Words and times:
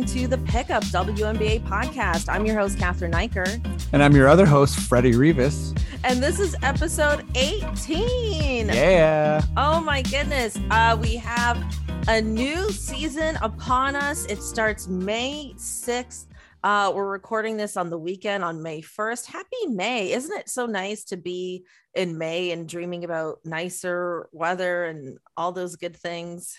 welcome 0.00 0.18
to 0.18 0.26
the 0.28 0.38
Pickup 0.50 0.82
WNBA 0.84 1.62
podcast. 1.66 2.32
I'm 2.32 2.46
your 2.46 2.58
host, 2.58 2.78
Cathryn 2.78 3.12
Naiker. 3.12 3.60
And 3.92 4.02
I'm 4.02 4.16
your 4.16 4.28
other 4.28 4.46
host, 4.46 4.78
Freddie 4.78 5.14
Rivas. 5.14 5.74
And 6.04 6.22
this 6.22 6.40
is 6.40 6.56
episode 6.62 7.26
18. 7.36 8.68
Yeah. 8.68 9.42
Oh 9.58 9.78
my 9.82 10.00
goodness. 10.00 10.58
Uh, 10.70 10.96
we 10.98 11.16
have 11.16 11.62
a 12.08 12.22
new 12.22 12.70
season 12.70 13.36
upon 13.42 13.94
us. 13.94 14.24
It 14.26 14.42
starts 14.42 14.88
May 14.88 15.52
6th. 15.58 16.28
Uh, 16.64 16.92
we're 16.94 17.10
recording 17.10 17.58
this 17.58 17.76
on 17.76 17.90
the 17.90 17.98
weekend 17.98 18.42
on 18.42 18.62
May 18.62 18.80
1st. 18.80 19.26
Happy 19.26 19.66
May. 19.66 20.12
Isn't 20.12 20.38
it 20.38 20.48
so 20.48 20.64
nice 20.64 21.04
to 21.06 21.18
be 21.18 21.66
in 21.94 22.16
May 22.16 22.52
and 22.52 22.66
dreaming 22.66 23.04
about 23.04 23.40
nicer 23.44 24.30
weather 24.32 24.86
and 24.86 25.18
all 25.36 25.52
those 25.52 25.76
good 25.76 25.96
things? 25.96 26.56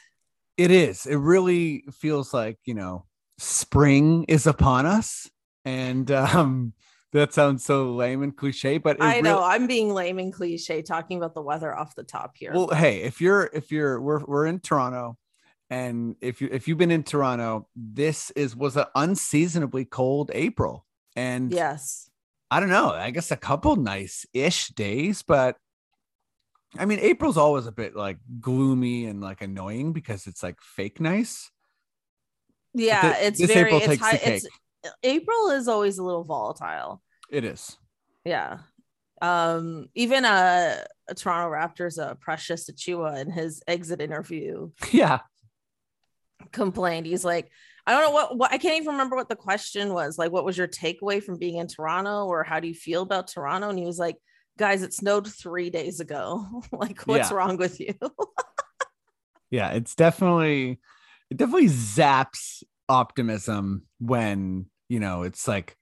It 0.57 0.69
is. 0.69 1.07
It 1.07 1.15
really 1.15 1.85
feels 1.91 2.35
like, 2.35 2.59
you 2.65 2.75
know, 2.75 3.05
spring 3.41 4.23
is 4.25 4.47
upon 4.47 4.85
us. 4.85 5.29
And 5.65 6.09
um 6.11 6.73
that 7.13 7.33
sounds 7.33 7.65
so 7.65 7.91
lame 7.91 8.23
and 8.23 8.35
cliche, 8.35 8.77
but 8.77 8.97
I 9.01 9.19
know 9.19 9.43
I'm 9.43 9.67
being 9.67 9.93
lame 9.93 10.17
and 10.17 10.31
cliche 10.31 10.81
talking 10.81 11.17
about 11.17 11.33
the 11.33 11.41
weather 11.41 11.75
off 11.75 11.93
the 11.93 12.03
top 12.03 12.37
here. 12.37 12.53
Well, 12.53 12.69
hey, 12.69 13.01
if 13.01 13.19
you're 13.19 13.49
if 13.53 13.71
you're 13.71 13.99
we're 13.99 14.23
we're 14.23 14.45
in 14.45 14.59
Toronto 14.59 15.17
and 15.69 16.15
if 16.21 16.41
you 16.41 16.49
if 16.51 16.67
you've 16.67 16.77
been 16.77 16.91
in 16.91 17.03
Toronto, 17.03 17.67
this 17.75 18.31
is 18.31 18.55
was 18.55 18.77
an 18.77 18.85
unseasonably 18.95 19.85
cold 19.85 20.31
April. 20.33 20.85
And 21.15 21.51
yes, 21.51 22.09
I 22.49 22.59
don't 22.59 22.69
know, 22.69 22.91
I 22.91 23.11
guess 23.11 23.31
a 23.31 23.37
couple 23.37 23.75
nice 23.75 24.25
ish 24.33 24.69
days, 24.69 25.21
but 25.21 25.57
I 26.77 26.85
mean, 26.85 26.99
April's 26.99 27.37
always 27.37 27.67
a 27.67 27.71
bit 27.73 27.95
like 27.95 28.17
gloomy 28.39 29.05
and 29.05 29.19
like 29.19 29.41
annoying 29.41 29.91
because 29.91 30.27
it's 30.27 30.41
like 30.41 30.61
fake 30.61 31.01
nice. 31.01 31.51
Yeah, 32.73 33.17
it's 33.17 33.39
this 33.39 33.51
very, 33.51 33.73
April 33.73 33.91
it's 33.91 34.01
high, 34.01 34.19
it's, 34.23 34.47
April 35.03 35.49
is 35.49 35.67
always 35.67 35.97
a 35.97 36.03
little 36.03 36.23
volatile. 36.23 37.01
It 37.29 37.43
is. 37.43 37.77
Yeah. 38.25 38.59
Um, 39.21 39.87
even 39.93 40.25
uh, 40.25 40.83
a 41.07 41.15
Toronto 41.15 41.53
Raptors, 41.53 42.01
uh, 42.01 42.15
Precious 42.15 42.69
Achiuwa 42.69 43.21
in 43.21 43.31
his 43.31 43.61
exit 43.67 44.01
interview. 44.01 44.71
Yeah. 44.91 45.19
Complained. 46.51 47.05
He's 47.05 47.23
like, 47.23 47.51
I 47.85 47.91
don't 47.91 48.03
know 48.03 48.11
what, 48.11 48.37
what 48.37 48.51
I 48.51 48.57
can't 48.57 48.77
even 48.77 48.93
remember 48.93 49.15
what 49.15 49.29
the 49.29 49.35
question 49.35 49.93
was. 49.93 50.17
Like, 50.17 50.31
what 50.31 50.43
was 50.43 50.57
your 50.57 50.67
takeaway 50.67 51.21
from 51.21 51.37
being 51.37 51.57
in 51.57 51.67
Toronto, 51.67 52.25
or 52.25 52.43
how 52.43 52.59
do 52.59 52.67
you 52.67 52.73
feel 52.73 53.03
about 53.03 53.27
Toronto? 53.27 53.69
And 53.69 53.77
he 53.77 53.85
was 53.85 53.99
like, 53.99 54.17
guys, 54.57 54.81
it 54.81 54.93
snowed 54.93 55.27
three 55.27 55.69
days 55.69 55.99
ago. 55.99 56.63
like, 56.71 57.01
what's 57.03 57.29
yeah. 57.29 57.37
wrong 57.37 57.57
with 57.57 57.79
you? 57.79 57.93
yeah, 59.51 59.69
it's 59.71 59.95
definitely 59.95 60.79
it 61.31 61.37
definitely 61.37 61.69
zaps 61.69 62.61
optimism 62.89 63.83
when 63.99 64.65
you 64.89 64.99
know 64.99 65.23
it's 65.23 65.47
like 65.47 65.75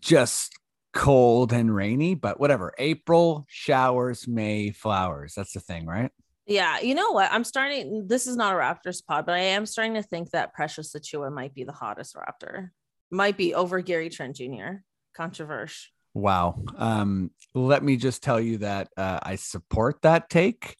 just 0.00 0.58
cold 0.92 1.52
and 1.52 1.72
rainy, 1.74 2.14
but 2.14 2.40
whatever. 2.40 2.72
April 2.78 3.44
showers, 3.48 4.26
May 4.26 4.70
flowers. 4.70 5.34
That's 5.36 5.52
the 5.52 5.60
thing, 5.60 5.86
right? 5.86 6.10
Yeah, 6.46 6.80
you 6.80 6.94
know 6.94 7.12
what? 7.12 7.30
I'm 7.30 7.44
starting. 7.44 8.08
This 8.08 8.26
is 8.26 8.34
not 8.34 8.54
a 8.54 8.56
Raptors 8.56 9.04
pod, 9.06 9.26
but 9.26 9.34
I 9.34 9.40
am 9.40 9.66
starting 9.66 9.94
to 9.94 10.02
think 10.02 10.30
that 10.30 10.54
Precious 10.54 10.92
Achiuwa 10.94 11.30
might 11.32 11.54
be 11.54 11.64
the 11.64 11.72
hottest 11.72 12.16
Raptor. 12.16 12.70
Might 13.10 13.36
be 13.36 13.54
over 13.54 13.80
Gary 13.80 14.08
Trent 14.08 14.36
Jr. 14.36 14.78
Controversial. 15.14 15.90
Wow. 16.14 16.60
Um, 16.76 17.30
let 17.54 17.84
me 17.84 17.96
just 17.96 18.22
tell 18.22 18.40
you 18.40 18.58
that 18.58 18.88
uh, 18.96 19.20
I 19.22 19.36
support 19.36 20.02
that 20.02 20.28
take. 20.28 20.76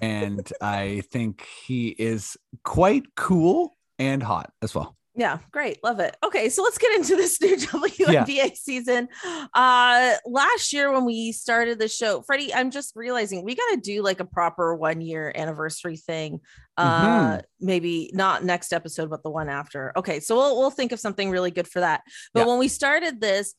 And 0.00 0.50
I 0.60 1.02
think 1.10 1.46
he 1.66 1.88
is 1.88 2.36
quite 2.64 3.14
cool 3.16 3.76
and 3.98 4.22
hot 4.22 4.52
as 4.62 4.74
well. 4.74 4.96
Yeah, 5.16 5.38
great. 5.50 5.82
Love 5.82 5.98
it. 5.98 6.16
Okay, 6.24 6.48
so 6.48 6.62
let's 6.62 6.78
get 6.78 6.94
into 6.94 7.16
this 7.16 7.40
new 7.42 7.56
WNBA 7.56 8.26
yeah. 8.28 8.48
season. 8.54 9.08
Uh 9.52 10.14
last 10.24 10.72
year 10.72 10.92
when 10.92 11.04
we 11.04 11.32
started 11.32 11.78
the 11.78 11.88
show, 11.88 12.22
Freddie, 12.22 12.54
I'm 12.54 12.70
just 12.70 12.94
realizing 12.94 13.44
we 13.44 13.56
got 13.56 13.70
to 13.74 13.76
do 13.76 14.02
like 14.02 14.20
a 14.20 14.24
proper 14.24 14.74
1 14.74 15.00
year 15.00 15.32
anniversary 15.34 15.96
thing. 15.96 16.40
Uh 16.76 17.02
mm-hmm. 17.02 17.40
maybe 17.60 18.10
not 18.14 18.44
next 18.44 18.72
episode 18.72 19.10
but 19.10 19.22
the 19.22 19.30
one 19.30 19.48
after. 19.48 19.92
Okay, 19.96 20.20
so 20.20 20.36
we'll 20.36 20.56
we'll 20.56 20.70
think 20.70 20.92
of 20.92 21.00
something 21.00 21.28
really 21.30 21.50
good 21.50 21.66
for 21.66 21.80
that. 21.80 22.02
But 22.32 22.40
yeah. 22.40 22.46
when 22.46 22.58
we 22.58 22.68
started 22.68 23.20
this, 23.20 23.54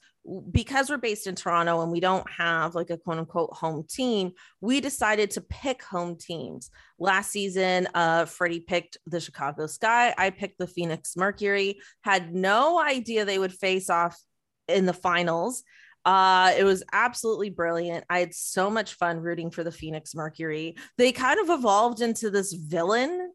because 0.52 0.90
we're 0.90 0.98
based 0.98 1.28
in 1.28 1.36
Toronto 1.36 1.82
and 1.82 1.92
we 1.92 2.00
don't 2.00 2.30
have 2.30 2.76
like 2.76 2.90
a 2.90 2.98
quote 2.98 3.18
unquote 3.18 3.54
home 3.54 3.86
team, 3.90 4.32
we 4.60 4.80
decided 4.80 5.32
to 5.32 5.42
pick 5.42 5.84
home 5.84 6.16
teams. 6.16 6.70
Last 7.00 7.32
season, 7.32 7.88
uh, 7.94 8.26
Freddie 8.26 8.60
picked 8.60 8.98
the 9.08 9.20
Chicago 9.20 9.68
Sky. 9.68 10.14
I 10.18 10.30
picked 10.30 10.60
the 10.60 10.68
Phoenix 10.68 11.18
Mercury. 11.18 11.80
Had 12.02 12.34
no 12.34 12.80
idea 12.80 13.26
they 13.26 13.40
would 13.40 13.54
face 13.54 13.90
off 13.90 14.20
in 14.68 14.86
the 14.86 14.94
finals. 14.94 15.64
Uh, 16.04 16.54
it 16.58 16.64
was 16.64 16.84
absolutely 16.92 17.50
brilliant. 17.50 18.04
I 18.10 18.20
had 18.20 18.34
so 18.34 18.70
much 18.70 18.96
fun 18.96 19.20
rooting 19.20 19.52
for 19.52 19.64
the 19.64 19.72
Phoenix 19.72 20.16
Mercury. 20.16 20.76
They 20.98 21.12
kind 21.12 21.40
of 21.40 21.50
evolved 21.50 22.02
into 22.02 22.30
this 22.30 22.54
villain 22.54 23.32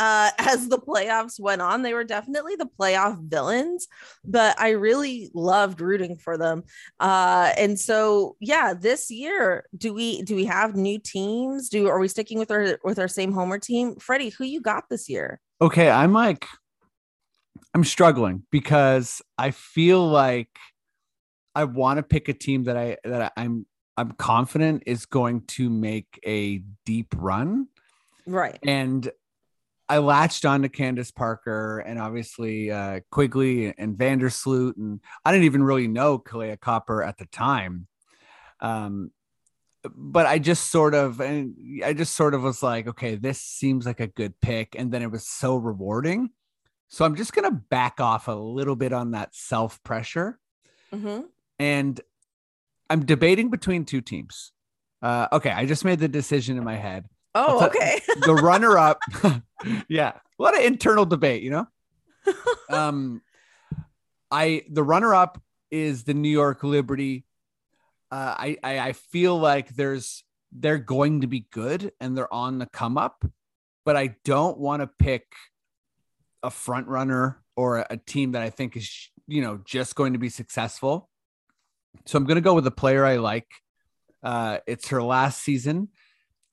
uh, 0.00 0.30
as 0.38 0.68
the 0.68 0.78
playoffs 0.78 1.40
went 1.40 1.62
on. 1.62 1.82
They 1.82 1.94
were 1.94 2.04
definitely 2.04 2.56
the 2.56 2.68
playoff 2.78 3.20
villains, 3.28 3.88
but 4.24 4.58
I 4.60 4.70
really 4.70 5.30
loved 5.34 5.80
rooting 5.80 6.16
for 6.16 6.36
them. 6.36 6.64
Uh, 7.00 7.52
and 7.56 7.78
so, 7.78 8.36
yeah, 8.40 8.74
this 8.74 9.10
year, 9.10 9.66
do 9.76 9.92
we 9.92 10.22
do 10.22 10.34
we 10.36 10.44
have 10.44 10.76
new 10.76 10.98
teams? 10.98 11.68
Do 11.68 11.88
are 11.88 11.98
we 11.98 12.08
sticking 12.08 12.38
with 12.38 12.50
our 12.50 12.78
with 12.84 12.98
our 12.98 13.08
same 13.08 13.32
homer 13.32 13.58
team? 13.58 13.96
Freddie, 13.96 14.30
who 14.30 14.44
you 14.44 14.60
got 14.60 14.88
this 14.88 15.08
year? 15.08 15.40
Okay, 15.60 15.90
I'm 15.90 16.12
like, 16.12 16.46
I'm 17.74 17.84
struggling 17.84 18.44
because 18.50 19.22
I 19.36 19.50
feel 19.50 20.06
like 20.06 20.56
I 21.54 21.64
want 21.64 21.98
to 21.98 22.02
pick 22.02 22.28
a 22.28 22.34
team 22.34 22.64
that 22.64 22.76
I 22.76 22.96
that 23.04 23.32
I'm 23.36 23.66
I'm 23.96 24.12
confident 24.12 24.84
is 24.86 25.06
going 25.06 25.42
to 25.48 25.68
make 25.68 26.20
a 26.24 26.62
deep 26.86 27.12
run. 27.16 27.66
Right. 28.26 28.58
And 28.62 29.10
I 29.88 29.98
latched 29.98 30.44
on 30.44 30.62
to 30.62 30.68
Candace 30.68 31.10
Parker 31.10 31.78
and 31.78 31.98
obviously 31.98 32.70
uh, 32.70 33.00
Quigley 33.10 33.74
and 33.78 33.96
Vandersloot, 33.96 34.76
and 34.76 35.00
I 35.24 35.32
didn't 35.32 35.46
even 35.46 35.62
really 35.62 35.88
know 35.88 36.18
Kahleah 36.18 36.60
Copper 36.60 37.02
at 37.02 37.16
the 37.18 37.26
time. 37.26 37.86
Um, 38.60 39.12
but 39.94 40.26
I 40.26 40.38
just 40.38 40.70
sort 40.70 40.94
of, 40.94 41.20
and 41.20 41.54
I 41.84 41.94
just 41.94 42.14
sort 42.14 42.34
of 42.34 42.42
was 42.42 42.62
like, 42.62 42.88
okay, 42.88 43.14
this 43.14 43.40
seems 43.40 43.86
like 43.86 44.00
a 44.00 44.06
good 44.06 44.38
pick, 44.40 44.74
and 44.78 44.92
then 44.92 45.02
it 45.02 45.10
was 45.10 45.26
so 45.26 45.56
rewarding. 45.56 46.30
So 46.88 47.04
I'm 47.04 47.16
just 47.16 47.32
gonna 47.32 47.50
back 47.50 48.00
off 48.00 48.28
a 48.28 48.32
little 48.32 48.76
bit 48.76 48.92
on 48.92 49.12
that 49.12 49.34
self 49.34 49.82
pressure, 49.84 50.38
mm-hmm. 50.92 51.22
and 51.58 52.00
I'm 52.90 53.06
debating 53.06 53.50
between 53.50 53.84
two 53.84 54.00
teams. 54.00 54.52
Uh, 55.00 55.28
okay, 55.32 55.50
I 55.50 55.64
just 55.66 55.84
made 55.84 56.00
the 56.00 56.08
decision 56.08 56.58
in 56.58 56.64
my 56.64 56.76
head. 56.76 57.06
Oh, 57.34 57.66
okay. 57.66 58.00
the 58.26 58.34
runner 58.34 58.78
up. 58.78 59.00
yeah. 59.88 60.12
A 60.38 60.42
lot 60.42 60.56
of 60.56 60.64
internal 60.64 61.04
debate, 61.04 61.42
you 61.42 61.50
know? 61.50 61.66
um 62.70 63.22
I 64.30 64.64
the 64.68 64.82
runner 64.82 65.14
up 65.14 65.40
is 65.70 66.04
the 66.04 66.14
New 66.14 66.28
York 66.28 66.62
Liberty. 66.62 67.24
Uh, 68.10 68.34
I, 68.38 68.56
I 68.62 68.78
I 68.78 68.92
feel 68.92 69.38
like 69.38 69.74
there's 69.74 70.24
they're 70.52 70.78
going 70.78 71.22
to 71.22 71.26
be 71.26 71.46
good 71.50 71.92
and 72.00 72.16
they're 72.16 72.32
on 72.32 72.58
the 72.58 72.66
come 72.66 72.98
up, 72.98 73.24
but 73.84 73.96
I 73.96 74.16
don't 74.24 74.58
want 74.58 74.82
to 74.82 74.86
pick 74.86 75.24
a 76.42 76.50
front 76.50 76.88
runner 76.88 77.42
or 77.56 77.78
a, 77.78 77.86
a 77.90 77.96
team 77.96 78.32
that 78.32 78.42
I 78.42 78.50
think 78.50 78.76
is 78.76 79.10
you 79.26 79.42
know 79.42 79.60
just 79.64 79.94
going 79.94 80.14
to 80.14 80.18
be 80.18 80.28
successful. 80.28 81.08
So 82.06 82.16
I'm 82.16 82.24
going 82.24 82.36
to 82.36 82.42
go 82.42 82.54
with 82.54 82.66
a 82.66 82.72
player 82.72 83.04
I 83.04 83.16
like. 83.16 83.48
Uh, 84.22 84.58
it's 84.66 84.88
her 84.88 85.02
last 85.02 85.42
season 85.42 85.88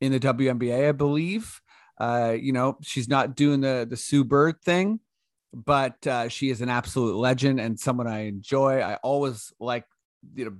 in 0.02 0.12
the 0.12 0.20
WNBA, 0.20 0.90
I 0.90 0.92
believe. 0.92 1.62
Uh, 2.00 2.36
you 2.40 2.52
know, 2.52 2.78
she's 2.82 3.08
not 3.08 3.36
doing 3.36 3.62
the 3.62 3.88
the 3.90 3.98
Sue 3.98 4.24
Bird 4.24 4.62
thing, 4.62 5.00
but 5.54 6.06
uh, 6.06 6.28
she 6.28 6.50
is 6.50 6.62
an 6.62 6.70
absolute 6.70 7.16
legend 7.16 7.60
and 7.60 7.80
someone 7.80 8.08
I 8.08 8.26
enjoy. 8.28 8.82
I 8.82 8.96
always 8.96 9.54
like 9.60 9.86
you 10.34 10.46
know 10.46 10.58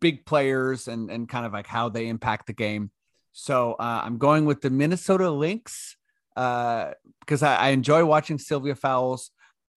big 0.00 0.24
players 0.24 0.88
and 0.88 1.10
and 1.10 1.28
kind 1.28 1.46
of 1.46 1.52
like 1.52 1.66
how 1.66 1.88
they 1.88 2.08
impact 2.08 2.46
the 2.46 2.52
game. 2.52 2.90
So 3.32 3.74
uh, 3.74 4.02
I'm 4.04 4.18
going 4.18 4.46
with 4.46 4.60
the 4.60 4.70
Minnesota 4.70 5.30
Lynx 5.30 5.96
uh, 6.36 6.92
because 7.20 7.42
I, 7.42 7.56
I 7.56 7.68
enjoy 7.70 8.04
watching 8.04 8.38
Sylvia 8.38 8.76
Fowles, 8.76 9.30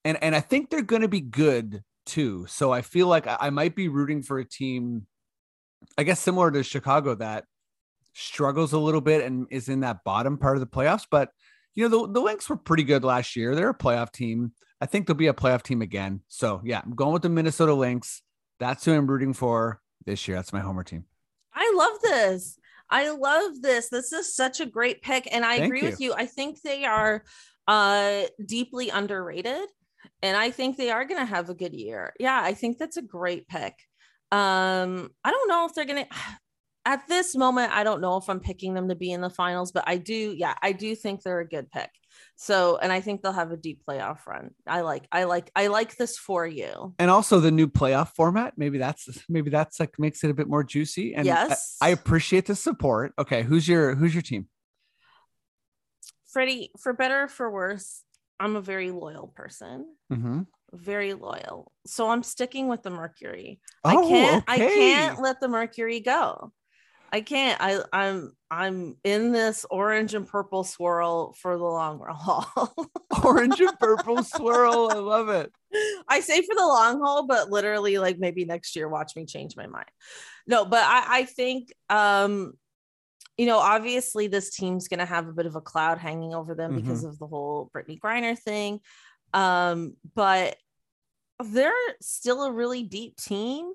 and 0.06 0.22
and 0.24 0.36
I 0.36 0.40
think 0.40 0.70
they're 0.70 0.82
going 0.84 1.02
to 1.02 1.08
be 1.08 1.22
good 1.22 1.84
too. 2.06 2.46
So 2.48 2.72
I 2.72 2.82
feel 2.82 3.08
like 3.08 3.26
I 3.28 3.50
might 3.50 3.76
be 3.76 3.88
rooting 3.88 4.22
for 4.22 4.40
a 4.40 4.46
team, 4.46 5.08
I 5.98 6.04
guess 6.04 6.20
similar 6.20 6.52
to 6.52 6.64
Chicago 6.64 7.16
that 7.16 7.46
struggles 8.14 8.74
a 8.74 8.80
little 8.80 9.02
bit 9.02 9.24
and 9.24 9.48
is 9.50 9.70
in 9.70 9.82
that 9.82 10.04
bottom 10.04 10.38
part 10.38 10.58
of 10.58 10.62
the 10.62 10.68
playoffs. 10.68 11.06
But 11.10 11.30
you 11.76 11.88
know, 11.88 12.06
the, 12.06 12.14
the 12.14 12.20
Lynx 12.20 12.50
were 12.50 12.58
pretty 12.58 12.84
good 12.84 13.04
last 13.04 13.36
year. 13.36 13.56
They're 13.56 13.70
a 13.70 13.78
playoff 13.78 14.12
team. 14.12 14.52
I 14.82 14.86
think 14.86 15.08
they'll 15.08 15.16
be 15.16 15.28
a 15.28 15.34
playoff 15.34 15.64
team 15.64 15.82
again. 15.82 16.22
So 16.28 16.62
yeah, 16.64 16.82
I'm 16.84 16.96
going 16.96 17.14
with 17.14 17.22
the 17.22 17.30
Minnesota 17.30 17.74
Lynx. 17.74 18.22
That's 18.60 18.84
who 18.86 18.94
I'm 18.94 19.08
rooting 19.08 19.34
for 19.34 19.80
this 20.06 20.28
year. 20.28 20.38
That's 20.38 20.54
my 20.54 20.60
homer 20.60 20.84
team. 20.84 21.06
I 21.54 21.74
love 21.76 22.02
this. 22.02 22.58
I 22.90 23.10
love 23.10 23.62
this. 23.62 23.90
This 23.90 24.12
is 24.12 24.36
such 24.36 24.60
a 24.60 24.66
great 24.66 25.02
pick. 25.02 25.28
And 25.32 25.46
I 25.46 25.58
Thank 25.58 25.66
agree 25.66 25.82
you. 25.82 25.90
with 25.90 26.02
you. 26.02 26.14
I 26.14 26.26
think 26.26 26.62
they 26.62 26.86
are 26.86 27.24
uh 27.68 28.24
deeply 28.46 28.90
underrated 28.90 29.68
and 30.22 30.38
I 30.38 30.52
think 30.52 30.78
they 30.78 30.92
are 30.92 31.06
going 31.06 31.20
to 31.20 31.26
have 31.26 31.50
a 31.50 31.56
good 31.56 31.74
year. 31.74 32.14
Yeah, 32.20 32.40
I 32.42 32.54
think 32.54 32.78
that's 32.78 32.98
a 32.98 33.02
great 33.02 33.48
pick. 33.48 33.74
Um, 34.32 35.10
I 35.24 35.32
don't 35.32 35.50
know 35.50 35.66
if 35.66 35.74
they're 35.74 35.86
going 35.86 36.06
to 36.06 36.16
at 36.86 37.08
this 37.08 37.36
moment, 37.36 37.72
I 37.74 37.84
don't 37.84 38.02
know 38.02 38.18
if 38.18 38.30
I'm 38.30 38.40
picking 38.40 38.74
them 38.74 38.90
to 38.90 38.96
be 38.96 39.12
in 39.12 39.22
the 39.22 39.30
finals, 39.30 39.72
but 39.72 39.84
I 39.88 39.98
do, 39.98 40.34
yeah, 40.36 40.56
I 40.62 40.72
do 40.72 40.96
think 40.96 41.22
they're 41.22 41.40
a 41.40 41.48
good 41.48 41.70
pick. 41.70 41.90
So, 42.36 42.78
and 42.78 42.92
I 42.92 43.02
think 43.02 43.22
they'll 43.22 43.32
have 43.32 43.52
a 43.52 43.58
deep 43.58 43.84
playoff 43.88 44.26
run. 44.26 44.52
I 44.66 44.82
like, 44.82 45.08
I 45.12 45.26
like, 45.26 45.52
I 45.56 45.68
like 45.68 45.96
this 45.96 46.18
for 46.18 46.46
you. 46.46 46.96
And 46.98 47.12
also 47.12 47.40
the 47.40 47.52
new 47.52 47.68
playoff 47.68 48.10
format. 48.10 48.54
Maybe 48.58 48.80
that's 48.80 49.08
maybe 49.30 49.52
that's 49.52 49.80
like 49.80 50.00
makes 50.00 50.24
it 50.24 50.32
a 50.32 50.34
bit 50.34 50.48
more 50.48 50.64
juicy. 50.64 51.14
And 51.14 51.26
yes, 51.26 51.78
I, 51.80 51.88
I 51.88 51.90
appreciate 51.90 52.48
the 52.48 52.56
support. 52.56 53.14
Okay, 53.20 53.44
who's 53.44 53.68
your 53.68 53.96
who's 53.96 54.14
your 54.14 54.24
team? 54.24 54.48
Freddie, 56.32 56.72
for 56.80 56.94
better 56.94 57.24
or 57.24 57.28
for 57.28 57.52
worse, 57.52 58.04
I'm 58.40 58.56
a 58.56 58.62
very 58.62 58.90
loyal 58.90 59.28
person. 59.28 59.86
Mm-hmm. 60.12 60.42
Very 60.74 61.14
loyal. 61.14 61.72
So 61.86 62.10
I'm 62.10 62.24
sticking 62.24 62.68
with 62.68 62.82
the 62.82 62.90
Mercury. 62.90 63.60
Oh, 63.84 63.90
I 63.90 63.94
can't 64.10 64.44
okay. 64.50 64.66
I 64.66 64.70
can't 64.70 65.22
let 65.22 65.42
the 65.42 65.48
Mercury 65.48 66.00
go. 66.00 66.52
I 67.12 67.22
can't. 67.22 67.60
I 67.62 67.80
I'm 67.92 68.32
I'm 68.50 68.96
in 69.04 69.32
this 69.32 69.66
orange 69.70 70.14
and 70.14 70.28
purple 70.28 70.64
swirl 70.64 71.34
for 71.34 71.58
the 71.58 71.64
long 71.64 72.02
haul. 72.10 72.74
orange 73.24 73.60
and 73.60 73.78
purple 73.80 74.24
swirl. 74.24 74.90
I 74.92 74.96
love 74.96 75.30
it. 75.30 75.52
I 76.08 76.22
say 76.22 76.42
for 76.42 76.56
the 76.56 76.66
long 76.66 77.02
haul, 77.02 77.28
but 77.28 77.50
literally 77.50 77.98
like 77.98 78.18
maybe 78.18 78.46
next 78.46 78.76
year, 78.76 78.88
watch 78.88 79.16
me 79.16 79.26
change 79.26 79.56
my 79.58 79.68
mind. 79.68 79.90
No, 80.48 80.64
but 80.66 80.84
I, 80.84 81.20
I 81.20 81.26
think 81.26 81.74
um, 81.90 82.54
you 83.38 83.46
know, 83.46 83.58
obviously 83.60 84.28
this 84.28 84.52
team's 84.52 84.88
gonna 84.88 85.06
have 85.06 85.28
a 85.28 85.34
bit 85.34 85.46
of 85.46 85.56
a 85.56 85.62
cloud 85.62 85.98
hanging 85.98 86.34
over 86.34 86.56
them 86.56 86.72
Mm-hmm. 86.72 86.82
because 86.82 87.04
of 87.04 87.20
the 87.20 87.28
whole 87.28 87.70
Brittney 87.76 88.00
Griner 88.00 88.38
thing. 88.38 88.80
Um, 89.34 89.96
but 90.16 90.56
they're 91.44 91.74
still 92.02 92.44
a 92.44 92.52
really 92.52 92.84
deep 92.84 93.18
team. 93.18 93.72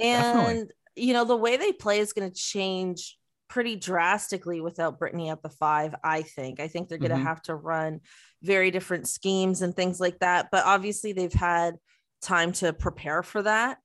And 0.00 0.22
Definitely. 0.36 0.72
You 0.96 1.12
know, 1.12 1.24
the 1.24 1.36
way 1.36 1.56
they 1.56 1.72
play 1.72 1.98
is 2.00 2.12
going 2.12 2.28
to 2.30 2.34
change 2.34 3.18
pretty 3.48 3.76
drastically 3.76 4.60
without 4.60 4.98
Brittney 4.98 5.30
at 5.30 5.42
the 5.42 5.50
five. 5.50 5.94
I 6.02 6.22
think. 6.22 6.58
I 6.58 6.68
think 6.68 6.88
they're 6.88 6.98
going 6.98 7.10
to 7.12 7.16
Mhm. 7.16 7.22
have 7.24 7.42
to 7.42 7.54
run 7.54 8.00
very 8.42 8.70
different 8.70 9.08
schemes 9.08 9.62
and 9.62 9.74
things 9.74 10.00
like 10.00 10.18
that. 10.20 10.48
But 10.50 10.64
obviously, 10.64 11.12
they've 11.12 11.32
had 11.32 11.76
time 12.22 12.52
to 12.54 12.72
prepare 12.72 13.22
for 13.22 13.42
that. 13.42 13.78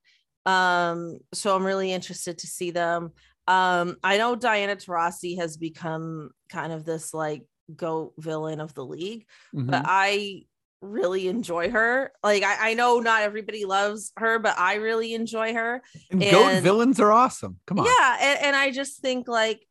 Um, 0.46 1.18
so 1.32 1.54
I'm 1.54 1.64
really 1.64 1.92
interested 1.92 2.38
to 2.38 2.46
see 2.48 2.70
them. 2.72 3.12
Um, 3.46 3.96
I 4.02 4.18
know 4.18 4.34
Diana 4.34 4.74
Taurasi 4.76 5.36
has 5.38 5.56
become 5.56 6.30
kind 6.48 6.72
of 6.72 6.84
this 6.84 7.14
like 7.14 7.44
goat 7.76 8.14
villain 8.18 8.60
of 8.60 8.74
the 8.74 8.84
league, 8.84 9.26
Mhm. 9.54 9.70
but 9.70 9.82
I 9.86 10.42
really 10.82 11.28
enjoy 11.28 11.70
her. 11.70 12.12
Like 12.22 12.42
I, 12.42 12.70
I 12.70 12.74
know 12.74 13.00
not 13.00 13.22
everybody 13.22 13.64
loves 13.64 14.12
her, 14.18 14.38
but 14.38 14.58
I 14.58 14.74
really 14.74 15.14
enjoy 15.14 15.54
her. 15.54 15.82
and 16.10 16.20
goat 16.20 16.48
and- 16.50 16.62
villains 16.62 17.00
are 17.00 17.12
awesome. 17.12 17.58
Come 17.66 17.78
on. 17.80 17.86
Yeah, 17.86 18.16
and, 18.20 18.38
and 18.46 18.56
I 18.56 18.70
just 18.72 19.00
think 19.00 19.28
like, 19.28 19.66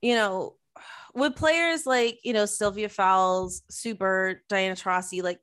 you 0.00 0.14
know, 0.14 0.56
with 1.14 1.34
players 1.36 1.84
like 1.86 2.20
you 2.22 2.32
know 2.32 2.46
Sylvia 2.46 2.88
Fowles, 2.88 3.62
Super, 3.70 4.42
Diana 4.48 4.74
Taurasi, 4.74 5.22
like 5.22 5.40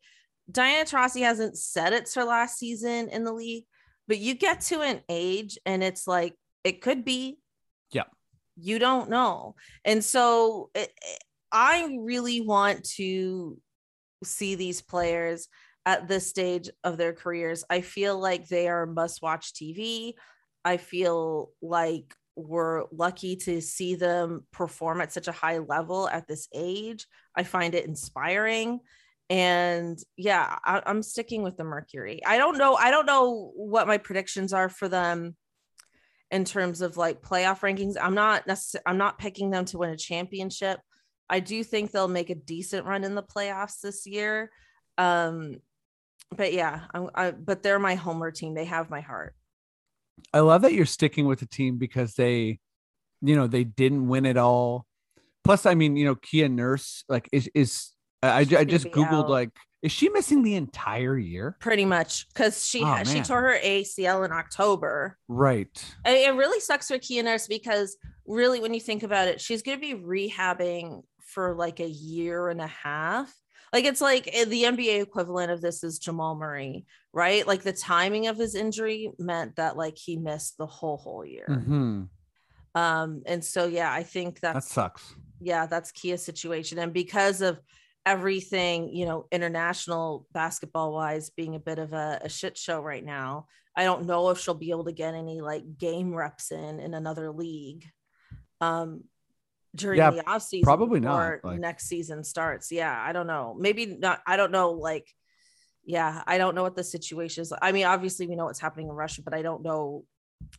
Diana 0.51 0.85
Taurasi 0.85 1.21
hasn't 1.21 1.57
said 1.57 1.93
it's 1.93 2.15
her 2.15 2.23
last 2.23 2.57
season 2.57 3.09
in 3.09 3.23
the 3.23 3.33
league, 3.33 3.65
but 4.07 4.17
you 4.19 4.33
get 4.33 4.61
to 4.61 4.81
an 4.81 5.01
age 5.09 5.57
and 5.65 5.83
it's 5.83 6.07
like 6.07 6.35
it 6.63 6.81
could 6.81 7.03
be. 7.05 7.37
Yeah. 7.91 8.03
You 8.57 8.79
don't 8.79 9.09
know, 9.09 9.55
and 9.85 10.03
so 10.03 10.69
it- 10.75 10.93
I 11.51 11.97
really 12.01 12.41
want 12.41 12.83
to 12.97 13.57
see 14.23 14.55
these 14.55 14.81
players 14.81 15.47
at 15.85 16.07
this 16.07 16.27
stage 16.27 16.69
of 16.83 16.97
their 16.97 17.13
careers. 17.13 17.63
I 17.69 17.81
feel 17.81 18.19
like 18.19 18.47
they 18.47 18.67
are 18.67 18.85
must 18.85 19.21
watch 19.21 19.53
TV. 19.53 20.13
I 20.63 20.77
feel 20.77 21.51
like 21.61 22.13
we're 22.35 22.85
lucky 22.91 23.35
to 23.35 23.61
see 23.61 23.95
them 23.95 24.45
perform 24.51 25.01
at 25.01 25.11
such 25.11 25.27
a 25.27 25.33
high 25.33 25.57
level 25.59 26.07
at 26.09 26.27
this 26.27 26.47
age. 26.53 27.05
I 27.35 27.43
find 27.43 27.75
it 27.75 27.85
inspiring. 27.85 28.79
And 29.29 29.99
yeah, 30.17 30.57
I, 30.65 30.81
I'm 30.85 31.03
sticking 31.03 31.43
with 31.43 31.57
the 31.57 31.63
Mercury. 31.63 32.21
I 32.25 32.37
don't 32.37 32.57
know. 32.57 32.75
I 32.75 32.91
don't 32.91 33.05
know 33.05 33.51
what 33.55 33.87
my 33.87 33.97
predictions 33.97 34.53
are 34.53 34.69
for 34.69 34.87
them 34.87 35.35
in 36.31 36.45
terms 36.45 36.81
of 36.81 36.97
like 36.97 37.21
playoff 37.21 37.59
rankings. 37.59 37.95
I'm 37.99 38.15
not 38.15 38.47
necessarily, 38.47 38.83
I'm 38.85 38.97
not 38.97 39.19
picking 39.19 39.49
them 39.49 39.65
to 39.65 39.77
win 39.77 39.89
a 39.91 39.97
championship. 39.97 40.79
I 41.29 41.39
do 41.39 41.63
think 41.63 41.91
they'll 41.91 42.07
make 42.07 42.29
a 42.29 42.35
decent 42.35 42.85
run 42.85 43.03
in 43.03 43.15
the 43.15 43.23
playoffs 43.23 43.81
this 43.81 44.07
year. 44.07 44.51
Um, 44.97 45.57
but 46.35 46.53
yeah, 46.53 46.81
I'm, 46.93 47.09
I, 47.15 47.31
but 47.31 47.63
they're 47.63 47.79
my 47.79 47.95
homer 47.95 48.31
team. 48.31 48.53
They 48.53 48.65
have 48.65 48.89
my 48.89 49.01
heart. 49.01 49.35
I 50.33 50.39
love 50.39 50.63
that 50.63 50.73
you're 50.73 50.85
sticking 50.85 51.25
with 51.25 51.39
the 51.39 51.45
team 51.45 51.77
because 51.77 52.13
they, 52.15 52.59
you 53.21 53.35
know, 53.35 53.47
they 53.47 53.63
didn't 53.63 54.07
win 54.07 54.25
it 54.25 54.37
all. 54.37 54.85
Plus, 55.43 55.65
I 55.65 55.75
mean, 55.75 55.95
you 55.95 56.05
know, 56.05 56.15
Kia 56.15 56.49
Nurse, 56.49 57.03
like, 57.07 57.29
is 57.31 57.49
is 57.55 57.91
I, 58.21 58.29
I 58.29 58.39
I 58.39 58.63
just 58.65 58.87
googled 58.87 59.23
out. 59.23 59.29
like, 59.29 59.51
is 59.81 59.91
she 59.91 60.09
missing 60.09 60.43
the 60.43 60.55
entire 60.55 61.17
year? 61.17 61.55
pretty 61.59 61.85
much 61.85 62.27
because 62.29 62.65
she 62.65 62.83
Oh, 62.83 63.03
she 63.05 63.21
tore 63.21 63.41
her 63.41 63.57
ACL 63.63 64.25
in 64.25 64.31
October. 64.31 65.17
Right. 65.27 65.69
It 66.05 66.35
really 66.35 66.59
sucks 66.59 66.89
for 66.89 66.99
Kia 66.99 67.23
Nurse 67.23 67.47
because 67.47 67.97
really, 68.27 68.59
when 68.59 68.73
you 68.73 68.81
think 68.81 69.03
about 69.03 69.29
it, 69.29 69.39
she's 69.39 69.61
going 69.61 69.79
to 69.79 69.81
be 69.81 69.95
rehabbing 69.95 71.03
for 71.29 71.55
like 71.55 71.79
a 71.79 71.87
year 71.89 72.49
and 72.49 72.61
a 72.61 72.67
half. 72.67 73.33
Like 73.71 73.85
it's 73.85 74.01
like 74.01 74.27
eh, 74.33 74.45
the 74.45 74.63
NBA 74.63 75.01
equivalent 75.01 75.51
of 75.51 75.61
this 75.61 75.83
is 75.83 75.99
Jamal 75.99 76.35
Murray, 76.35 76.85
right? 77.13 77.45
Like 77.45 77.61
the 77.61 77.73
timing 77.73 78.27
of 78.27 78.37
his 78.37 78.55
injury 78.55 79.11
meant 79.19 79.55
that 79.57 79.77
like 79.77 79.97
he 79.97 80.17
missed 80.17 80.57
the 80.57 80.65
whole 80.65 80.97
whole 80.97 81.23
year. 81.25 81.45
hmm 81.45 82.03
Um, 82.75 83.21
and 83.25 83.43
so 83.43 83.65
yeah, 83.67 83.91
I 83.91 84.03
think 84.03 84.39
That 84.39 84.55
that's 84.55 84.71
sucks. 84.71 85.13
yeah, 85.39 85.67
that's 85.67 85.91
Kia's 85.91 86.23
situation. 86.23 86.79
And 86.79 86.93
because 86.93 87.41
of 87.41 87.59
everything, 88.05 88.89
you 88.89 89.05
know, 89.05 89.27
international 89.31 90.25
basketball 90.33 90.93
wise 90.93 91.29
being 91.29 91.55
a 91.55 91.59
bit 91.59 91.77
of 91.77 91.93
a, 91.93 92.19
a 92.23 92.29
shit 92.29 92.57
show 92.57 92.79
right 92.81 93.05
now, 93.05 93.45
I 93.75 93.83
don't 93.83 94.05
know 94.07 94.29
if 94.29 94.39
she'll 94.39 94.55
be 94.55 94.71
able 94.71 94.85
to 94.85 94.91
get 94.91 95.13
any 95.13 95.41
like 95.41 95.77
game 95.77 96.13
reps 96.13 96.51
in 96.51 96.79
in 96.79 96.93
another 96.93 97.31
league 97.31 97.85
um 98.61 99.03
during 99.75 99.97
Yeah, 99.99 100.11
the 100.11 100.27
off 100.29 100.41
season 100.43 100.63
probably 100.65 100.99
not, 100.99 101.43
like- 101.43 101.59
next 101.59 101.87
season 101.87 102.23
starts. 102.23 102.71
Yeah, 102.71 102.95
I 102.97 103.11
don't 103.13 103.27
know. 103.27 103.55
Maybe 103.59 103.85
not. 103.85 104.21
I 104.25 104.35
don't 104.37 104.51
know. 104.51 104.71
Like, 104.71 105.07
yeah, 105.85 106.23
I 106.27 106.37
don't 106.37 106.55
know 106.55 106.63
what 106.63 106.75
the 106.75 106.83
situation 106.83 107.41
is. 107.43 107.53
I 107.61 107.71
mean, 107.71 107.85
obviously 107.85 108.27
we 108.27 108.35
know 108.35 108.45
what's 108.45 108.59
happening 108.59 108.87
in 108.89 108.93
Russia, 108.93 109.21
but 109.23 109.33
I 109.33 109.41
don't 109.41 109.63
know 109.63 110.05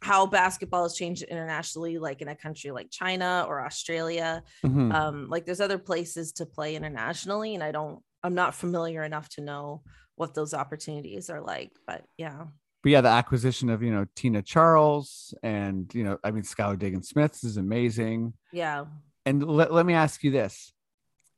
how 0.02 0.26
basketball 0.26 0.82
has 0.82 0.94
changed 0.94 1.22
internationally, 1.22 1.98
like 1.98 2.20
in 2.22 2.28
a 2.28 2.36
country 2.36 2.70
like 2.70 2.90
China 2.90 3.46
or 3.48 3.64
Australia 3.64 4.42
Mhm. 4.62 4.92
um 4.94 5.28
like 5.30 5.46
there's 5.46 5.60
other 5.60 5.78
places 5.78 6.32
to 6.34 6.44
play 6.46 6.76
internationally 6.76 7.54
and 7.54 7.64
i 7.64 7.72
don't 7.72 8.02
i'm 8.22 8.34
not 8.34 8.54
familiar 8.54 9.02
enough 9.04 9.28
to 9.30 9.40
know 9.40 9.82
what 10.16 10.34
those 10.34 10.52
opportunities 10.52 11.30
are 11.30 11.40
like 11.40 11.72
but 11.86 12.04
yeah 12.18 12.44
but 12.82 12.90
yeah, 12.92 13.00
the 13.00 13.08
acquisition 13.08 13.68
of 13.70 13.82
you 13.82 13.90
know 13.92 14.06
Tina 14.16 14.42
Charles 14.42 15.34
and 15.42 15.92
you 15.94 16.04
know, 16.04 16.18
I 16.24 16.30
mean, 16.30 16.42
Skylar 16.44 16.78
Diggins 16.78 17.08
Smith 17.08 17.38
is 17.44 17.56
amazing. 17.56 18.34
yeah 18.52 18.86
And 19.26 19.46
let, 19.46 19.72
let 19.72 19.84
me 19.86 19.94
ask 19.94 20.22
you 20.24 20.30
this. 20.30 20.72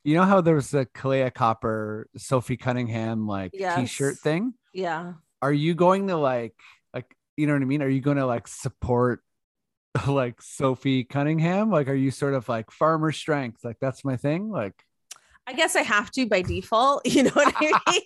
You 0.03 0.15
know 0.15 0.23
how 0.23 0.41
there 0.41 0.55
was 0.55 0.69
the 0.71 0.85
Kahleah 0.85 1.33
Copper, 1.33 2.07
Sophie 2.17 2.57
Cunningham 2.57 3.27
like 3.27 3.51
Yes. 3.53 3.79
t-shirt 3.79 4.17
thing? 4.17 4.53
yeah 4.73 5.13
Are 5.41 5.53
you 5.53 5.73
going 5.75 6.07
to 6.07 6.17
like 6.17 6.55
like 6.93 7.15
you 7.37 7.47
know 7.47 7.53
what 7.53 7.61
I 7.61 7.65
mean? 7.65 7.81
Are 7.81 7.89
you 7.89 8.01
going 8.01 8.17
to 8.17 8.25
like 8.25 8.47
support 8.47 9.21
like 10.07 10.41
Sophie 10.41 11.03
Cunningham? 11.03 11.69
Like 11.71 11.87
are 11.87 11.93
you 11.95 12.11
sort 12.11 12.33
of 12.33 12.49
like 12.49 12.71
farmer 12.71 13.11
strength? 13.11 13.63
Like 13.63 13.77
that's 13.79 14.03
my 14.03 14.17
thing? 14.17 14.49
Like 14.49 14.75
i 15.47 15.53
guess 15.53 15.75
i 15.75 15.81
have 15.81 16.09
to 16.11 16.25
by 16.25 16.41
default 16.41 17.05
you 17.07 17.23
know 17.23 17.31
what 17.31 17.53
i 17.57 17.71
mean 17.91 18.01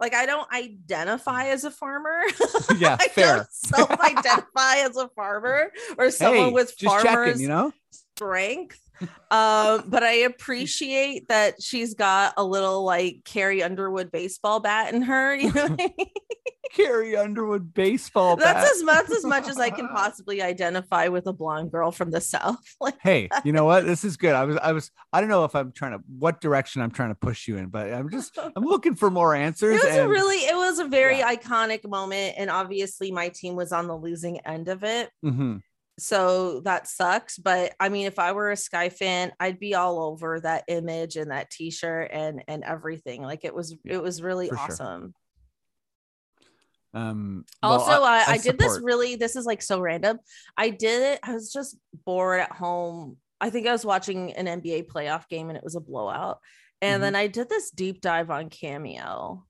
like 0.00 0.14
i 0.14 0.26
don't 0.26 0.50
identify 0.52 1.46
as 1.46 1.64
a 1.64 1.70
farmer 1.70 2.20
yeah, 2.78 2.96
i 3.00 3.08
fair. 3.08 3.36
don't 3.36 3.52
self-identify 3.52 4.76
as 4.76 4.96
a 4.96 5.08
farmer 5.08 5.70
or 5.98 6.10
someone 6.10 6.46
Hey, 6.46 6.52
with 6.52 6.72
farmers 6.72 7.04
checking, 7.04 7.40
you 7.42 7.48
know? 7.48 7.72
strength. 8.16 8.80
Um, 9.30 9.84
but 9.88 10.02
I 10.04 10.22
appreciate 10.24 11.28
that 11.28 11.60
she's 11.60 11.94
got 11.94 12.34
a 12.36 12.44
little 12.44 12.84
like 12.84 13.22
Carrie 13.24 13.62
Underwood 13.62 14.12
baseball 14.12 14.60
bat 14.60 14.94
in 14.94 15.02
her. 15.02 15.34
You 15.34 15.52
know, 15.52 15.62
what 15.66 15.72
I 15.80 15.92
mean? 15.98 16.06
Carrie 16.74 17.16
Underwood 17.16 17.72
baseball 17.72 18.36
that's 18.36 18.64
bat. 18.64 18.72
as 18.76 18.82
much 18.82 19.10
as 19.10 19.24
much 19.24 19.48
as 19.48 19.58
I 19.58 19.70
can 19.70 19.88
possibly 19.94 20.42
identify 20.42 21.08
with 21.08 21.26
a 21.26 21.32
blonde 21.32 21.70
girl 21.72 21.90
from 21.90 22.10
the 22.10 22.20
south. 22.20 22.58
Like, 22.80 22.96
hey, 23.00 23.28
you 23.44 23.52
know 23.52 23.64
what? 23.64 23.86
This 23.86 24.04
is 24.04 24.16
good. 24.16 24.34
I 24.34 24.44
was, 24.44 24.56
I 24.58 24.72
was, 24.72 24.90
I 25.12 25.20
don't 25.20 25.30
know 25.30 25.44
if 25.44 25.54
I'm 25.54 25.72
trying 25.72 25.92
to, 25.92 26.04
what 26.18 26.40
direction 26.40 26.82
I'm 26.82 26.90
trying 26.90 27.10
to 27.10 27.14
push 27.14 27.48
you 27.48 27.56
in, 27.56 27.68
but 27.68 27.92
I'm 27.92 28.10
just, 28.10 28.36
I'm 28.38 28.64
looking 28.64 28.94
for 28.94 29.10
more 29.10 29.34
answers. 29.34 29.76
it 29.82 29.86
was 29.86 29.96
a 29.96 30.02
and- 30.02 30.10
really, 30.10 30.36
it 30.38 30.54
was 30.56 30.78
a 30.80 30.84
very 30.86 31.18
Yeah. 31.20 31.34
iconic 31.34 31.88
moment, 31.88 32.34
and 32.36 32.50
obviously 32.50 33.10
my 33.10 33.28
team 33.28 33.54
was 33.56 33.72
on 33.72 33.86
the 33.86 33.96
losing 33.96 34.40
end 34.40 34.68
of 34.68 34.82
it. 34.84 35.10
Mhm. 35.24 35.62
so 35.98 36.58
that 36.60 36.88
sucks 36.88 37.38
but 37.38 37.72
i 37.78 37.88
mean 37.88 38.06
if 38.08 38.18
i 38.18 38.32
were 38.32 38.50
a 38.50 38.56
sky 38.56 38.88
fan 38.88 39.30
i'd 39.38 39.60
be 39.60 39.76
all 39.76 40.00
over 40.02 40.40
that 40.40 40.64
image 40.66 41.14
and 41.14 41.30
that 41.30 41.48
t-shirt 41.50 42.10
and 42.12 42.42
and 42.48 42.64
everything 42.64 43.22
like 43.22 43.44
it 43.44 43.54
was 43.54 43.76
Yeah, 43.84 43.94
it 43.94 44.02
was 44.02 44.20
really 44.20 44.50
awesome. 44.50 45.02
sure. 45.02 45.10
Um, 46.94 47.44
also, 47.62 47.88
well, 47.88 48.04
I, 48.04 48.18
I, 48.18 48.24
I, 48.28 48.38
did 48.38 48.56
this 48.56 48.78
really. 48.80 49.16
This 49.16 49.34
is 49.34 49.44
like 49.44 49.62
so 49.62 49.80
random. 49.80 50.20
I 50.56 50.70
did 50.70 51.02
it. 51.02 51.20
I 51.24 51.34
was 51.34 51.52
just 51.52 51.76
bored 52.06 52.40
at 52.40 52.52
home. 52.52 53.16
I 53.40 53.50
think 53.50 53.66
I 53.66 53.72
was 53.72 53.84
watching 53.84 54.32
an 54.34 54.46
NBA 54.46 54.86
playoff 54.86 55.28
game 55.28 55.48
and 55.48 55.58
it 55.58 55.64
was 55.64 55.74
a 55.74 55.80
blowout. 55.80 56.38
And 56.80 56.94
mm-hmm. 56.94 57.02
then 57.02 57.16
I 57.16 57.26
did 57.26 57.48
this 57.48 57.70
deep 57.70 58.00
dive 58.00 58.30
on 58.30 58.48
Cameo. 58.48 59.44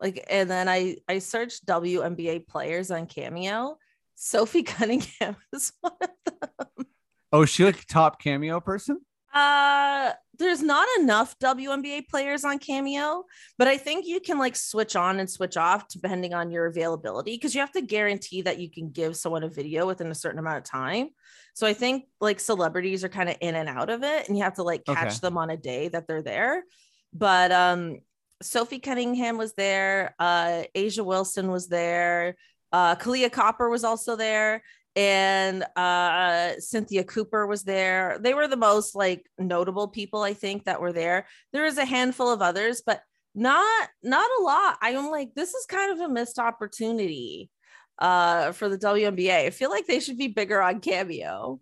Like, 0.00 0.24
and 0.30 0.50
then 0.50 0.68
I 0.68 0.96
I 1.06 1.18
searched 1.18 1.66
WNBA 1.66 2.46
players 2.46 2.90
on 2.90 3.06
Cameo. 3.06 3.78
Sophie 4.14 4.62
Cunningham 4.64 5.36
is 5.52 5.72
one 5.80 5.92
of 6.00 6.08
them. 6.24 6.86
Oh, 7.32 7.44
she 7.44 7.64
like 7.64 7.86
top 7.86 8.20
cameo 8.22 8.60
person? 8.60 9.00
Uh, 9.36 10.12
there's 10.38 10.62
not 10.62 10.88
enough 10.98 11.38
WNBA 11.40 12.08
players 12.08 12.42
on 12.42 12.58
Cameo, 12.58 13.24
but 13.58 13.68
I 13.68 13.76
think 13.76 14.06
you 14.06 14.18
can 14.18 14.38
like 14.38 14.56
switch 14.56 14.96
on 14.96 15.20
and 15.20 15.28
switch 15.28 15.58
off 15.58 15.88
depending 15.88 16.32
on 16.32 16.50
your 16.50 16.64
availability 16.64 17.32
because 17.32 17.54
you 17.54 17.60
have 17.60 17.72
to 17.72 17.82
guarantee 17.82 18.40
that 18.42 18.58
you 18.58 18.70
can 18.70 18.88
give 18.88 19.14
someone 19.14 19.42
a 19.42 19.50
video 19.50 19.86
within 19.86 20.10
a 20.10 20.14
certain 20.14 20.38
amount 20.38 20.56
of 20.56 20.64
time. 20.64 21.10
So 21.52 21.66
I 21.66 21.74
think 21.74 22.04
like 22.18 22.40
celebrities 22.40 23.04
are 23.04 23.10
kind 23.10 23.28
of 23.28 23.36
in 23.42 23.54
and 23.56 23.68
out 23.68 23.90
of 23.90 24.02
it, 24.02 24.26
and 24.26 24.38
you 24.38 24.42
have 24.42 24.54
to 24.54 24.62
like 24.62 24.86
catch 24.86 25.08
okay. 25.08 25.18
them 25.20 25.36
on 25.36 25.50
a 25.50 25.56
day 25.58 25.88
that 25.88 26.06
they're 26.08 26.22
there. 26.22 26.64
But 27.12 27.52
um, 27.52 27.98
Sophie 28.40 28.78
Cunningham 28.78 29.36
was 29.36 29.52
there, 29.52 30.14
uh, 30.18 30.62
A'ja 30.74 31.04
Wilson 31.04 31.50
was 31.50 31.68
there, 31.68 32.36
uh, 32.72 32.96
Kahleah 32.96 33.30
Copper 33.30 33.68
was 33.68 33.84
also 33.84 34.16
there, 34.16 34.62
and 34.96 35.62
uh, 35.76 36.52
Cynthia 36.58 37.04
Cooper 37.04 37.46
was 37.46 37.62
there. 37.62 38.18
They 38.18 38.32
were 38.32 38.48
the 38.48 38.56
most 38.56 38.96
like 38.96 39.26
notable 39.38 39.88
people 39.88 40.22
I 40.22 40.32
think 40.32 40.64
that 40.64 40.80
were 40.80 40.92
there. 40.92 41.26
There 41.52 41.64
was 41.64 41.76
a 41.76 41.84
handful 41.84 42.32
of 42.32 42.40
others, 42.40 42.82
but 42.84 43.02
not 43.34 43.88
not 44.02 44.28
a 44.40 44.42
lot. 44.42 44.78
I'm 44.80 45.10
like, 45.10 45.34
this 45.34 45.52
is 45.52 45.66
kind 45.66 45.92
of 45.92 46.00
a 46.00 46.12
missed 46.12 46.38
opportunity 46.38 47.50
uh, 47.98 48.52
for 48.52 48.70
the 48.70 48.78
WNBA. 48.78 49.46
I 49.46 49.50
feel 49.50 49.70
like 49.70 49.86
they 49.86 50.00
should 50.00 50.16
be 50.16 50.28
bigger 50.28 50.62
on 50.62 50.80
Cameo. 50.80 51.60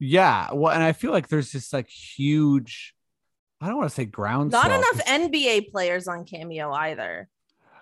Yeah, 0.00 0.52
well, 0.52 0.74
and 0.74 0.82
I 0.82 0.92
feel 0.92 1.12
like 1.12 1.28
there's 1.28 1.52
this 1.52 1.72
like 1.72 1.88
huge. 1.88 2.92
I 3.60 3.68
don't 3.68 3.78
want 3.78 3.88
to 3.88 3.94
say 3.94 4.04
ground. 4.04 4.50
Not 4.50 4.66
enough 4.66 5.06
NBA 5.06 5.70
players 5.70 6.08
on 6.08 6.24
Cameo 6.24 6.72
either. 6.72 7.28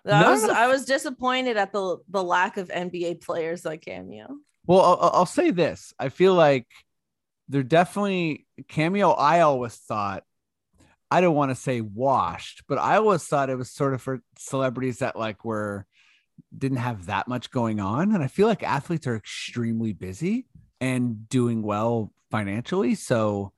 I 0.06 0.30
was 0.30 0.44
I 0.44 0.66
was 0.66 0.84
disappointed 0.84 1.56
at 1.56 1.72
the 1.72 1.98
the 2.08 2.22
lack 2.22 2.56
of 2.56 2.68
NBA 2.68 3.22
players 3.24 3.64
on 3.64 3.78
Cameo. 3.78 4.36
Well, 4.66 4.80
I'll, 4.80 5.10
I'll 5.14 5.26
say 5.26 5.50
this: 5.50 5.92
I 5.98 6.08
feel 6.08 6.34
like 6.34 6.66
they're 7.48 7.62
definitely 7.62 8.46
Cameo. 8.68 9.10
I 9.10 9.40
always 9.40 9.74
thought 9.74 10.24
I 11.10 11.20
don't 11.20 11.34
want 11.34 11.50
to 11.50 11.54
say 11.54 11.80
washed, 11.80 12.64
but 12.68 12.78
I 12.78 12.96
always 12.96 13.24
thought 13.24 13.50
it 13.50 13.58
was 13.58 13.70
sort 13.70 13.94
of 13.94 14.02
for 14.02 14.20
celebrities 14.38 14.98
that 14.98 15.16
like 15.16 15.44
were 15.44 15.86
didn't 16.56 16.78
have 16.78 17.06
that 17.06 17.28
much 17.28 17.50
going 17.50 17.80
on, 17.80 18.14
and 18.14 18.22
I 18.22 18.28
feel 18.28 18.48
like 18.48 18.62
athletes 18.62 19.06
are 19.06 19.16
extremely 19.16 19.92
busy 19.92 20.46
and 20.80 21.28
doing 21.28 21.62
well 21.62 22.12
financially, 22.30 22.94
so 22.94 23.52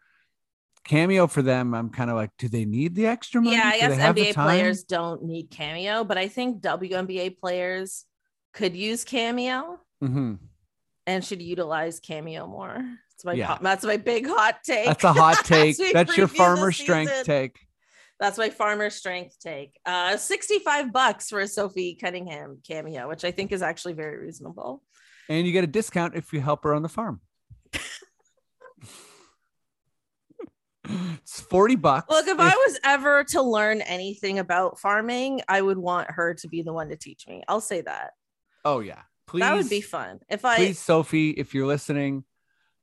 cameo 0.87 1.27
for 1.27 1.43
them 1.43 1.75
i'm 1.75 1.91
kind 1.91 2.11
of 2.11 2.17
like 2.17 2.31
do 2.39 2.49
they 2.49 2.65
need 2.65 2.95
the 2.95 3.07
extra 3.07 3.41
money? 3.41 3.57
Yeah 3.57 3.71
i 3.75 3.79
guess 3.79 3.99
nba 3.99 4.35
players 4.35 4.85
don't 4.85 5.23
need 5.23 5.51
cameo 5.51 6.05
but 6.05 6.17
i 6.19 6.29
think 6.29 6.63
WNBA 6.63 7.39
players 7.39 8.05
could 8.57 8.75
use 8.75 9.05
cameo 9.05 9.79
mm-hmm. 10.03 10.35
and 11.07 11.25
should 11.25 11.43
utilize 11.43 12.01
cameo 12.01 12.47
more. 12.47 12.75
That's 12.75 13.25
my 13.25 13.33
yeah. 13.35 13.59
that's 13.61 13.85
my 13.85 13.99
big 13.99 14.27
hot 14.27 14.59
take. 14.65 14.87
That's 14.87 15.05
a 15.05 15.13
hot 15.13 15.37
take. 15.45 15.77
that's 15.93 16.17
your 16.17 16.29
farmer 16.29 16.73
strength 16.73 17.25
take. 17.25 17.59
That's 18.19 18.39
my 18.39 18.49
farmer 18.49 18.91
strength 18.91 19.37
take. 19.41 19.79
Uh 19.85 20.17
65 20.17 20.93
bucks 20.93 21.29
for 21.29 21.41
a 21.41 21.49
sophie 21.49 21.95
cunningham 21.95 22.59
cameo 22.67 23.09
which 23.09 23.25
i 23.25 23.31
think 23.31 23.53
is 23.53 23.63
actually 23.63 23.95
very 23.95 24.19
reasonable. 24.19 24.83
And 25.29 25.47
you 25.47 25.53
get 25.53 25.65
a 25.65 25.69
discount 25.69 26.15
if 26.15 26.33
you 26.33 26.41
help 26.41 26.65
her 26.65 26.75
on 26.75 26.83
the 26.83 26.89
farm 26.89 27.21
it's 31.23 31.41
40 31.41 31.77
bucks. 31.77 32.11
Look, 32.11 32.27
if, 32.27 32.39
I 32.39 32.51
was 32.51 32.79
ever 32.85 33.25
to 33.25 33.43
learn 33.43 33.81
anything 33.83 34.39
about 34.39 34.79
farming, 34.79 35.43
I 35.49 35.61
would 35.61 35.79
want 35.79 36.11
her 36.11 36.35
to 36.35 36.49
be 36.49 36.63
the 36.63 36.73
one 36.73 36.89
to 36.89 36.97
teach 36.97 37.27
me. 37.27 37.43
I'll 37.49 37.61
say 37.61 37.81
that. 37.83 38.13
Oh 38.65 38.81
yeah. 38.81 39.03
Please. 39.27 39.41
That 39.41 39.57
would 39.57 39.69
be 39.69 39.81
fun. 39.81 40.21
If 40.29 40.45
I 40.45 40.57
Please 40.57 40.79
Sophie, 40.79 41.31
if 41.31 41.55
you're 41.55 41.67
listening, 41.67 42.25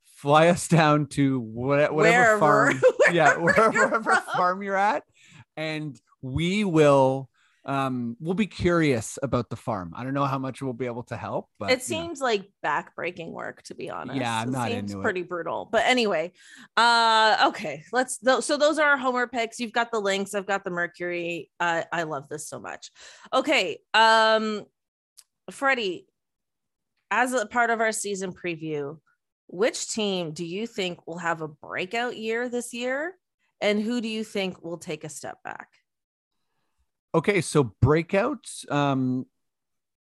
fly 0.03 0.49
us 0.49 0.67
down 0.67 1.07
to 1.07 1.39
whatever, 1.39 1.93
whatever 1.93 2.39
farm. 2.39 2.81
yeah, 3.11 3.37
wherever, 3.37 3.71
wherever 3.71 4.15
farm 4.35 4.61
you're 4.61 4.75
at 4.75 5.03
and 5.57 5.99
we 6.21 6.63
will 6.63 7.29
um 7.65 8.17
we'll 8.19 8.33
be 8.33 8.47
curious 8.47 9.17
about 9.23 9.49
the 9.49 9.55
farm. 9.55 9.93
I 9.95 10.03
don't 10.03 10.13
know 10.13 10.25
how 10.25 10.37
much 10.37 10.61
we'll 10.61 10.73
be 10.73 10.85
able 10.85 11.03
to 11.03 11.17
help 11.17 11.47
but 11.59 11.71
it 11.71 11.81
seems 11.81 12.19
know. 12.19 12.25
like 12.25 12.49
backbreaking 12.65 13.31
work 13.31 13.63
to 13.63 13.75
be 13.75 13.89
honest. 13.89 14.19
Yeah 14.19 14.41
i'm 14.41 14.49
it 14.49 14.51
not 14.51 14.69
seems 14.69 14.91
into 14.91 15.01
pretty 15.01 15.21
it. 15.21 15.29
brutal. 15.29 15.69
But 15.71 15.83
anyway 15.85 16.31
uh 16.77 17.47
okay 17.47 17.83
let's 17.91 18.19
so 18.45 18.57
those 18.57 18.79
are 18.79 18.89
our 18.91 18.97
homer 18.97 19.27
picks. 19.27 19.59
You've 19.59 19.71
got 19.73 19.91
the 19.91 19.99
Lynx, 19.99 20.33
i've 20.33 20.47
got 20.47 20.63
the 20.63 20.71
mercury. 20.71 21.49
Uh, 21.59 21.83
i 21.91 22.03
love 22.03 22.27
this 22.29 22.47
so 22.47 22.59
much. 22.59 22.91
Okay 23.33 23.79
um 23.93 24.63
freddie 25.51 26.07
as 27.11 27.33
a 27.33 27.45
part 27.45 27.69
of 27.69 27.79
our 27.81 27.91
season 27.91 28.33
preview 28.33 28.97
which 29.47 29.91
team 29.91 30.31
do 30.31 30.43
you 30.43 30.65
think 30.65 31.05
will 31.05 31.19
have 31.19 31.41
a 31.41 31.47
breakout 31.47 32.17
year 32.17 32.49
this 32.49 32.73
year? 32.73 33.13
And 33.61 33.79
who 33.79 34.01
do 34.01 34.07
you 34.07 34.23
think 34.23 34.63
will 34.63 34.79
take 34.79 35.03
a 35.03 35.09
step 35.09 35.37
back 35.43 35.69
Okay, 37.15 37.41
so 37.41 37.75
breakouts. 37.83 38.69
Um, 38.71 39.25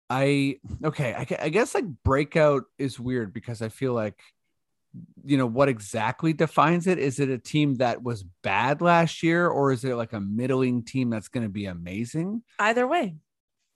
I 0.08 0.58
okay. 0.84 1.14
I, 1.14 1.26
I 1.44 1.48
guess 1.48 1.74
like 1.74 1.84
breakout 2.04 2.64
is 2.78 3.00
weird 3.00 3.32
because 3.32 3.60
I 3.60 3.68
feel 3.68 3.92
like 3.92 4.20
you 5.24 5.36
know 5.36 5.46
what 5.46 5.68
exactly 5.68 6.32
defines 6.32 6.86
it? 6.86 6.98
Is 6.98 7.20
it 7.20 7.28
a 7.28 7.38
team 7.38 7.76
that 7.76 8.02
was 8.02 8.24
bad 8.42 8.80
last 8.80 9.22
year 9.22 9.46
or 9.46 9.72
is 9.72 9.84
it 9.84 9.94
like 9.94 10.14
a 10.14 10.20
middling 10.20 10.84
team 10.84 11.10
that's 11.10 11.28
going 11.28 11.44
to 11.44 11.50
be 11.50 11.66
amazing? 11.66 12.42
Either 12.58 12.86
way. 12.86 13.16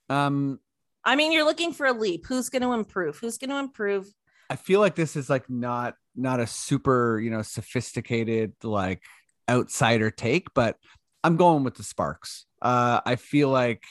Um 0.09 0.59
i 1.03 1.15
mean 1.15 1.31
you're 1.31 1.45
looking 1.45 1.73
for 1.73 1.85
a 1.85 1.93
leap. 1.93 2.25
Who's 2.27 2.49
going 2.49 2.61
to 2.63 2.71
improve? 2.71 3.17
Who's 3.17 3.37
going 3.37 3.49
to 3.49 3.57
improve? 3.57 4.11
I 4.49 4.55
feel 4.55 4.79
like 4.79 4.95
this 4.95 5.15
is 5.15 5.29
like 5.29 5.49
not 5.49 5.95
not 6.15 6.39
a 6.39 6.47
super 6.47 7.19
you 7.19 7.29
know 7.29 7.41
sophisticated 7.41 8.53
like 8.63 9.01
outsider 9.49 10.11
take 10.11 10.53
but 10.53 10.77
i'm 11.23 11.37
going 11.37 11.63
with 11.63 11.75
the 11.75 11.83
sparks 11.83 12.45
uh, 12.61 13.01
I 13.05 13.15
feel 13.15 13.49
like 13.49 13.83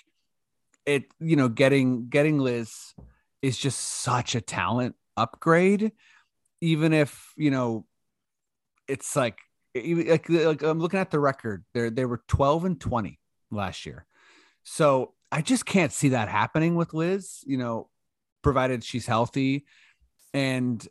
it, 0.87 1.05
you 1.19 1.37
know, 1.37 1.49
getting 1.49 2.09
getting 2.09 2.39
Liz 2.39 2.95
is 3.43 3.57
just 3.57 3.79
such 3.79 4.35
a 4.35 4.41
talent 4.41 4.97
upgrade. 5.17 5.93
Even 6.61 6.93
if 6.93 7.33
you 7.37 7.51
know, 7.51 7.87
it's 8.87 9.17
like 9.17 9.39
like, 9.75 10.29
like 10.29 10.63
I'm 10.63 10.81
looking 10.81 11.01
at 11.01 11.11
the 11.11 11.21
record. 11.21 11.65
There 11.75 11.91
they 11.91 12.05
were 12.05 12.23
12 12.29 12.65
and 12.65 12.81
20 12.81 13.19
last 13.51 13.87
year, 13.87 14.07
so 14.63 15.15
I 15.33 15.43
just 15.43 15.67
can't 15.67 15.93
see 15.93 16.11
that 16.11 16.29
happening 16.29 16.75
with 16.77 16.95
Liz. 16.95 17.43
You 17.47 17.57
know, 17.57 17.89
provided 18.43 18.85
she's 18.85 19.07
healthy, 19.07 19.65
and 20.35 20.87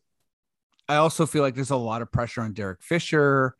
I 0.88 0.96
also 0.96 1.26
feel 1.26 1.44
like 1.44 1.56
there's 1.56 1.70
a 1.70 1.76
lot 1.76 2.02
of 2.02 2.12
pressure 2.12 2.42
on 2.42 2.54
Derek 2.54 2.82
Fisher 2.82 3.56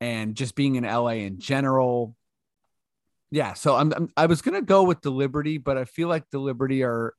and 0.00 0.34
just 0.34 0.54
being 0.54 0.76
in 0.76 0.84
LA 0.84 1.10
in 1.10 1.38
general 1.38 2.16
yeah, 3.30 3.54
so 3.54 3.76
I'm, 3.76 3.92
I'm 3.92 4.10
I 4.16 4.26
was 4.26 4.42
gonna 4.42 4.62
go 4.62 4.82
with 4.82 5.02
the 5.02 5.10
Liberty, 5.10 5.58
but 5.58 5.78
I 5.78 5.84
feel 5.84 6.08
like 6.08 6.28
the 6.30 6.38
Liberty 6.38 6.82
are 6.82 7.14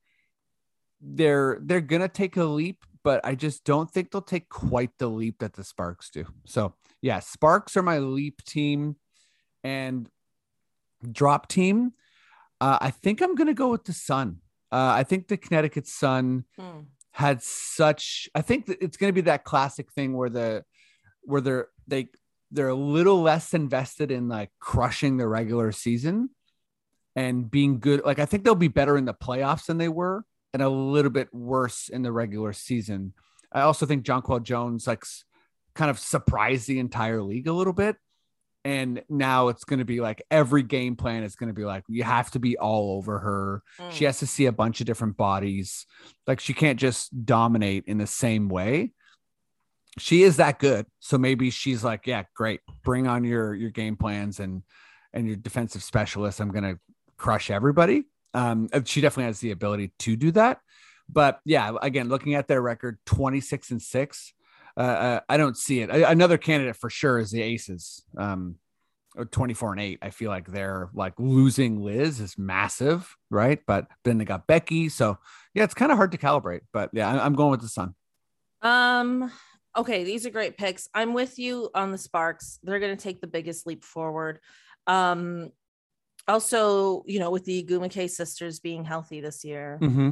they're 0.99 1.59
they're 1.61 1.81
gonna 1.81 2.09
take 2.09 2.37
a 2.37 2.43
leap, 2.43 2.83
but 3.03 3.21
I 3.23 3.35
just 3.35 3.63
don't 3.63 3.89
think 3.89 4.11
they'll 4.11 4.21
take 4.21 4.49
quite 4.49 4.91
the 4.97 5.07
leap 5.07 5.39
that 5.39 5.53
the 5.53 5.63
Sparks 5.63 6.09
do. 6.09 6.25
So 6.45 6.73
yeah, 7.01 7.19
Sparks 7.19 7.77
are 7.77 7.83
my 7.83 7.99
leap 7.99 8.43
team, 8.43 8.97
and 9.63 10.09
drop 11.09 11.47
team. 11.47 11.93
Uh, 12.59 12.77
I 12.81 12.91
think 12.91 13.21
I'm 13.21 13.35
gonna 13.35 13.53
go 13.53 13.69
with 13.69 13.85
the 13.85 13.93
Sun. 13.93 14.39
Uh, 14.71 14.93
I 14.95 15.03
think 15.03 15.27
the 15.27 15.37
Connecticut 15.37 15.87
Sun 15.87 16.45
hmm. 16.59 16.81
had 17.11 17.41
such. 17.41 18.29
I 18.35 18.41
think 18.41 18.69
it's 18.81 18.97
gonna 18.97 19.13
be 19.13 19.21
that 19.21 19.45
classic 19.45 19.91
thing 19.93 20.13
where 20.13 20.29
the 20.29 20.65
where 21.21 21.41
they're 21.41 21.67
they 21.87 22.09
they're 22.51 22.67
a 22.67 22.75
little 22.75 23.21
less 23.21 23.53
invested 23.53 24.11
in 24.11 24.27
like 24.27 24.49
crushing 24.59 25.17
the 25.17 25.27
regular 25.27 25.71
season 25.71 26.29
and 27.15 27.49
being 27.49 27.79
good. 27.79 28.03
Like 28.05 28.19
I 28.19 28.25
think 28.25 28.43
they'll 28.43 28.55
be 28.55 28.67
better 28.67 28.97
in 28.97 29.05
the 29.05 29.13
playoffs 29.13 29.65
than 29.65 29.77
they 29.77 29.89
were, 29.89 30.25
and 30.53 30.61
a 30.61 30.69
little 30.69 31.11
bit 31.11 31.33
worse 31.33 31.89
in 31.89 32.01
the 32.01 32.11
regular 32.11 32.53
season. 32.53 33.13
I 33.51 33.61
also 33.61 33.85
think 33.85 34.05
Jonquel 34.05 34.43
Jones 34.43 34.87
like 34.87 35.03
kind 35.75 35.89
of 35.89 35.99
surprised 35.99 36.67
the 36.67 36.79
entire 36.79 37.21
league 37.21 37.47
a 37.47 37.53
little 37.53 37.73
bit. 37.73 37.95
And 38.63 39.01
now 39.09 39.47
it's 39.47 39.63
going 39.63 39.79
to 39.79 39.85
be 39.85 40.01
like 40.01 40.21
every 40.29 40.61
game 40.61 40.95
plan 40.95 41.23
is 41.23 41.35
going 41.35 41.47
to 41.47 41.53
be 41.53 41.65
like, 41.65 41.83
you 41.87 42.03
have 42.03 42.29
to 42.31 42.39
be 42.39 42.57
all 42.57 42.95
over 42.97 43.17
her. 43.17 43.63
Mm. 43.79 43.91
She 43.91 44.05
has 44.05 44.19
to 44.19 44.27
see 44.27 44.45
a 44.45 44.51
bunch 44.51 44.81
of 44.81 44.85
different 44.85 45.17
bodies. 45.17 45.87
Like 46.27 46.39
she 46.39 46.53
can't 46.53 46.79
just 46.79 47.25
dominate 47.25 47.85
in 47.87 47.97
the 47.97 48.05
same 48.05 48.49
way 48.49 48.93
she 49.97 50.23
is 50.23 50.37
that 50.37 50.59
good. 50.59 50.85
So 50.99 51.17
maybe 51.17 51.49
she's 51.49 51.83
like, 51.83 52.07
yeah, 52.07 52.23
great. 52.35 52.61
Bring 52.83 53.07
on 53.07 53.23
your 53.23 53.53
your 53.53 53.69
game 53.69 53.95
plans 53.95 54.39
and 54.39 54.63
and 55.13 55.27
your 55.27 55.35
defensive 55.35 55.83
specialists. 55.83 56.39
I'm 56.39 56.51
gonna 56.51 56.79
crush 57.17 57.49
everybody. 57.49 58.05
Um, 58.33 58.69
she 58.85 59.01
definitely 59.01 59.25
has 59.25 59.39
the 59.39 59.51
ability 59.51 59.91
to 59.99 60.15
do 60.15 60.31
that. 60.31 60.59
But 61.09 61.39
yeah, 61.45 61.73
again, 61.81 62.07
looking 62.07 62.35
at 62.35 62.47
their 62.47 62.61
record, 62.61 62.97
26 63.05 63.71
and 63.71 63.81
six, 63.81 64.33
uh, 64.77 64.79
uh 64.79 65.19
I 65.27 65.37
don't 65.37 65.57
see 65.57 65.81
it. 65.81 65.89
Another 65.89 66.37
candidate 66.37 66.77
for 66.77 66.89
sure 66.89 67.19
is 67.19 67.31
the 67.31 67.41
Aces. 67.41 68.03
Um, 68.17 68.55
24 69.31 69.73
and 69.73 69.81
8 69.81 69.99
i 70.01 70.09
feel 70.09 70.29
like 70.29 70.47
they're 70.47 70.89
like 70.93 71.13
losing 71.19 71.81
liz 71.81 72.21
is 72.21 72.37
massive 72.37 73.13
right 73.29 73.59
but 73.67 73.87
then 74.05 74.17
they 74.17 74.23
got 74.23 74.47
becky 74.47 74.87
so 74.87 75.17
yeah 75.53 75.65
it's 75.65 75.73
kind 75.73 75.91
of 75.91 75.97
hard 75.97 76.13
to 76.13 76.17
calibrate 76.17 76.61
but 76.71 76.89
yeah 76.93 77.21
i'm 77.21 77.35
going 77.35 77.51
with 77.51 77.59
the 77.59 77.67
sun 77.67 77.93
um 78.61 79.29
okay 79.75 80.03
these 80.03 80.25
are 80.25 80.29
great 80.29 80.57
picks 80.57 80.89
i'm 80.93 81.13
with 81.13 81.39
you 81.39 81.69
on 81.73 81.91
the 81.91 81.97
sparks 81.97 82.59
they're 82.63 82.79
going 82.79 82.95
to 82.95 83.01
take 83.01 83.21
the 83.21 83.27
biggest 83.27 83.65
leap 83.65 83.83
forward 83.83 84.39
um 84.87 85.49
also 86.27 87.03
you 87.07 87.19
know 87.19 87.31
with 87.31 87.45
the 87.45 87.63
Ogwumike 87.63 88.09
sisters 88.09 88.59
being 88.59 88.83
healthy 88.83 89.21
this 89.21 89.43
year 89.43 89.79
mm-hmm. 89.81 90.11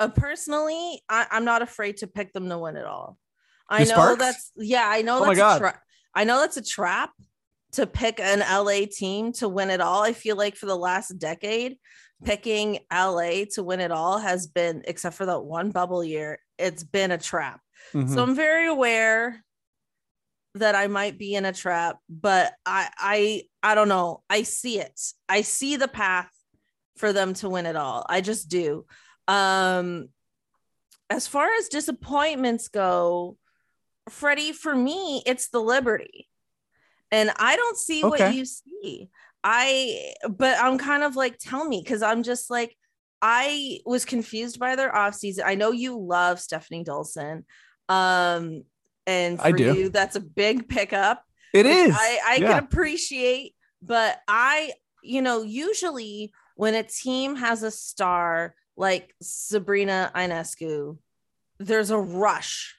uh, 0.00 0.08
personally 0.08 1.02
I, 1.08 1.26
am 1.30 1.44
not 1.44 1.62
afraid 1.62 1.98
to 1.98 2.06
pick 2.06 2.32
them 2.32 2.48
to 2.48 2.58
win 2.58 2.76
it 2.76 2.84
all 2.86 3.18
i 3.68 3.80
know 3.80 3.84
Sparks? 3.84 4.18
that's 4.18 4.52
yeah 4.56 4.86
i 4.88 5.02
know 5.02 5.20
oh 5.20 5.34
that's 5.34 5.56
a 5.56 5.58
tra- 5.58 5.80
i 6.14 6.24
know 6.24 6.40
that's 6.40 6.56
a 6.56 6.62
trap 6.62 7.10
to 7.72 7.86
pick 7.86 8.20
an 8.20 8.40
LA 8.40 8.86
team 8.90 9.32
to 9.32 9.48
win 9.48 9.68
it 9.68 9.80
all. 9.80 10.02
I 10.02 10.12
feel 10.12 10.36
like 10.36 10.56
for 10.56 10.66
the 10.66 10.76
last 10.76 11.18
decade, 11.18 11.76
picking 12.24 12.78
LA 12.90 13.44
to 13.52 13.62
win 13.62 13.80
it 13.80 13.90
all 13.90 14.18
has 14.18 14.46
been, 14.46 14.82
except 14.86 15.16
for 15.16 15.26
that 15.26 15.40
one 15.40 15.70
bubble 15.70 16.02
year, 16.02 16.38
it's 16.58 16.82
been 16.82 17.10
a 17.10 17.18
trap. 17.18 17.60
Mm-hmm. 17.92 18.12
So 18.12 18.22
I'm 18.22 18.34
very 18.34 18.66
aware 18.66 19.42
that 20.54 20.74
I 20.74 20.86
might 20.86 21.18
be 21.18 21.34
in 21.34 21.44
a 21.44 21.52
trap, 21.52 21.98
but 22.08 22.52
I 22.64 22.88
I 22.98 23.42
I 23.62 23.74
don't 23.74 23.88
know. 23.88 24.22
I 24.30 24.42
see 24.42 24.80
it. 24.80 24.98
I 25.28 25.42
see 25.42 25.76
the 25.76 25.88
path 25.88 26.30
for 26.96 27.12
them 27.12 27.34
to 27.34 27.48
win 27.48 27.66
it 27.66 27.76
all. 27.76 28.06
I 28.08 28.20
just 28.20 28.48
do. 28.48 28.86
Um 29.28 30.08
as 31.08 31.28
far 31.28 31.48
as 31.54 31.68
disappointments 31.68 32.68
go, 32.68 33.36
Freddie, 34.08 34.52
for 34.52 34.74
me, 34.74 35.22
it's 35.24 35.48
the 35.48 35.60
Liberty 35.60 36.28
and 37.10 37.30
I 37.38 37.56
don't 37.56 37.76
see 37.76 38.04
okay. 38.04 38.24
what 38.24 38.34
you 38.34 38.44
see. 38.44 39.08
I, 39.44 40.14
but 40.28 40.58
I'm 40.58 40.78
kind 40.78 41.04
of 41.04 41.14
like, 41.14 41.38
tell 41.38 41.64
me, 41.64 41.80
because 41.82 42.02
I'm 42.02 42.22
just 42.22 42.50
like, 42.50 42.76
I 43.22 43.80
was 43.86 44.04
confused 44.04 44.58
by 44.58 44.76
their 44.76 44.94
off 44.94 45.14
season. 45.14 45.44
I 45.46 45.54
know 45.54 45.72
you 45.72 45.98
love 45.98 46.38
Stefanie 46.38 46.84
Dolson. 46.84 47.44
Um, 47.88 48.64
and 49.06 49.40
for 49.40 49.56
you, 49.56 49.88
that's 49.88 50.16
a 50.16 50.20
big 50.20 50.68
pickup. 50.68 51.22
It 51.54 51.66
is. 51.66 51.94
I, 51.96 52.18
I 52.26 52.36
yeah. 52.36 52.48
can 52.48 52.64
appreciate, 52.64 53.54
but 53.80 54.18
I, 54.28 54.72
you 55.02 55.22
know, 55.22 55.42
usually 55.42 56.32
when 56.56 56.74
a 56.74 56.82
team 56.82 57.36
has 57.36 57.62
a 57.62 57.70
star 57.70 58.54
like 58.76 59.14
Sabrina 59.22 60.10
Ionescu, 60.14 60.98
there's 61.58 61.90
a 61.90 61.98
rush 61.98 62.76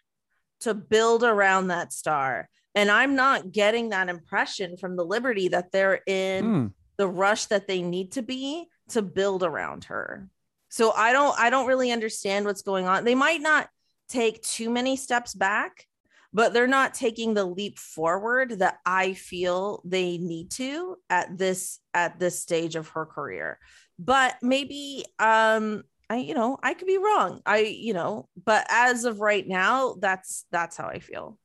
to 0.62 0.74
build 0.74 1.24
around 1.24 1.68
that 1.68 1.94
star. 1.94 2.50
And 2.76 2.92
I'm 2.92 3.16
not 3.16 3.52
getting 3.52 3.90
that 3.90 4.10
impression 4.10 4.78
from 4.78 4.96
the 4.96 5.06
Liberty 5.06 5.48
that 5.48 5.72
they're 5.72 6.02
in 6.06 6.46
mm. 6.46 6.74
the 6.98 7.08
rush 7.08 7.46
that 7.46 7.68
they 7.68 7.82
need 7.82 8.12
to 8.14 8.22
be 8.22 8.68
to 8.90 9.02
build 9.02 9.44
around 9.44 9.86
her. 9.86 10.30
So 10.70 10.92
I 10.92 11.14
don't 11.14 11.38
I 11.40 11.50
don't 11.50 11.68
really 11.68 11.92
understand 11.92 12.46
what's 12.46 12.62
going 12.62 12.88
on. 12.88 13.04
They 13.04 13.16
might 13.16 13.42
not 13.42 13.70
take 14.10 14.42
too 14.42 14.70
many 14.70 14.96
steps 14.96 15.34
back, 15.34 15.86
but 16.34 16.54
they're 16.54 16.68
not 16.68 16.94
taking 16.94 17.34
the 17.34 17.46
leap 17.46 17.80
forward 17.80 18.60
that 18.60 18.80
I 18.86 19.14
feel 19.14 19.82
they 19.86 20.18
need 20.18 20.52
to 20.52 20.98
at 21.10 21.38
this 21.38 21.80
at 21.94 22.20
this 22.20 22.40
stage 22.40 22.76
of 22.76 22.90
her 22.90 23.06
career. 23.06 23.60
But 23.98 24.36
maybe 24.42 25.06
um 25.20 25.84
I 26.10 26.18
you 26.18 26.34
know, 26.34 26.58
I 26.62 26.74
could 26.74 26.88
be 26.88 26.98
wrong. 26.98 27.42
I 27.46 27.60
you 27.60 27.94
know, 27.94 28.30
but 28.44 28.66
as 28.70 29.06
of 29.06 29.20
right 29.20 29.48
now, 29.48 29.96
that's 30.00 30.46
that's 30.52 30.78
how 30.78 30.88
I 30.88 31.00
feel. 31.00 31.38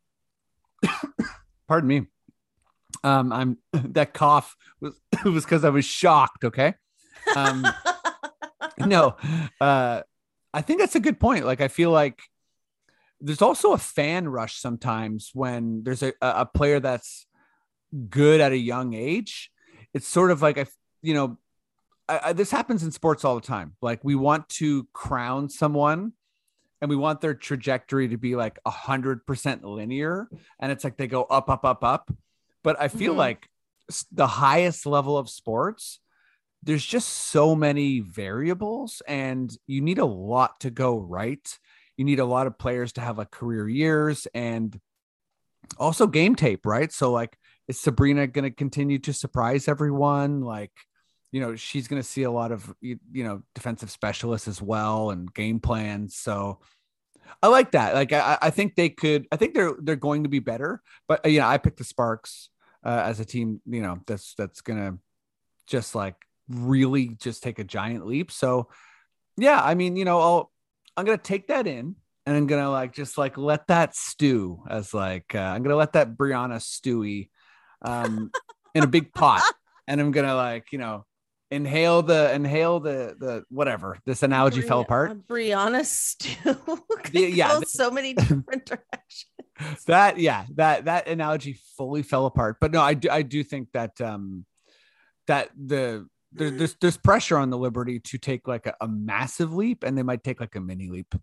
Pardon 1.69 1.89
me. 1.89 2.07
Um, 3.05 3.33
I'm 3.33 3.59
that 3.73 4.15
cough 4.15 4.57
was 4.81 5.01
was 5.25 5.45
because 5.45 5.65
I 5.65 5.71
was 5.71 5.85
shocked. 5.85 6.45
Okay. 6.45 6.75
Um, 7.37 7.67
no, 8.79 9.17
uh, 9.61 10.03
I 10.55 10.63
think 10.63 10.81
that's 10.81 10.97
a 10.97 11.01
good 11.01 11.19
point. 11.19 11.45
Like, 11.45 11.61
I 11.61 11.69
feel 11.69 11.91
like 11.91 12.21
there's 13.21 13.43
also 13.43 13.73
a 13.73 13.79
fan 13.79 14.29
rush 14.29 14.57
sometimes 14.57 15.31
when 15.33 15.85
there's 15.85 16.03
a, 16.03 16.13
a 16.21 16.47
player 16.47 16.81
that's 16.81 17.27
good 18.09 18.41
at 18.41 18.53
a 18.53 18.59
young 18.59 18.95
age. 18.95 19.51
It's 19.95 20.09
sort 20.09 20.31
of 20.31 20.43
like, 20.43 20.59
I, 20.59 20.67
you 21.03 21.15
know, 21.15 21.39
I, 22.09 22.21
I, 22.25 22.33
this 22.33 22.51
happens 22.51 22.83
in 22.83 22.91
sports 22.91 23.25
all 23.25 23.35
the 23.35 23.47
time. 23.47 23.75
Like, 23.81 24.03
we 24.03 24.15
want 24.15 24.49
to 24.51 24.87
crown 24.93 25.49
someone 25.49 26.13
and 26.83 26.91
we 26.91 26.97
want 26.97 27.21
their 27.21 27.33
trajectory 27.33 28.09
to 28.09 28.19
be 28.19 28.35
like 28.35 28.59
a 28.67 28.71
hundred 28.71 29.25
percent 29.25 29.65
linear 29.65 30.29
and 30.61 30.71
it's 30.71 30.85
like 30.85 30.99
they 30.99 31.07
go 31.07 31.23
up 31.23 31.49
up 31.49 31.65
up 31.65 31.83
up 31.83 32.13
but 32.63 32.79
i 32.79 32.89
feel 32.89 33.13
mm-hmm. 33.13 33.21
like 33.21 33.49
the 34.11 34.27
highest 34.27 34.85
level 34.85 35.17
of 35.17 35.31
sports 35.31 36.01
there's 36.63 36.85
just 36.85 37.09
so 37.09 37.55
many 37.55 38.01
variables 38.01 39.03
and 39.09 39.57
you 39.67 39.81
need 39.81 39.99
a 39.99 40.05
lot 40.05 40.61
to 40.61 40.71
go 40.71 40.99
right. 40.99 41.59
You 41.97 42.05
need 42.05 42.21
a 42.21 42.25
lot 42.25 42.47
of 42.47 42.59
players 42.59 42.93
to 42.95 43.01
have 43.01 43.19
like 43.19 43.31
career 43.31 43.69
years 43.69 44.27
and 44.35 44.79
also 45.79 46.07
game 46.07 46.35
tape 46.35 46.65
right? 46.67 46.93
So 46.93 47.11
like 47.11 47.37
is 47.69 47.79
sabrina 47.79 48.27
going 48.27 48.45
to 48.45 48.51
continue 48.51 48.99
to 49.01 49.13
surprise 49.13 49.69
everyone? 49.69 50.41
Like 50.41 50.73
you 51.33 51.41
know 51.41 51.57
she's 51.57 51.89
going 51.89 52.01
to 52.01 52.07
see 52.09 52.23
a 52.23 52.31
lot 52.31 52.53
of 52.53 52.73
you 52.81 52.99
know 53.13 53.43
defensive 53.55 53.91
specialists 53.91 54.47
as 54.47 54.63
well 54.63 55.11
and 55.11 55.33
game 55.33 55.59
plans 55.59 56.15
so 56.15 56.61
i 57.43 57.49
like 57.49 57.73
that. 57.73 57.95
Like 57.95 58.13
i, 58.13 58.39
I 58.41 58.51
think 58.51 58.77
they 58.77 58.91
could 58.91 59.27
i 59.33 59.37
think 59.37 59.55
they're 59.55 59.75
they're 59.81 59.97
going 59.97 60.25
to 60.25 60.29
be 60.29 60.39
better 60.39 60.83
but 61.09 61.25
uh, 61.25 61.29
you 61.31 61.41
know 61.41 61.47
i 61.47 61.59
picked 61.59 61.79
the 61.79 61.85
sparks 61.85 62.51
uh, 62.85 63.03
as 63.05 63.19
a 63.19 63.25
team 63.25 63.61
you 63.67 63.81
know 63.81 64.01
that's 64.07 64.35
that's 64.37 64.61
gonna 64.61 64.99
just 65.67 65.95
like 65.95 66.17
really 66.55 67.09
just 67.21 67.43
take 67.43 67.59
a 67.59 67.65
giant 67.65 68.07
leap. 68.07 68.31
So 68.31 68.69
yeah 69.37 69.61
i 69.63 69.75
mean 69.75 69.97
you 69.97 70.05
know 70.05 70.21
i'll 70.21 70.53
i'm 70.97 71.05
gonna 71.05 71.19
take 71.19 71.49
that 71.49 71.67
in 71.67 71.97
and 72.27 72.37
i'm 72.37 72.47
gonna 72.47 72.71
like 72.71 72.93
just 72.93 73.17
like 73.17 73.39
let 73.39 73.67
that 73.69 73.95
stew 73.95 74.63
as 74.69 74.93
like 74.93 75.35
uh, 75.35 75.39
i'm 75.39 75.63
gonna 75.63 75.77
let 75.77 75.95
that 75.95 76.17
brianna 76.17 76.57
stewy 76.57 77.31
um 77.83 78.31
in 78.75 78.83
a 78.83 78.87
big 78.87 79.13
pot 79.13 79.43
and 79.89 80.01
i'm 80.01 80.11
gonna 80.11 80.35
like 80.35 80.73
you 80.73 80.79
know 80.79 81.05
inhale 81.51 82.03
the 82.03 82.33
inhale 82.33 82.81
the 82.81 83.15
the 83.19 83.45
whatever 83.51 83.99
this 84.07 84.23
analogy 84.23 84.61
Bri- 84.61 84.69
fell 84.69 84.81
apart 84.81 85.27
brianna 85.27 85.85
stew 85.85 86.57
yeah 87.13 87.61
so 87.67 87.91
many 87.91 88.15
different 88.15 88.65
directions. 88.65 89.85
That 89.87 90.19
yeah 90.19 90.47
that 90.55 90.87
that 90.87 91.09
analogy 91.09 91.61
fully 91.77 92.03
fell 92.03 92.25
apart. 92.25 92.57
But 92.59 92.73
no 92.73 92.81
i 92.81 92.95
do 92.95 93.11
i 93.11 93.21
do 93.21 93.45
think 93.45 93.69
that 93.73 94.01
um 94.01 94.47
that 95.27 95.51
the 95.55 96.09
there, 96.35 96.51
there's 96.51 96.75
there's 96.81 96.97
pressure 96.97 97.37
on 97.37 97.51
the 97.51 97.59
liberty 97.59 97.99
to 98.01 98.19
take 98.19 98.47
like 98.47 98.67
a, 98.67 98.75
a 98.81 98.89
massive 98.89 99.53
leap 99.55 99.85
and 99.85 99.97
they 99.97 100.03
might 100.03 100.25
take 100.25 100.41
like 100.41 100.55
a 100.55 100.61
mini 100.61 100.89
leap 100.89 101.15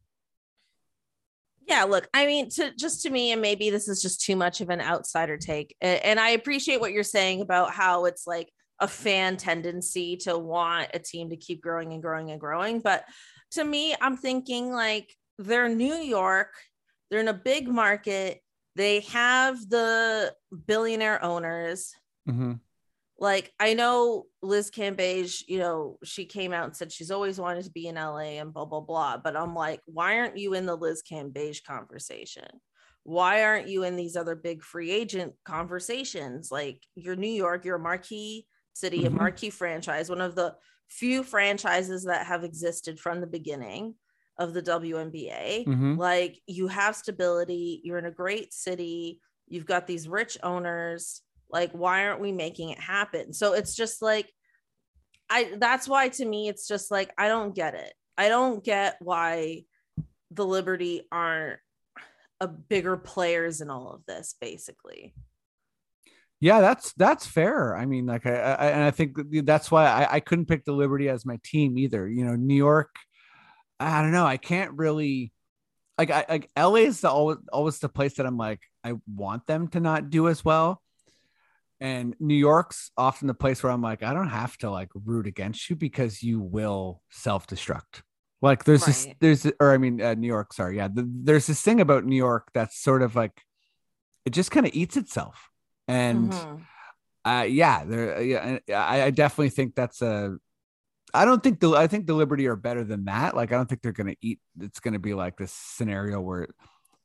yeah 1.68 1.84
look 1.84 2.08
i 2.14 2.26
mean 2.26 2.50
to 2.50 2.72
just 2.76 3.02
to 3.04 3.10
me 3.10 3.32
and 3.32 3.42
maybe 3.42 3.70
this 3.70 3.88
is 3.88 4.02
just 4.02 4.22
too 4.22 4.36
much 4.36 4.62
of 4.62 4.70
an 4.70 4.82
outsider 4.82 5.38
take 5.38 5.76
and 5.82 6.20
i 6.20 6.30
appreciate 6.30 6.80
what 6.80 6.92
you're 6.92 7.04
saying 7.04 7.42
about 7.42 7.72
how 7.72 8.06
it's 8.06 8.26
like 8.28 8.50
a 8.80 8.88
fan 8.88 9.38
tendency 9.38 10.18
to 10.18 10.38
want 10.38 10.90
a 10.94 11.00
team 11.00 11.30
to 11.30 11.38
keep 11.38 11.62
growing 11.62 11.94
and 11.94 12.02
growing 12.02 12.32
and 12.32 12.40
growing. 12.40 12.80
But 12.80 13.06
to 13.52 13.64
me, 13.64 13.96
I'm 14.00 14.18
thinking 14.18 14.72
like 14.72 15.14
they're 15.38 15.70
New 15.70 15.96
York, 15.96 16.54
they're 17.10 17.20
in 17.20 17.28
a 17.28 17.34
big 17.34 17.68
market, 17.68 18.42
they 18.76 19.02
have 19.02 19.58
the 19.70 20.34
billionaire 20.68 21.24
owners. 21.24 21.94
Mm-hmm. 22.28 22.54
Like 23.20 23.52
I 23.60 23.74
know 23.74 24.26
Liz 24.42 24.72
Cambage, 24.72 25.44
you 25.48 25.60
know, 25.60 25.98
she 26.04 26.26
came 26.26 26.54
out 26.54 26.66
and 26.66 26.76
said 26.76 26.92
she's 26.92 27.12
always 27.12 27.40
wanted 27.40 27.66
to 27.66 27.72
be 27.72 27.88
in 27.88 27.96
LA 27.96 28.40
and 28.40 28.54
blah 28.54 28.66
blah 28.66 28.82
blah. 28.82 29.18
But 29.18 29.36
I'm 29.36 29.54
like, 29.54 29.82
why 29.86 30.18
aren't 30.20 30.38
you 30.38 30.54
in 30.54 30.66
the 30.66 30.76
Liz 30.76 31.04
Cambage 31.10 31.64
conversation? 31.64 32.48
Why 33.04 33.44
aren't 33.44 33.68
you 33.68 33.84
in 33.84 33.96
these 33.96 34.16
other 34.16 34.36
big 34.36 34.64
free 34.64 34.92
agent 34.92 35.34
conversations? 35.44 36.50
Like 36.52 36.82
you're 36.96 37.16
New 37.16 37.28
York, 37.28 37.66
you're 37.66 37.78
a 37.78 37.80
marquee 37.80 38.46
City, 38.80 39.00
mm-hmm. 39.00 39.16
a 39.16 39.18
marquee 39.18 39.50
franchise, 39.50 40.10
one 40.10 40.22
of 40.22 40.36
the 40.36 40.56
few 40.88 41.22
franchises 41.24 42.06
that 42.06 42.26
have 42.26 42.44
existed 42.44 43.00
from 43.00 43.20
the 43.20 43.28
beginning 43.28 43.96
of 44.38 44.54
the 44.54 44.62
WNBA. 44.62 45.66
Mm-hmm. 45.66 45.96
Like 45.98 46.40
you 46.48 46.68
have 46.68 46.96
stability, 46.96 47.82
you're 47.84 47.98
in 47.98 48.06
a 48.06 48.12
great 48.12 48.54
city, 48.54 49.20
you've 49.48 49.66
got 49.66 49.86
these 49.86 50.08
rich 50.08 50.38
owners. 50.44 51.22
Like, 51.50 51.72
why 51.72 52.06
aren't 52.06 52.22
we 52.22 52.32
making 52.32 52.70
it 52.70 52.80
happen? 52.80 53.34
So 53.34 53.54
it's 53.54 53.76
just 53.76 54.02
like, 54.02 54.32
I 55.30 55.54
that's 55.58 55.88
why 55.88 56.10
to 56.10 56.26
me, 56.26 56.48
it's 56.48 56.68
just 56.68 56.92
like, 56.92 57.12
I 57.18 57.28
don't 57.28 57.56
get 57.56 57.76
it. 57.76 57.94
I 58.18 58.30
don't 58.30 58.64
get 58.64 58.98
why 59.00 59.64
the 60.32 60.46
Liberty 60.46 61.04
aren't 61.12 61.60
a 62.40 62.48
bigger 62.48 62.98
players 62.98 63.62
in 63.62 63.70
all 63.70 63.92
of 63.92 64.06
this, 64.08 64.36
basically. 64.40 65.14
Yeah, 66.42 66.62
that's 66.62 66.94
that's 66.94 67.26
fair. 67.26 67.76
I 67.76 67.86
mean, 67.86 68.06
like 68.06 68.26
I, 68.26 68.32
I 68.32 68.66
and 68.68 68.84
I 68.84 68.92
think 68.92 69.18
that's 69.44 69.70
why 69.70 69.86
I, 69.86 70.16
I 70.16 70.20
couldn't 70.22 70.46
pick 70.46 70.64
the 70.64 70.72
Liberty 70.72 71.10
as 71.10 71.26
my 71.26 71.38
team 71.44 71.78
either. 71.78 72.08
You 72.08 72.26
know, 72.26 72.36
New 72.36 72.56
York. 72.56 72.96
I 73.80 74.02
don't 74.02 74.12
know. 74.12 74.26
I 74.26 74.38
can't 74.38 74.74
really 74.74 75.34
like 75.98 76.12
I 76.12 76.26
like 76.30 76.50
LA 76.58 76.76
is 76.76 77.02
the 77.02 77.10
always 77.10 77.38
always 77.52 77.80
the 77.80 77.90
place 77.90 78.16
that 78.16 78.26
I'm 78.26 78.38
like 78.38 78.62
I 78.84 78.94
want 79.06 79.48
them 79.48 79.68
to 79.70 79.82
not 79.82 80.10
do 80.10 80.30
as 80.30 80.44
well. 80.44 80.82
And 81.82 82.16
New 82.20 82.36
York's 82.36 82.92
often 82.98 83.28
the 83.28 83.34
place 83.34 83.64
where 83.64 83.72
I'm 83.72 83.82
like, 83.82 84.04
I 84.04 84.14
don't 84.14 84.30
have 84.30 84.58
to 84.60 84.70
like 84.70 84.90
root 84.94 85.28
against 85.28 85.70
you 85.70 85.76
because 85.76 86.22
you 86.22 86.42
will 86.42 87.02
self 87.10 87.48
destruct. 87.48 88.02
Like 88.42 88.64
there's 88.64 88.82
right. 88.82 89.16
this, 89.20 89.44
there's, 89.44 89.54
or 89.60 89.74
I 89.74 89.78
mean, 89.78 90.02
uh, 90.02 90.14
New 90.14 90.28
York, 90.28 90.54
sorry. 90.54 90.78
Yeah. 90.78 90.90
The, 90.94 91.10
there's 91.10 91.48
this 91.48 91.62
thing 91.62 91.80
about 91.82 92.06
New 92.06 92.16
York 92.16 92.50
that's 92.54 92.82
sort 92.82 93.02
of 93.02 93.16
like, 93.16 93.42
it 94.26 94.32
just 94.32 94.52
kind 94.52 94.66
of 94.66 94.74
eats 94.74 94.98
itself. 94.98 95.50
And 95.88 96.32
mm-hmm. 96.32 97.30
uh, 97.30 97.44
yeah, 97.44 97.84
there, 97.86 98.22
yeah, 98.22 98.60
I, 98.70 99.04
I 99.04 99.12
definitely 99.12 99.50
think 99.50 99.76
that's 99.76 100.02
a, 100.02 100.38
I 101.14 101.26
don't 101.26 101.42
think 101.42 101.60
the, 101.60 101.72
I 101.76 101.88
think 101.88 102.08
the 102.08 102.14
Liberty 102.14 102.48
are 102.48 102.56
better 102.56 102.84
than 102.84 103.06
that. 103.06 103.36
Like, 103.36 103.52
I 103.52 103.56
don't 103.56 103.68
think 103.68 103.82
they're 103.82 103.92
going 103.92 104.14
to 104.14 104.18
eat, 104.22 104.40
it's 104.60 104.80
going 104.80 104.94
to 104.94 105.00
be 105.00 105.14
like 105.14 105.38
this 105.38 105.52
scenario 105.52 106.22
where 106.22 106.48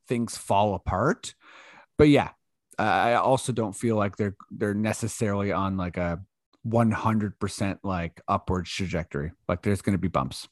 things 0.09 0.37
fall 0.37 0.75
apart. 0.75 1.35
But 1.97 2.09
yeah, 2.09 2.31
I 2.79 3.15
also 3.15 3.53
don't 3.53 3.73
feel 3.73 3.97
like 3.97 4.17
they're 4.17 4.37
they're 4.51 4.75
necessarily 4.75 5.53
on 5.53 5.77
like 5.77 5.97
a 5.97 6.21
100% 6.67 7.79
like 7.83 8.21
upward 8.27 8.67
trajectory. 8.67 9.33
Like 9.49 9.63
there's 9.63 9.83
going 9.83 9.95
to 9.95 9.99
be 9.99 10.09
bumps. 10.09 10.49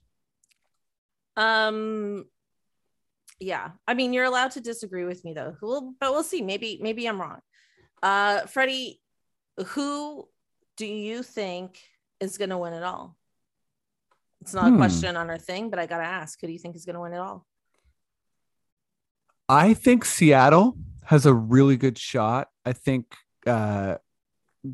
Um 1.37 2.27
yeah. 3.41 3.71
I 3.89 3.95
mean, 3.95 4.13
you're 4.13 4.25
allowed 4.25 4.53
to 4.53 4.61
disagree 4.61 5.05
with 5.05 5.25
me 5.25 5.33
though. 5.33 5.57
We'll, 5.61 5.95
but 5.99 6.13
we'll 6.13 6.23
see. 6.23 6.43
Maybe 6.43 6.79
maybe 6.81 7.07
I'm 7.07 7.21
wrong. 7.21 7.41
Uh 8.03 8.47
Freddie, 8.47 9.01
who 9.69 10.29
do 10.77 10.87
you 10.87 11.23
think 11.23 11.79
is 12.21 12.39
going 12.39 12.51
to 12.51 12.59
win 12.59 12.73
it 12.73 12.83
all? 12.83 13.17
It's 14.41 14.55
not 14.55 14.69
hmm. 14.69 14.75
a 14.75 14.79
question 14.79 15.17
on 15.17 15.31
our 15.31 15.39
thing, 15.39 15.71
but 15.71 15.79
I 15.79 15.87
got 15.87 15.99
to 15.99 16.05
ask, 16.05 16.41
who 16.41 16.47
do 16.47 16.53
you 16.53 16.59
think 16.59 16.77
is 16.77 16.85
going 16.85 16.95
to 16.95 17.01
win 17.01 17.13
it 17.13 17.19
all? 17.19 17.47
I 19.49 19.75
think 19.75 20.05
Seattle 20.05 20.77
has 21.05 21.27
a 21.27 21.35
really 21.35 21.77
good 21.77 21.99
shot. 21.99 22.49
I 22.65 22.73
think 22.73 23.15
uh, 23.47 23.97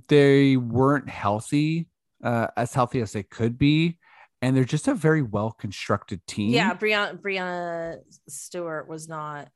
they 0.08 0.56
weren't 0.56 1.08
healthy, 1.08 1.88
uh, 2.22 2.48
as 2.56 2.74
healthy 2.74 3.00
as 3.00 3.12
they 3.12 3.22
could 3.22 3.58
be, 3.58 3.98
and 4.42 4.56
they're 4.56 4.64
just 4.64 4.88
a 4.88 4.94
very 4.94 5.22
well 5.22 5.50
constructed 5.50 6.26
team. 6.26 6.50
Yeah, 6.50 6.74
Breanna, 6.74 7.18
Breanna 7.18 7.98
Stewart 8.28 8.88
was 8.88 9.08
not 9.08 9.48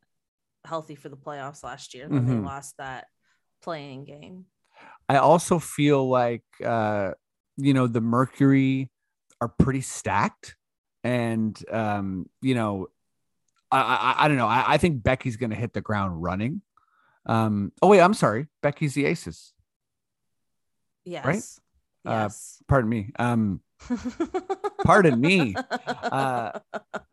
healthy 0.65 0.95
for 0.95 1.09
the 1.09 1.17
playoffs 1.17 1.63
last 1.63 1.95
year. 1.95 2.09
mm-hmm. 2.09 2.27
they 2.27 2.37
lost 2.37 2.77
that 2.79 3.07
playing 3.63 4.05
game. 4.05 4.47
I 5.09 5.17
also 5.17 5.59
feel 5.59 6.09
like 6.09 6.45
uh, 6.65 7.13
you 7.57 7.75
know 7.75 7.87
the 7.87 8.01
Mercury 8.01 8.91
are 9.41 9.49
pretty 9.49 9.83
stacked, 9.83 10.57
and 11.05 11.59
um, 11.71 12.29
you 12.41 12.55
know 12.55 12.89
I, 13.73 13.81
I, 13.81 14.25
I 14.25 14.29
don't 14.29 14.37
know. 14.37 14.47
I, 14.47 14.65
I 14.69 14.77
think 14.79 15.03
Becky's 15.03 15.37
going 15.37 15.51
to 15.51 15.57
hit 15.57 15.73
the 15.73 15.81
ground 15.81 16.23
running. 16.23 16.63
Um, 17.27 17.73
oh 17.81 17.89
wait, 17.89 18.01
I'm 18.01 18.15
sorry. 18.15 18.47
Becky's 18.63 18.95
the 18.95 19.07
Aces. 19.07 19.53
Yes. 21.05 21.25
Right. 21.25 21.43
Yes. 22.05 22.59
Uh, 22.61 22.65
pardon 22.69 22.91
me. 22.91 23.13
Um, 23.19 23.61
pardon 24.85 25.21
me. 25.21 25.55
Uh, 25.57 26.59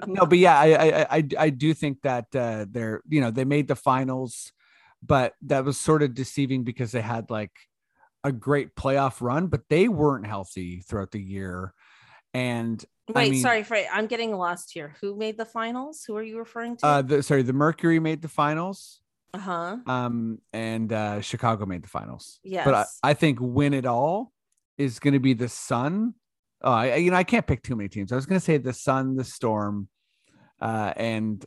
no, 0.05 0.25
but 0.25 0.37
yeah, 0.37 0.59
I, 0.59 0.67
I, 0.67 1.17
I, 1.17 1.23
I 1.37 1.49
do 1.49 1.73
think 1.73 2.01
that 2.01 2.35
uh, 2.35 2.65
they're, 2.69 3.01
you 3.07 3.21
know, 3.21 3.31
they 3.31 3.45
made 3.45 3.67
the 3.67 3.75
finals, 3.75 4.51
but 5.01 5.33
that 5.43 5.65
was 5.65 5.79
sort 5.79 6.03
of 6.03 6.13
deceiving 6.13 6.63
because 6.63 6.91
they 6.91 7.01
had 7.01 7.29
like 7.29 7.51
a 8.23 8.31
great 8.31 8.75
playoff 8.75 9.21
run, 9.21 9.47
but 9.47 9.61
they 9.69 9.87
weren't 9.87 10.27
healthy 10.27 10.81
throughout 10.81 11.11
the 11.11 11.21
year. 11.21 11.73
And 12.33 12.83
Wait, 13.09 13.27
I 13.27 13.29
mean, 13.31 13.41
sorry, 13.41 13.63
Frank. 13.63 13.87
I'm 13.91 14.05
getting 14.05 14.35
lost 14.35 14.71
here. 14.71 14.95
Who 15.01 15.15
made 15.15 15.37
the 15.37 15.45
finals? 15.45 16.03
Who 16.05 16.15
are 16.15 16.23
you 16.23 16.37
referring 16.37 16.77
to? 16.77 16.85
Uh, 16.85 17.01
the, 17.01 17.23
sorry, 17.23 17.41
the 17.41 17.53
Mercury 17.53 17.99
made 17.99 18.21
the 18.21 18.27
finals. 18.27 19.01
Uh 19.33 19.39
huh. 19.39 19.77
Um, 19.87 20.39
and 20.53 20.93
uh, 20.93 21.21
Chicago 21.21 21.65
made 21.65 21.83
the 21.83 21.87
finals. 21.87 22.39
Yes. 22.43 22.65
But 22.65 22.73
I, 22.75 22.85
I 23.03 23.13
think 23.13 23.39
win 23.41 23.73
it 23.73 23.85
all 23.85 24.31
is 24.77 24.99
going 24.99 25.13
to 25.13 25.19
be 25.19 25.33
the 25.33 25.49
Sun. 25.49 26.13
Oh, 26.61 26.71
I, 26.71 26.95
you 26.95 27.11
know, 27.11 27.17
I 27.17 27.23
can't 27.23 27.47
pick 27.47 27.63
too 27.63 27.75
many 27.75 27.89
teams. 27.89 28.11
I 28.11 28.15
was 28.15 28.25
going 28.25 28.39
to 28.39 28.45
say 28.45 28.57
the 28.57 28.73
Sun, 28.73 29.15
the 29.15 29.23
Storm, 29.23 29.87
uh, 30.61 30.93
and 30.95 31.43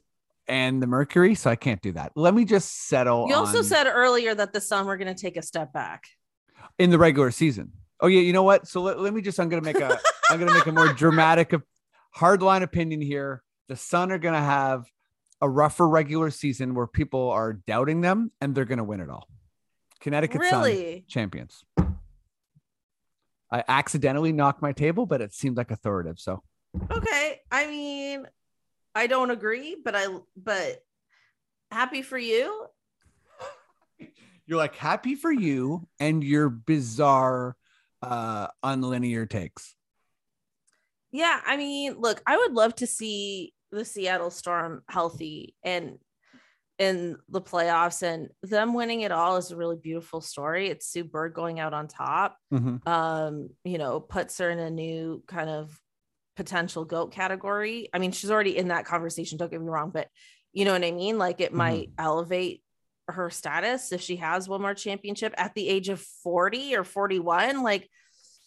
and 0.48 0.82
the 0.82 0.86
Mercury. 0.86 1.34
So 1.34 1.50
I 1.50 1.56
can't 1.56 1.80
do 1.80 1.92
that. 1.92 2.12
Let 2.16 2.34
me 2.34 2.44
just 2.44 2.88
settle. 2.88 3.26
You 3.28 3.34
also 3.34 3.62
said 3.62 3.86
earlier 3.86 4.34
that 4.34 4.52
the 4.52 4.60
Sun 4.60 4.86
were 4.86 4.96
going 4.96 5.14
to 5.14 5.20
take 5.20 5.36
a 5.36 5.42
step 5.42 5.72
back 5.72 6.04
in 6.78 6.90
the 6.90 6.98
regular 6.98 7.30
season. 7.30 7.72
Oh 8.00 8.08
yeah, 8.08 8.20
you 8.20 8.32
know 8.32 8.42
what? 8.42 8.66
So 8.66 8.82
let, 8.82 8.98
let 8.98 9.14
me 9.14 9.22
just. 9.22 9.38
I'm 9.38 9.48
going 9.48 9.62
to 9.62 9.72
make 9.72 9.80
a. 9.80 9.98
I'm 10.32 10.38
going 10.38 10.48
to 10.48 10.54
make 10.54 10.66
a 10.66 10.72
more 10.72 10.90
dramatic, 10.94 11.52
hardline 12.16 12.62
opinion 12.62 13.02
here. 13.02 13.42
The 13.68 13.76
Sun 13.76 14.10
are 14.12 14.18
going 14.18 14.32
to 14.32 14.40
have 14.40 14.86
a 15.42 15.48
rougher 15.48 15.86
regular 15.86 16.30
season 16.30 16.74
where 16.74 16.86
people 16.86 17.28
are 17.28 17.52
doubting 17.52 18.00
them, 18.00 18.32
and 18.40 18.54
they're 18.54 18.64
going 18.64 18.78
to 18.78 18.84
win 18.84 19.00
it 19.00 19.10
all. 19.10 19.28
Connecticut 20.00 20.40
really? 20.40 20.92
Sun 20.94 21.04
champions. 21.06 21.64
I 23.50 23.62
accidentally 23.68 24.32
knocked 24.32 24.62
my 24.62 24.72
table, 24.72 25.04
but 25.04 25.20
it 25.20 25.34
seemed 25.34 25.58
like 25.58 25.70
authoritative. 25.70 26.18
So 26.18 26.42
okay, 26.90 27.40
I 27.50 27.66
mean, 27.66 28.26
I 28.94 29.08
don't 29.08 29.30
agree, 29.30 29.76
but 29.84 29.94
I 29.94 30.06
but 30.34 30.82
happy 31.70 32.00
for 32.00 32.16
you. 32.16 32.68
You're 34.46 34.56
like 34.56 34.76
happy 34.76 35.14
for 35.14 35.30
you 35.30 35.86
and 36.00 36.24
your 36.24 36.48
bizarre 36.48 37.54
uh 38.00 38.48
unlinear 38.64 39.28
takes. 39.28 39.74
Yeah, 41.12 41.40
I 41.46 41.56
mean, 41.56 41.96
look, 41.98 42.22
I 42.26 42.36
would 42.36 42.52
love 42.52 42.74
to 42.76 42.86
see 42.86 43.52
the 43.70 43.84
Seattle 43.84 44.30
Storm 44.30 44.82
healthy 44.88 45.54
and 45.62 45.98
in 46.78 47.16
the 47.28 47.40
playoffs 47.40 48.02
and 48.02 48.28
them 48.42 48.74
winning 48.74 49.02
it 49.02 49.12
all 49.12 49.36
is 49.36 49.50
a 49.50 49.56
really 49.56 49.76
beautiful 49.76 50.20
story. 50.20 50.68
It's 50.68 50.86
Sue 50.86 51.04
Bird 51.04 51.34
going 51.34 51.60
out 51.60 51.74
on 51.74 51.86
top. 51.86 52.36
Mm-hmm. 52.52 52.88
Um, 52.88 53.50
you 53.62 53.78
know, 53.78 54.00
puts 54.00 54.38
her 54.38 54.50
in 54.50 54.58
a 54.58 54.70
new 54.70 55.22
kind 55.28 55.48
of 55.48 55.78
potential 56.34 56.84
goat 56.84 57.12
category. 57.12 57.88
I 57.92 57.98
mean, 57.98 58.10
she's 58.12 58.30
already 58.30 58.56
in 58.56 58.68
that 58.68 58.86
conversation, 58.86 59.38
don't 59.38 59.50
get 59.50 59.60
me 59.60 59.68
wrong, 59.68 59.90
but 59.92 60.08
you 60.52 60.64
know 60.64 60.72
what 60.72 60.84
I 60.84 60.90
mean? 60.90 61.18
Like 61.18 61.40
it 61.40 61.50
mm-hmm. 61.50 61.58
might 61.58 61.90
elevate 61.98 62.62
her 63.08 63.30
status 63.30 63.92
if 63.92 64.00
she 64.00 64.16
has 64.16 64.48
one 64.48 64.62
more 64.62 64.74
championship 64.74 65.34
at 65.36 65.54
the 65.54 65.68
age 65.68 65.88
of 65.88 66.00
40 66.22 66.76
or 66.76 66.84
41. 66.84 67.62
Like 67.62 67.88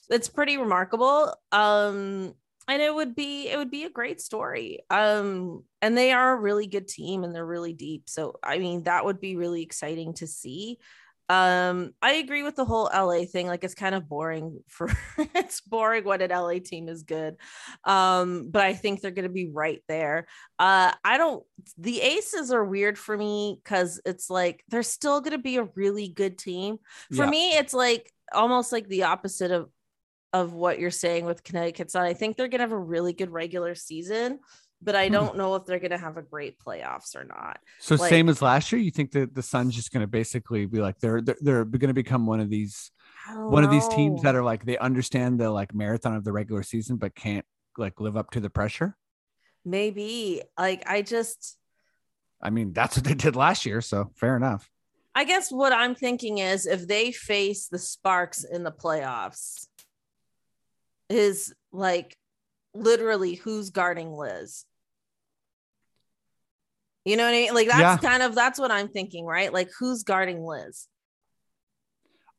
it's 0.10 0.30
pretty 0.30 0.58
remarkable. 0.58 1.34
Um, 1.52 2.34
and 2.68 2.82
it 2.82 2.94
would 2.94 3.16
be 3.16 3.50
it 3.50 3.58
would 3.58 3.72
be 3.72 3.84
a 3.84 3.90
great 3.90 4.22
story. 4.22 4.80
Um 4.90 5.64
and 5.82 5.98
they 5.98 6.12
are 6.12 6.34
a 6.34 6.40
really 6.40 6.68
good 6.68 6.88
team 6.88 7.24
and 7.24 7.34
they're 7.34 7.46
really 7.46 7.74
deep. 7.74 8.10
So 8.10 8.36
i 8.44 8.58
mean 8.58 8.84
that 8.84 9.06
would 9.06 9.20
be 9.20 9.36
really 9.36 9.62
exciting 9.62 10.14
to 10.16 10.28
see. 10.28 10.80
Um 11.28 11.94
i 12.02 12.14
agree 12.14 12.44
with 12.44 12.56
the 12.56 12.66
whole 12.66 12.90
la 12.94 13.26
thing. 13.26 13.48
Like 13.48 13.64
it's 13.64 13.76
kind 13.76 13.96
of 13.96 14.10
boring 14.10 14.62
for 14.68 14.90
it's 15.18 15.62
boring 15.62 16.04
when 16.06 16.22
an 16.22 16.32
la 16.32 16.54
team 16.64 16.90
is 16.90 17.04
good. 17.04 17.38
Um 17.84 18.50
but 18.50 18.64
i 18.64 18.74
think 18.74 19.02
they're 19.02 19.12
going 19.12 19.28
to 19.28 19.30
be 19.30 19.50
right 19.50 19.82
there. 19.88 20.28
Uh 20.60 20.92
i 21.04 21.18
don't 21.18 21.44
the 21.78 22.02
aces 22.02 22.52
are 22.52 22.66
weird 22.66 22.98
for 22.98 23.18
me 23.18 23.60
because 23.64 24.02
it's 24.06 24.30
like 24.30 24.64
they're 24.70 24.84
still 24.84 25.22
going 25.22 25.32
to 25.32 25.38
be 25.38 25.58
a 25.58 25.70
really 25.76 26.08
good 26.08 26.38
team. 26.38 26.78
For 27.12 27.26
yeah. 27.26 27.30
me 27.30 27.50
it's 27.58 27.74
like 27.74 28.12
almost 28.34 28.72
like 28.72 28.88
the 28.88 29.04
opposite 29.04 29.52
of 29.52 29.70
of 30.36 30.52
what 30.52 30.80
you're 30.80 30.92
saying 30.92 31.24
with 31.24 31.46
Connecticut 31.46 31.90
Sun. 31.90 32.04
I 32.04 32.14
think 32.14 32.36
they're 32.36 32.50
going 32.50 32.60
to 32.60 32.64
have 32.64 32.74
a 32.74 32.78
really 32.78 33.14
good 33.14 33.30
regular 33.30 33.74
season, 33.74 34.40
but 34.82 34.94
I 34.94 35.08
hmm. 35.08 35.14
don't 35.14 35.38
know 35.38 35.56
if 35.56 35.66
they're 35.66 35.80
going 35.80 35.92
to 35.92 35.98
have 35.98 36.18
a 36.18 36.22
great 36.22 36.60
playoffs 36.60 37.16
or 37.16 37.24
not. 37.24 37.60
So 37.80 37.96
like, 37.96 38.10
same 38.10 38.28
as 38.28 38.42
last 38.42 38.70
year, 38.70 38.82
you 38.82 38.92
think 38.92 39.12
that 39.12 39.34
the 39.34 39.42
Sun's 39.42 39.74
just 39.74 39.94
going 39.94 40.02
to 40.02 40.08
basically 40.08 40.66
be 40.66 40.82
like 40.82 41.00
they're 41.00 41.22
they're, 41.22 41.38
they're 41.40 41.64
going 41.64 41.88
to 41.88 41.94
become 41.94 42.26
one 42.26 42.42
of 42.42 42.50
these 42.50 42.92
one 43.34 43.64
know. 43.64 43.70
of 43.70 43.72
these 43.72 43.88
teams 43.88 44.24
that 44.24 44.36
are 44.36 44.44
like 44.44 44.66
they 44.66 44.78
understand 44.78 45.40
the 45.40 45.50
like 45.50 45.74
marathon 45.74 46.16
of 46.16 46.26
the 46.26 46.34
regular 46.34 46.64
season 46.64 46.98
but 46.98 47.16
can't 47.16 47.46
like 47.78 48.02
live 48.02 48.18
up 48.18 48.32
to 48.32 48.42
the 48.42 48.50
pressure. 48.50 48.98
Maybe 49.64 50.42
like 50.60 50.84
I 50.86 51.02
just 51.02 51.58
I 52.42 52.50
mean, 52.50 52.74
that's 52.74 52.98
what 52.98 53.06
they 53.06 53.14
did 53.14 53.38
last 53.38 53.66
year, 53.66 53.80
so 53.80 54.12
fair 54.16 54.36
enough. 54.36 54.70
I 55.18 55.24
guess 55.24 55.50
what 55.50 55.72
I'm 55.72 55.96
thinking 55.96 56.40
is 56.40 56.66
if 56.66 56.90
they 56.90 57.14
face 57.14 57.70
the 57.70 57.80
Sparks 57.80 58.44
in 58.44 58.64
the 58.64 58.72
playoffs, 58.72 59.68
is 61.10 61.54
like 61.72 62.18
literally 62.74 63.36
who's 63.36 63.70
guarding 63.70 64.12
Liz. 64.12 64.66
You 67.06 67.18
know 67.18 67.24
what 67.24 67.30
I 67.30 67.34
mean? 67.34 67.54
Like 67.54 67.68
that's 67.68 68.04
yeah. 68.04 68.10
kind 68.10 68.24
of 68.24 68.34
that's 68.34 68.60
what 68.60 68.72
I'm 68.72 68.88
thinking, 68.88 69.26
right? 69.26 69.54
Like 69.54 69.70
who's 69.80 70.04
guarding 70.04 70.44
Liz? 70.44 70.88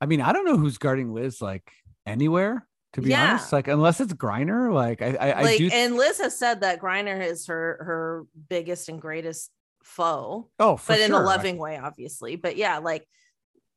I 0.01 0.07
mean, 0.07 0.21
I 0.21 0.33
don't 0.33 0.45
know 0.45 0.57
who's 0.57 0.79
guarding 0.79 1.15
Liz 1.15 1.41
like 1.41 1.71
anywhere, 2.05 2.67
to 2.95 3.01
be 3.01 3.11
yeah. 3.11 3.31
honest. 3.31 3.53
Like 3.53 3.69
unless 3.69 4.01
it's 4.01 4.13
Griner, 4.13 4.73
like 4.73 5.03
I 5.03 5.15
I, 5.15 5.43
like, 5.43 5.55
I 5.55 5.59
do 5.59 5.71
and 5.73 5.97
Liz 5.97 6.19
has 6.21 6.37
said 6.37 6.63
that 6.63 6.81
Griner 6.81 7.25
is 7.25 7.47
her 7.47 7.79
her 7.81 8.27
biggest 8.49 8.89
and 8.89 9.01
greatest 9.01 9.51
foe. 9.85 10.49
Oh, 10.59 10.81
but 10.87 10.99
in 10.99 11.13
a 11.13 11.21
loving 11.21 11.59
way, 11.59 11.79
obviously. 11.79 12.35
But 12.35 12.57
yeah, 12.57 12.79
like 12.79 13.07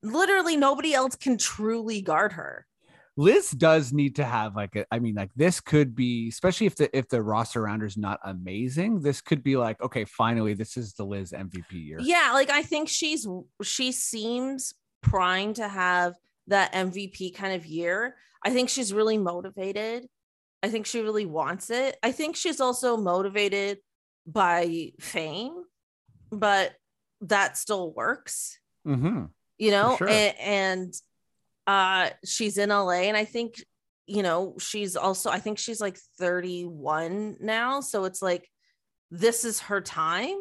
literally 0.01 0.57
nobody 0.57 0.93
else 0.93 1.15
can 1.15 1.37
truly 1.37 2.01
guard 2.01 2.33
her. 2.33 2.65
Liz 3.19 3.51
does 3.51 3.91
need 3.91 4.15
to 4.15 4.23
have 4.23 4.55
like 4.55 4.77
a, 4.77 4.85
I 4.93 4.99
mean, 4.99 5.15
like 5.15 5.31
this 5.35 5.59
could 5.59 5.93
be, 5.93 6.29
especially 6.29 6.67
if 6.67 6.77
the 6.77 6.97
if 6.97 7.09
the 7.09 7.21
roster 7.21 7.61
around 7.61 7.81
her 7.81 7.85
is 7.85 7.97
not 7.97 8.17
amazing, 8.23 9.01
this 9.01 9.19
could 9.19 9.43
be 9.43 9.57
like, 9.57 9.81
okay, 9.81 10.05
finally, 10.05 10.53
this 10.53 10.77
is 10.77 10.93
the 10.93 11.03
Liz 11.03 11.33
MVP 11.33 11.73
year. 11.73 11.97
Yeah, 11.99 12.31
like 12.33 12.49
I 12.49 12.61
think 12.61 12.87
she's 12.87 13.27
she 13.61 13.91
seems 13.91 14.73
primed 15.01 15.57
to 15.57 15.67
have 15.67 16.15
that 16.47 16.71
MVP 16.71 17.35
kind 17.35 17.53
of 17.53 17.65
year. 17.65 18.15
I 18.41 18.51
think 18.51 18.69
she's 18.69 18.93
really 18.93 19.17
motivated. 19.17 20.07
I 20.63 20.69
think 20.69 20.85
she 20.85 21.01
really 21.01 21.25
wants 21.25 21.69
it. 21.69 21.97
I 22.01 22.13
think 22.13 22.37
she's 22.37 22.61
also 22.61 22.95
motivated 22.95 23.79
by 24.27 24.93
fame, 25.01 25.65
but 26.31 26.73
that 27.19 27.57
still 27.57 27.91
works. 27.91 28.59
Mm-hmm. 28.87 29.25
You 29.57 29.71
know, 29.71 29.97
sure. 29.97 30.07
and, 30.07 30.35
and 30.39 30.93
uh 31.69 32.09
she's 32.25 32.57
in 32.57 32.69
LA 32.69 33.03
and 33.03 33.15
I 33.15 33.25
think 33.25 33.63
you 34.07 34.23
know 34.23 34.55
she's 34.59 34.95
also 34.95 35.29
I 35.29 35.37
think 35.37 35.59
she's 35.59 35.79
like 35.79 35.99
31 36.17 37.37
now 37.39 37.79
so 37.81 38.05
it's 38.05 38.23
like 38.23 38.49
this 39.11 39.45
is 39.45 39.59
her 39.61 39.81
time. 39.81 40.37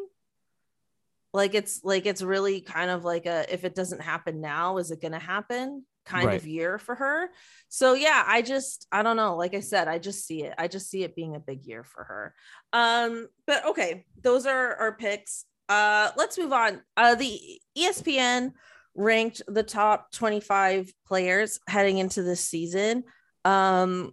Like 1.33 1.53
it's 1.53 1.81
like 1.83 2.07
it's 2.07 2.23
really 2.23 2.61
kind 2.61 2.89
of 2.89 3.03
like 3.03 3.27
a 3.27 3.51
if 3.53 3.63
it 3.63 3.75
doesn't 3.75 4.01
happen 4.01 4.41
now 4.41 4.77
is 4.77 4.89
it 4.89 5.01
going 5.01 5.11
to 5.11 5.19
happen 5.19 5.85
kind 6.03 6.25
right. 6.25 6.37
of 6.37 6.47
year 6.47 6.79
for 6.79 6.95
her. 6.95 7.29
So 7.67 7.93
yeah 7.93 8.23
i 8.25 8.41
just 8.41 8.87
i 8.91 9.03
don't 9.03 9.17
know. 9.17 9.35
Like 9.35 9.53
i 9.53 9.59
said 9.59 9.87
i 9.87 9.99
just 9.99 10.25
see 10.25 10.43
it. 10.43 10.55
I 10.57 10.67
just 10.67 10.89
see 10.89 11.03
it 11.03 11.15
being 11.15 11.35
a 11.35 11.39
big 11.39 11.65
year 11.65 11.83
for 11.83 12.03
her. 12.05 12.33
Um 12.73 13.27
but 13.45 13.67
okay 13.67 14.05
those 14.19 14.47
are 14.47 14.75
our 14.77 14.93
picks. 14.93 15.45
Uh 15.67 16.09
let's 16.17 16.39
move 16.39 16.53
on. 16.53 16.81
Uh 16.97 17.13
the 17.13 17.61
espn 17.77 18.53
ranked 18.99 19.41
the 19.47 19.63
top 19.63 20.11
25 20.11 20.91
players 21.07 21.59
heading 21.67 21.97
into 21.97 22.21
this 22.21 22.41
season. 22.41 23.05
Um, 23.45 24.11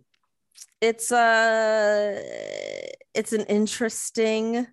it's 0.81 1.11
a 1.11 1.17
uh, 2.17 2.93
it's 3.13 3.33
an 3.33 3.43
interesting 3.43 4.67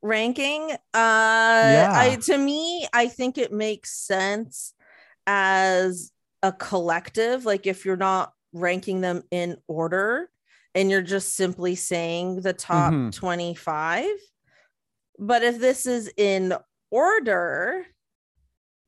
ranking. 0.00 0.70
Uh, 0.70 0.76
yeah. 0.94 1.92
I, 1.94 2.18
to 2.22 2.38
me, 2.38 2.86
I 2.92 3.08
think 3.08 3.38
it 3.38 3.52
makes 3.52 3.96
sense 3.96 4.74
as 5.26 6.12
a 6.42 6.52
collective. 6.52 7.44
Like 7.44 7.66
if 7.66 7.84
you're 7.84 7.96
not 7.96 8.32
ranking 8.52 9.00
them 9.00 9.22
in 9.30 9.56
order 9.66 10.28
and 10.74 10.90
you're 10.90 11.02
just 11.02 11.34
simply 11.34 11.74
saying 11.74 12.42
the 12.42 12.52
top 12.52 12.92
mm-hmm. 12.92 13.10
25. 13.10 14.06
But 15.18 15.42
if 15.42 15.58
this 15.58 15.86
is 15.86 16.12
in 16.16 16.54
order, 16.90 17.86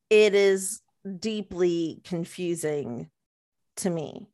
it 0.09 0.35
is 0.35 0.81
deeply 1.19 2.01
confusing 2.03 3.09
to 3.77 3.89
me. 3.89 4.27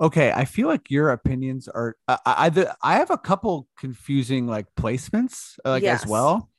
Okay, 0.00 0.30
I 0.30 0.44
feel 0.44 0.68
like 0.68 0.90
your 0.90 1.10
opinions 1.10 1.66
are. 1.68 1.96
I 2.06 2.18
I, 2.24 2.66
I 2.82 2.94
have 2.96 3.10
a 3.10 3.18
couple 3.18 3.66
confusing 3.78 4.46
like 4.46 4.66
placements 4.76 5.58
like 5.64 5.82
yes. 5.82 6.02
as 6.02 6.08
well, 6.08 6.50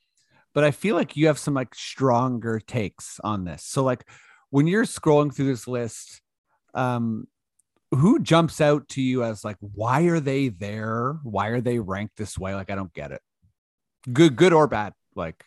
but 0.54 0.66
I 0.66 0.72
feel 0.72 0.96
like 0.96 1.16
you 1.16 1.28
have 1.28 1.40
some 1.40 1.54
like 1.54 1.74
stronger 1.74 2.60
takes 2.60 3.20
on 3.24 3.46
this. 3.46 3.64
So 3.64 3.84
like 3.84 4.06
when 4.50 4.68
you're 4.68 4.84
scrolling 4.84 5.34
through 5.34 5.48
this 5.48 5.68
list, 5.68 6.22
um, 6.74 7.28
who 7.92 8.20
jumps 8.20 8.60
out 8.60 8.90
to 8.90 9.02
you 9.02 9.24
as 9.24 9.46
like 9.46 9.58
why 9.60 10.02
are 10.04 10.20
they 10.20 10.50
there? 10.50 11.18
Why 11.24 11.48
are 11.48 11.62
they 11.62 11.80
ranked 11.80 12.18
this 12.18 12.38
way? 12.38 12.54
Like 12.54 12.70
I 12.70 12.76
don't 12.76 12.94
get 12.94 13.14
it. 13.14 13.22
Good, 14.12 14.36
good 14.36 14.54
or 14.54 14.68
bad? 14.68 14.94
Like 15.16 15.46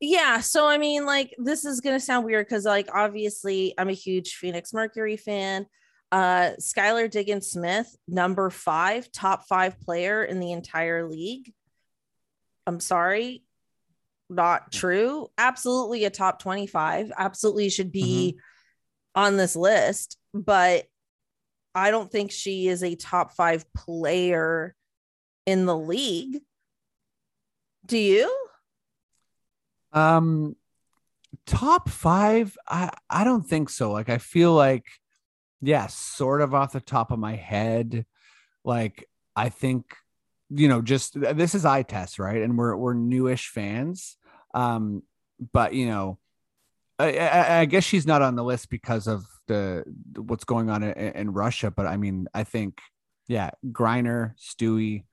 yeah 0.00 0.40
so 0.40 0.66
i 0.66 0.78
mean 0.78 1.04
like 1.04 1.34
this 1.38 1.64
is 1.64 1.80
gonna 1.80 2.00
sound 2.00 2.24
weird 2.24 2.46
because 2.46 2.64
like 2.64 2.88
obviously 2.94 3.74
i'm 3.78 3.88
a 3.88 3.92
huge 3.92 4.34
phoenix 4.34 4.72
mercury 4.72 5.16
fan. 5.16 5.66
Uh 6.12 6.52
skylar 6.60 7.10
diggins 7.10 7.48
smith 7.48 7.94
number 8.06 8.48
five 8.50 9.10
top 9.10 9.46
five 9.48 9.80
player 9.80 10.22
in 10.22 10.38
the 10.38 10.52
entire 10.52 11.08
league. 11.08 11.52
I'm 12.66 12.80
sorry 12.80 13.42
not 14.28 14.72
true. 14.72 15.28
Absolutely 15.38 16.04
a 16.04 16.10
top 16.10 16.40
25 16.40 17.12
absolutely 17.16 17.68
should 17.70 17.92
be 17.92 18.36
mm-hmm. 18.36 19.20
on 19.20 19.36
this 19.36 19.56
list 19.56 20.16
but 20.34 20.84
i 21.74 21.90
don't 21.90 22.10
think 22.10 22.30
she 22.30 22.68
is 22.68 22.82
a 22.82 22.94
top 22.94 23.32
five 23.32 23.64
player 23.72 24.74
in 25.46 25.64
the 25.64 25.76
league. 25.76 26.40
Do 27.86 27.96
you 27.96 28.45
um, 29.96 30.56
top 31.46 31.88
five, 31.88 32.56
I 32.68 32.90
I 33.08 33.24
don't 33.24 33.42
think 33.42 33.70
so. 33.70 33.90
Like 33.90 34.10
I 34.10 34.18
feel 34.18 34.52
like, 34.52 34.84
yeah, 35.62 35.86
sort 35.86 36.42
of 36.42 36.54
off 36.54 36.72
the 36.72 36.80
top 36.80 37.10
of 37.10 37.18
my 37.18 37.34
head, 37.34 38.04
like 38.62 39.08
I 39.34 39.48
think, 39.48 39.96
you 40.50 40.68
know, 40.68 40.82
just 40.82 41.18
this 41.18 41.54
is 41.54 41.64
eye 41.64 41.82
test, 41.82 42.18
right? 42.18 42.42
And 42.42 42.58
we're 42.58 42.76
we're 42.76 42.94
newish 42.94 43.48
fans. 43.48 44.18
Um, 44.54 45.02
but 45.52 45.72
you 45.72 45.86
know, 45.86 46.18
I, 46.98 47.16
I, 47.16 47.58
I, 47.60 47.64
guess 47.66 47.84
she's 47.84 48.06
not 48.06 48.22
on 48.22 48.36
the 48.36 48.44
list 48.44 48.70
because 48.70 49.06
of 49.06 49.24
the 49.48 49.84
what's 50.16 50.44
going 50.44 50.70
on 50.70 50.82
in, 50.82 50.92
in 50.92 51.32
Russia. 51.32 51.70
But 51.70 51.86
I 51.86 51.96
mean, 51.96 52.26
I 52.34 52.44
think, 52.44 52.80
yeah, 53.28 53.50
Griner, 53.66 54.34
Stewie, 54.38 55.04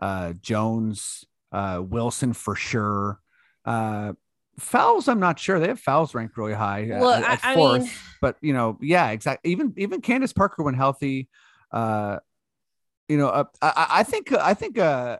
uh, 0.00 0.34
Jones, 0.40 1.24
uh, 1.52 1.82
Wilson 1.84 2.32
for 2.32 2.54
sure. 2.56 3.20
Uh, 3.64 4.14
Fowles 4.58 5.08
i'm 5.08 5.20
not 5.20 5.38
sure 5.38 5.60
they 5.60 5.68
have 5.68 5.80
Fowles 5.80 6.14
ranked 6.14 6.36
really 6.36 6.52
high 6.52 6.90
uh, 6.90 7.00
well, 7.00 7.10
at, 7.10 7.44
at 7.44 7.54
fourth 7.54 7.82
mean... 7.82 7.90
but 8.20 8.36
you 8.40 8.52
know 8.52 8.78
yeah 8.80 9.10
exactly 9.10 9.50
even 9.50 9.72
even 9.76 10.00
candace 10.00 10.32
parker 10.32 10.62
when 10.62 10.74
healthy 10.74 11.28
uh 11.72 12.18
you 13.08 13.16
know 13.16 13.28
uh, 13.28 13.44
I, 13.62 13.86
I 13.90 14.02
think 14.02 14.32
i 14.32 14.54
think 14.54 14.78
uh 14.78 15.18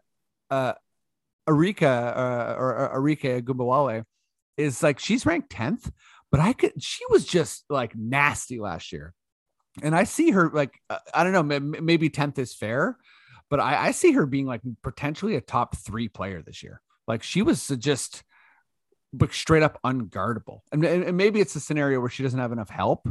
uh 0.51 0.72
Arika 1.48 2.16
uh, 2.16 2.57
or 2.59 2.90
Arike 2.94 3.42
Ogunbowale 3.42 4.05
is 4.57 4.83
like 4.83 4.98
she's 4.98 5.24
ranked 5.24 5.51
10th, 5.51 5.90
but 6.31 6.40
I 6.40 6.53
could 6.53 6.83
she 6.83 7.05
was 7.09 7.24
just 7.24 7.64
like 7.70 7.96
nasty 7.96 8.61
last 8.61 8.92
year. 8.92 9.14
And 9.83 9.96
I 9.96 10.05
see 10.05 10.31
her 10.33 10.51
like 10.53 10.79
uh, 10.90 10.98
I 11.14 11.24
don't 11.24 11.33
know, 11.33 11.61
maybe 11.61 12.11
10th 12.11 12.38
is 12.38 12.55
fair, 12.55 12.98
but 13.48 13.61
I, 13.61 13.87
I 13.87 13.90
see 13.92 14.12
her 14.12 14.27
being 14.27 14.46
like 14.46 14.61
potentially 14.83 15.37
a 15.37 15.40
top 15.40 15.77
three 15.77 16.09
player 16.09 16.42
this 16.42 16.62
year. 16.62 16.83
Like 17.07 17.22
she 17.22 17.40
was 17.40 17.66
just 17.66 18.22
but 19.12 19.32
straight 19.32 19.62
up 19.62 19.78
unguardable. 19.84 20.60
And, 20.72 20.84
and 20.84 21.16
maybe 21.16 21.40
it's 21.40 21.56
a 21.56 21.60
scenario 21.60 22.00
where 22.00 22.10
she 22.10 22.22
doesn't 22.22 22.38
have 22.38 22.52
enough 22.52 22.70
help, 22.70 23.08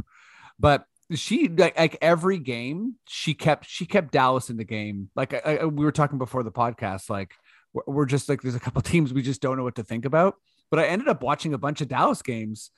but 0.58 0.84
she 1.14 1.48
like, 1.48 1.78
like 1.78 1.96
every 2.02 2.38
game 2.38 2.96
she 3.08 3.32
kept 3.34 3.66
she 3.66 3.86
kept 3.86 4.12
Dallas 4.12 4.50
in 4.50 4.56
the 4.56 4.64
game. 4.64 5.10
Like 5.16 5.34
I, 5.34 5.58
I, 5.58 5.64
we 5.64 5.84
were 5.84 5.92
talking 5.92 6.18
before 6.18 6.42
the 6.42 6.52
podcast, 6.52 7.08
like 7.08 7.32
we're, 7.72 8.06
just 8.06 8.28
like 8.28 8.42
there's 8.42 8.54
a 8.54 8.60
couple 8.60 8.82
teams 8.82 9.12
we 9.12 9.22
just 9.22 9.40
don't 9.40 9.56
know 9.56 9.64
what 9.64 9.76
to 9.76 9.84
think 9.84 10.04
about. 10.04 10.34
But 10.70 10.80
I 10.80 10.86
ended 10.86 11.08
up 11.08 11.22
watching 11.22 11.54
a 11.54 11.58
bunch 11.58 11.80
of 11.80 11.88
Dallas 11.88 12.20
games, 12.20 12.70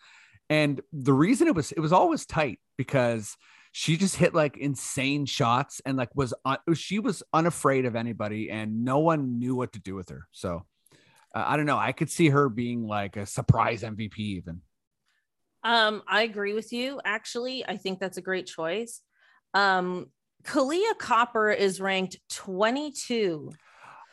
and 0.48 0.80
the 0.92 1.12
reason 1.12 1.48
it 1.48 1.54
was 1.56 1.72
it 1.72 1.80
was 1.80 1.92
always 1.92 2.24
tight 2.24 2.60
because 2.76 3.36
she 3.72 3.96
just 3.96 4.16
hit 4.16 4.34
like 4.34 4.56
insane 4.56 5.26
shots 5.26 5.80
and 5.84 5.96
like 5.96 6.14
was 6.14 6.34
uh, 6.44 6.56
she 6.74 6.98
was 6.98 7.22
unafraid 7.32 7.84
of 7.84 7.96
anybody 7.96 8.50
and 8.50 8.84
no 8.84 8.98
one 8.98 9.38
knew 9.38 9.54
what 9.54 9.72
to 9.72 9.80
do 9.80 9.94
with 9.94 10.08
her. 10.08 10.26
So 10.32 10.66
uh, 11.34 11.44
I 11.46 11.56
don't 11.56 11.66
know. 11.66 11.78
I 11.78 11.92
could 11.92 12.10
see 12.10 12.28
her 12.28 12.48
being 12.48 12.86
like 12.86 13.16
a 13.16 13.26
surprise 13.26 13.82
MVP 13.82 14.18
even. 14.18 14.62
Um, 15.62 16.02
I 16.08 16.22
agree 16.22 16.54
with 16.54 16.72
you. 16.72 17.00
Actually, 17.04 17.64
I 17.66 17.76
think 17.76 18.00
that's 18.00 18.16
a 18.16 18.22
great 18.22 18.46
choice. 18.46 19.00
Um, 19.54 20.06
Kahleah 20.44 20.96
Copper 20.98 21.50
is 21.50 21.80
ranked 21.80 22.16
22. 22.30 23.50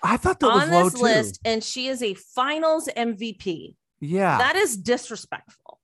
I 0.03 0.17
thought 0.17 0.39
that 0.41 0.47
on 0.47 0.69
this 0.69 0.97
list, 0.97 1.39
and 1.45 1.63
she 1.63 1.87
is 1.87 2.03
a 2.03 2.13
Finals 2.13 2.89
MVP. 2.95 3.75
Yeah, 3.99 4.37
that 4.37 4.55
is 4.55 4.77
disrespectful. 4.77 5.79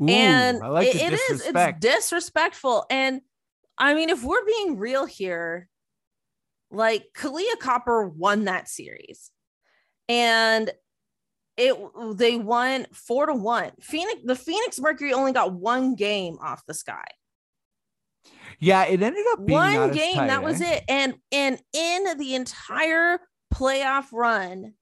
Ooh, 0.00 0.08
and 0.08 0.58
like 0.58 0.88
it, 0.88 0.96
it 0.96 1.12
is 1.12 1.42
it's 1.46 1.78
disrespectful. 1.80 2.86
And 2.88 3.20
I 3.76 3.94
mean, 3.94 4.08
if 4.08 4.22
we're 4.22 4.44
being 4.44 4.78
real 4.78 5.04
here, 5.04 5.68
like 6.70 7.08
Kahleah 7.14 7.58
Copper 7.60 8.08
won 8.08 8.44
that 8.44 8.68
series 8.68 9.30
and 10.08 10.70
it 11.56 11.76
they 12.14 12.36
won 12.36 12.86
four 12.92 13.26
to 13.26 13.34
one. 13.34 13.72
Phoenix, 13.80 14.20
the 14.24 14.36
Phoenix 14.36 14.80
Mercury 14.80 15.12
only 15.12 15.32
got 15.32 15.52
one 15.52 15.94
game 15.94 16.38
off 16.40 16.64
the 16.66 16.74
sky. 16.74 17.04
Yeah, 18.60 18.84
it 18.84 19.02
ended 19.02 19.24
up 19.32 19.40
one 19.40 19.92
game. 19.92 20.14
Tight, 20.14 20.26
that 20.28 20.42
eh? 20.42 20.44
was 20.44 20.60
it. 20.60 20.84
And 20.88 21.16
and 21.32 21.60
in 21.72 22.18
the 22.18 22.34
entire 22.34 23.20
playoff 23.52 24.06
run, 24.12 24.74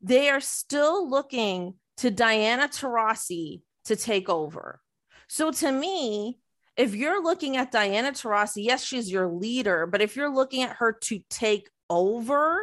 they 0.00 0.28
are 0.28 0.40
still 0.40 1.08
looking 1.08 1.74
to 1.98 2.10
Diana 2.10 2.68
Taurasi 2.68 3.62
to 3.86 3.96
take 3.96 4.28
over. 4.28 4.80
So 5.28 5.50
to 5.50 5.72
me, 5.72 6.38
if 6.76 6.94
you're 6.94 7.22
looking 7.22 7.56
at 7.56 7.72
Diana 7.72 8.12
Taurasi, 8.12 8.64
yes, 8.64 8.84
she's 8.84 9.10
your 9.10 9.28
leader, 9.28 9.86
but 9.86 10.02
if 10.02 10.14
you're 10.14 10.32
looking 10.32 10.62
at 10.62 10.76
her 10.76 10.92
to 11.04 11.20
take 11.30 11.70
over, 11.88 12.60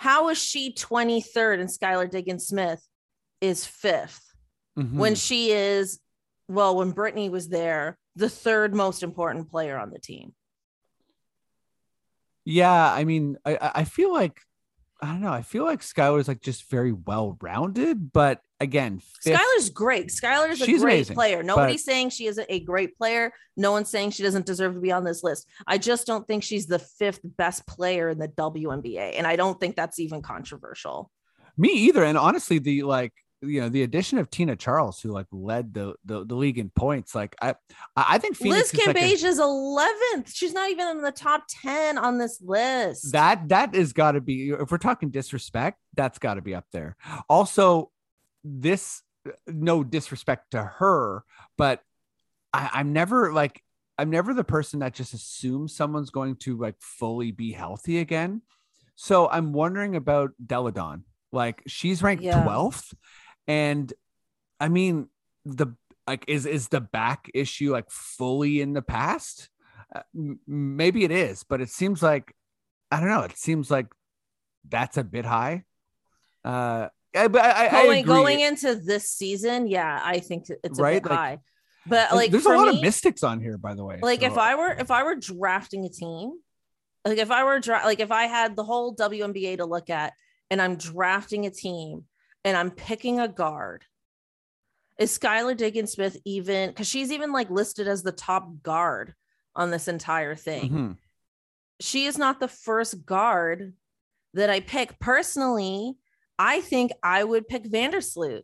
how 0.00 0.30
is 0.30 0.38
she 0.38 0.72
23rd 0.72 1.60
and 1.60 1.68
Skylar 1.68 2.10
Diggins 2.10 2.46
Smith 2.46 2.82
is 3.40 3.66
fifth? 3.66 4.30
mm-hmm. 4.78 4.98
when 4.98 5.14
she 5.14 5.50
is, 5.50 6.00
well, 6.48 6.76
when 6.76 6.92
Brittney 6.92 7.30
was 7.30 7.48
there, 7.48 7.98
the 8.16 8.28
third 8.28 8.74
most 8.74 9.02
important 9.02 9.50
player 9.50 9.78
on 9.78 9.90
the 9.90 9.98
team. 9.98 10.34
Yeah, 12.44 12.92
I 12.92 13.04
mean, 13.04 13.36
I 13.44 13.58
I 13.74 13.84
feel 13.84 14.12
like 14.12 14.40
I 15.00 15.06
don't 15.06 15.20
know. 15.20 15.32
I 15.32 15.42
feel 15.42 15.64
like 15.64 15.80
Skylar 15.80 16.18
Skylar's 16.18 16.28
like 16.28 16.40
just 16.40 16.68
very 16.70 16.92
well 16.92 17.36
rounded, 17.40 18.12
but 18.12 18.40
again, 18.60 19.00
fifth, 19.22 19.38
Skylar's 19.38 19.70
great. 19.70 20.08
Skylar's 20.08 20.60
a 20.60 20.66
great 20.66 20.82
amazing, 20.82 21.14
player. 21.14 21.42
Nobody's 21.42 21.82
but, 21.82 21.92
saying 21.92 22.10
she 22.10 22.26
isn't 22.26 22.46
a 22.48 22.60
great 22.60 22.96
player. 22.96 23.32
No 23.56 23.72
one's 23.72 23.90
saying 23.90 24.10
she 24.10 24.22
doesn't 24.22 24.46
deserve 24.46 24.74
to 24.74 24.80
be 24.80 24.92
on 24.92 25.04
this 25.04 25.24
list. 25.24 25.48
I 25.66 25.78
just 25.78 26.06
don't 26.06 26.26
think 26.26 26.42
she's 26.42 26.66
the 26.66 26.78
fifth 26.78 27.20
best 27.24 27.66
player 27.66 28.08
in 28.10 28.18
the 28.18 28.28
WNBA, 28.28 29.14
and 29.16 29.26
I 29.26 29.36
don't 29.36 29.58
think 29.58 29.76
that's 29.76 29.98
even 29.98 30.22
controversial. 30.22 31.10
Me 31.56 31.70
either. 31.70 32.04
And 32.04 32.16
honestly, 32.16 32.58
the 32.58 32.82
like 32.82 33.12
you 33.42 33.60
know 33.60 33.68
the 33.68 33.82
addition 33.82 34.18
of 34.18 34.30
Tina 34.30 34.56
Charles, 34.56 35.00
who 35.00 35.10
like 35.10 35.26
led 35.32 35.74
the 35.74 35.94
the, 36.04 36.24
the 36.24 36.34
league 36.34 36.58
in 36.58 36.70
points, 36.70 37.14
like 37.14 37.34
I 37.40 37.54
I 37.96 38.18
think 38.18 38.36
Phoenix 38.36 38.72
Liz 38.72 38.82
Cambage 38.82 39.24
is 39.24 39.38
eleventh. 39.38 40.26
Like 40.26 40.26
She's 40.28 40.52
not 40.52 40.70
even 40.70 40.88
in 40.88 41.02
the 41.02 41.12
top 41.12 41.44
ten 41.48 41.98
on 41.98 42.18
this 42.18 42.40
list. 42.40 43.12
That 43.12 43.48
that 43.48 43.74
is 43.74 43.92
got 43.92 44.12
to 44.12 44.20
be 44.20 44.50
if 44.50 44.70
we're 44.70 44.78
talking 44.78 45.10
disrespect, 45.10 45.78
that's 45.94 46.18
got 46.18 46.34
to 46.34 46.42
be 46.42 46.54
up 46.54 46.66
there. 46.72 46.96
Also, 47.28 47.90
this 48.44 49.02
no 49.46 49.84
disrespect 49.84 50.52
to 50.52 50.62
her, 50.62 51.24
but 51.58 51.82
I, 52.52 52.70
I'm 52.74 52.92
never 52.92 53.32
like 53.32 53.62
I'm 53.98 54.10
never 54.10 54.32
the 54.32 54.44
person 54.44 54.80
that 54.80 54.94
just 54.94 55.12
assumes 55.12 55.74
someone's 55.74 56.10
going 56.10 56.36
to 56.36 56.56
like 56.56 56.76
fully 56.80 57.32
be 57.32 57.52
healthy 57.52 57.98
again. 57.98 58.42
So 58.94 59.28
I'm 59.28 59.52
wondering 59.52 59.96
about 59.96 60.30
Delle 60.44 60.70
Donne. 60.70 61.04
Like 61.32 61.62
she's 61.66 62.02
ranked 62.02 62.22
yeah. 62.22 62.42
12th 62.44 62.94
and 63.46 63.92
I 64.60 64.68
mean, 64.68 65.08
the 65.44 65.74
like 66.06 66.24
is 66.28 66.46
is 66.46 66.68
the 66.68 66.80
back 66.80 67.30
issue 67.34 67.72
like 67.72 67.90
fully 67.90 68.60
in 68.60 68.74
the 68.74 68.82
past? 68.82 69.48
Uh, 69.94 70.02
m- 70.14 70.40
maybe 70.46 71.04
it 71.04 71.10
is, 71.10 71.44
but 71.44 71.60
it 71.60 71.70
seems 71.70 72.02
like 72.02 72.34
I 72.90 73.00
don't 73.00 73.08
know. 73.08 73.22
It 73.22 73.38
seems 73.38 73.70
like 73.70 73.86
that's 74.68 74.96
a 74.96 75.04
bit 75.04 75.24
high. 75.24 75.64
Uh, 76.44 76.88
I, 77.14 77.28
but 77.28 77.44
I, 77.44 77.70
going 77.70 77.98
I 77.98 78.02
going 78.02 78.40
into 78.40 78.76
this 78.76 79.08
season, 79.08 79.66
yeah, 79.66 80.00
I 80.02 80.20
think 80.20 80.46
it's 80.62 80.78
a 80.78 80.82
right? 80.82 81.02
bit 81.02 81.10
like, 81.10 81.18
high. 81.18 81.38
But 81.86 82.14
like, 82.14 82.30
there's 82.30 82.46
a 82.46 82.50
lot 82.50 82.68
me, 82.68 82.76
of 82.76 82.82
mystics 82.82 83.22
on 83.22 83.40
here, 83.40 83.58
by 83.58 83.74
the 83.74 83.84
way. 83.84 83.98
Like, 84.00 84.20
so. 84.20 84.26
if 84.26 84.38
I 84.38 84.54
were 84.54 84.70
if 84.70 84.90
I 84.90 85.02
were 85.02 85.16
drafting 85.16 85.84
a 85.84 85.88
team, 85.88 86.32
like 87.04 87.18
if 87.18 87.30
I 87.30 87.44
were 87.44 87.58
dra- 87.58 87.82
like 87.84 88.00
if 88.00 88.12
I 88.12 88.24
had 88.24 88.54
the 88.54 88.64
whole 88.64 88.94
WNBA 88.94 89.58
to 89.58 89.64
look 89.64 89.90
at, 89.90 90.12
and 90.50 90.60
I'm 90.60 90.76
drafting 90.76 91.46
a 91.46 91.50
team, 91.50 92.04
and 92.44 92.56
I'm 92.56 92.70
picking 92.70 93.18
a 93.18 93.28
guard, 93.28 93.84
is 94.98 95.16
Skylar 95.18 95.56
Diggins 95.56 95.92
Smith 95.92 96.16
even 96.24 96.70
because 96.70 96.88
she's 96.88 97.10
even 97.10 97.32
like 97.32 97.50
listed 97.50 97.88
as 97.88 98.02
the 98.02 98.12
top 98.12 98.62
guard 98.62 99.14
on 99.56 99.70
this 99.70 99.88
entire 99.88 100.36
thing? 100.36 100.64
Mm-hmm. 100.64 100.92
She 101.80 102.04
is 102.04 102.18
not 102.18 102.38
the 102.38 102.48
first 102.48 103.06
guard 103.06 103.72
that 104.34 104.50
I 104.50 104.60
pick 104.60 104.98
personally. 105.00 105.96
I 106.40 106.62
think 106.62 106.90
I 107.02 107.22
would 107.22 107.46
pick 107.46 107.64
Vandersloot 107.64 108.42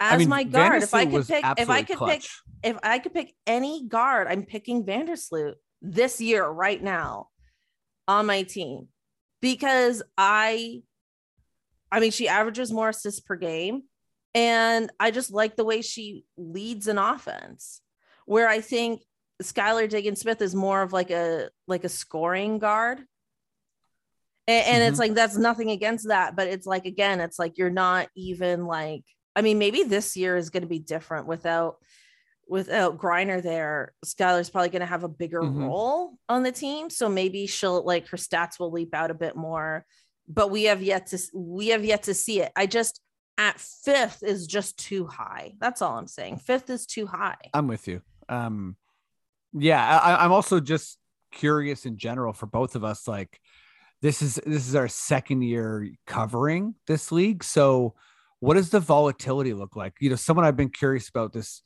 as 0.00 0.14
I 0.14 0.16
mean, 0.16 0.28
my 0.28 0.42
guard. 0.42 0.82
if 0.82 0.92
I 0.92 1.06
could 1.06 1.24
pick, 1.24 1.44
if 1.58 1.70
I 1.70 1.84
could 1.84 1.96
clutch. 1.96 2.28
pick, 2.62 2.74
if 2.74 2.76
I 2.82 2.98
could 2.98 3.14
pick 3.14 3.36
any 3.46 3.86
guard, 3.86 4.26
I'm 4.26 4.42
picking 4.42 4.84
Vandersloot 4.84 5.54
this 5.80 6.20
year 6.20 6.44
right 6.44 6.82
now 6.82 7.28
on 8.08 8.26
my 8.26 8.42
team 8.42 8.88
because 9.40 10.02
I 10.18 10.82
I 11.92 12.00
mean, 12.00 12.10
she 12.10 12.26
averages 12.26 12.72
more 12.72 12.88
assists 12.88 13.20
per 13.20 13.36
game. 13.36 13.84
And 14.34 14.90
I 14.98 15.12
just 15.12 15.30
like 15.30 15.54
the 15.54 15.64
way 15.64 15.82
she 15.82 16.24
leads 16.36 16.88
an 16.88 16.98
offense, 16.98 17.80
where 18.26 18.48
I 18.48 18.60
think 18.60 19.02
Skylar 19.40 19.88
Diggins 19.88 20.20
Smith 20.20 20.42
is 20.42 20.52
more 20.52 20.82
of 20.82 20.92
like 20.92 21.12
a 21.12 21.48
like 21.68 21.84
a 21.84 21.88
scoring 21.88 22.58
guard. 22.58 23.02
And, 24.48 24.66
and 24.66 24.82
mm-hmm. 24.82 24.88
it's 24.88 24.98
like 24.98 25.14
that's 25.14 25.36
nothing 25.36 25.70
against 25.70 26.08
that, 26.08 26.36
but 26.36 26.48
it's 26.48 26.66
like 26.66 26.86
again, 26.86 27.20
it's 27.20 27.38
like 27.38 27.58
you're 27.58 27.70
not 27.70 28.08
even 28.14 28.66
like 28.66 29.04
I 29.34 29.42
mean, 29.42 29.58
maybe 29.58 29.82
this 29.82 30.16
year 30.16 30.36
is 30.36 30.50
going 30.50 30.62
to 30.62 30.68
be 30.68 30.78
different 30.78 31.26
without 31.26 31.76
without 32.48 32.98
Griner 32.98 33.42
there. 33.42 33.92
Skylar's 34.04 34.50
probably 34.50 34.70
going 34.70 34.80
to 34.80 34.86
have 34.86 35.04
a 35.04 35.08
bigger 35.08 35.42
mm-hmm. 35.42 35.64
role 35.64 36.14
on 36.28 36.42
the 36.42 36.52
team, 36.52 36.90
so 36.90 37.08
maybe 37.08 37.46
she'll 37.46 37.84
like 37.84 38.08
her 38.08 38.16
stats 38.16 38.58
will 38.58 38.70
leap 38.70 38.94
out 38.94 39.10
a 39.10 39.14
bit 39.14 39.36
more 39.36 39.84
but 40.28 40.50
we 40.50 40.64
have 40.64 40.82
yet 40.82 41.06
to 41.08 41.18
we 41.34 41.68
have 41.68 41.84
yet 41.84 42.04
to 42.04 42.14
see 42.14 42.40
it. 42.40 42.52
I 42.56 42.66
just 42.66 43.00
at 43.38 43.60
fifth 43.60 44.22
is 44.22 44.46
just 44.46 44.78
too 44.78 45.06
high. 45.06 45.54
That's 45.58 45.82
all 45.82 45.98
I'm 45.98 46.06
saying. 46.06 46.38
Fifth 46.38 46.70
is 46.70 46.86
too 46.86 47.06
high. 47.06 47.36
I'm 47.52 47.68
with 47.68 47.86
you. 47.86 48.02
Um, 48.28 48.76
yeah, 49.52 49.98
I, 49.98 50.24
I'm 50.24 50.32
also 50.32 50.58
just 50.58 50.98
curious 51.32 51.86
in 51.86 51.98
general 51.98 52.32
for 52.32 52.46
both 52.46 52.76
of 52.76 52.84
us. 52.84 53.06
Like, 53.06 53.38
this 54.02 54.22
is 54.22 54.40
this 54.46 54.68
is 54.68 54.74
our 54.74 54.88
second 54.88 55.42
year 55.42 55.88
covering 56.06 56.74
this 56.86 57.10
league. 57.10 57.42
So, 57.42 57.94
what 58.40 58.54
does 58.54 58.70
the 58.70 58.80
volatility 58.80 59.54
look 59.54 59.76
like? 59.76 59.94
You 60.00 60.10
know, 60.10 60.16
someone 60.16 60.44
I've 60.44 60.56
been 60.56 60.70
curious 60.70 61.08
about 61.08 61.32
this 61.32 61.62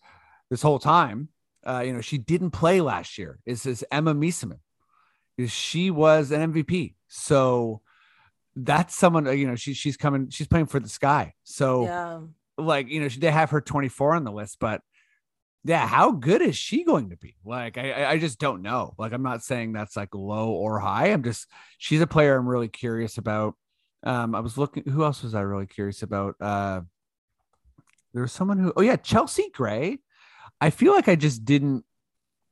this 0.51 0.62
whole 0.62 0.79
time. 0.79 1.29
Uh, 1.66 1.83
you 1.85 1.93
know, 1.93 2.01
she 2.01 2.19
didn't 2.19 2.53
play 2.53 2.81
last 2.81 3.19
year. 3.19 3.38
Is 3.45 3.64
this 3.64 3.85
Emma 3.90 4.14
Meesseman? 4.14 4.61
She 5.47 5.90
was 5.90 6.31
an 6.31 6.53
MVP. 6.53 6.95
So 7.09 7.83
that's 8.57 8.95
someone 8.95 9.27
uh, 9.27 9.31
you 9.31 9.47
know 9.47 9.55
she, 9.55 9.75
she's 9.75 9.97
coming 9.97 10.29
she's 10.29 10.49
playing 10.49 10.66
for 10.66 10.81
the 10.81 10.88
sky 10.88 11.33
so 11.45 11.85
yeah. 11.85 12.21
like 12.59 12.88
you 12.88 13.01
know 13.01 13.09
they 13.09 13.31
have 13.31 13.51
her 13.51 13.61
24 13.61 14.16
on 14.16 14.25
the 14.25 14.33
list 14.33 14.57
but 14.61 14.83
yeah 15.64 15.87
how 15.87 16.12
good 16.12 16.40
is 16.40 16.57
she 16.57 16.85
going 16.85 17.11
to 17.11 17.16
be? 17.16 17.37
Like 17.44 17.79
I, 17.79 18.12
I 18.12 18.18
just 18.18 18.38
don't 18.38 18.62
know. 18.62 18.94
Like 18.99 19.12
i'm 19.12 19.23
not 19.23 19.42
saying 19.42 19.73
that's 19.73 19.96
like 19.96 20.14
low 20.14 20.51
or 20.51 20.79
high. 20.79 21.09
I'm 21.09 21.23
just 21.23 21.46
she's 21.79 22.01
a 22.01 22.07
player 22.07 22.37
i'm 22.37 22.49
really 22.49 22.68
curious 22.68 23.18
about. 23.18 23.55
Um 24.03 24.35
i 24.35 24.40
was 24.40 24.57
looking 24.57 24.85
who 24.85 25.05
else 25.05 25.23
was 25.23 25.35
i 25.35 25.40
really 25.40 25.66
curious 25.66 26.03
about? 26.03 26.37
Uh 26.40 26.83
there 28.12 28.23
was 28.23 28.33
someone 28.33 28.59
who 28.59 28.73
oh 28.77 28.83
yeah 28.83 28.96
chelsea 28.96 29.51
gray. 29.53 29.99
I 30.61 30.70
feel 30.70 30.92
like 30.92 31.09
i 31.09 31.16
just 31.16 31.44
didn't 31.44 31.85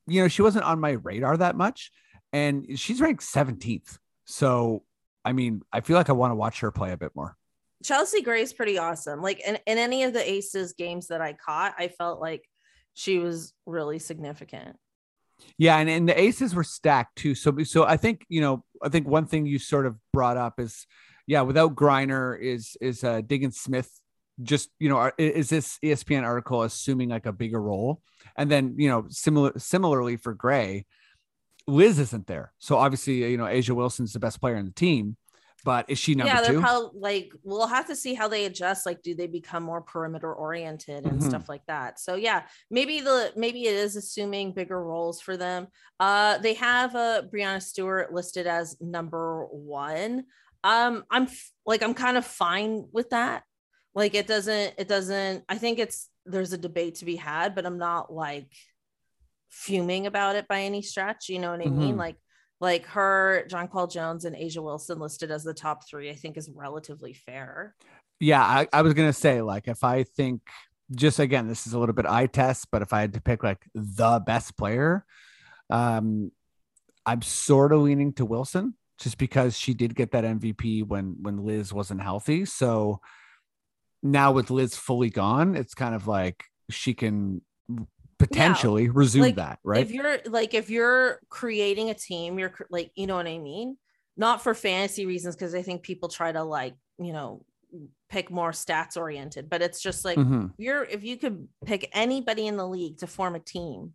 you 0.07 0.23
know 0.23 0.29
she 0.29 0.43
wasn't 0.43 0.65
on 0.65 0.81
my 0.81 0.93
radar 0.93 1.37
that 1.37 1.57
much 1.57 1.91
and 2.33 2.79
she's 2.79 3.01
ranked 3.01 3.23
17th 3.23 3.99
so 4.25 4.83
I 5.29 5.33
mean, 5.33 5.61
I 5.71 5.83
feel 5.83 5.97
like 5.97 6.09
I 6.09 6.13
want 6.13 6.31
to 6.31 6.37
watch 6.37 6.61
her 6.61 6.71
play 6.71 6.93
a 6.93 6.97
bit 6.97 7.13
more. 7.15 7.37
Chelsea 7.85 8.23
Gray's 8.23 8.55
pretty 8.55 8.79
awesome. 8.79 9.21
Like 9.21 9.41
in, 9.47 9.59
in 9.67 9.77
any 9.77 10.05
of 10.05 10.15
the 10.15 10.27
Aces 10.27 10.73
games 10.73 11.09
that 11.09 11.21
I 11.21 11.35
caught, 11.35 11.75
I 11.79 11.89
felt 11.89 12.19
like 12.19 12.48
she 12.99 13.19
was 13.19 13.55
really 13.65 14.01
significant. 14.01 14.77
Yeah, 15.57 15.77
and, 15.79 15.89
and 15.89 16.09
the 16.09 16.21
aces 16.21 16.53
were 16.53 16.65
stacked 16.65 17.17
too. 17.17 17.37
So 17.37 17.57
so 17.63 17.85
I 17.85 17.97
think, 17.97 18.27
you 18.29 18.41
know, 18.41 18.65
I 18.83 18.89
think 18.89 19.07
one 19.07 19.27
thing 19.27 19.47
you 19.47 19.61
sort 19.61 19.87
of 19.87 19.97
brought 20.13 20.37
up 20.37 20.59
is 20.59 20.85
yeah, 21.29 21.43
without 21.43 21.77
Griner 21.77 22.37
is 22.41 22.77
is 22.81 23.05
uh 23.05 23.21
Diggins 23.21 23.57
Smith 23.57 23.89
just, 24.43 24.71
you 24.81 24.89
know, 24.89 25.13
is 25.17 25.49
this 25.49 25.79
ESPN 25.85 26.25
article 26.25 26.63
assuming 26.63 27.09
like 27.09 27.27
a 27.27 27.33
bigger 27.33 27.63
role? 27.63 28.03
And 28.37 28.51
then, 28.51 28.75
you 28.79 28.89
know, 28.89 29.07
similar 29.11 29.53
similarly 29.59 30.17
for 30.17 30.35
Gray, 30.35 30.85
Liz 31.69 32.01
isn't 32.01 32.27
there. 32.27 32.53
So 32.59 32.79
obviously, 32.79 33.31
you 33.31 33.37
know, 33.37 33.45
A'ja 33.45 33.77
Wilson's 33.77 34.13
the 34.13 34.19
best 34.19 34.41
player 34.41 34.57
in 34.57 34.67
the 34.67 34.73
team, 34.73 35.17
but 35.65 35.91
is 35.91 35.99
she 35.99 36.15
number 36.15 36.33
yeah, 36.33 36.41
two? 36.43 36.61
Probably, 36.61 37.01
like 37.01 37.33
we'll 37.43 37.67
have 37.67 37.87
to 37.89 37.97
see 37.97 38.15
how 38.15 38.29
they 38.29 38.45
adjust. 38.45 38.87
Like, 38.87 39.03
do 39.03 39.15
they 39.15 39.27
become 39.27 39.63
more 39.63 39.81
perimeter 39.81 40.33
oriented 40.33 41.05
and 41.05 41.19
mm-hmm. 41.19 41.29
stuff 41.29 41.49
like 41.49 41.67
that? 41.67 41.99
So 41.99 42.15
yeah, 42.15 42.43
maybe 42.71 43.01
the 43.01 43.33
maybe 43.37 43.65
it 43.65 43.75
is 43.75 43.97
assuming 43.97 44.53
bigger 44.53 44.83
roles 44.83 45.21
for 45.21 45.37
them. 45.37 45.69
Uh, 45.99 46.39
they 46.39 46.55
have 46.55 46.95
uh 46.95 47.23
Breanna 47.23 47.63
Stewart 47.63 48.13
listed 48.13 48.47
as 48.47 48.77
number 48.81 49.47
one. 49.51 50.25
Um, 50.65 51.05
I'm 51.11 51.29
like 51.67 51.83
I'm 51.83 51.95
kind 51.95 52.17
of 52.17 52.25
fine 52.25 52.87
with 52.93 53.11
that. 53.11 53.43
Like 53.95 54.15
it 54.15 54.27
doesn't 54.27 54.75
it 54.79 54.87
doesn't. 54.87 55.45
I 55.49 55.59
think 55.59 55.79
it's 55.79 56.09
there's 56.25 56.53
a 56.53 56.59
debate 56.59 56.97
to 56.97 57.05
be 57.05 57.17
had, 57.17 57.55
but 57.55 57.67
I'm 57.67 57.79
not 57.79 58.13
like 58.13 58.53
fuming 59.51 60.07
about 60.07 60.37
it 60.37 60.47
by 60.47 60.63
any 60.63 60.83
stretch. 60.83 61.29
You 61.29 61.41
know 61.41 61.51
what 61.51 61.61
I 61.61 61.65
mm-hmm. 61.65 61.79
mean? 61.79 61.97
Like 61.97 62.17
like 62.61 62.87
her, 62.87 63.47
Jonquel 63.49 63.91
Jones, 63.91 64.25
and 64.25 64.35
A'ja 64.35 64.63
Wilson 64.63 64.99
listed 64.99 65.31
as 65.31 65.45
the 65.45 65.55
top 65.55 65.89
three, 65.89 66.11
I 66.11 66.15
think 66.15 66.37
is 66.37 66.51
relatively 66.51 67.13
fair. 67.15 67.75
Yeah, 68.21 68.43
I, 68.43 68.67
I 68.73 68.83
was 68.83 68.95
gonna 68.95 69.13
say, 69.13 69.43
like, 69.43 69.69
if 69.69 69.85
I 69.85 70.03
think 70.03 70.43
just 70.95 71.19
again, 71.19 71.49
this 71.49 71.67
is 71.67 71.73
a 71.73 71.79
little 71.79 71.95
bit 71.95 72.07
eye 72.07 72.27
test, 72.27 72.69
but 72.73 72.83
if 72.83 72.93
I 72.93 73.01
had 73.01 73.15
to 73.15 73.21
pick 73.21 73.43
like 73.43 73.65
the 73.75 74.23
best 74.25 74.57
player, 74.57 75.05
um, 75.71 76.33
I'm 77.07 77.23
sort 77.23 77.73
of 77.73 77.81
leaning 77.81 78.13
to 78.15 78.25
Wilson 78.25 78.75
just 78.99 79.19
because 79.19 79.57
she 79.57 79.75
did 79.75 79.95
get 79.95 80.11
that 80.13 80.25
MVP 80.25 80.87
when 80.87 81.17
when 81.23 81.45
Liz 81.45 81.73
wasn't 81.73 82.03
healthy. 82.03 82.45
So 82.45 83.01
now 84.03 84.33
with 84.33 84.51
Liz 84.51 84.77
fully 84.77 85.11
gone, 85.11 85.57
it's 85.57 85.75
kind 85.75 85.95
of 85.95 86.07
like 86.07 86.45
she 86.71 86.95
can 86.95 87.43
potentially 88.19 88.85
yeah. 88.85 88.91
resume 88.93 89.23
like, 89.23 89.37
that, 89.37 89.59
right? 89.65 89.83
If 89.83 89.91
you're 89.91 90.19
like 90.27 90.55
if 90.55 90.71
you're 90.71 91.21
creating 91.29 91.91
a 91.91 91.95
team, 91.95 92.39
you're 92.39 92.55
like, 92.71 92.91
you 92.95 93.07
know 93.07 93.17
what 93.17 93.27
I 93.27 93.39
mean? 93.39 93.77
Not 94.17 94.43
for 94.43 94.55
fantasy 94.55 95.07
reasons, 95.07 95.37
because 95.37 95.55
I 95.55 95.63
think 95.63 95.83
people 95.83 96.09
try 96.09 96.33
to 96.33 96.43
like, 96.43 96.75
you 96.99 97.13
know, 97.13 97.45
pick 98.11 98.31
more 98.31 98.51
stats 98.51 98.97
oriented, 98.97 99.49
but 99.51 99.63
it's 99.63 99.81
just 99.81 100.05
like 100.05 100.17
Mhm. 100.19 100.53
you're 100.59 100.85
if 100.85 101.05
you 101.05 101.17
could 101.17 101.47
pick 101.65 101.89
anybody 101.93 102.47
in 102.47 102.57
the 102.57 102.67
league 102.67 102.99
to 102.99 103.07
form 103.07 103.35
a 103.35 103.41
team 103.41 103.95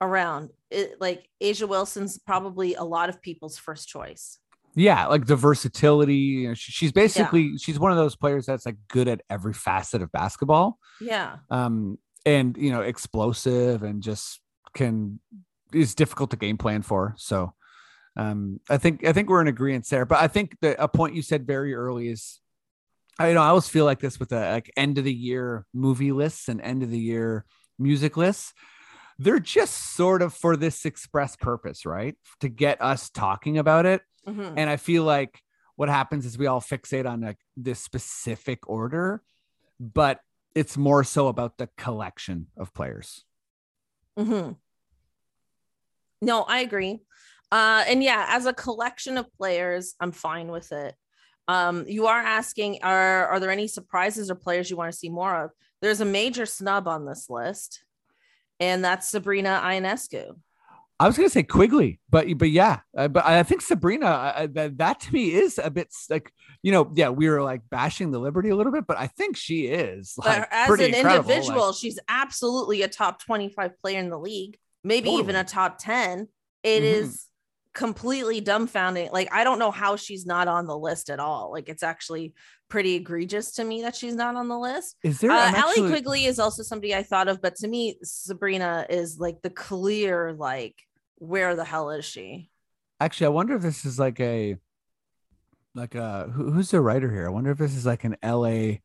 around 0.00 0.50
it, 0.70 1.00
like 1.00 1.28
A'ja 1.42 1.66
Wilson's 1.68 2.18
probably 2.18 2.74
a 2.74 2.84
lot 2.84 3.08
of 3.08 3.22
people's 3.22 3.56
first 3.58 3.88
choice. 3.88 4.38
Yeah, 4.74 5.06
like 5.06 5.24
the 5.24 5.36
versatility. 5.36 6.14
You 6.14 6.48
know, 6.48 6.54
she, 6.54 6.70
she's 6.70 6.92
basically 6.92 7.56
she's 7.56 7.78
one 7.78 7.92
of 7.92 7.96
those 7.96 8.14
players 8.14 8.44
that's 8.44 8.66
like 8.66 8.76
good 8.88 9.08
at 9.08 9.22
every 9.30 9.54
facet 9.54 10.02
of 10.02 10.12
basketball. 10.12 10.78
Yeah. 11.00 11.36
Um, 11.50 11.98
and 12.26 12.56
you 12.58 12.70
know, 12.70 12.82
explosive 12.82 13.82
and 13.82 14.02
just 14.02 14.40
can 14.74 15.20
is 15.72 15.94
difficult 15.94 16.30
to 16.30 16.36
game 16.36 16.58
plan 16.58 16.82
for. 16.82 17.14
So 17.16 17.54
um, 18.16 18.60
I 18.68 18.76
think 18.76 19.06
I 19.06 19.12
think 19.12 19.30
we're 19.30 19.40
in 19.40 19.48
agreement 19.48 19.88
there. 19.88 20.04
But 20.04 20.20
I 20.20 20.28
think 20.28 20.58
the 20.60 20.82
a 20.82 20.88
point 20.88 21.14
you 21.14 21.22
said 21.22 21.46
very 21.46 21.74
early 21.74 22.08
is 22.08 22.40
I 23.18 23.28
you 23.28 23.34
know 23.34 23.42
I 23.42 23.48
always 23.48 23.68
feel 23.68 23.84
like 23.86 24.00
this 24.00 24.20
with 24.20 24.30
the 24.30 24.40
like 24.40 24.70
end 24.76 24.98
of 24.98 25.04
the 25.04 25.14
year 25.14 25.64
movie 25.72 26.12
lists 26.12 26.48
and 26.48 26.60
end 26.60 26.82
of 26.82 26.90
the 26.90 26.98
year 26.98 27.46
music 27.78 28.16
lists. 28.16 28.52
They're 29.18 29.40
just 29.40 29.94
sort 29.94 30.20
of 30.20 30.34
for 30.34 30.58
this 30.58 30.84
express 30.84 31.36
purpose, 31.36 31.86
right? 31.86 32.16
To 32.40 32.50
get 32.50 32.82
us 32.82 33.08
talking 33.08 33.56
about 33.56 33.86
it. 33.86 34.02
Mhm. 34.28 34.54
And 34.58 34.68
I 34.68 34.76
feel 34.76 35.04
like 35.04 35.40
what 35.76 35.88
happens 35.88 36.26
is 36.26 36.36
we 36.36 36.46
all 36.46 36.60
fixate 36.60 37.08
on 37.08 37.20
like 37.20 37.38
this 37.56 37.80
specific 37.80 38.68
order, 38.68 39.22
but 39.80 40.20
it's 40.56 40.78
more 40.78 41.04
so 41.04 41.28
about 41.28 41.58
the 41.58 41.68
collection 41.76 42.46
of 42.56 42.72
players. 42.72 43.24
Mm-hmm. 44.18 44.52
No, 46.22 46.42
I 46.44 46.60
agree. 46.60 47.00
Uh, 47.52 47.84
and 47.86 48.02
yeah, 48.02 48.24
as 48.30 48.46
a 48.46 48.54
collection 48.54 49.18
of 49.18 49.30
players, 49.34 49.94
I'm 50.00 50.12
fine 50.12 50.48
with 50.48 50.72
it. 50.72 50.94
Um, 51.46 51.84
you 51.86 52.06
are 52.06 52.18
asking, 52.18 52.78
are 52.82 53.26
are 53.26 53.38
there 53.38 53.50
any 53.50 53.68
surprises 53.68 54.30
or 54.30 54.34
players 54.34 54.70
you 54.70 54.78
want 54.78 54.90
to 54.90 54.98
see 54.98 55.10
more 55.10 55.44
of? 55.44 55.50
There's 55.82 56.00
a 56.00 56.06
major 56.06 56.46
snub 56.46 56.88
on 56.88 57.04
this 57.04 57.28
list, 57.28 57.84
and 58.58 58.82
that's 58.82 59.10
Sabrina 59.10 59.60
Ionescu. 59.62 60.36
I 60.98 61.06
was 61.06 61.16
gonna 61.16 61.28
say 61.28 61.42
Quigley, 61.42 62.00
but 62.08 62.26
but 62.38 62.50
yeah, 62.50 62.80
uh, 62.96 63.08
but 63.08 63.26
I 63.26 63.42
think 63.42 63.60
Sabrina 63.60 64.06
uh, 64.06 64.46
that 64.52 64.78
that 64.78 65.00
to 65.00 65.12
me 65.12 65.32
is 65.32 65.60
a 65.62 65.70
bit 65.70 65.88
like 66.08 66.32
you 66.62 66.72
know 66.72 66.90
yeah 66.94 67.10
we 67.10 67.28
were 67.28 67.42
like 67.42 67.60
bashing 67.70 68.12
the 68.12 68.18
Liberty 68.18 68.48
a 68.48 68.56
little 68.56 68.72
bit, 68.72 68.86
but 68.86 68.96
I 68.96 69.06
think 69.08 69.36
she 69.36 69.66
is 69.66 70.14
like 70.16 70.48
as 70.50 70.70
an 70.70 70.94
individual, 70.94 71.66
like- 71.66 71.74
she's 71.76 71.98
absolutely 72.08 72.80
a 72.82 72.88
top 72.88 73.22
25 73.22 73.78
player 73.78 73.98
in 73.98 74.08
the 74.08 74.18
league, 74.18 74.56
maybe 74.84 75.10
even 75.10 75.36
a 75.36 75.44
top 75.44 75.76
10. 75.78 76.28
It 76.62 76.82
is 76.82 77.08
Mhm. 77.08 77.20
completely 77.74 78.40
dumbfounding. 78.40 79.12
Like, 79.12 79.28
I 79.32 79.44
don't 79.44 79.58
know 79.58 79.70
how 79.70 79.96
she's 79.96 80.24
not 80.24 80.48
on 80.48 80.66
the 80.66 80.76
list 80.78 81.10
at 81.10 81.20
all. 81.20 81.52
Like, 81.52 81.68
it's 81.68 81.82
actually 81.82 82.32
pretty 82.68 82.94
egregious 82.94 83.52
to 83.52 83.64
me 83.64 83.82
that 83.82 83.94
she's 83.94 84.14
not 84.14 84.34
on 84.36 84.48
the 84.48 84.58
list. 84.58 84.96
is 85.02 85.20
there 85.20 85.30
Uh, 85.30 85.38
I'm 85.38 85.54
Allie 85.54 85.88
Quigley 85.88 86.24
is 86.24 86.38
also 86.38 86.62
somebody 86.62 86.94
I 86.94 87.02
thought 87.02 87.28
of, 87.28 87.40
but 87.40 87.56
to 87.56 87.68
me, 87.68 87.96
Sabrina 88.02 88.86
is 88.90 89.18
like 89.18 89.40
the 89.42 89.50
clear, 89.50 90.32
like, 90.32 90.74
where 91.16 91.54
the 91.56 91.64
hell 91.64 91.90
is 91.90 92.04
she? 92.04 92.50
actually 92.98 93.26
I 93.26 93.30
wonder 93.30 93.54
if 93.54 93.60
this 93.62 93.84
is 93.84 93.98
like 93.98 94.18
a 94.20 94.56
like 95.74 95.94
a 95.94 96.30
who, 96.32 96.50
who's 96.50 96.70
the 96.70 96.80
writer 96.80 97.10
here? 97.10 97.26
I 97.26 97.30
wonder 97.30 97.50
if 97.50 97.58
this 97.58 97.76
is 97.76 97.84
like 97.84 98.04
an 98.04 98.16
LA 98.24 98.76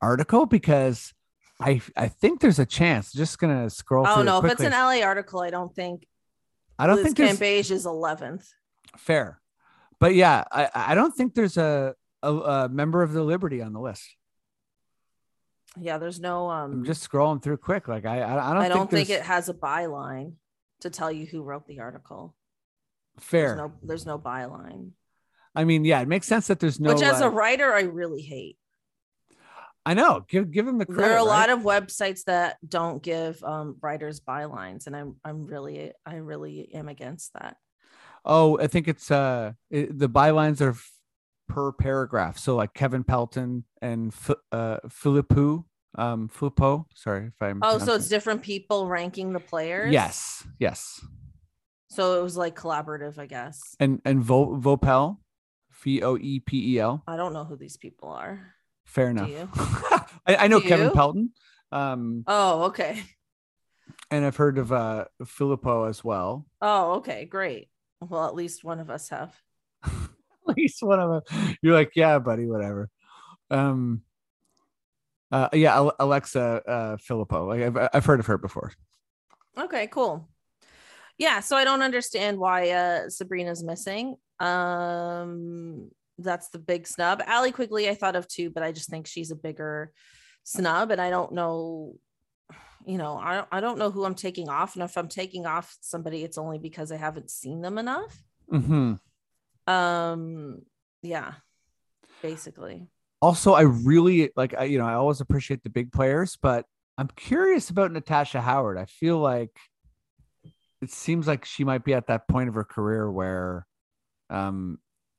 article 0.00 0.46
because 0.46 1.12
I 1.60 1.82
I 1.96 2.08
think 2.08 2.40
there's 2.40 2.58
a 2.58 2.64
chance. 2.66 3.12
Just 3.12 3.38
gonna 3.38 3.68
scroll. 3.68 4.06
Oh 4.06 4.22
no, 4.22 4.38
if 4.38 4.50
it's 4.50 4.62
an 4.62 4.72
LA 4.72 5.02
article, 5.04 5.40
I 5.40 5.50
don't 5.50 5.74
think 5.74 6.06
I 6.78 6.86
don't 6.86 6.96
Liz 7.02 7.12
think 7.12 7.18
Cambage 7.18 7.70
is 7.70 7.84
11th. 7.84 8.46
fair, 8.96 9.40
but 9.98 10.14
yeah, 10.14 10.44
I 10.50 10.70
I 10.74 10.94
don't 10.94 11.14
think 11.14 11.34
there's 11.34 11.58
a 11.58 11.94
a, 12.22 12.32
a 12.32 12.68
member 12.68 13.02
of 13.02 13.12
the 13.12 13.22
Liberty 13.22 13.62
on 13.62 13.72
the 13.72 13.80
list. 13.80 14.16
Yeah, 15.78 15.98
there's 15.98 16.18
no 16.18 16.50
um 16.50 16.72
I'm 16.72 16.84
just 16.84 17.08
scrolling 17.08 17.42
through 17.42 17.58
quick. 17.58 17.86
Like 17.88 18.04
I 18.04 18.20
I, 18.20 18.50
I 18.50 18.54
don't 18.54 18.62
I 18.62 18.68
don't 18.68 18.90
think, 18.90 19.10
it 19.10 19.22
has 19.22 19.48
a 19.48 19.54
byline 19.54 20.34
to 20.80 20.90
tell 20.90 21.12
you 21.12 21.26
who 21.26 21.42
wrote 21.42 21.66
the 21.66 21.80
article. 21.80 22.34
fair. 23.18 23.48
There's 23.48 23.58
no 23.58 23.72
there's 23.82 24.06
no 24.06 24.18
byline. 24.18 24.90
I 25.54 25.64
mean, 25.64 25.84
yeah, 25.84 26.00
it 26.00 26.08
makes 26.08 26.26
sense 26.26 26.46
that 26.46 26.60
there's 26.60 26.78
no. 26.78 26.94
Which 26.94 27.02
as 27.02 27.20
uh, 27.20 27.26
a 27.26 27.30
writer, 27.30 27.72
I 27.74 27.82
really 27.82 28.22
hate. 28.22 28.56
I 29.84 29.94
know. 29.94 30.24
Give 30.28 30.50
give 30.50 30.66
him 30.68 30.78
the 30.78 30.86
credit. 30.86 31.02
there 31.02 31.14
are 31.14 31.18
a 31.18 31.24
lot 31.24 31.50
of 31.50 31.60
websites 31.60 32.24
that 32.24 32.56
don't 32.66 33.02
give 33.02 33.42
um, 33.42 33.76
writers 33.80 34.20
bylines, 34.20 34.86
and 34.86 34.94
I'm 34.94 35.16
I'm 35.24 35.46
really 35.46 35.92
I 36.04 36.16
really 36.16 36.70
am 36.74 36.88
against 36.88 37.32
that. 37.34 37.56
Oh, 38.24 38.58
I 38.58 38.66
think 38.66 38.88
it's 38.88 39.10
uh 39.10 39.52
it, 39.70 39.98
the 39.98 40.08
bylines 40.08 40.60
are 40.60 40.76
per 41.50 41.72
paragraph. 41.72 42.38
So 42.38 42.56
like 42.56 42.72
Kevin 42.74 43.04
Pelton 43.04 43.64
and 43.82 44.14
uh 44.52 44.78
Philippou, 44.88 45.64
um 45.98 46.28
Filippo. 46.28 46.86
Sorry 46.94 47.26
if 47.26 47.42
I'm. 47.42 47.60
Oh, 47.62 47.78
so 47.78 47.94
it's 47.94 48.08
different 48.08 48.42
people 48.42 48.86
ranking 48.88 49.32
the 49.32 49.40
players. 49.40 49.92
yes, 49.92 50.46
yes, 50.58 51.00
So 51.88 52.20
it 52.20 52.22
was 52.22 52.36
like 52.36 52.54
collaborative, 52.56 53.18
I 53.18 53.26
guess. 53.26 53.74
and 53.80 54.00
and 54.04 54.22
Vo, 54.22 54.56
Vopel, 54.56 55.18
V 55.82 56.02
O 56.02 56.16
E 56.16 56.40
P 56.40 56.74
E 56.76 56.78
L. 56.80 57.02
I 57.06 57.16
don't 57.16 57.32
know 57.32 57.44
who 57.44 57.56
these 57.56 57.76
people 57.76 58.08
are. 58.10 58.54
Fair 58.86 59.10
enough. 59.10 59.30
I, 60.26 60.36
I 60.44 60.48
know 60.48 60.60
Do 60.60 60.68
Kevin 60.68 60.86
you? 60.88 60.92
Pelton, 60.94 61.30
um, 61.72 62.24
Oh, 62.26 62.64
okay. 62.64 63.02
and 64.10 64.24
I've 64.24 64.36
heard 64.36 64.58
of 64.58 64.72
uh 64.72 65.04
Filippo 65.26 65.84
as 65.84 66.02
well. 66.04 66.46
Oh, 66.60 66.94
okay, 66.98 67.24
great. 67.24 67.68
Well, 68.00 68.26
at 68.26 68.34
least 68.34 68.64
one 68.64 68.80
of 68.80 68.90
us 68.90 69.08
have. 69.10 69.34
at 70.56 70.56
least 70.56 70.82
one 70.82 71.00
of 71.00 71.24
them. 71.26 71.56
You're 71.62 71.74
like, 71.74 71.92
yeah, 71.94 72.18
buddy, 72.18 72.46
whatever. 72.46 72.88
Um, 73.50 74.02
uh, 75.32 75.48
yeah, 75.52 75.88
Alexa 75.98 76.62
uh, 76.66 76.96
Filippo. 76.96 77.46
Like 77.46 77.62
I've, 77.62 77.88
I've 77.94 78.06
heard 78.06 78.20
of 78.20 78.26
her 78.26 78.38
before. 78.38 78.72
Okay, 79.58 79.86
cool. 79.88 80.28
Yeah, 81.18 81.40
so 81.40 81.56
I 81.56 81.64
don't 81.64 81.82
understand 81.82 82.38
why 82.38 82.70
uh 82.70 83.10
Sabrina's 83.10 83.62
missing. 83.62 84.16
Um 84.38 85.90
that's 86.18 86.48
the 86.48 86.58
big 86.58 86.86
snub. 86.86 87.22
Allie 87.26 87.52
Quigley 87.52 87.88
I 87.88 87.94
thought 87.94 88.16
of 88.16 88.26
too, 88.26 88.50
but 88.50 88.62
I 88.62 88.72
just 88.72 88.88
think 88.88 89.06
she's 89.06 89.30
a 89.30 89.36
bigger 89.36 89.92
snub 90.44 90.90
and 90.90 91.00
I 91.00 91.10
don't 91.10 91.32
know 91.32 91.96
you 92.86 92.96
know, 92.96 93.18
I 93.18 93.34
don't, 93.36 93.48
I 93.52 93.60
don't 93.60 93.78
know 93.78 93.90
who 93.90 94.06
I'm 94.06 94.14
taking 94.14 94.48
off 94.48 94.74
and 94.74 94.82
if 94.82 94.96
I'm 94.96 95.08
taking 95.08 95.44
off 95.44 95.76
somebody 95.82 96.24
it's 96.24 96.38
only 96.38 96.58
because 96.58 96.90
I 96.90 96.96
haven't 96.96 97.30
seen 97.30 97.60
them 97.60 97.76
enough. 97.76 98.22
hmm 98.48 98.94
Um 99.70 100.62
yeah. 101.02 101.34
Basically. 102.22 102.88
Also, 103.22 103.52
I 103.52 103.62
really 103.62 104.30
like. 104.36 104.54
I, 104.56 104.64
you 104.64 104.78
know, 104.78 104.86
I 104.86 104.94
always 104.94 105.20
appreciate 105.20 105.62
the 105.62 105.70
big 105.70 105.92
players, 105.92 106.38
but 106.40 106.64
I'm 106.96 107.08
curious 107.16 107.68
about 107.68 107.92
Natasha 107.92 108.40
Howard. 108.40 108.78
I 108.78 108.86
feel 108.86 109.18
like 109.18 109.56
it 110.80 110.90
seems 110.90 111.26
like 111.26 111.44
she 111.44 111.64
might 111.64 111.84
be 111.84 111.92
at 111.92 112.06
that 112.06 112.28
point 112.28 112.48
of 112.48 112.54
her 112.54 112.64
career 112.64 113.10
where, 113.10 113.66
um, 114.30 114.78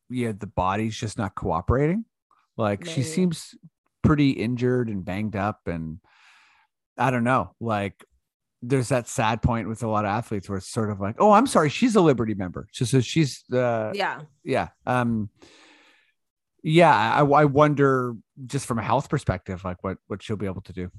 yeah, 0.09 0.31
the 0.31 0.47
body's 0.47 0.95
just 0.95 1.17
not 1.17 1.35
cooperating. 1.35 2.05
Like 2.57 2.85
she 2.85 3.03
seems 3.03 3.55
pretty 4.03 4.31
injured 4.31 4.89
and 4.89 5.05
banged 5.05 5.35
up, 5.35 5.61
and 5.67 5.99
I 6.97 7.11
don't 7.11 7.23
know. 7.23 7.53
Like 7.59 8.03
there's 8.61 8.89
that 8.89 9.07
sad 9.07 9.41
point 9.41 9.67
with 9.67 9.81
a 9.83 9.87
lot 9.87 10.05
of 10.05 10.09
athletes 10.09 10.47
where 10.47 10.57
it's 10.59 10.69
sort 10.69 10.91
of 10.91 10.99
like, 11.01 11.15
oh, 11.19 11.31
I'm 11.31 11.47
sorry, 11.47 11.69
she's 11.69 11.95
a 11.95 12.01
Liberty 12.01 12.35
member. 12.35 12.67
So, 12.71 12.85
so 12.85 12.99
she's 13.01 13.43
uh, 13.51 13.91
Yeah. 13.95 14.21
yeah 14.43 14.69
um 14.85 15.29
yeah 16.63 16.95
I, 16.95 17.23
I 17.23 17.45
wonder 17.45 18.15
just 18.45 18.67
from 18.67 18.77
a 18.77 18.83
health 18.83 19.09
perspective 19.09 19.63
like 19.63 19.83
what 19.83 19.97
what 20.07 20.21
she'll 20.21 20.37
be 20.37 20.45
able 20.45 20.61
to 20.61 20.73
do 20.73 20.91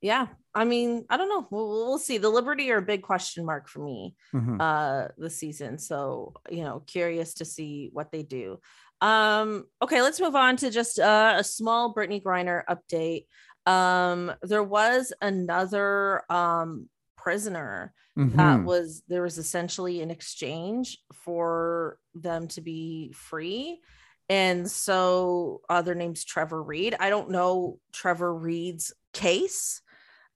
Yeah. 0.00 0.28
I 0.52 0.64
mean, 0.64 1.04
I 1.08 1.16
don't 1.16 1.28
know. 1.28 1.46
We'll, 1.50 1.68
we'll 1.68 1.98
see. 1.98 2.18
The 2.18 2.28
Liberty 2.28 2.72
are 2.72 2.78
a 2.78 2.82
big 2.82 3.02
question 3.02 3.44
mark 3.44 3.68
for 3.68 3.80
me. 3.84 4.14
Mhm. 4.34 4.56
uh 4.60 5.08
the 5.18 5.30
season 5.30 5.78
so 5.78 6.34
you 6.50 6.62
know 6.62 6.82
curious 6.86 7.34
to 7.34 7.44
see 7.44 7.90
what 7.92 8.10
they 8.12 8.22
do 8.22 8.58
um 9.00 9.64
okay 9.80 10.02
let's 10.02 10.20
move 10.20 10.36
on 10.36 10.56
to 10.58 10.70
just 10.70 10.98
uh, 10.98 11.34
a 11.38 11.44
small 11.44 11.94
Brittney 11.94 12.22
Griner 12.22 12.62
update 12.68 13.26
um 13.66 14.32
there 14.42 14.62
was 14.62 15.12
another 15.20 16.22
um 16.30 16.88
prisoner 17.16 17.92
that 18.16 18.60
Mhm. 18.60 18.64
was 18.64 19.02
there 19.08 19.22
was 19.22 19.38
essentially 19.38 20.00
an 20.00 20.10
exchange 20.10 20.98
for 21.12 21.98
them 22.14 22.48
to 22.48 22.60
be 22.60 23.12
free. 23.12 23.80
And 24.28 24.70
so 24.70 25.60
uh, 25.68 25.82
their 25.82 25.94
name's 25.94 26.24
trevor 26.24 26.62
reed. 26.62 26.94
I 27.00 27.10
don't 27.10 27.30
know 27.30 27.78
trevor 27.92 28.34
reed's 28.34 28.92
case 29.12 29.82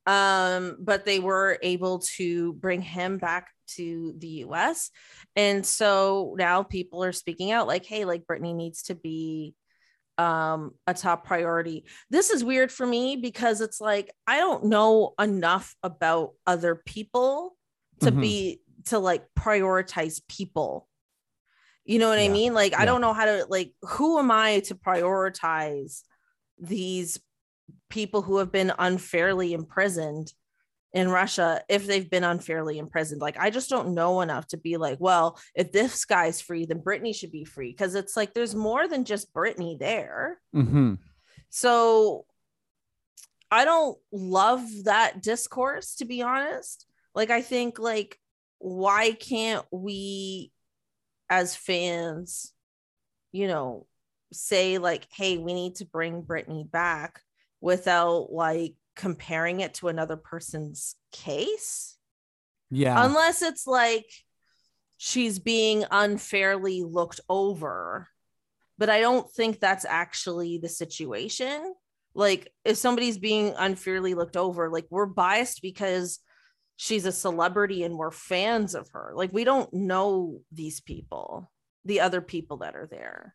um 0.07 0.77
but 0.81 1.05
they 1.07 1.19
were 1.21 1.59
able 1.63 2.01
to 2.01 2.53
bring 2.55 2.83
him 2.83 3.17
back 3.17 3.49
to 3.67 4.15
the 4.19 4.45
us 4.51 4.91
and 5.37 5.65
so 5.65 6.35
now 6.37 6.63
people 6.63 7.03
are 7.03 7.13
speaking 7.13 7.51
out 7.53 7.67
like 7.67 7.87
hey 7.87 8.05
like 8.05 8.27
Brittney 8.27 8.55
needs 8.55 8.83
to 8.83 8.95
be 8.95 9.55
um 10.19 10.73
a 10.87 10.95
top 10.95 11.25
priority 11.27 11.85
this 12.11 12.31
is 12.31 12.45
weird 12.45 12.71
for 12.71 12.87
me 12.87 13.17
because 13.17 13.61
it's 13.61 13.81
like 13.81 14.13
i 14.27 14.37
don't 14.39 14.65
know 14.65 15.13
enough 15.21 15.75
about 15.83 16.35
other 16.47 16.77
people 16.87 17.57
to 18.01 18.13
Mhm. 18.13 18.21
be 18.21 18.61
to 18.87 18.99
like 18.99 19.25
prioritize 19.39 20.21
people 20.29 20.89
You 21.87 21.99
know 21.99 22.09
what 22.09 22.19
Yeah. 22.19 22.31
I 22.31 22.33
mean? 22.33 22.55
Like, 22.55 22.75
I 22.75 22.87
don't 22.87 23.03
know 23.03 23.13
how 23.13 23.27
to, 23.27 23.45
like, 23.51 23.75
who 23.83 24.19
am 24.19 24.31
I 24.31 24.61
to 24.61 24.75
prioritize 24.75 26.01
these 26.59 27.21
people 27.91 28.23
who 28.23 28.39
have 28.39 28.51
been 28.51 28.73
unfairly 28.79 29.53
imprisoned 29.53 30.33
in 30.95 31.11
Russia 31.11 31.61
if 31.69 31.87
they've 31.87 32.09
been 32.09 32.25
unfairly 32.25 32.79
imprisoned? 32.79 33.21
Like, 33.21 33.37
I 33.39 33.51
just 33.51 33.69
don't 33.69 33.95
know 33.95 34.23
enough 34.23 34.47
to 34.49 34.57
be 34.57 34.79
like, 34.79 34.99
well, 35.01 35.39
if 35.55 35.73
this 35.73 36.07
guy's 36.07 36.41
free, 36.41 36.65
then 36.65 36.79
Brittney 36.79 37.15
should 37.15 37.33
be 37.33 37.45
free. 37.45 37.75
Cause 37.75 37.95
it's 37.95 38.17
like 38.17 38.33
there's 38.33 38.55
more 38.55 38.89
than 38.89 39.05
just 39.05 39.35
Brittney 39.35 39.79
there. 39.79 40.41
Mhm. 40.55 40.99
So 41.51 42.25
I 43.51 43.65
don't 43.65 43.99
love 44.11 44.63
that 44.85 45.23
discourse, 45.23 45.97
to 45.97 46.05
be 46.05 46.23
honest. 46.23 46.87
Like, 47.15 47.31
I 47.31 47.43
think, 47.43 47.79
like, 47.79 48.19
why 48.59 49.13
can't 49.13 49.65
we, 49.71 50.51
as 51.29 51.55
fans, 51.55 52.53
you 53.31 53.47
know, 53.47 53.87
say, 54.33 54.79
like, 54.79 55.07
hey, 55.13 55.39
we 55.39 55.55
need 55.55 55.77
to 55.77 55.85
bring 55.85 56.23
Brittney 56.23 56.69
back 56.69 57.21
without 57.61 58.33
like 58.33 58.75
comparing 58.97 59.61
it 59.61 59.75
to 59.75 59.89
another 59.89 60.17
person's 60.17 60.97
case? 61.13 61.97
Yeah. 62.71 63.05
Unless 63.05 63.43
it's 63.43 63.67
like 63.67 64.07
she's 64.97 65.39
being 65.39 65.85
unfairly 65.91 66.83
looked 66.83 67.21
over. 67.29 68.09
But 68.77 68.91
I 68.91 69.01
don't 69.01 69.31
think 69.31 69.61
that's 69.61 69.85
actually 69.85 70.59
the 70.59 70.69
situation. 70.69 71.75
Like, 72.15 72.53
if 72.65 72.77
somebody's 72.77 73.19
being 73.19 73.55
unfairly 73.57 74.15
looked 74.15 74.37
over, 74.37 74.71
like, 74.71 74.87
we're 74.91 75.07
biased 75.07 75.63
because 75.63 76.21
she's 76.77 77.07
a 77.07 77.13
celebrity 77.13 77.85
and 77.85 77.97
we're 77.97 78.11
fans 78.11 78.75
of 78.75 78.89
her. 78.91 79.13
Like, 79.15 79.33
we 79.33 79.45
don't 79.45 79.73
know 79.73 80.41
these 80.51 80.81
people, 80.81 81.51
the 81.85 82.01
other 82.01 82.21
people 82.21 82.59
that 82.59 82.75
are 82.75 82.89
there. 82.91 83.35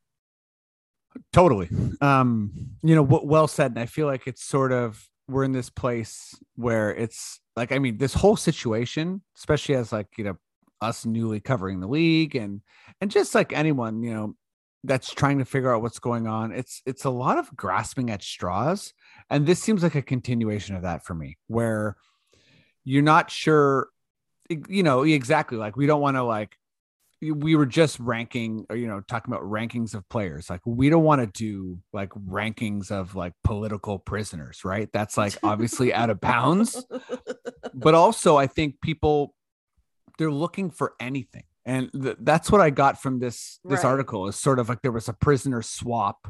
Totally. 1.32 1.70
Um, 2.02 2.52
you 2.84 2.96
know, 2.96 3.04
well 3.04 3.48
said. 3.48 3.72
And 3.72 3.80
I 3.80 3.86
feel 3.86 4.08
like 4.08 4.28
it's 4.28 4.44
sort 4.44 4.72
of 4.72 5.02
we're 5.30 5.44
in 5.44 5.52
this 5.52 5.70
place 5.70 6.36
where 6.56 6.94
it's 6.94 7.40
like, 7.56 7.72
I 7.72 7.80
mean, 7.80 7.98
this 7.98 8.14
whole 8.14 8.36
situation, 8.36 9.22
especially 9.38 9.76
as 9.76 9.92
like, 9.92 10.08
you 10.18 10.24
know, 10.24 10.38
us 10.82 11.06
newly 11.06 11.40
covering 11.40 11.80
the 11.80 11.88
league 11.88 12.36
and 12.36 12.62
and 13.02 13.12
just 13.12 13.36
like 13.36 13.54
anyone, 13.54 14.02
you 14.02 14.14
know, 14.14 14.36
that's 14.84 15.14
trying 15.14 15.40
to 15.40 15.46
figure 15.46 15.74
out 15.74 15.82
what's 15.82 16.00
going 16.00 16.28
on. 16.28 16.52
It's 16.52 16.82
it's 16.86 17.06
a 17.06 17.10
lot 17.10 17.38
of 17.38 17.56
grasping 17.56 18.10
at 18.10 18.24
straws. 18.24 18.94
And 19.30 19.46
this 19.46 19.62
seems 19.62 19.84
like 19.84 19.96
a 19.96 20.02
continuation 20.02 20.76
of 20.76 20.84
that 20.84 21.06
for 21.06 21.14
me, 21.14 21.38
where 21.48 21.98
you're 22.86 23.04
not 23.04 23.30
sure, 23.30 23.90
you 24.50 24.84
know, 24.84 25.04
exactly 25.04 25.58
like 25.58 25.76
we 25.76 25.86
don't 25.86 26.02
want 26.02 26.18
to 26.18 26.24
like 26.24 26.56
we 27.22 27.56
were 27.56 27.66
just 27.66 28.00
ranking 28.00 28.66
or 28.70 28.76
you 28.78 28.88
know 28.88 29.02
talking 29.02 29.34
about 29.34 29.44
rankings 29.46 29.94
of 29.94 30.08
players 30.10 30.50
like 30.50 30.62
we 30.66 30.90
don't 30.90 31.04
want 31.04 31.20
to 31.22 31.28
do 31.28 31.78
like 31.92 32.10
rankings 32.12 32.92
of 32.92 33.14
like 33.16 33.34
political 33.44 34.00
prisoners 34.00 34.64
right? 34.64 34.90
That's 34.94 35.18
like 35.18 35.38
obviously 35.44 35.94
out 35.94 36.10
of 36.10 36.20
bounds. 36.22 36.86
But 37.74 37.94
also 37.94 38.36
i 38.38 38.48
think 38.48 38.82
people 38.82 39.36
they're 40.18 40.32
looking 40.32 40.70
for 40.72 40.94
anything. 41.00 41.44
And 41.66 41.90
th- 41.94 42.18
that's 42.22 42.52
what 42.52 42.62
i 42.62 42.70
got 42.70 43.02
from 43.02 43.20
this 43.20 43.60
this 43.64 43.84
Right. 43.84 43.90
article 43.90 44.28
is 44.28 44.36
sort 44.36 44.60
of 44.60 44.70
like 44.70 44.82
there 44.82 44.92
was 44.92 45.08
a 45.08 45.14
prisoner 45.14 45.62
swap 45.62 46.28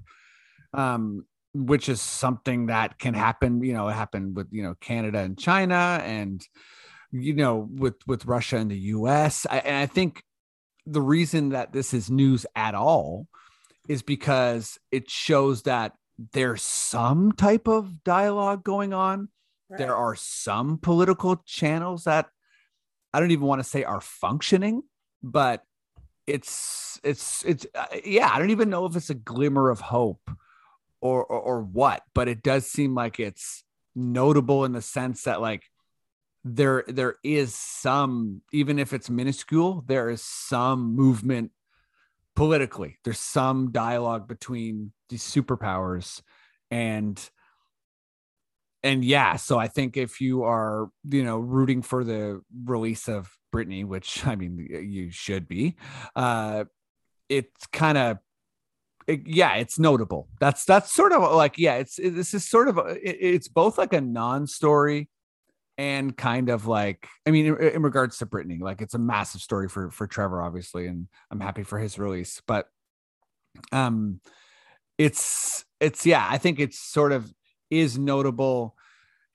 um 0.74 1.26
which 1.54 1.90
is 1.90 2.00
something 2.02 2.68
that 2.68 3.00
can 3.00 3.14
happen 3.14 3.64
you 3.64 3.74
know 3.74 3.88
it 3.88 3.94
happened 3.94 4.36
with 4.36 4.48
you 4.52 4.62
know 4.64 4.76
canada 4.82 5.20
and 5.20 5.40
china 5.40 6.02
and 6.04 6.46
you 7.12 7.34
know 7.34 7.68
with 7.84 7.96
with 8.06 8.26
russia 8.26 8.58
and 8.58 8.70
the 8.70 8.78
us 8.78 9.48
I, 9.50 9.58
and 9.60 9.76
i 9.78 9.86
think 9.88 10.22
the 10.92 11.02
reason 11.02 11.50
that 11.50 11.72
this 11.72 11.94
is 11.94 12.10
news 12.10 12.46
at 12.56 12.76
all 12.76 13.28
is 13.88 14.02
because 14.02 14.80
it 14.92 15.10
shows 15.10 15.64
that 15.64 15.94
there's 16.34 16.62
some 16.62 17.32
type 17.32 17.68
of 17.68 18.04
dialogue 18.04 18.64
going 18.64 18.94
on. 18.94 19.30
There 19.78 19.96
are 19.96 20.16
some 20.16 20.80
political 20.80 21.44
channels 21.46 22.06
that 22.06 22.28
I 23.14 23.20
don't 23.20 23.32
even 23.32 23.46
want 23.46 23.60
to 23.60 23.70
say 23.70 23.84
are 23.84 24.02
functioning, 24.02 24.82
but 25.22 25.64
it's 26.26 27.00
it's 27.04 27.46
it's 27.46 27.68
uh, 27.76 27.86
yeah, 28.04 28.32
I 28.34 28.40
don't 28.40 28.50
even 28.50 28.70
know 28.70 28.86
if 28.86 28.96
it's 28.96 29.12
a 29.12 29.16
glimmer 29.16 29.70
of 29.70 29.80
hope 29.80 30.32
or, 31.02 31.24
or 31.24 31.40
or 31.40 31.62
what, 31.62 32.02
but 32.16 32.28
it 32.28 32.42
does 32.42 32.66
seem 32.66 32.96
like 32.96 33.20
it's 33.20 33.64
notable 33.96 34.66
in 34.66 34.72
the 34.72 34.82
sense 34.82 35.24
that 35.24 35.40
like 35.40 35.64
there 36.44 36.84
there 36.88 37.16
is 37.24 37.54
some 37.54 38.42
even 38.52 38.80
if 38.80 38.94
it's 38.94 39.10
minuscule, 39.10 39.84
there 39.88 40.10
is 40.10 40.22
some 40.24 40.96
movement 40.96 41.52
politically. 42.36 42.98
There's 43.04 43.20
some 43.20 43.72
dialogue 43.72 44.28
between 44.28 44.92
these 45.10 45.24
superpowers 45.24 46.22
and 46.72 47.20
and 48.82 49.04
yeah, 49.04 49.36
so 49.36 49.60
I 49.60 49.68
think 49.68 49.98
if 49.98 50.22
you 50.22 50.44
are, 50.44 50.90
you 51.04 51.24
know, 51.24 51.38
rooting 51.38 51.82
for 51.82 52.06
the 52.06 52.42
release 52.66 53.10
of 53.10 53.30
Brittney 53.54 53.84
which 53.86 54.26
I 54.26 54.36
mean 54.36 54.68
you 54.70 55.12
should 55.12 55.48
be, 55.48 55.76
uh, 56.16 56.66
it's 57.28 57.68
kind 57.68 57.98
of, 57.98 58.18
yeah, 59.08 59.56
it's 59.56 59.78
notable. 59.80 60.30
That's 60.40 60.66
that's 60.66 60.94
sort 60.94 61.12
of 61.12 61.36
like 61.36 61.58
yeah, 61.58 61.76
it's 61.76 62.00
it- 62.00 62.12
this 62.16 62.34
is 62.34 62.48
sort 62.50 62.68
of 62.70 62.78
it- 62.78 63.18
it's 63.20 63.48
both 63.48 63.78
like 63.78 63.92
a 63.94 64.02
non-story 64.02 65.10
and 65.80 66.18
kind 66.18 66.50
of 66.50 66.68
like 66.68 67.08
I 67.26 67.32
mean 67.32 67.46
in, 67.46 67.58
in 67.58 67.82
regards 67.82 68.18
to 68.18 68.26
Brittney 68.26 68.60
like 68.60 68.82
it's 68.82 68.96
a 68.96 69.00
massive 69.00 69.40
story 69.40 69.70
for 69.70 69.90
for 69.90 70.08
Trevor, 70.08 70.42
obviously, 70.42 70.88
and 70.88 71.08
I'm 71.32 71.40
happy 71.40 71.64
for 71.64 71.80
his 71.80 71.98
release, 71.98 72.42
but 72.46 72.68
um, 73.72 74.20
it's 74.98 75.64
it's 75.80 76.06
yeah, 76.06 76.28
I 76.30 76.38
think 76.38 76.60
it's 76.60 76.78
sort 76.78 77.14
of 77.14 77.34
is 77.72 77.98
notable 77.98 78.76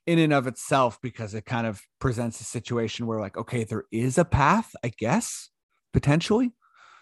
in 0.05 0.19
and 0.19 0.31
of 0.31 0.45
itself 0.45 0.99
because 1.01 1.33
it 1.33 1.45
kind 1.45 1.65
of 1.65 1.81
presents 1.99 2.39
a 2.39 2.43
situation 2.43 3.07
where 3.07 3.19
like 3.19 3.37
okay 3.37 3.63
there 3.63 3.85
is 3.91 4.19
a 4.19 4.25
path 4.25 4.75
i 4.83 4.89
guess 4.89 5.49
potentially. 5.93 6.51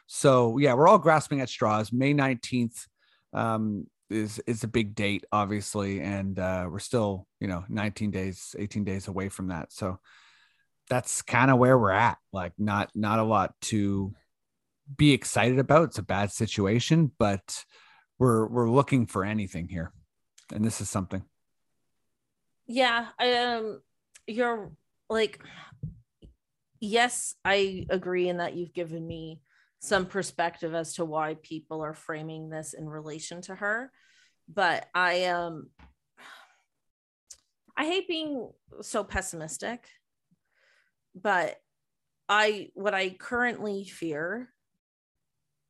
So 0.07 0.57
yeah 0.57 0.73
we're 0.73 0.87
all 0.87 0.99
grasping 0.99 1.41
at 1.41 1.49
straws. 1.49 1.91
May 1.91 2.13
19th 2.13 2.87
um 3.33 3.87
is 4.09 4.39
is 4.45 4.63
a 4.63 4.67
big 4.67 4.95
date 4.95 5.25
obviously 5.31 6.01
and 6.01 6.37
uh 6.37 6.67
we're 6.69 6.79
still 6.79 7.25
you 7.39 7.47
know 7.47 7.63
19 7.69 8.11
days 8.11 8.55
18 8.57 8.83
days 8.83 9.07
away 9.07 9.29
from 9.29 9.47
that. 9.47 9.71
So 9.71 9.99
that's 10.89 11.21
kind 11.21 11.49
of 11.49 11.57
where 11.57 11.77
we're 11.77 11.91
at 11.91 12.17
like 12.31 12.53
not 12.57 12.91
not 12.95 13.19
a 13.19 13.23
lot 13.23 13.53
to 13.61 14.13
be 14.97 15.13
excited 15.13 15.59
about. 15.59 15.85
It's 15.85 15.99
a 15.99 16.03
bad 16.03 16.31
situation 16.31 17.11
but 17.17 17.63
we're 18.19 18.47
we're 18.47 18.69
looking 18.69 19.07
for 19.07 19.23
anything 19.23 19.67
here 19.67 19.91
and 20.51 20.63
this 20.63 20.81
is 20.81 20.89
something. 20.89 21.23
Yeah 22.67 23.07
um 23.19 23.81
you're 24.27 24.71
like 25.09 25.41
yes 26.79 27.35
i 27.45 27.85
agree 27.89 28.27
in 28.27 28.37
that 28.37 28.55
you've 28.55 28.73
given 28.73 29.05
me 29.05 29.39
some 29.84 30.05
perspective 30.05 30.73
as 30.73 30.93
to 30.93 31.03
why 31.03 31.36
people 31.43 31.84
are 31.84 31.93
framing 31.93 32.47
this 32.49 32.73
in 32.73 32.88
relation 32.88 33.41
to 33.41 33.53
her. 33.53 33.91
But 34.47 34.88
i 34.93 35.25
um 35.25 35.69
i 37.75 37.86
hate 37.86 38.07
being 38.07 38.49
so 38.81 39.03
pessimistic 39.03 39.88
but 41.15 41.57
i 42.29 42.69
what 42.75 42.93
i 42.93 43.09
currently 43.09 43.84
fear 43.86 44.49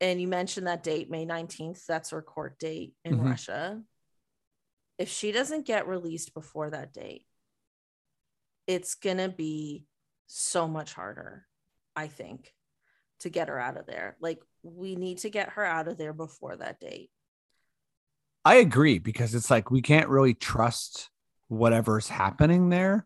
and 0.01 0.19
you 0.21 0.27
mentioned 0.27 0.67
that 0.67 0.83
date 0.83 1.09
may 1.09 1.25
19th 1.25 1.85
that's 1.85 2.09
her 2.11 2.21
court 2.21 2.59
date 2.59 2.93
in 3.05 3.15
Mhm. 3.15 3.23
russia. 3.23 3.81
If 4.99 5.09
she 5.09 5.31
doesn't 5.31 5.65
get 5.65 5.87
released 5.87 6.33
before 6.35 6.69
that 6.69 6.93
date, 6.93 7.25
it's 8.67 8.93
going 8.95 9.17
to 9.17 9.29
be 9.29 9.85
so 10.27 10.67
much 10.67 10.93
harder, 10.93 11.47
I 11.95 12.07
think, 12.07 12.53
to 13.23 13.29
get 13.29 13.49
her 13.49 13.59
out 13.59 13.77
of 13.77 13.85
there. 13.85 14.15
Like, 14.21 14.39
we 14.63 14.95
need 14.95 15.17
to 15.19 15.29
get 15.29 15.49
her 15.49 15.65
out 15.65 15.87
of 15.87 15.97
there 15.97 16.13
before 16.13 16.55
that 16.55 16.79
date. 16.79 17.09
I 18.45 18.55
agree 18.55 18.99
because 18.99 19.35
it's 19.35 19.49
like 19.49 19.71
we 19.71 19.81
can't 19.81 20.09
really 20.09 20.33
trust 20.33 21.09
whatever's 21.47 22.09
happening 22.09 22.69
there. 22.69 23.05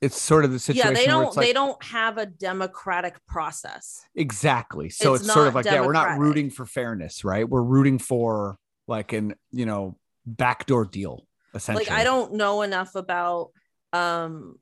It's 0.00 0.20
sort 0.20 0.44
of 0.44 0.52
the 0.52 0.58
situation 0.58 0.92
yeah, 0.92 0.98
they 0.98 1.06
don't 1.06 1.36
like 1.36 1.46
they 1.46 1.52
don't 1.52 1.82
have 1.84 2.18
a 2.18 2.26
democratic 2.26 3.24
process. 3.26 4.04
exactly. 4.14 4.90
So 4.90 5.14
It's 5.14 5.24
it's, 5.24 5.32
sort 5.32 5.48
of 5.48 5.54
like 5.54 5.64
yeah, 5.64 5.80
we're 5.80 5.92
not 5.92 6.18
rooting 6.18 6.50
for 6.50 6.66
fairness, 6.66 7.24
right? 7.24 7.48
We're 7.48 7.62
rooting 7.62 7.98
for 7.98 8.58
like 8.86 9.12
an 9.12 9.34
you 9.52 9.66
know 9.66 9.96
backdoor 10.26 10.84
deal 10.84 11.26
essentially. 11.54 11.86
Like 11.86 11.98
I 11.98 12.04
don't 12.04 12.34
know 12.34 12.62
enough 12.62 12.94
about 12.94 13.50
um 13.92 14.58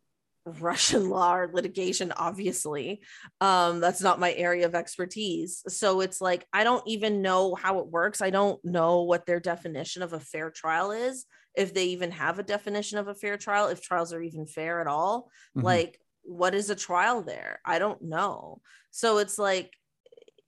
Russian 0.47 1.09
law 1.11 1.37
or 1.37 1.51
litigation, 1.53 2.13
obviously. 2.17 3.03
Um, 3.41 3.81
that's 3.81 4.03
not 4.03 4.21
my 4.21 4.33
area 4.33 4.67
of 4.67 4.75
expertise. 4.75 5.63
So 5.69 6.01
it's 6.01 6.21
like 6.21 6.47
I 6.53 6.65
don't 6.65 6.87
even 6.87 7.23
know 7.23 7.55
how 7.55 7.79
it 7.79 7.89
works. 7.89 8.21
I 8.21 8.31
don't 8.31 8.63
know 8.65 9.03
what 9.03 9.27
their 9.27 9.41
definition 9.41 10.03
of 10.03 10.13
a 10.13 10.21
fair 10.21 10.51
trial 10.51 10.91
is, 10.91 11.27
if 11.55 11.75
they 11.75 11.87
even 11.87 12.11
have 12.11 12.39
a 12.39 12.45
definition 12.45 12.99
of 12.99 13.09
a 13.09 13.15
fair 13.15 13.37
trial, 13.37 13.69
if 13.69 13.81
trials 13.81 14.13
are 14.13 14.23
even 14.23 14.47
fair 14.47 14.81
at 14.81 14.87
all. 14.87 15.31
Mhm. 15.57 15.63
Like, 15.63 16.01
what 16.23 16.55
is 16.55 16.71
a 16.71 16.75
trial 16.75 17.23
there? 17.23 17.61
I 17.65 17.79
don't 17.79 18.03
know. 18.03 18.61
So 18.91 19.19
it's 19.19 19.39
like 19.39 19.71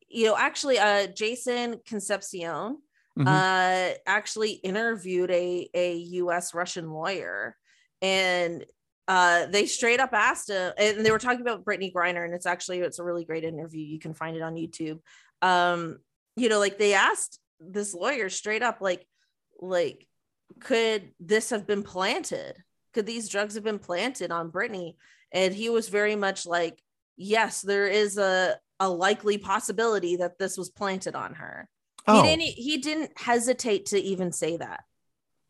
you 0.09 0.27
know, 0.27 0.37
actually, 0.37 0.79
uh, 0.79 1.09
Jason 1.09 1.81
Concepcion 1.87 2.79
mm-hmm. 3.19 3.27
uh, 3.27 3.91
actually 4.07 4.53
interviewed 4.53 5.31
a 5.31 5.69
a 5.75 5.95
U.S. 5.95 6.55
Russian 6.55 6.91
lawyer, 6.91 7.57
and 8.01 8.65
uh, 9.09 9.47
they 9.47 9.67
straight 9.67 10.01
up 10.01 10.13
asked 10.13 10.51
him, 10.51 10.73
and 10.79 11.05
they 11.05 11.11
were 11.11 11.19
talking 11.19 11.41
about 11.41 11.65
Brittney 11.65 11.93
Griner, 11.93 12.25
and 12.25 12.35
it's 12.35 12.47
actually 12.47 12.81
it's 12.81 12.99
a 12.99 13.05
really 13.05 13.25
great 13.25 13.45
interview. 13.45 13.85
You 13.85 13.99
can 13.99 14.15
find 14.15 14.37
it 14.37 14.43
on 14.43 14.55
YouTube. 14.55 15.01
Um, 15.43 15.99
you 16.35 16.49
know, 16.49 16.59
like 16.59 16.79
they 16.79 16.95
asked 16.95 17.39
this 17.61 17.95
lawyer 17.95 18.29
straight 18.29 18.63
up, 18.63 18.81
like, 18.81 19.07
like, 19.61 20.07
could 20.61 21.11
this 21.21 21.51
have 21.51 21.67
been 21.67 21.83
planted? 21.83 22.57
Could 22.95 23.07
these 23.07 23.29
drugs 23.29 23.55
have 23.55 23.65
been 23.65 23.79
planted 23.79 24.31
on 24.31 24.51
Brittney? 24.51 24.97
And 25.33 25.55
he 25.55 25.69
was 25.69 25.89
very 25.89 26.17
much 26.17 26.47
like, 26.47 26.81
yes, 27.17 27.61
there 27.63 27.87
is 27.87 28.19
a 28.19 28.57
a 28.79 28.89
likely 28.89 29.39
possibility 29.39 30.17
that 30.17 30.39
this 30.39 30.59
was 30.59 30.69
planted 30.69 31.15
on 31.15 31.35
her. 31.35 31.69
Oh. 32.07 32.23
He 32.23 32.29
didn't 32.29 32.43
he 32.43 32.79
didn't 32.79 33.13
hesitate 33.17 33.87
to 33.87 33.99
even 33.99 34.33
say 34.33 34.57
that. 34.57 34.85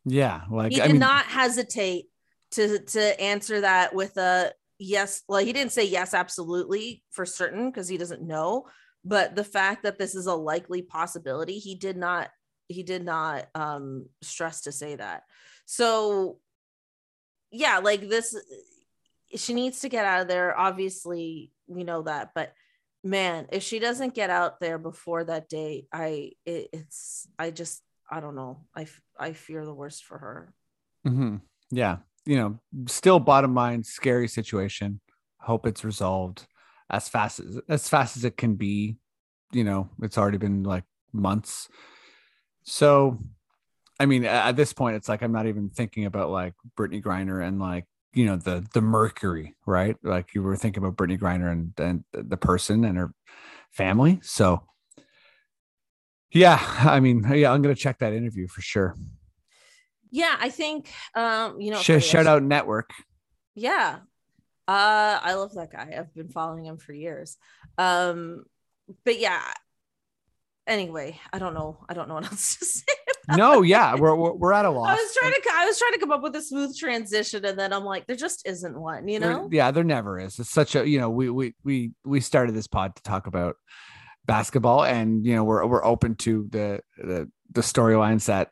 Yeah, 0.05 0.43
like 0.51 0.73
he 0.73 0.77
did 0.77 0.85
I 0.85 0.89
mean, 0.89 0.99
not 0.99 1.25
hesitate 1.25 2.07
to 2.53 2.79
to 2.79 3.21
answer 3.21 3.61
that 3.63 3.95
with 3.95 4.17
a 4.17 4.53
yes. 4.79 5.23
Well, 5.29 5.45
he 5.45 5.53
didn't 5.53 5.73
say 5.73 5.85
yes 5.85 6.15
absolutely 6.15 7.03
for 7.11 7.27
certain 7.27 7.71
because 7.71 7.89
he 7.89 7.99
doesn't 7.99 8.23
know, 8.23 8.67
but 9.05 9.37
the 9.37 9.45
fact 9.45 9.83
that 9.85 9.99
this 9.99 10.15
is 10.15 10.27
a 10.27 10.35
likely 10.35 10.83
possibility, 10.83 11.59
he 11.59 11.75
did 11.75 11.97
not 11.97 12.31
he 12.69 12.83
did 12.83 13.05
not 13.05 13.47
um 13.55 14.07
stress 14.23 14.63
to 14.63 14.73
say 14.73 14.97
that. 14.97 15.23
So 15.67 16.39
yeah, 17.51 17.79
like 17.79 18.09
this 18.09 18.37
she 19.35 19.55
needs 19.55 19.81
to 19.81 19.89
get 19.89 20.05
out 20.05 20.23
of 20.23 20.29
there. 20.29 20.57
Obviously, 20.59 21.51
we 21.67 21.85
know 21.85 22.03
that, 22.03 22.31
but 22.35 22.53
man, 23.03 23.47
if 23.51 23.63
she 23.63 23.79
doesn't 23.79 24.15
get 24.15 24.31
out 24.31 24.61
there 24.61 24.79
before 24.79 25.25
that 25.25 25.49
date, 25.49 25.87
I 25.93 26.33
it, 26.45 26.69
it's 26.73 27.29
I 27.39 27.51
just 27.51 27.83
I 28.11 28.21
don't 28.21 28.37
know. 28.37 28.65
I 28.75 28.87
I 29.19 29.33
fear 29.33 29.65
the 29.65 29.75
worst 29.75 30.05
for 30.05 30.19
her. 30.19 30.55
Mm-hmm. 31.07 31.37
Yeah, 31.71 31.99
you 32.27 32.37
know, 32.37 32.59
still 32.87 33.21
bottom 33.21 33.55
line, 33.55 33.83
scary 33.85 34.29
situation. 34.29 35.01
Hope 35.39 35.67
it's 35.67 35.85
resolved 35.85 36.47
as 36.91 37.09
fast 37.09 37.41
as 37.41 37.61
as 37.69 37.89
fast 37.89 38.17
as 38.17 38.25
it 38.25 38.37
can 38.37 38.57
be. 38.57 38.97
You 39.53 39.65
know, 39.65 39.89
it's 40.03 40.19
already 40.19 40.39
been 40.39 40.65
like 40.65 40.85
months. 41.13 41.69
So, 42.65 43.21
I 44.01 44.07
mean, 44.07 44.25
at 44.25 44.57
this 44.57 44.73
point, 44.73 44.97
it's 44.97 45.09
like 45.09 45.23
I'm 45.23 45.33
not 45.33 45.47
even 45.47 45.71
thinking 45.71 46.05
about 46.05 46.31
like 46.31 46.55
Brittney 46.77 47.03
Griner 47.03 47.47
and 47.47 47.61
like 47.61 47.87
you 48.17 48.25
know 48.25 48.37
the 48.37 48.67
the 48.73 48.81
mercury 48.81 49.55
right 49.67 49.97
like 50.03 50.35
you 50.35 50.43
were 50.43 50.57
thinking 50.57 50.83
about 50.83 50.97
brittney 50.97 51.19
griner 51.19 51.53
and, 51.53 51.73
and 51.79 52.03
the 52.13 52.37
person 52.37 52.83
and 52.83 52.97
her 52.97 53.13
family 53.71 54.19
so 54.23 54.63
yeah 56.33 56.59
i 56.81 56.99
mean 56.99 57.25
yeah 57.35 57.53
i'm 57.53 57.61
gonna 57.61 57.75
check 57.75 57.99
that 57.99 58.15
interview 58.15 58.49
for 58.49 58.63
sure 58.63 58.97
yeah 60.11 60.37
i 60.41 60.49
think 60.49 60.91
um 61.15 61.61
you 61.61 61.71
know 61.71 61.81
Sh- 61.81 62.05
shout 62.05 62.27
out 62.27 62.43
network 62.43 62.91
yeah 63.55 63.99
uh 64.69 65.19
i 65.23 65.35
love 65.35 65.55
that 65.55 65.73
guy 65.73 65.95
i've 65.97 66.15
been 66.15 66.29
following 66.29 66.65
him 66.65 66.77
for 66.77 66.93
years 66.93 67.37
um 67.79 68.45
but 69.05 69.19
yeah 69.19 69.43
anyway 70.67 71.19
i 71.33 71.39
don't 71.39 71.55
know 71.55 71.85
i 71.89 71.95
don't 71.95 72.09
know 72.09 72.15
what 72.15 72.25
else 72.31 72.57
to 72.57 72.65
say 72.65 72.93
no, 73.35 73.63
yeah, 73.63 73.95
we're, 73.95 74.15
we're, 74.15 74.33
we're 74.33 74.53
at 74.53 74.65
a 74.65 74.71
loss. 74.71 74.89
I 74.89 74.95
was 74.95 75.15
trying 75.15 75.33
to 75.33 75.51
I 75.53 75.67
was 75.67 75.79
trying 75.79 75.93
to 75.95 75.99
come 75.99 76.13
up 76.13 76.23
with 76.23 76.37
a 76.37 76.43
smooth 76.43 76.77
transition, 76.77 77.45
and 77.45 77.59
then 77.59 77.73
I'm 77.73 77.85
like, 77.85 78.07
there 78.07 78.17
just 78.17 78.47
isn't 78.47 78.79
one, 78.79 79.09
you 79.09 79.19
know? 79.19 79.49
There, 79.49 79.59
yeah, 79.59 79.71
there 79.71 79.85
never 79.85 80.19
is. 80.19 80.39
It's 80.39 80.51
such 80.51 80.77
a 80.77 80.89
you 80.89 81.01
know 81.01 81.11
we 81.11 81.31
we 81.31 81.55
we 81.65 81.93
we 82.05 82.21
started 82.21 82.55
this 82.55 82.69
pod 82.69 82.95
to 82.97 83.03
talk 83.03 83.27
about 83.27 83.57
basketball, 84.27 84.85
and 84.85 85.27
you 85.27 85.35
know 85.35 85.45
we're 85.45 85.67
we're 85.67 85.85
open 85.85 86.15
to 86.17 86.47
the 86.51 86.81
the 86.99 87.31
the 87.53 87.63
storylines 87.63 88.27
that 88.27 88.51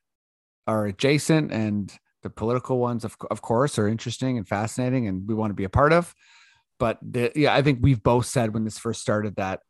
are 0.67 0.87
adjacent 0.87 1.53
and 1.53 1.93
the 2.23 2.31
political 2.31 2.79
ones 2.79 3.05
of 3.05 3.17
of 3.31 3.43
course 3.43 3.79
are 3.79 3.87
interesting 3.87 4.39
and 4.39 4.49
fascinating, 4.49 5.07
and 5.09 5.29
we 5.29 5.35
want 5.35 5.51
to 5.51 5.55
be 5.55 5.65
a 5.65 5.69
part 5.69 5.93
of. 5.93 6.15
But 6.79 6.99
the, 7.03 7.31
yeah, 7.37 7.55
I 7.55 7.62
think 7.62 7.79
we've 7.83 8.03
both 8.03 8.27
said 8.27 8.53
when 8.53 8.65
this 8.65 8.79
first 8.79 9.01
started 9.01 9.37
that 9.37 9.61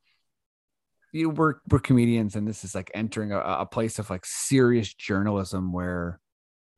you 1.13 1.31
we're 1.31 1.55
we're 1.71 1.79
comedians 1.79 2.35
and 2.35 2.47
this 2.47 2.65
is 2.65 2.75
like 2.75 2.91
entering 2.95 3.33
a, 3.33 3.39
a 3.39 3.67
place 3.67 3.99
of 3.99 4.11
like 4.11 4.25
serious 4.25 4.93
journalism 4.93 5.73
where 5.73 6.21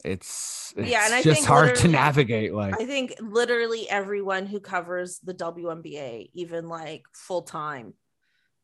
it's, 0.05 0.75
it's 0.77 0.91
yeah, 0.91 1.07
and 1.07 1.15
I 1.15 1.23
just 1.23 1.47
hard 1.47 1.75
to 1.77 1.89
navigate. 1.89 2.55
Like 2.55 2.81
I 2.81 2.85
think 2.85 3.15
literally 3.21 3.89
everyone 3.89 4.47
who 4.47 4.61
covers 4.61 5.19
the 5.21 5.35
WNBA, 5.35 6.31
even 6.35 6.69
like 6.69 7.03
full 7.13 7.43
time, 7.43 7.95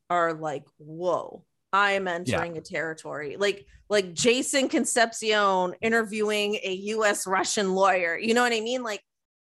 are 0.09 0.34
like, 0.34 0.64
whoa, 0.78 1.44
I 1.72 1.92
am 1.92 2.06
entering 2.06 2.54
yeah. 2.54 2.60
a 2.60 2.64
territory. 2.64 3.36
Like 3.36 3.66
like 3.88 4.14
Jason 4.14 4.68
Concepcion 4.68 5.74
interviewing 5.80 6.58
a 6.62 6.72
US 6.96 7.26
Russian 7.26 7.74
lawyer. 7.74 8.16
You 8.16 8.34
know 8.34 8.42
what 8.42 8.52
I 8.52 8.60
mean? 8.60 8.82
Like 8.82 9.02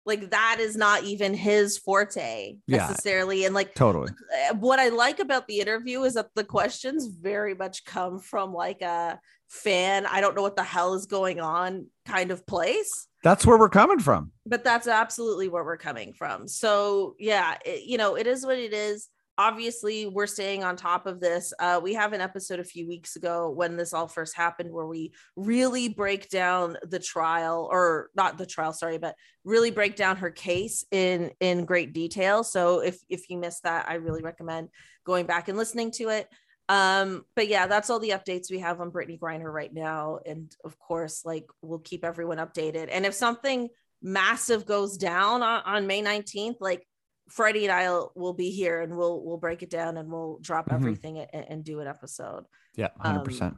like 0.08 0.30
that 0.30 0.56
is 0.58 0.74
not 0.74 1.04
even 1.04 1.34
his 1.34 1.78
forte 1.78 2.56
necessarily 2.66 3.40
yeah, 3.40 3.46
and 3.46 3.54
like 3.54 3.74
totally 3.74 4.10
uh, 4.50 4.54
what 4.54 4.80
i 4.80 4.88
like 4.88 5.20
about 5.20 5.46
the 5.46 5.60
interview 5.60 6.02
is 6.02 6.14
that 6.14 6.30
the 6.34 6.42
questions 6.42 7.06
very 7.06 7.54
much 7.54 7.84
come 7.84 8.18
from 8.18 8.52
like 8.52 8.80
a 8.80 9.20
fan 9.48 10.06
i 10.06 10.20
don't 10.20 10.34
know 10.34 10.42
what 10.42 10.56
the 10.56 10.62
hell 10.62 10.94
is 10.94 11.06
going 11.06 11.40
on 11.40 11.86
kind 12.06 12.30
of 12.30 12.46
place 12.46 13.06
that's 13.22 13.44
where 13.46 13.58
we're 13.58 13.68
coming 13.68 13.98
from 13.98 14.32
but 14.46 14.64
that's 14.64 14.88
absolutely 14.88 15.46
where 15.46 15.64
we're 15.64 15.76
coming 15.76 16.12
from 16.14 16.48
so 16.48 17.14
yeah 17.18 17.56
it, 17.64 17.84
you 17.84 17.98
know 17.98 18.16
it 18.16 18.26
is 18.26 18.44
what 18.44 18.58
it 18.58 18.72
is 18.72 19.08
obviously 19.38 20.06
we're 20.06 20.26
staying 20.26 20.64
on 20.64 20.74
top 20.74 21.06
of 21.06 21.20
this 21.20 21.54
uh, 21.60 21.80
we 21.80 21.94
have 21.94 22.12
an 22.12 22.20
episode 22.20 22.58
a 22.58 22.64
few 22.64 22.88
weeks 22.88 23.14
ago 23.14 23.48
when 23.48 23.76
this 23.76 23.94
all 23.94 24.08
first 24.08 24.36
happened 24.36 24.70
where 24.70 24.86
we 24.86 25.12
really 25.36 25.88
break 25.88 26.28
down 26.28 26.76
the 26.82 26.98
trial 26.98 27.68
or 27.70 28.10
not 28.16 28.36
the 28.36 28.44
trial 28.44 28.72
sorry 28.72 28.98
but 28.98 29.14
really 29.44 29.70
break 29.70 29.94
down 29.94 30.16
her 30.16 30.30
case 30.30 30.84
in 30.90 31.30
in 31.40 31.64
great 31.64 31.92
detail. 31.92 32.42
So 32.42 32.80
if 32.80 32.98
if 33.08 33.30
you 33.30 33.38
missed 33.38 33.62
that 33.62 33.88
i 33.88 33.94
really 33.94 34.22
recommend 34.22 34.68
going 35.06 35.24
back 35.24 35.48
and 35.48 35.56
listening 35.56 35.92
to 35.92 36.08
it. 36.08 36.28
Um 36.68 37.24
but 37.36 37.46
yeah 37.46 37.68
that's 37.68 37.90
all 37.90 38.00
the 38.00 38.10
updates 38.10 38.50
we 38.50 38.58
have 38.58 38.80
on 38.80 38.90
Brittney 38.90 39.18
Griner 39.20 39.52
right 39.52 39.72
now. 39.72 40.18
And 40.26 40.52
of 40.64 40.76
course 40.80 41.24
like 41.24 41.46
we'll 41.62 41.78
keep 41.78 42.04
everyone 42.04 42.38
updated. 42.38 42.88
And 42.90 43.06
if 43.06 43.14
something 43.14 43.68
massive 44.02 44.64
goes 44.66 44.96
down 44.96 45.42
on, 45.42 45.62
on 45.64 45.86
may 45.86 46.02
19th 46.02 46.56
like 46.60 46.87
Freddie 47.28 47.66
and 47.66 47.72
I 47.72 47.88
will 48.14 48.34
be 48.34 48.50
here 48.50 48.80
and 48.80 48.96
we'll 48.96 49.22
we'll 49.24 49.36
break 49.38 49.62
it 49.62 49.70
down 49.70 49.96
and 49.96 50.10
we'll 50.10 50.38
drop 50.40 50.66
mm-hmm. 50.66 50.76
everything 50.76 51.18
and, 51.18 51.46
and, 51.48 51.64
do 51.64 51.80
an 51.80 51.86
episode. 51.86 52.44
Yeah, 52.76 52.88
hundred 52.98 53.20
um, 53.20 53.24
percent. 53.24 53.56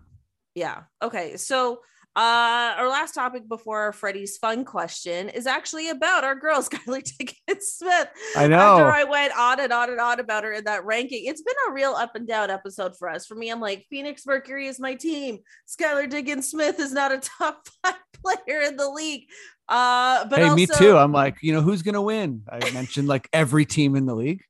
Yeah. 0.55 0.83
Okay. 1.03 1.37
So 1.37 1.81
uh 2.17 2.75
our 2.77 2.89
last 2.89 3.15
topic 3.15 3.49
before 3.49 3.93
Freddie's 3.93 4.37
fun 4.37 4.65
question 4.65 5.29
is 5.29 5.47
actually 5.47 5.89
about 5.89 6.25
our 6.25 6.35
girl 6.35 6.61
Skylar 6.63 7.03
Diggins 7.03 7.67
Smith. 7.67 8.09
I 8.37 8.49
know. 8.49 8.59
After 8.59 8.91
I 8.91 9.05
went 9.05 9.33
on 9.39 9.61
and 9.61 9.73
on 9.73 9.91
and 9.91 10.01
on 10.01 10.21
about 10.21 10.45
her 10.45 10.53
in 10.53 10.65
that 10.65 10.85
ranking, 10.85 11.27
it's 11.27 11.43
been 11.43 11.55
a 11.69 11.73
real 11.73 11.93
up 11.93 12.17
and 12.17 12.27
down 12.27 12.51
episode 12.51 12.97
for 12.99 13.09
us. 13.09 13.27
For 13.27 13.35
me, 13.35 13.51
I'm 13.51 13.61
like 13.61 13.87
Phoenix 13.91 14.27
Mercury 14.27 14.67
is 14.67 14.81
my 14.81 14.95
team. 14.95 15.39
Skylar 15.69 16.09
Diggins 16.09 16.51
Smith 16.51 16.81
is 16.81 16.93
not 16.93 17.13
a 17.13 17.19
top 17.39 17.67
five 17.83 17.95
player 18.25 18.61
in 18.61 18.77
the 18.77 18.89
league. 18.89 19.29
Uh, 19.69 20.25
but 20.27 20.41
hey, 20.41 20.45
also, 20.45 20.57
me 20.57 20.67
too. 20.67 20.97
I'm 20.97 21.13
like, 21.13 21.37
you 21.43 21.53
know, 21.53 21.61
who's 21.61 21.83
gonna 21.83 22.03
win? 22.03 22.43
I 22.51 22.59
mentioned 22.73 23.07
like 23.07 23.29
every 23.33 23.65
team 23.65 23.95
in 23.95 24.07
the 24.07 24.15
league. 24.15 24.43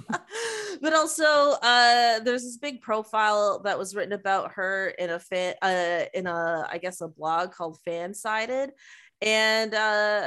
but 0.80 0.92
also, 0.92 1.24
uh, 1.62 2.20
there's 2.20 2.42
this 2.42 2.56
big 2.56 2.80
profile 2.80 3.60
that 3.64 3.78
was 3.78 3.94
written 3.94 4.12
about 4.12 4.52
her 4.52 4.88
in 4.98 5.10
a 5.10 5.18
fan, 5.18 5.54
uh, 5.62 6.04
in 6.14 6.26
a 6.26 6.66
I 6.70 6.78
guess 6.78 7.00
a 7.00 7.08
blog 7.08 7.52
called 7.52 7.78
Fansided, 7.86 8.70
and 9.20 9.74
uh, 9.74 10.26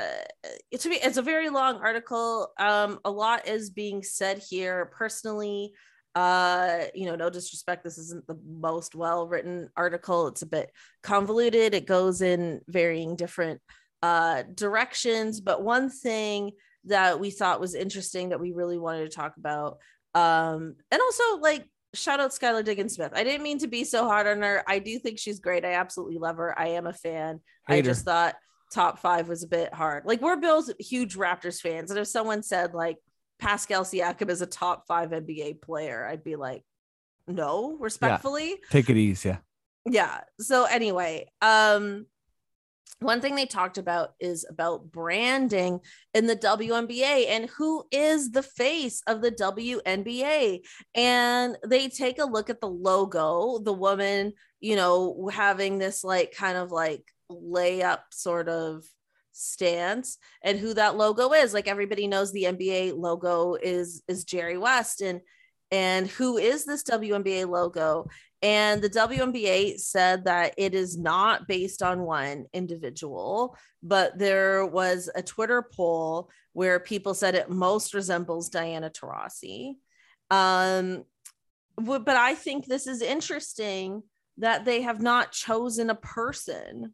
it's 0.71 0.85
it's 0.85 1.17
a 1.17 1.21
very 1.21 1.49
long 1.49 1.77
article. 1.77 2.51
Um, 2.57 2.99
a 3.05 3.11
lot 3.11 3.47
is 3.47 3.69
being 3.69 4.03
said 4.03 4.43
here. 4.49 4.85
Personally, 4.97 5.73
uh 6.15 6.85
you 6.93 7.05
know 7.05 7.15
no 7.15 7.29
disrespect 7.29 7.83
this 7.83 7.97
isn't 7.97 8.25
the 8.25 8.39
most 8.47 8.95
well 8.95 9.27
written 9.27 9.69
article 9.75 10.27
it's 10.27 10.41
a 10.41 10.47
bit 10.47 10.71
convoluted 11.03 11.73
it 11.73 11.85
goes 11.85 12.21
in 12.21 12.61
varying 12.69 13.17
different 13.17 13.59
uh 14.01 14.43
directions 14.53 15.41
but 15.41 15.61
one 15.61 15.89
thing 15.89 16.51
that 16.85 17.19
we 17.19 17.31
thought 17.31 17.59
was 17.59 17.75
interesting 17.75 18.29
that 18.29 18.39
we 18.39 18.51
really 18.51 18.77
wanted 18.77 19.09
to 19.09 19.15
talk 19.15 19.37
about 19.37 19.77
um 20.13 20.75
and 20.91 21.01
also 21.01 21.37
like 21.39 21.65
shout 21.95 22.19
out 22.19 22.31
Skylar 22.31 22.63
Diggins 22.63 22.95
Smith. 22.95 23.13
I 23.15 23.23
didn't 23.23 23.43
mean 23.43 23.59
to 23.59 23.67
be 23.67 23.83
so 23.83 24.05
hard 24.05 24.27
on 24.27 24.41
her. 24.41 24.63
I 24.67 24.79
do 24.79 24.99
think 24.99 25.17
she's 25.17 25.39
great. 25.39 25.65
I 25.65 25.73
absolutely 25.73 26.17
love 26.17 26.37
her. 26.37 26.57
I 26.57 26.69
am 26.69 26.87
a 26.87 26.93
fan. 26.93 27.39
Hater. 27.67 27.77
I 27.77 27.81
just 27.81 28.05
thought 28.05 28.35
top 28.73 28.99
five 28.99 29.27
was 29.27 29.43
a 29.43 29.47
bit 29.47 29.73
hard. 29.73 30.05
Like 30.05 30.21
we're 30.21 30.35
Bill's 30.35 30.71
huge 30.79 31.15
Raptors 31.15 31.61
fans. 31.61 31.91
And 31.91 31.99
if 31.99 32.07
someone 32.07 32.43
said 32.43 32.73
like 32.73 32.97
Pascal 33.39 33.83
Siakam 33.83 34.29
is 34.29 34.41
a 34.41 34.45
top 34.45 34.87
five 34.87 35.11
NBA 35.11 35.61
player, 35.61 36.05
I'd 36.05 36.23
be 36.23 36.35
like, 36.35 36.63
no, 37.27 37.77
respectfully. 37.79 38.49
Yeah. 38.49 38.55
Take 38.69 38.89
it 38.89 38.97
easy. 38.97 39.29
Yeah. 39.29 39.37
Yeah. 39.87 40.21
So 40.39 40.65
anyway, 40.65 41.29
um, 41.41 42.07
one 42.99 43.19
thing 43.19 43.35
they 43.35 43.45
talked 43.45 43.77
about 43.77 44.13
is 44.19 44.45
about 44.49 44.91
branding 44.91 45.79
in 46.13 46.27
the 46.27 46.35
WNBA 46.35 47.27
and 47.29 47.49
who 47.49 47.83
is 47.91 48.31
the 48.31 48.43
face 48.43 49.01
of 49.07 49.21
the 49.21 49.31
WNBA. 49.31 50.61
And 50.95 51.57
they 51.67 51.89
take 51.89 52.19
a 52.19 52.25
look 52.25 52.49
at 52.49 52.61
the 52.61 52.69
logo, 52.69 53.59
the 53.59 53.73
woman, 53.73 54.33
you 54.61 54.75
know, 54.75 55.29
having 55.31 55.77
this 55.77 56.03
like 56.03 56.31
kind 56.31 56.57
of 56.57 56.71
like 56.71 57.03
layup 57.29 57.99
sort 58.11 58.47
of 58.47 58.83
stance 59.33 60.17
and 60.41 60.57
who 60.57 60.73
that 60.73 60.95
logo 60.95 61.33
is. 61.33 61.53
Like 61.53 61.67
everybody 61.67 62.07
knows 62.07 62.31
the 62.31 62.43
NBA 62.43 62.97
logo 62.97 63.55
is 63.55 64.03
is 64.07 64.23
Jerry 64.23 64.57
West 64.57 65.01
and 65.01 65.19
and 65.71 66.07
who 66.07 66.37
is 66.37 66.65
this 66.65 66.83
WNBA 66.83 67.47
logo? 67.49 68.07
And 68.45 68.79
the 68.79 68.91
WNBA 68.91 69.79
said 69.79 70.25
that 70.25 70.53
it 70.55 70.75
is 70.75 70.99
not 70.99 71.47
based 71.47 71.81
on 71.81 72.03
one 72.03 72.45
individual, 72.53 73.57
but 73.81 74.19
there 74.19 74.67
was 74.67 75.09
a 75.15 75.23
Twitter 75.23 75.63
poll 75.63 76.29
where 76.53 76.79
people 76.79 77.15
said 77.15 77.33
it 77.33 77.49
most 77.49 77.95
resembles 77.95 78.49
Diana 78.49 78.91
Taurasi. 78.91 79.77
Um, 80.29 81.05
but 81.75 82.07
I 82.07 82.35
think 82.35 82.67
this 82.67 82.85
is 82.85 83.01
interesting 83.01 84.03
that 84.37 84.63
they 84.63 84.83
have 84.83 85.01
not 85.01 85.31
chosen 85.31 85.89
a 85.89 85.95
person 85.95 86.93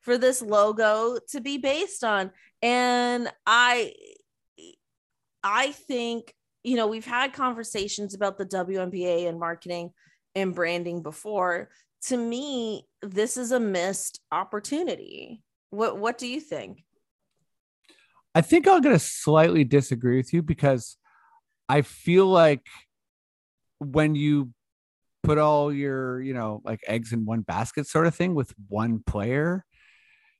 for 0.00 0.16
this 0.16 0.40
logo 0.40 1.18
to 1.30 1.40
be 1.40 1.58
based 1.58 2.04
on. 2.04 2.30
And 2.62 3.32
I 3.48 3.94
I 5.42 5.72
think, 5.72 6.32
you 6.62 6.76
know, 6.76 6.86
we've 6.86 7.04
had 7.04 7.32
conversations 7.32 8.14
about 8.14 8.38
the 8.38 8.46
WNBA 8.46 9.28
and 9.28 9.40
marketing 9.40 9.90
and 10.36 10.54
branding 10.54 11.02
before 11.02 11.68
to 12.02 12.16
me 12.16 12.86
this 13.02 13.36
is 13.36 13.50
a 13.50 13.58
missed 13.58 14.20
opportunity. 14.30 15.42
What 15.70 15.98
what 15.98 16.18
do 16.18 16.28
you 16.28 16.40
think? 16.40 16.84
I 18.34 18.42
think 18.42 18.68
i'm 18.68 18.82
going 18.82 18.94
to 18.94 19.00
slightly 19.00 19.64
disagree 19.64 20.18
with 20.18 20.32
you 20.32 20.42
because 20.42 20.98
i 21.68 21.80
feel 21.80 22.26
like 22.26 22.66
when 23.78 24.14
you 24.14 24.50
put 25.22 25.38
all 25.38 25.72
your 25.72 26.20
you 26.20 26.34
know 26.34 26.60
like 26.62 26.80
eggs 26.86 27.12
in 27.12 27.24
one 27.24 27.40
basket 27.40 27.86
sort 27.86 28.06
of 28.06 28.14
thing 28.14 28.34
with 28.34 28.54
one 28.68 29.02
player 29.04 29.64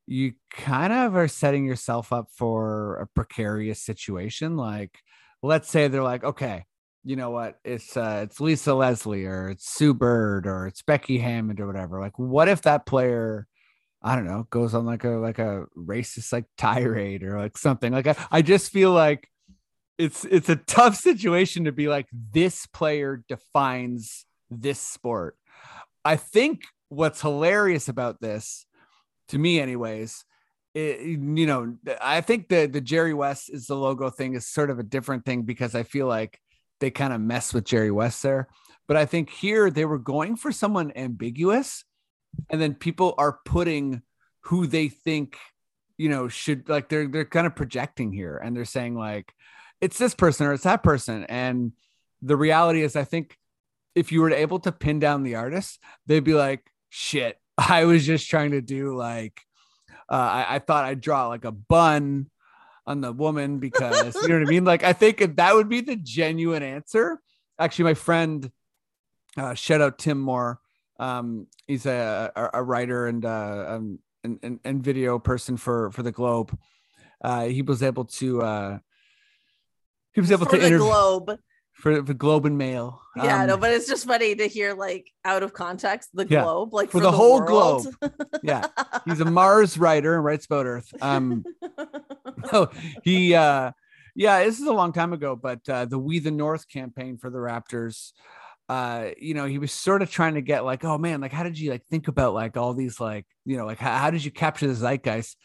you 0.07 0.35
kind 0.53 0.93
of 0.93 1.17
are 1.17 1.29
setting 1.29 1.67
yourself 1.67 2.13
up 2.13 2.29
for 2.33 2.97
a 2.97 3.07
precarious 3.09 3.83
situation. 3.83 4.57
Like 4.57 4.99
let's 5.43 5.69
say 5.69 5.89
they're 5.89 6.03
like 6.03 6.25
okay 6.25 6.65
you 7.07 7.15
know 7.15 7.31
what 7.31 7.59
it's 7.65 7.97
uh 7.97 8.21
it's 8.25 8.41
lisa 8.41 8.75
leslie 8.75 9.27
or 9.27 9.49
it's 9.49 9.73
sue 9.73 9.95
bird 9.95 10.45
or 10.45 10.67
it's 10.67 10.83
becky 10.83 11.19
Hammon 11.19 11.61
or 11.61 11.67
whatever 11.69 12.01
like 12.01 12.19
what 12.19 12.49
if 12.49 12.63
that 12.63 12.85
player 12.85 13.47
i 14.03 14.17
don't 14.17 14.27
know 14.27 14.47
goes 14.51 14.75
on 14.75 14.85
like 14.85 15.05
a 15.05 15.11
like 15.11 15.39
a 15.39 15.67
racist 15.79 16.33
like 16.33 16.47
tirade 16.59 17.23
or 17.23 17.39
like 17.39 17.57
something? 17.57 17.93
Like 17.93 18.09
i, 18.09 18.17
I 18.31 18.43
just 18.43 18.73
feel 18.73 18.91
like 18.91 19.29
it's 19.99 20.25
it's 20.25 20.49
a 20.49 20.57
tough 20.57 20.97
situation 20.97 21.65
to 21.65 21.73
be 21.73 21.89
like 21.89 22.07
this 22.13 22.67
player 22.67 23.23
defines 23.29 24.27
this 24.51 24.81
sport. 24.81 25.37
I 26.05 26.17
think 26.17 26.63
what's 26.89 27.21
hilarious 27.21 27.89
about 27.89 28.21
this 28.21 28.67
to 29.29 29.39
me 29.39 29.59
anyways 29.59 30.25
it, 30.75 31.01
you 31.01 31.47
know 31.47 31.75
i 32.01 32.21
think 32.21 32.49
the 32.49 32.67
the 32.67 32.81
jerry 32.81 33.15
west 33.15 33.51
is 33.53 33.67
the 33.67 33.75
logo 33.75 34.09
thing 34.09 34.35
is 34.35 34.47
sort 34.47 34.71
of 34.71 34.79
a 34.79 34.85
different 34.85 35.25
thing 35.25 35.43
because 35.43 35.75
i 35.75 35.83
feel 35.83 36.07
like 36.07 36.39
they 36.81 36.91
kind 36.91 37.13
of 37.13 37.21
mess 37.21 37.55
with 37.55 37.65
Jerry 37.65 37.91
West 37.91 38.23
there. 38.23 38.49
But 38.87 38.97
I 38.97 39.07
think 39.07 39.31
here 39.31 39.71
they 39.71 39.85
were 39.85 39.99
going 39.99 40.37
for 40.37 40.53
someone 40.53 40.93
ambiguous, 40.95 41.85
and 42.51 42.61
then 42.61 42.75
people 42.75 43.15
are 43.19 43.41
putting 43.45 44.03
who 44.41 44.67
they 44.67 44.89
think, 44.89 45.37
you 45.99 46.09
know, 46.09 46.29
should 46.29 46.69
like 46.69 46.89
they're 46.89 47.09
they're 47.09 47.25
kind 47.25 47.47
of 47.47 47.57
projecting 47.57 48.13
here, 48.13 48.37
and 48.37 48.57
they're 48.57 48.65
saying 48.65 48.97
like 48.97 49.33
it's 49.81 49.99
this 49.99 50.15
person 50.15 50.47
or 50.47 50.53
it's 50.53 50.65
that 50.65 50.83
person, 50.83 51.25
and 51.25 51.73
the 52.23 52.37
reality 52.37 52.83
is, 52.83 52.97
I 52.97 53.05
think 53.05 53.37
if 53.95 54.13
you 54.13 54.21
were 54.21 54.31
able 54.31 54.59
to 54.61 54.73
pin 54.73 54.99
down 54.99 55.23
the 55.23 55.37
artist, 55.37 55.81
they'd 56.07 56.21
be 56.21 56.35
like, 56.35 56.71
shit, 56.91 57.39
I 57.59 57.85
was 57.85 58.07
just 58.07 58.29
trying 58.29 58.53
to 58.53 58.61
do 58.61 58.97
like, 58.97 59.41
uh, 60.09 60.15
I, 60.15 60.57
I 60.57 60.59
thought 60.61 60.85
I'd 60.85 61.01
draw 61.01 61.29
like 61.29 61.45
a 61.45 61.53
bun 61.53 62.31
on 62.87 63.01
the 63.01 63.13
woman 63.13 63.59
because 63.59 64.15
you 64.23 64.29
know 64.29 64.39
what 64.39 64.47
I 64.47 64.51
mean? 64.51 64.65
Like, 64.65 64.85
I 64.85 64.93
think 64.93 65.37
that 65.37 65.55
would 65.55 65.69
be 65.69 65.81
the 65.81 65.97
genuine 65.97 66.63
answer. 66.63 67.21
Actually, 67.59 67.85
my 67.85 67.95
friend, 67.95 68.51
uh, 69.37 69.55
shout 69.55 69.81
out 69.81 69.99
Tim 69.99 70.21
Moore. 70.21 70.61
Um, 70.99 71.47
he's 71.67 71.87
a, 71.87 72.33
a, 72.35 72.51
a 72.55 72.63
writer 72.63 73.07
and, 73.07 73.25
uh, 73.25 73.65
um, 73.69 73.99
and, 74.25 74.39
and, 74.43 74.61
and, 74.65 74.83
video 74.83 75.19
person 75.19 75.59
for, 75.59 75.91
for 75.91 76.03
the 76.03 76.13
Globe. 76.13 76.57
Uh, 77.23 77.45
he 77.45 77.61
was 77.61 77.83
able 77.83 78.07
to, 78.07 78.41
uh, 78.41 78.79
he 80.15 80.21
was 80.21 80.33
able 80.33 80.47
for 80.47 80.53
to 80.53 80.59
interview 80.59 80.79
Globe 80.79 81.39
for 81.77 82.01
the 82.01 82.15
Globe 82.15 82.47
and 82.47 82.57
Mail. 82.57 83.03
Yeah, 83.17 83.43
um, 83.43 83.47
no, 83.49 83.57
but 83.57 83.73
it's 83.73 83.87
just 83.87 84.07
funny 84.07 84.35
to 84.35 84.49
hear 84.49 84.75
like 84.75 85.13
out 85.25 85.43
of 85.43 85.53
context 85.53 86.11
the 86.15 86.27
yeah, 86.27 86.43
globe, 86.43 86.73
like 86.73 86.89
for, 86.89 86.99
for 86.99 87.01
the, 87.01 87.11
the, 87.11 87.17
whole 87.17 87.41
world. 87.41 87.87
globe. 88.01 88.15
yeah, 88.43 88.67
he's 89.05 89.21
a 89.21 89.25
Mars 89.25 89.77
writer 89.77 90.15
and 90.15 90.25
writes 90.25 90.47
about 90.47 90.67
Earth. 90.67 90.93
Um, 91.03 91.45
oh, 92.53 92.69
he, 93.05 93.35
uh, 93.35 93.73
yeah, 94.15 94.43
this 94.45 94.59
is 94.59 94.67
a 94.67 94.73
long 94.73 94.93
time 94.93 95.13
ago, 95.13 95.37
but 95.37 95.61
uh, 95.69 95.85
the 95.85 95.99
We 95.99 96.19
the 96.19 96.31
North 96.31 96.69
campaign 96.69 97.19
for 97.19 97.29
the 97.29 97.39
Raptors. 97.39 98.13
Uh, 98.69 99.11
you 99.19 99.35
know, 99.35 99.45
he 99.45 99.59
was 99.59 99.71
sort 99.71 100.03
of 100.03 100.11
trying 100.11 100.35
to 100.35 100.41
get 100.41 100.65
like, 100.65 100.83
oh 100.85 100.99
man, 100.99 101.21
like 101.21 101.33
how 101.33 101.45
did 101.45 101.59
you 101.59 101.71
like 101.71 101.85
think 101.87 102.09
about 102.09 102.35
like 102.35 102.57
all 102.57 102.75
these 102.75 102.99
like, 102.99 103.27
you 103.45 103.57
know, 103.57 103.67
like 103.67 103.79
how, 103.79 103.97
how 103.97 104.11
did 104.11 104.25
you 104.25 104.31
capture 104.31 104.67
the 104.67 104.75
zeitgeist? 104.75 105.37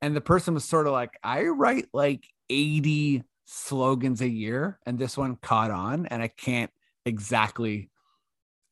And 0.00 0.16
the 0.16 0.20
person 0.22 0.54
was 0.54 0.64
sort 0.64 0.86
of 0.86 0.94
like, 0.94 1.10
I 1.22 1.44
write 1.44 1.86
like 1.92 2.24
80 2.48 3.22
slogans 3.52 4.20
a 4.20 4.28
year 4.28 4.78
and 4.86 4.96
this 4.96 5.18
one 5.18 5.34
caught 5.36 5.72
on 5.72 6.06
and 6.06 6.22
I 6.22 6.28
can't 6.28 6.70
exactly 7.04 7.90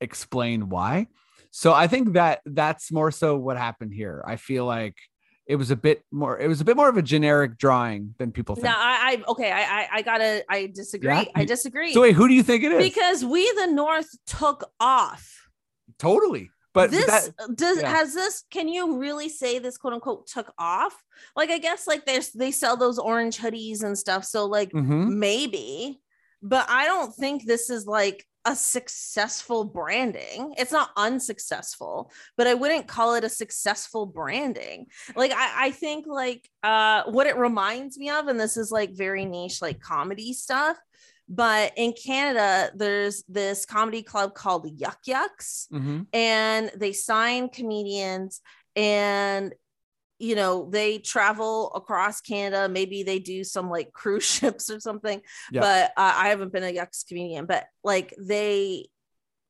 explain 0.01 0.69
why. 0.69 1.09
So 1.51 1.73
I 1.73 1.89
think 1.89 2.13
that 2.13 2.41
that's 2.47 2.93
more 2.93 3.11
so 3.11 3.37
what 3.37 3.57
happened 3.57 3.93
here. 3.93 4.23
I 4.25 4.37
feel 4.37 4.65
like 4.67 4.95
it 5.49 5.57
was 5.57 5.73
a 5.73 5.77
bit 5.77 6.05
more 6.13 6.39
it 6.39 6.47
was 6.47 6.61
a 6.61 6.65
bit 6.65 6.77
more 6.77 6.89
of 6.89 6.97
a 6.97 7.03
generic 7.03 7.59
drawing 7.59 8.15
than 8.19 8.31
people 8.31 8.55
think. 8.55 8.67
No, 8.67 8.75
I, 8.77 9.17
I 9.27 9.31
okay, 9.31 9.51
I 9.51 9.89
I 9.95 10.03
gotta 10.03 10.45
I 10.49 10.67
disagree. 10.73 11.09
Yeah? 11.09 11.25
I 11.35 11.45
disagree. 11.45 11.93
So 11.93 12.03
wait, 12.03 12.15
who 12.15 12.29
do 12.29 12.35
you 12.35 12.45
think 12.45 12.63
it 12.63 12.71
is? 12.71 12.83
Because 12.83 13.25
we 13.25 13.51
the 13.57 13.67
North 13.67 14.11
took 14.27 14.71
off. 14.79 15.49
Totally. 15.99 16.51
But 16.75 16.91
this 16.91 17.07
that, 17.07 17.57
does 17.57 17.81
yeah. 17.81 17.91
has 17.91 18.15
this 18.15 18.45
can 18.51 18.69
you 18.69 18.99
really 18.99 19.29
say 19.29 19.59
this 19.59 19.79
quote 19.79 19.95
unquote 19.95 20.27
took 20.27 20.53
off? 20.59 20.95
Like 21.35 21.51
I 21.51 21.59
guess 21.59 21.87
like 21.87 22.05
there's 22.05 22.31
they 22.33 22.51
sell 22.51 22.77
those 22.77 22.99
orange 22.99 23.39
hoodies 23.39 23.83
and 23.83 23.97
stuff. 23.97 24.25
So 24.25 24.47
like 24.47 24.71
mm-hmm. 24.73 25.19
maybe, 25.19 26.01
but 26.43 26.67
I 26.69 26.87
don't 26.87 27.15
think 27.15 27.45
this 27.45 27.71
is 27.71 27.87
like 27.87 28.25
a 28.45 28.55
successful 28.55 29.65
branding. 29.65 30.55
It's 30.57 30.73
not 30.73 30.91
unsuccessful, 30.97 32.11
but 32.37 32.47
I 32.47 32.55
wouldn't 32.55 32.87
call 32.87 33.15
it 33.15 33.25
a 33.25 33.29
successful 33.29 34.07
branding. 34.07 34.87
Like 35.17 35.33
I, 35.33 35.67
I 35.67 35.71
think 35.71 36.07
like 36.07 36.49
uh 36.63 37.05
what 37.07 37.27
it 37.27 37.37
reminds 37.37 37.99
me 37.99 38.11
of, 38.11 38.29
and 38.29 38.39
this 38.39 38.57
is 38.57 38.71
like 38.71 38.91
very 38.93 39.25
niche, 39.25 39.61
like 39.63 39.81
comedy 39.81 40.33
stuff 40.33 40.79
but 41.29 41.73
in 41.77 41.93
Canada, 41.93 42.71
there's 42.75 43.23
this 43.29 43.67
comedy 43.67 44.03
club 44.03 44.35
called 44.35 44.69
Yuk 44.81 44.99
Yuk's, 45.05 45.69
mm-hmm. 45.73 46.03
and 46.13 46.71
they 46.77 46.93
sign 46.93 47.49
comedians 47.49 48.41
and 48.75 49.55
you 50.19 50.35
know 50.35 50.69
they 50.71 50.99
travel 50.99 51.73
across 51.75 52.21
canada 52.21 52.69
maybe 52.69 53.03
they 53.03 53.19
do 53.19 53.45
some 53.45 53.71
like 53.71 53.93
cruise 53.93 54.25
ships 54.25 54.69
or 54.71 54.81
something 54.81 55.21
yep. 55.53 55.63
but 55.63 55.91
uh, 55.97 56.15
i 56.17 56.29
haven't 56.29 56.53
been 56.53 56.65
a 56.65 56.75
yucks 56.75 57.07
comedian 57.07 57.47
but 57.47 57.67
like 57.85 58.15
they 58.19 58.89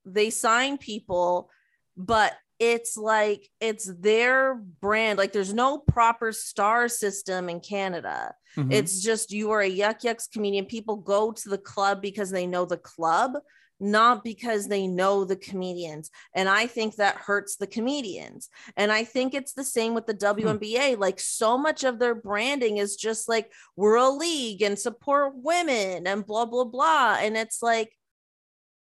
they 0.05 0.31
sign 0.31 0.77
people 0.79 1.51
but 1.97 2.35
it's 2.59 2.97
like 2.97 3.49
it's 3.61 3.91
their 4.01 4.55
brand. 4.55 5.19
Like 5.19 5.33
there's 5.33 5.55
no 5.55 5.79
proper 5.79 6.33
star 6.33 6.89
system 6.89 7.49
in 7.49 7.61
Canada. 7.61 8.35
Mm-hmm. 8.57 8.73
It's 8.73 9.03
just 9.03 9.33
you 9.33 9.51
are 9.53 9.61
a 9.61 9.69
Yuk 9.69 10.05
Yuk's 10.05 10.27
comedian. 10.27 10.67
People 10.67 10.97
go 10.97 11.33
to 11.33 11.49
the 11.49 11.59
club 11.59 12.03
because 12.03 12.31
they 12.31 12.47
know 12.47 12.65
the 12.65 12.77
club, 12.77 13.33
not 13.79 14.25
because 14.25 14.67
they 14.67 14.89
know 14.89 15.25
the 15.25 15.37
comedians. 15.37 16.11
And 16.35 16.49
I 16.49 16.67
think 16.67 16.97
that 16.97 17.17
hurts 17.17 17.57
the 17.57 17.67
comedians. 17.67 18.49
And 18.77 18.91
I 18.91 19.05
think 19.05 19.35
it's 19.35 19.53
the 19.53 19.65
same 19.65 19.95
with 19.95 20.07
the 20.07 20.15
WNBA. 20.15 20.95
Hmm. 20.95 21.01
Like 21.01 21.21
so 21.21 21.57
much 21.57 21.85
of 21.85 21.99
their 21.99 22.15
branding 22.15 22.79
is 22.79 22.97
just 22.97 23.29
like 23.29 23.53
we're 23.77 23.97
a 23.97 24.11
league 24.11 24.63
and 24.63 24.79
support 24.79 25.35
women 25.37 26.07
and 26.07 26.27
blah, 26.27 26.47
blah, 26.47 26.65
blah. 26.65 27.19
And 27.21 27.37
it's 27.37 27.63
like, 27.63 27.93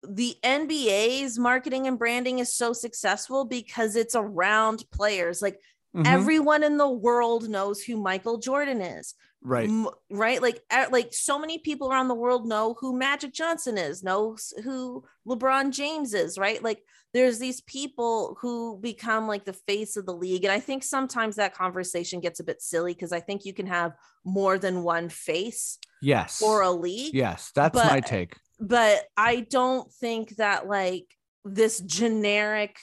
the 0.09 0.35
NBA's 0.43 1.37
marketing 1.37 1.87
and 1.87 1.99
branding 1.99 2.39
is 2.39 2.53
so 2.53 2.73
successful 2.73 3.45
because 3.45 3.95
it's 3.95 4.15
around 4.15 4.83
players. 4.91 5.41
Like 5.41 5.59
Mm-hmm. 5.97 6.05
Everyone 6.05 6.63
in 6.63 6.77
the 6.77 6.89
world 6.89 7.49
knows 7.49 7.81
who 7.81 7.97
Michael 7.97 8.37
Jordan 8.37 8.81
is. 8.81 9.15
Right. 9.41 9.67
M- 9.67 9.89
right. 10.11 10.41
Like, 10.41 10.61
like 10.91 11.11
so 11.11 11.39
many 11.39 11.57
people 11.57 11.89
around 11.91 12.07
the 12.07 12.15
world 12.15 12.47
know 12.47 12.75
who 12.79 12.97
Magic 12.97 13.33
Johnson 13.33 13.77
is, 13.77 14.03
knows 14.03 14.53
who 14.63 15.05
LeBron 15.27 15.71
James 15.71 16.13
is, 16.13 16.37
right? 16.37 16.61
Like 16.61 16.83
there's 17.13 17.39
these 17.39 17.61
people 17.61 18.37
who 18.41 18.77
become 18.79 19.27
like 19.27 19.45
the 19.45 19.53
face 19.53 19.97
of 19.97 20.05
the 20.05 20.13
league. 20.13 20.43
And 20.43 20.51
I 20.51 20.59
think 20.59 20.83
sometimes 20.83 21.37
that 21.37 21.55
conversation 21.55 22.19
gets 22.19 22.39
a 22.39 22.43
bit 22.43 22.61
silly 22.61 22.93
because 22.93 23.11
I 23.11 23.19
think 23.19 23.45
you 23.45 23.53
can 23.53 23.67
have 23.67 23.93
more 24.23 24.59
than 24.59 24.83
one 24.83 25.09
face 25.09 25.79
yes 26.01 26.37
for 26.37 26.61
a 26.61 26.71
league. 26.71 27.15
Yes, 27.15 27.51
that's 27.55 27.73
but, 27.73 27.87
my 27.87 28.01
take. 28.01 28.35
But 28.59 29.03
I 29.15 29.41
don't 29.41 29.91
think 29.93 30.35
that 30.37 30.67
like 30.67 31.05
this 31.45 31.79
generic 31.79 32.77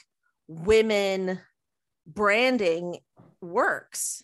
women 0.48 1.40
branding 2.06 2.98
works. 3.40 4.22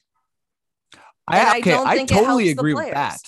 I, 1.26 1.59
okay, 1.59 1.74
I, 1.74 1.82
I 1.82 2.05
totally 2.05 2.51
agree 2.51 2.74
with 2.74 2.92
that. 2.92 3.20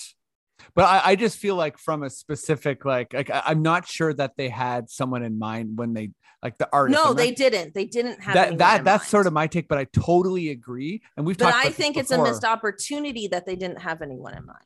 But 0.75 0.85
I, 0.85 1.11
I, 1.11 1.15
just 1.15 1.37
feel 1.37 1.55
like 1.55 1.77
from 1.77 2.03
a 2.03 2.09
specific 2.09 2.83
like 2.83 3.13
like 3.13 3.29
I, 3.29 3.51
am 3.51 3.61
not 3.61 3.87
sure 3.87 4.13
that 4.13 4.35
they 4.37 4.49
had 4.49 4.89
someone 4.89 5.23
in 5.23 5.37
mind 5.37 5.77
when 5.77 5.93
they 5.93 6.11
like 6.41 6.57
the 6.57 6.67
artist. 6.73 6.99
No, 7.01 7.13
they 7.13 7.31
didn't. 7.31 7.73
They 7.73 7.85
didn't 7.85 8.21
have 8.21 8.33
that. 8.33 8.57
That 8.57 8.83
that's 8.83 9.03
mind. 9.03 9.09
sort 9.09 9.27
of 9.27 9.33
my 9.33 9.47
take, 9.47 9.67
but 9.67 9.77
I 9.77 9.85
totally 9.93 10.49
agree. 10.49 11.01
And 11.15 11.25
we've 11.25 11.37
done 11.37 11.51
but 11.51 11.65
I 11.65 11.69
think 11.69 11.95
it's 11.95 12.11
a 12.11 12.21
missed 12.21 12.43
opportunity 12.43 13.27
that 13.27 13.45
they 13.45 13.55
didn't 13.55 13.81
have 13.81 14.01
anyone 14.01 14.33
in 14.33 14.45
mind. 14.45 14.59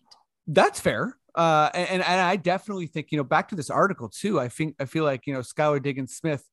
That's 0.47 0.79
fair. 0.79 1.17
Uh, 1.37 1.69
and, 1.75 2.01
and 2.01 2.21
I 2.21 2.35
definitely 2.35 2.87
think 2.87 3.11
you 3.11 3.17
know 3.17 3.23
back 3.23 3.49
to 3.49 3.55
this 3.55 3.69
article 3.69 4.09
too. 4.09 4.39
I 4.39 4.49
think 4.49 4.75
I 4.79 4.85
feel 4.85 5.03
like 5.03 5.27
you 5.27 5.33
know 5.33 5.41
Skylar 5.41 5.81
Diggins 5.81 6.15
Smith, 6.15 6.43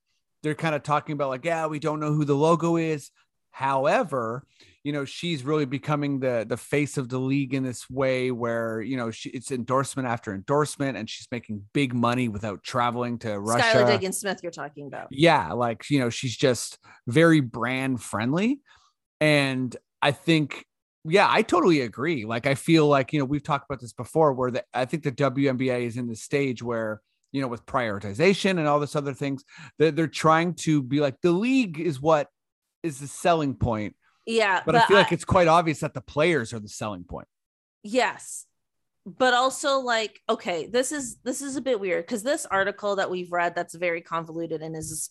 they're 0.42 0.54
kind 0.54 0.74
of 0.74 0.82
talking 0.82 1.14
about 1.14 1.30
like 1.30 1.44
yeah 1.44 1.66
we 1.66 1.78
don't 1.78 2.00
know 2.00 2.12
who 2.12 2.26
the 2.26 2.36
logo 2.36 2.76
is. 2.76 3.10
However, 3.50 4.44
you 4.82 4.92
know 4.92 5.06
she's 5.06 5.42
really 5.42 5.64
becoming 5.64 6.20
the 6.20 6.44
the 6.46 6.58
face 6.58 6.98
of 6.98 7.08
the 7.08 7.18
league 7.18 7.54
in 7.54 7.62
this 7.62 7.88
way 7.88 8.30
where 8.30 8.82
you 8.82 8.98
know 8.98 9.10
she, 9.10 9.30
it's 9.30 9.50
endorsement 9.50 10.06
after 10.06 10.34
endorsement 10.34 10.98
and 10.98 11.08
she's 11.08 11.28
making 11.32 11.62
big 11.72 11.94
money 11.94 12.28
without 12.28 12.62
traveling 12.62 13.18
to 13.20 13.40
Russia. 13.40 13.64
Skylar 13.64 13.86
Diggins 13.86 14.18
Smith, 14.18 14.40
you're 14.42 14.52
talking 14.52 14.86
about. 14.86 15.08
Yeah, 15.10 15.52
like 15.54 15.88
you 15.88 15.98
know 15.98 16.10
she's 16.10 16.36
just 16.36 16.78
very 17.06 17.40
brand 17.40 18.02
friendly, 18.02 18.60
and 19.18 19.74
I 20.02 20.10
think 20.10 20.66
yeah, 21.04 21.26
I 21.30 21.42
totally 21.42 21.82
agree. 21.82 22.24
Like 22.24 22.46
I 22.46 22.54
feel 22.54 22.86
like 22.86 23.12
you 23.12 23.18
know 23.18 23.24
we've 23.24 23.42
talked 23.42 23.66
about 23.68 23.80
this 23.80 23.92
before, 23.92 24.32
where 24.32 24.50
the, 24.50 24.64
I 24.72 24.84
think 24.84 25.02
the 25.02 25.12
WNBA 25.12 25.86
is 25.86 25.96
in 25.96 26.06
the 26.06 26.16
stage 26.16 26.62
where 26.62 27.00
you 27.32 27.40
know 27.40 27.48
with 27.48 27.66
prioritization 27.66 28.50
and 28.50 28.66
all 28.66 28.80
this 28.80 28.96
other 28.96 29.14
things, 29.14 29.44
they're, 29.78 29.90
they're 29.90 30.06
trying 30.06 30.54
to 30.54 30.82
be 30.82 31.00
like 31.00 31.20
the 31.20 31.32
league 31.32 31.80
is 31.80 32.00
what 32.00 32.28
is 32.82 33.00
the 33.00 33.06
selling 33.06 33.54
point 33.54 33.96
yeah. 34.26 34.62
But, 34.64 34.72
but 34.72 34.74
I 34.76 34.86
feel 34.86 34.96
I, 34.96 35.00
like 35.00 35.12
it's 35.12 35.24
quite 35.24 35.48
obvious 35.48 35.80
that 35.80 35.94
the 35.94 36.00
players 36.00 36.52
are 36.52 36.60
the 36.60 36.68
selling 36.68 37.04
point. 37.04 37.28
Yes. 37.82 38.46
But 39.06 39.34
also 39.34 39.80
like, 39.80 40.20
okay, 40.28 40.66
this 40.66 40.90
is 40.90 41.18
this 41.24 41.42
is 41.42 41.56
a 41.56 41.60
bit 41.60 41.78
weird 41.78 42.06
because 42.06 42.22
this 42.22 42.46
article 42.46 42.96
that 42.96 43.10
we've 43.10 43.30
read 43.30 43.54
that's 43.54 43.74
very 43.74 44.00
convoluted 44.00 44.62
and 44.62 44.74
is 44.74 45.10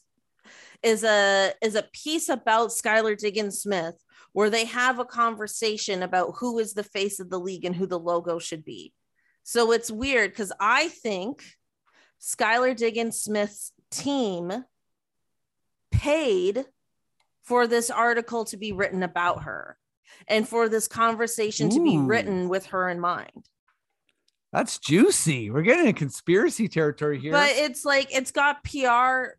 is 0.82 1.04
a 1.04 1.54
is 1.62 1.76
a 1.76 1.84
piece 1.94 2.28
about 2.28 2.72
Skylar 2.72 3.16
Diggins 3.16 3.60
Smith 3.60 3.96
where 4.34 4.50
they 4.50 4.66
have 4.66 5.00
a 5.00 5.06
conversation 5.06 6.04
about 6.04 6.36
who 6.40 6.60
is 6.60 6.74
the 6.74 6.84
face 6.84 7.20
of 7.20 7.30
the 7.30 7.40
league 7.40 7.66
and 7.66 7.76
who 7.76 7.88
the 7.88 8.00
logo 8.00 8.40
should 8.40 8.66
be. 8.66 8.94
So 9.44 9.72
it's 9.72 9.92
weird 9.92 10.32
because 10.32 10.52
I 10.60 10.90
think 10.90 11.44
Skylar 12.22 12.76
Diggins 12.76 13.22
Smith's 13.22 13.72
team 13.92 14.52
paid 15.92 16.66
for 17.44 17.68
this 17.68 17.90
article 17.90 18.46
to 18.46 18.58
be 18.58 18.72
written 18.72 19.04
about 19.04 19.44
her 19.44 19.78
and 20.28 20.48
for 20.48 20.70
this 20.70 20.88
conversation 20.88 21.68
Ooh. 21.68 21.76
to 21.76 21.84
be 21.84 21.98
written 21.98 22.50
with 22.50 22.68
her 22.68 22.90
in 22.90 23.00
mind. 23.00 23.50
That's 24.52 24.78
juicy. 24.78 25.50
We're 25.50 25.64
getting 25.64 25.88
a 25.88 25.94
conspiracy 25.94 26.68
territory 26.68 27.20
here. 27.20 27.32
But 27.32 27.50
it's 27.50 27.84
like 27.84 28.16
it's 28.16 28.32
got 28.32 28.64
PR 28.64 29.36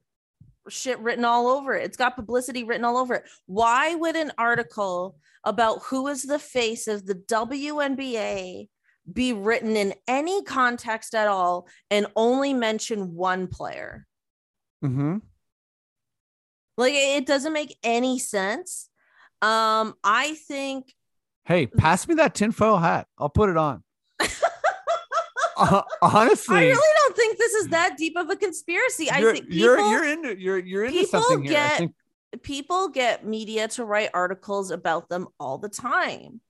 shit 0.68 0.98
written 1.00 1.24
all 1.24 1.48
over 1.48 1.74
it. 1.74 1.84
It's 1.84 1.96
got 1.96 2.16
publicity 2.16 2.64
written 2.64 2.84
all 2.84 2.96
over 2.96 3.14
it. 3.14 3.24
Why 3.46 3.94
would 3.94 4.16
an 4.16 4.32
article 4.38 5.16
about 5.44 5.82
who 5.84 6.08
is 6.08 6.22
the 6.22 6.38
face 6.38 6.88
of 6.88 7.06
the 7.06 7.14
WNBA 7.14 8.68
be 9.12 9.32
written 9.32 9.76
in 9.76 9.94
any 10.08 10.42
context 10.42 11.14
at 11.14 11.28
all 11.28 11.68
and 11.90 12.06
only 12.16 12.54
mention 12.54 13.14
one 13.14 13.46
player? 13.46 14.06
Mm-hmm. 14.84 15.18
Like 16.76 16.94
it 16.94 17.26
doesn't 17.26 17.52
make 17.52 17.76
any 17.82 18.18
sense. 18.18 18.88
Um, 19.42 19.94
I 20.02 20.34
think. 20.48 20.92
Hey, 21.44 21.66
pass 21.66 22.08
me 22.08 22.14
that 22.14 22.34
tinfoil 22.34 22.78
hat. 22.78 23.06
I'll 23.18 23.28
put 23.28 23.50
it 23.50 23.56
on. 23.56 23.82
uh, 25.56 25.82
honestly, 26.00 26.56
I 26.56 26.60
really 26.60 27.03
don't 27.14 27.26
think 27.26 27.38
this 27.38 27.54
is 27.54 27.68
that 27.68 27.96
deep 27.96 28.16
of 28.16 28.30
a 28.30 28.36
conspiracy. 28.36 29.10
I 29.10 29.22
think 29.22 29.48
people, 29.48 29.56
you're 29.56 29.80
you're 29.80 30.04
into 30.04 30.40
you're 30.40 30.58
you're 30.58 30.84
into 30.84 31.06
something 31.06 31.42
here. 31.42 31.52
Get, 31.52 31.78
think... 31.78 31.94
People 32.42 32.88
get 32.88 33.24
media 33.24 33.68
to 33.68 33.84
write 33.84 34.10
articles 34.12 34.70
about 34.70 35.08
them 35.08 35.28
all 35.38 35.58
the 35.58 35.68
time. 35.68 36.40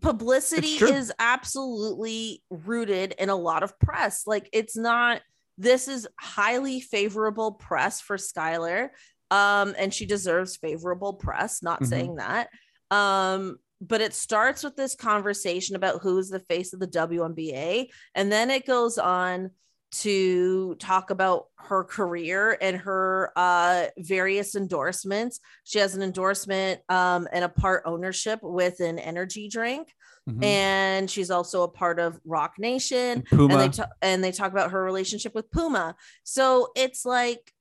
Publicity 0.00 0.74
is 0.74 1.12
absolutely 1.18 2.42
rooted 2.50 3.14
in 3.18 3.28
a 3.28 3.36
lot 3.36 3.62
of 3.62 3.78
press. 3.78 4.26
Like 4.26 4.48
it's 4.52 4.76
not 4.76 5.22
this 5.58 5.88
is 5.88 6.08
highly 6.18 6.80
favorable 6.80 7.52
press 7.52 8.00
for 8.00 8.16
Skylar. 8.16 8.90
Um, 9.30 9.74
and 9.78 9.94
she 9.94 10.04
deserves 10.04 10.56
favorable 10.56 11.14
press, 11.14 11.62
not 11.62 11.80
mm-hmm. 11.80 11.88
saying 11.88 12.14
that. 12.16 12.48
Um, 12.90 13.58
but 13.82 14.00
it 14.00 14.14
starts 14.14 14.62
with 14.62 14.76
this 14.76 14.94
conversation 14.94 15.74
about 15.74 16.00
who's 16.02 16.30
the 16.30 16.38
face 16.38 16.72
of 16.72 16.78
the 16.78 16.86
WNBA. 16.86 17.88
And 18.14 18.30
then 18.30 18.48
it 18.48 18.64
goes 18.64 18.96
on 18.96 19.50
to 19.92 20.74
talk 20.76 21.10
about 21.10 21.46
her 21.56 21.84
career 21.84 22.56
and 22.62 22.76
her 22.76 23.32
uh, 23.36 23.86
various 23.98 24.54
endorsements. 24.54 25.40
She 25.64 25.80
has 25.80 25.96
an 25.96 26.02
endorsement 26.02 26.80
um, 26.88 27.28
and 27.32 27.44
a 27.44 27.48
part 27.48 27.82
ownership 27.84 28.38
with 28.40 28.80
an 28.80 29.00
energy 29.00 29.48
drink. 29.48 29.92
Mm-hmm. 30.30 30.44
And 30.44 31.10
she's 31.10 31.32
also 31.32 31.64
a 31.64 31.68
part 31.68 31.98
of 31.98 32.20
Roc 32.24 32.54
Nation. 32.58 33.24
And, 33.32 33.40
and 33.40 33.60
they 33.60 33.68
t- 33.68 33.82
and 34.00 34.22
they 34.22 34.30
talk 34.30 34.52
about 34.52 34.70
her 34.70 34.82
relationship 34.82 35.34
with 35.34 35.50
Puma. 35.50 35.96
So 36.22 36.68
it's 36.76 37.04
like, 37.04 37.52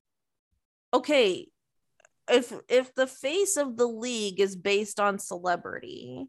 okay, 0.93 1.47
if 2.31 2.53
if 2.69 2.93
the 2.95 3.07
face 3.07 3.57
of 3.57 3.77
the 3.77 3.87
league 3.87 4.39
is 4.39 4.55
based 4.55 4.99
on 4.99 5.19
celebrity, 5.19 6.27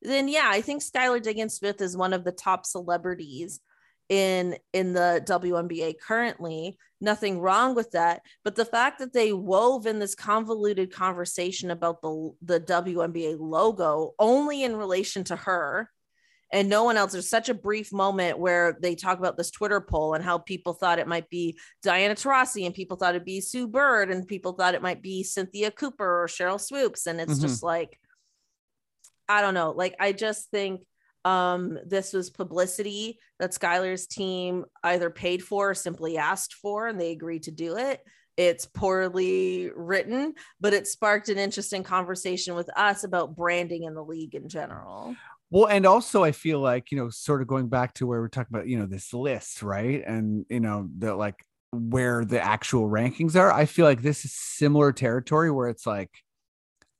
then 0.00 0.28
yeah, 0.28 0.48
I 0.50 0.60
think 0.60 0.82
Skylar 0.82 1.22
Diggins 1.22 1.54
Smith 1.54 1.80
is 1.80 1.96
one 1.96 2.12
of 2.12 2.24
the 2.24 2.32
top 2.32 2.66
celebrities 2.66 3.60
in 4.08 4.56
in 4.72 4.92
the 4.92 5.22
WNBA 5.26 5.94
currently. 6.00 6.78
Nothing 7.00 7.40
wrong 7.40 7.74
with 7.74 7.90
that, 7.92 8.22
but 8.44 8.54
the 8.54 8.64
fact 8.64 9.00
that 9.00 9.12
they 9.12 9.32
wove 9.32 9.86
in 9.86 9.98
this 9.98 10.14
convoluted 10.14 10.92
conversation 10.92 11.70
about 11.70 12.00
the 12.00 12.32
the 12.42 12.60
WNBA 12.60 13.36
logo 13.40 14.14
only 14.18 14.62
in 14.62 14.76
relation 14.76 15.24
to 15.24 15.36
her 15.36 15.90
and 16.52 16.68
no 16.68 16.84
one 16.84 16.96
else. 16.96 17.12
There's 17.12 17.28
such 17.28 17.48
a 17.48 17.54
brief 17.54 17.92
moment 17.92 18.38
where 18.38 18.76
they 18.80 18.94
talk 18.94 19.18
about 19.18 19.36
this 19.36 19.50
Twitter 19.50 19.80
poll 19.80 20.14
and 20.14 20.22
how 20.22 20.38
people 20.38 20.74
thought 20.74 20.98
it 20.98 21.08
might 21.08 21.28
be 21.30 21.58
Diana 21.82 22.14
Taurasi 22.14 22.66
and 22.66 22.74
people 22.74 22.96
thought 22.96 23.14
it'd 23.14 23.24
be 23.24 23.40
Sue 23.40 23.66
Bird 23.66 24.10
and 24.10 24.28
people 24.28 24.52
thought 24.52 24.74
it 24.74 24.82
might 24.82 25.02
be 25.02 25.22
Cynthia 25.22 25.70
Cooper 25.70 26.22
or 26.22 26.26
Cheryl 26.26 26.60
Swoopes. 26.60 27.06
And 27.06 27.20
it's 27.20 27.34
mm-hmm. 27.34 27.42
just 27.42 27.62
like, 27.62 27.98
I 29.28 29.40
don't 29.40 29.54
know. 29.54 29.70
Like, 29.70 29.96
I 29.98 30.12
just 30.12 30.50
think 30.50 30.82
um, 31.24 31.78
this 31.86 32.12
was 32.12 32.28
publicity 32.28 33.18
that 33.38 33.52
Skylar's 33.52 34.06
team 34.06 34.66
either 34.82 35.08
paid 35.08 35.42
for 35.42 35.70
or 35.70 35.74
simply 35.74 36.18
asked 36.18 36.54
for, 36.54 36.88
and 36.88 37.00
they 37.00 37.12
agreed 37.12 37.44
to 37.44 37.50
do 37.50 37.76
it. 37.78 38.00
It's 38.36 38.66
poorly 38.66 39.70
written, 39.74 40.34
but 40.60 40.72
it 40.72 40.86
sparked 40.86 41.28
an 41.28 41.38
interesting 41.38 41.82
conversation 41.82 42.54
with 42.54 42.68
us 42.76 43.04
about 43.04 43.36
branding 43.36 43.84
in 43.84 43.94
the 43.94 44.04
league 44.04 44.34
in 44.34 44.48
general. 44.48 45.14
Well, 45.52 45.66
and 45.66 45.84
also 45.84 46.24
I 46.24 46.32
feel 46.32 46.60
like, 46.60 46.90
you 46.90 46.96
know, 46.96 47.10
sort 47.10 47.42
of 47.42 47.46
going 47.46 47.68
back 47.68 47.92
to 47.94 48.06
where 48.06 48.20
we're 48.20 48.28
talking 48.28 48.56
about, 48.56 48.68
you 48.68 48.78
know, 48.78 48.86
this 48.86 49.12
list, 49.12 49.62
right? 49.62 50.02
And, 50.04 50.46
you 50.48 50.60
know, 50.60 50.88
the 50.96 51.14
like 51.14 51.44
where 51.72 52.24
the 52.24 52.42
actual 52.42 52.88
rankings 52.88 53.36
are. 53.36 53.52
I 53.52 53.66
feel 53.66 53.84
like 53.84 54.00
this 54.00 54.24
is 54.24 54.32
similar 54.32 54.92
territory 54.92 55.50
where 55.50 55.68
it's 55.68 55.86
like, 55.86 56.08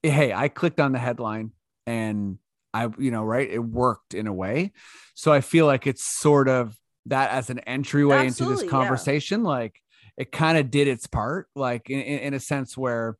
hey, 0.02 0.34
I 0.34 0.48
clicked 0.48 0.80
on 0.80 0.92
the 0.92 0.98
headline 0.98 1.52
and 1.86 2.36
I, 2.74 2.90
you 2.98 3.10
know, 3.10 3.24
right, 3.24 3.50
it 3.50 3.58
worked 3.58 4.12
in 4.12 4.26
a 4.26 4.32
way. 4.34 4.72
So 5.14 5.32
I 5.32 5.40
feel 5.40 5.64
like 5.64 5.86
it's 5.86 6.04
sort 6.04 6.46
of 6.46 6.76
that 7.06 7.30
as 7.30 7.48
an 7.48 7.60
entryway 7.60 8.26
Absolutely, 8.26 8.52
into 8.52 8.64
this 8.64 8.70
conversation. 8.70 9.40
Yeah. 9.42 9.48
Like 9.48 9.80
it 10.18 10.30
kind 10.30 10.58
of 10.58 10.70
did 10.70 10.88
its 10.88 11.06
part, 11.06 11.48
like 11.54 11.88
in, 11.88 12.00
in 12.00 12.34
a 12.34 12.40
sense 12.40 12.76
where 12.76 13.16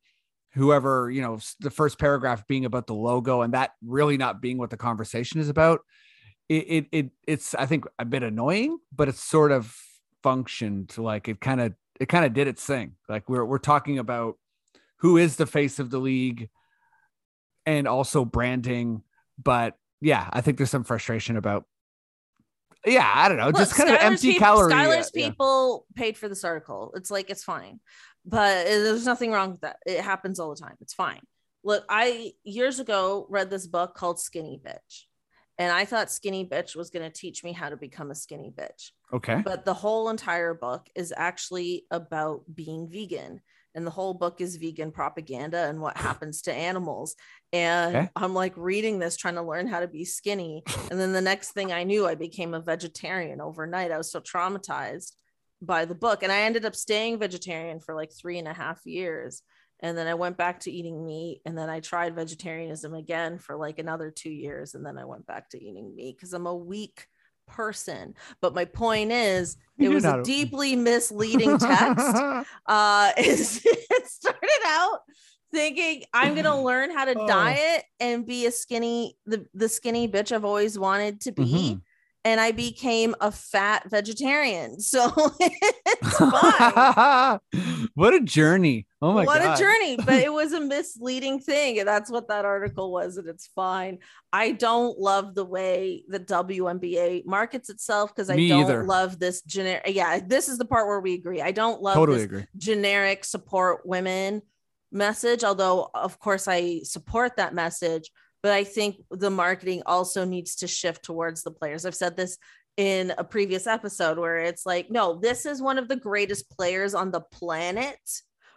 whoever 0.53 1.09
you 1.09 1.21
know 1.21 1.39
the 1.59 1.71
first 1.71 1.99
paragraph 1.99 2.45
being 2.47 2.65
about 2.65 2.87
the 2.87 2.93
logo 2.93 3.41
and 3.41 3.53
that 3.53 3.71
really 3.83 4.17
not 4.17 4.41
being 4.41 4.57
what 4.57 4.69
the 4.69 4.77
conversation 4.77 5.39
is 5.39 5.49
about 5.49 5.81
it 6.49 6.63
it, 6.67 6.87
it 6.91 7.09
it's 7.27 7.55
i 7.55 7.65
think 7.65 7.85
a 7.97 8.05
bit 8.05 8.23
annoying 8.23 8.77
but 8.95 9.09
it's 9.09 9.19
sort 9.19 9.51
of 9.51 9.75
functioned 10.21 10.95
like 10.97 11.27
it 11.27 11.41
kind 11.41 11.59
of 11.59 11.73
it 11.99 12.07
kind 12.07 12.25
of 12.25 12.33
did 12.33 12.47
its 12.47 12.63
thing 12.63 12.93
like 13.09 13.27
we're 13.27 13.45
we're 13.45 13.57
talking 13.57 13.99
about 13.99 14.37
who 14.97 15.17
is 15.17 15.35
the 15.35 15.45
face 15.45 15.79
of 15.79 15.89
the 15.89 15.99
league 15.99 16.49
and 17.65 17.87
also 17.87 18.25
branding. 18.25 19.03
But 19.41 19.75
yeah, 20.01 20.29
I 20.31 20.41
think 20.41 20.57
there's 20.57 20.71
some 20.71 20.85
frustration 20.85 21.37
about. 21.37 21.65
Yeah, 22.85 23.09
I 23.13 23.29
don't 23.29 23.37
know, 23.37 23.47
Look, 23.47 23.55
just 23.55 23.75
kind 23.75 23.89
of 23.89 23.95
empty 24.01 24.33
people, 24.33 24.45
calorie. 24.45 24.73
Skylar's 24.73 25.11
yeah, 25.13 25.23
uh, 25.23 25.25
yeah. 25.25 25.29
people 25.29 25.85
paid 25.95 26.17
for 26.17 26.27
this 26.27 26.43
article. 26.43 26.91
It's 26.95 27.09
like 27.09 27.29
it's 27.29 27.43
fine, 27.43 27.79
but 28.25 28.67
eh, 28.67 28.79
there's 28.79 29.05
nothing 29.05 29.31
wrong 29.31 29.51
with 29.51 29.61
that. 29.61 29.77
It 29.85 30.01
happens 30.01 30.39
all 30.39 30.49
the 30.53 30.61
time. 30.61 30.75
It's 30.81 30.93
fine. 30.93 31.21
Look, 31.63 31.85
I 31.89 32.33
years 32.43 32.79
ago 32.79 33.25
read 33.29 33.49
this 33.49 33.67
book 33.67 33.95
called 33.95 34.19
Skinny 34.19 34.59
Bitch, 34.63 35.03
and 35.57 35.71
I 35.71 35.85
thought 35.85 36.11
Skinny 36.11 36.45
Bitch 36.45 36.75
was 36.75 36.89
going 36.89 37.09
to 37.09 37.15
teach 37.17 37.43
me 37.43 37.53
how 37.53 37.69
to 37.69 37.77
become 37.77 38.11
a 38.11 38.15
skinny 38.15 38.51
bitch. 38.55 38.91
Okay. 39.13 39.41
But 39.45 39.63
the 39.65 39.73
whole 39.73 40.09
entire 40.09 40.53
book 40.53 40.87
is 40.95 41.13
actually 41.15 41.85
about 41.91 42.41
being 42.53 42.89
vegan. 42.89 43.41
And 43.75 43.87
the 43.87 43.91
whole 43.91 44.13
book 44.13 44.39
is 44.39 44.57
vegan 44.57 44.91
propaganda 44.91 45.65
and 45.67 45.81
what 45.81 45.97
happens 46.07 46.43
to 46.43 46.53
animals. 46.53 47.15
And 47.51 47.95
Okay. 47.95 48.09
I'm 48.15 48.33
like 48.33 48.53
reading 48.55 48.99
this, 48.99 49.15
trying 49.17 49.35
to 49.35 49.41
learn 49.41 49.67
how 49.67 49.79
to 49.79 49.87
be 49.87 50.05
skinny. 50.05 50.63
And 50.91 50.99
then 50.99 51.13
the 51.13 51.21
next 51.21 51.51
thing 51.51 51.71
I 51.71 51.83
knew, 51.83 52.05
I 52.05 52.15
became 52.15 52.53
a 52.53 52.59
vegetarian 52.61 53.41
overnight. 53.41 53.91
I 53.91 53.97
was 53.97 54.11
so 54.11 54.19
traumatized 54.19 55.13
by 55.65 55.85
the 55.85 55.95
book. 55.95 56.23
And 56.23 56.31
I 56.31 56.41
ended 56.41 56.65
up 56.65 56.75
staying 56.75 57.19
vegetarian 57.19 57.79
for 57.79 57.95
like 57.95 58.11
three 58.11 58.37
and 58.39 58.47
a 58.47 58.53
half 58.53 58.85
years. 58.85 59.41
And 59.79 59.97
then 59.97 60.07
I 60.07 60.13
went 60.13 60.37
back 60.37 60.61
to 60.61 60.71
eating 60.71 61.05
meat. 61.05 61.41
And 61.45 61.57
then 61.57 61.69
I 61.69 61.79
tried 61.79 62.15
vegetarianism 62.15 62.93
again 62.93 63.37
for 63.37 63.55
like 63.55 63.79
another 63.79 64.11
two 64.11 64.31
years. 64.31 64.75
And 64.75 64.85
then 64.85 64.97
I 64.97 65.05
went 65.05 65.25
back 65.25 65.49
to 65.49 65.61
eating 65.63 65.95
meat 65.95 66.17
because 66.17 66.33
I'm 66.33 66.47
a 66.47 66.55
weak 66.55 67.07
person. 67.47 68.13
But 68.41 68.55
my 68.55 68.65
point 68.65 69.11
is, 69.11 69.57
it 69.77 69.83
You're 69.83 69.93
was 69.93 70.03
not 70.05 70.19
a 70.19 70.23
deeply 70.23 70.75
misleading 70.75 71.57
text. 71.57 72.05
Uh, 72.65 73.11
it 73.17 74.07
started 74.07 74.61
out 74.65 74.99
thinking 75.51 76.03
I'm 76.13 76.33
gonna 76.33 76.61
learn 76.63 76.91
how 76.91 77.05
to 77.05 77.13
Oh. 77.17 77.27
diet 77.27 77.83
and 77.99 78.25
be 78.25 78.45
a 78.45 78.51
skinny, 78.51 79.17
the, 79.25 79.45
the 79.53 79.67
skinny 79.69 80.07
bitch 80.07 80.31
I've 80.31 80.45
always 80.45 80.79
wanted 80.79 81.19
to 81.21 81.31
be. 81.33 81.43
Mhm. 81.43 81.81
And 82.25 82.39
I 82.39 82.51
became 82.51 83.15
a 83.19 83.31
fat 83.31 83.89
vegetarian. 83.89 84.77
So 84.79 85.11
it's 85.39 86.17
fine. 86.17 87.39
what 87.95 88.13
a 88.13 88.21
journey. 88.21 88.87
Oh 89.03 89.11
my 89.11 89.25
God. 89.25 89.27
what 89.27 89.41
god. 89.43 89.55
a 89.55 89.61
journey 89.61 89.97
but 89.97 90.13
it 90.23 90.31
was 90.31 90.53
a 90.53 90.61
misleading 90.61 91.41
thing 91.41 91.77
and 91.77 91.87
that's 91.87 92.09
what 92.09 92.29
that 92.29 92.45
article 92.45 92.89
was 92.89 93.17
and 93.17 93.27
it's 93.27 93.47
fine 93.47 93.97
i 94.31 94.51
don't 94.53 94.97
love 94.97 95.35
the 95.35 95.43
way 95.43 96.05
the 96.07 96.21
WNBA 96.21 97.25
markets 97.25 97.69
itself 97.69 98.15
because 98.15 98.29
i 98.29 98.35
Me 98.37 98.47
don't 98.47 98.61
either. 98.61 98.85
love 98.85 99.19
this 99.19 99.41
generic 99.41 99.83
yeah 99.89 100.21
this 100.25 100.47
is 100.47 100.57
the 100.57 100.63
part 100.63 100.87
where 100.87 101.01
we 101.01 101.15
agree 101.15 101.41
i 101.41 101.51
don't 101.51 101.81
love 101.81 101.95
Totally 101.95 102.19
this 102.19 102.25
agree. 102.25 102.45
generic 102.57 103.25
support 103.25 103.85
women 103.85 104.41
message 104.93 105.43
although 105.43 105.89
of 105.93 106.17
course 106.19 106.47
i 106.47 106.79
support 106.83 107.35
that 107.35 107.53
message 107.53 108.09
but 108.43 108.51
i 108.51 108.63
think 108.63 108.97
the 109.09 109.29
marketing 109.31 109.81
also 109.87 110.23
needs 110.25 110.55
to 110.57 110.67
shift 110.67 111.03
towards 111.03 111.41
the 111.43 111.51
players 111.51 111.85
i've 111.85 111.95
said 111.95 112.15
this 112.15 112.37
in 112.77 113.13
a 113.17 113.23
previous 113.23 113.65
episode 113.65 114.17
where 114.19 114.37
it's 114.37 114.65
like 114.65 114.91
no 114.91 115.17
this 115.19 115.45
is 115.45 115.61
one 115.61 115.77
of 115.79 115.87
the 115.87 115.95
greatest 115.95 116.49
players 116.51 116.93
on 116.93 117.09
the 117.11 117.21
planet 117.21 117.97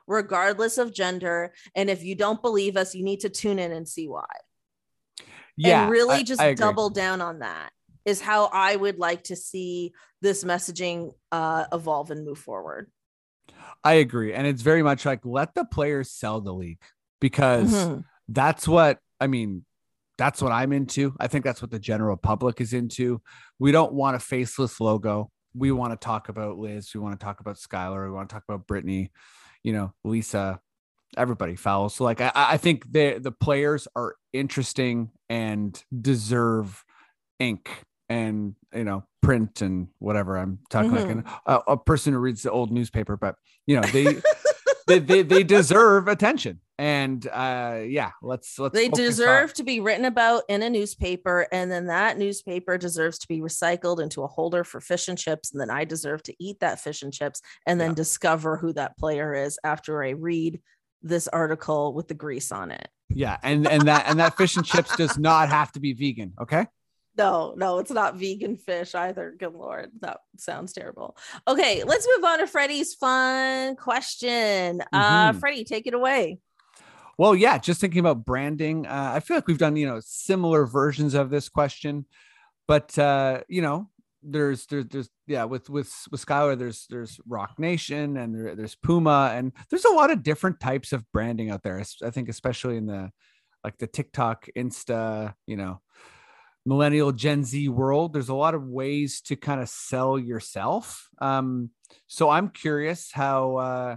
regardless 0.06 0.78
of 0.78 0.92
gender 0.94 1.52
and 1.74 1.88
if 1.90 2.02
you 2.04 2.14
don't 2.14 2.42
believe 2.42 2.76
us 2.76 2.94
you 2.94 3.04
need 3.04 3.20
to 3.20 3.28
tune 3.30 3.58
in 3.58 3.72
and 3.72 3.88
see 3.88 4.08
why 4.08 4.24
Yeah. 5.56 5.82
and 5.84 5.90
really 5.90 6.16
I- 6.16 6.22
just 6.22 6.40
I 6.40 6.54
double 6.54 6.90
down 6.90 7.20
on 7.20 7.38
that 7.40 7.70
is 8.04 8.20
how 8.20 8.46
i 8.52 8.74
would 8.76 8.98
like 8.98 9.24
to 9.24 9.36
see 9.36 9.92
this 10.22 10.44
messaging 10.44 11.12
uh, 11.32 11.64
evolve 11.72 12.10
and 12.10 12.24
move 12.24 12.38
forward 12.38 12.90
I 13.84 13.94
agree. 13.94 14.32
And 14.32 14.46
it's 14.48 14.62
very 14.62 14.82
much 14.82 15.04
like 15.06 15.20
let 15.24 15.54
the 15.54 15.64
players 15.64 16.10
sell 16.10 16.40
the 16.40 16.52
league 16.52 16.80
because 17.20 17.72
Mhm. 17.72 18.04
that's 18.28 18.66
what 18.66 18.98
I 19.20 19.28
mean. 19.28 19.64
That's 20.18 20.40
what 20.40 20.52
I'm 20.52 20.72
into. 20.72 21.14
I 21.20 21.26
think 21.26 21.44
that's 21.44 21.60
what 21.60 21.70
the 21.70 21.78
general 21.78 22.16
public 22.16 22.60
is 22.60 22.72
into. 22.72 23.20
We 23.58 23.72
don't 23.72 23.92
want 23.92 24.16
a 24.16 24.18
faceless 24.18 24.80
logo. 24.80 25.30
We 25.54 25.72
want 25.72 25.92
to 25.98 26.04
talk 26.04 26.28
about 26.28 26.58
Liz. 26.58 26.90
We 26.94 27.00
want 27.00 27.18
to 27.18 27.24
talk 27.24 27.40
about 27.40 27.56
Skylar. 27.56 28.06
We 28.06 28.12
want 28.12 28.28
to 28.28 28.34
talk 28.34 28.44
about 28.48 28.66
Brittney, 28.66 29.10
you 29.62 29.72
know, 29.72 29.92
Lisa, 30.04 30.60
everybody 31.16 31.56
Fowles. 31.56 31.94
So 31.94 32.04
like 32.04 32.20
I, 32.20 32.32
I 32.34 32.56
think 32.56 32.90
the 32.90 33.18
the 33.18 33.32
players 33.32 33.88
are 33.94 34.16
interesting 34.32 35.10
and 35.28 35.82
deserve 35.98 36.84
ink 37.38 37.70
and 38.08 38.54
you 38.74 38.84
know 38.84 39.04
print 39.22 39.62
and 39.62 39.88
whatever. 39.98 40.36
I'm 40.36 40.60
talking 40.70 40.90
mm-hmm. 40.90 41.00
like 41.00 41.10
an, 41.10 41.24
a, 41.46 41.54
a 41.68 41.76
person 41.76 42.12
who 42.12 42.18
reads 42.18 42.42
the 42.42 42.50
old 42.50 42.70
newspaper, 42.70 43.16
but 43.16 43.36
you 43.66 43.80
know 43.80 43.86
they 43.88 44.04
they, 44.86 44.98
they 44.98 45.22
they 45.22 45.42
deserve 45.42 46.08
attention. 46.08 46.60
And 46.78 47.26
uh 47.28 47.80
yeah, 47.86 48.10
let's 48.22 48.58
let's 48.58 48.74
they 48.74 48.86
on- 48.86 48.92
deserve 48.92 49.54
to 49.54 49.64
be 49.64 49.80
written 49.80 50.04
about 50.04 50.42
in 50.48 50.62
a 50.62 50.68
newspaper 50.68 51.46
and 51.50 51.70
then 51.70 51.86
that 51.86 52.18
newspaper 52.18 52.76
deserves 52.76 53.18
to 53.20 53.28
be 53.28 53.40
recycled 53.40 54.00
into 54.02 54.22
a 54.22 54.26
holder 54.26 54.62
for 54.62 54.80
fish 54.80 55.08
and 55.08 55.16
chips 55.18 55.52
and 55.52 55.60
then 55.60 55.70
i 55.70 55.84
deserve 55.84 56.22
to 56.24 56.34
eat 56.38 56.60
that 56.60 56.78
fish 56.78 57.02
and 57.02 57.14
chips 57.14 57.40
and 57.66 57.80
then 57.80 57.90
Yeah. 57.92 57.94
discover 57.94 58.58
who 58.58 58.74
that 58.74 58.98
player 58.98 59.32
is 59.34 59.58
after 59.64 60.04
i 60.04 60.10
read 60.10 60.60
this 61.02 61.28
article 61.28 61.94
with 61.94 62.08
the 62.08 62.14
grease 62.14 62.52
on 62.52 62.70
it 62.70 62.88
yeah, 63.08 63.38
and 63.42 63.66
and 63.66 63.82
that 63.88 64.04
and 64.08 64.18
that 64.20 64.36
fish 64.36 64.56
and 64.56 64.66
chips 64.66 64.94
does 64.96 65.16
not 65.16 65.48
have 65.48 65.70
to 65.72 65.80
be 65.80 65.92
vegan. 65.94 66.34
Okay. 66.40 66.66
No 67.18 67.54
no 67.56 67.78
it's 67.78 67.90
not 67.90 68.16
vegan 68.16 68.56
fish 68.56 68.94
either 68.94 69.34
good 69.38 69.54
lord 69.54 69.90
that 70.00 70.18
sounds 70.36 70.72
terrible 70.72 71.16
okay 71.48 71.82
let's 71.84 72.06
move 72.14 72.24
on 72.24 72.38
to 72.40 72.46
freddie's 72.46 72.94
fun 72.94 73.76
question 73.76 74.82
uh 74.92 75.32
Mhm. 75.32 75.40
freddie 75.40 75.64
take 75.64 75.86
it 75.86 75.94
away 75.94 76.38
Well, 77.18 77.34
yeah, 77.34 77.56
just 77.56 77.80
thinking 77.80 78.00
about 78.00 78.26
branding. 78.26 78.86
Uh, 78.86 79.12
I 79.14 79.20
feel 79.20 79.38
like 79.38 79.46
we've 79.46 79.56
done, 79.56 79.74
you 79.76 79.86
know, 79.86 80.00
similar 80.04 80.66
versions 80.66 81.14
of 81.14 81.30
this 81.30 81.48
question, 81.48 82.04
but 82.68 82.98
uh, 82.98 83.40
you 83.48 83.62
know, 83.62 83.88
there's 84.22 84.66
there's 84.66 84.84
there's 84.86 85.08
yeah, 85.26 85.44
with 85.44 85.70
with 85.70 85.90
with 86.10 86.24
Skylar, 86.26 86.58
there's 86.58 86.86
there's 86.90 87.18
Roc 87.26 87.58
Nation 87.58 88.18
and 88.18 88.34
there, 88.34 88.54
there's 88.54 88.74
Puma, 88.74 89.32
and 89.34 89.52
there's 89.70 89.86
a 89.86 89.94
lot 89.94 90.10
of 90.10 90.22
different 90.22 90.60
types 90.60 90.92
of 90.92 91.10
branding 91.10 91.48
out 91.50 91.62
there. 91.62 91.82
I 92.04 92.10
think 92.10 92.28
especially 92.28 92.76
in 92.76 92.84
the 92.86 93.10
like 93.64 93.78
the 93.78 93.86
TikTok, 93.86 94.48
Insta, 94.54 95.32
you 95.46 95.56
know, 95.56 95.80
millennial 96.66 97.12
Gen 97.12 97.44
Z 97.44 97.68
world, 97.68 98.12
there's 98.12 98.28
a 98.28 98.34
lot 98.34 98.54
of 98.54 98.66
ways 98.66 99.22
to 99.22 99.36
kind 99.36 99.60
of 99.60 99.68
sell 99.68 100.18
yourself. 100.18 101.08
Um, 101.18 101.70
so 102.06 102.28
I'm 102.28 102.50
curious 102.50 103.10
how 103.12 103.56
uh 103.56 103.96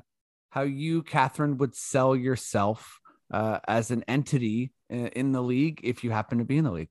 how 0.51 0.61
you, 0.61 1.03
Cathryn, 1.03 1.57
would 1.57 1.75
sell 1.75 2.15
yourself 2.15 2.99
uh, 3.31 3.59
as 3.67 3.91
an 3.91 4.03
entity 4.07 4.71
in, 4.89 5.07
in 5.07 5.31
the 5.31 5.41
league 5.41 5.81
if 5.83 6.03
you 6.03 6.11
happen 6.11 6.39
to 6.39 6.45
be 6.45 6.57
in 6.57 6.63
the 6.63 6.71
league. 6.71 6.89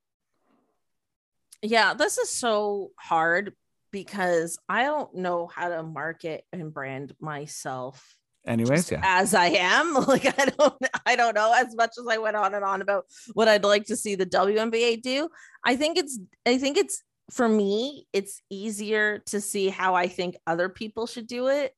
Yeah, 1.62 1.94
this 1.94 2.18
is 2.18 2.30
so 2.30 2.92
hard 2.96 3.54
because 3.90 4.58
I 4.68 4.84
don't 4.84 5.14
know 5.16 5.46
how 5.48 5.70
to 5.70 5.82
market 5.82 6.44
and 6.52 6.72
brand 6.72 7.14
myself 7.20 8.17
Anyways, 8.48 8.80
just 8.88 8.92
yeah. 8.92 9.00
as 9.04 9.34
I 9.34 9.46
am. 9.48 9.94
Like 10.08 10.26
I 10.38 10.46
don't 10.46 10.74
I 11.06 11.16
don't 11.16 11.34
know 11.34 11.52
as 11.56 11.74
much 11.76 11.92
as 11.98 12.06
I 12.10 12.18
went 12.18 12.36
on 12.36 12.54
and 12.54 12.64
on 12.64 12.82
about 12.82 13.04
what 13.34 13.46
I'd 13.48 13.64
like 13.64 13.84
to 13.86 13.96
see 13.96 14.14
the 14.14 14.26
WNBA 14.26 15.02
do. 15.02 15.28
I 15.64 15.76
think 15.76 15.98
it's 15.98 16.18
I 16.46 16.58
think 16.58 16.76
it's 16.78 17.02
for 17.30 17.48
me 17.48 18.06
it's 18.12 18.40
easier 18.50 19.18
to 19.26 19.40
see 19.40 19.68
how 19.68 19.94
I 19.94 20.08
think 20.08 20.36
other 20.46 20.68
people 20.68 21.06
should 21.06 21.26
do 21.26 21.48
it 21.48 21.74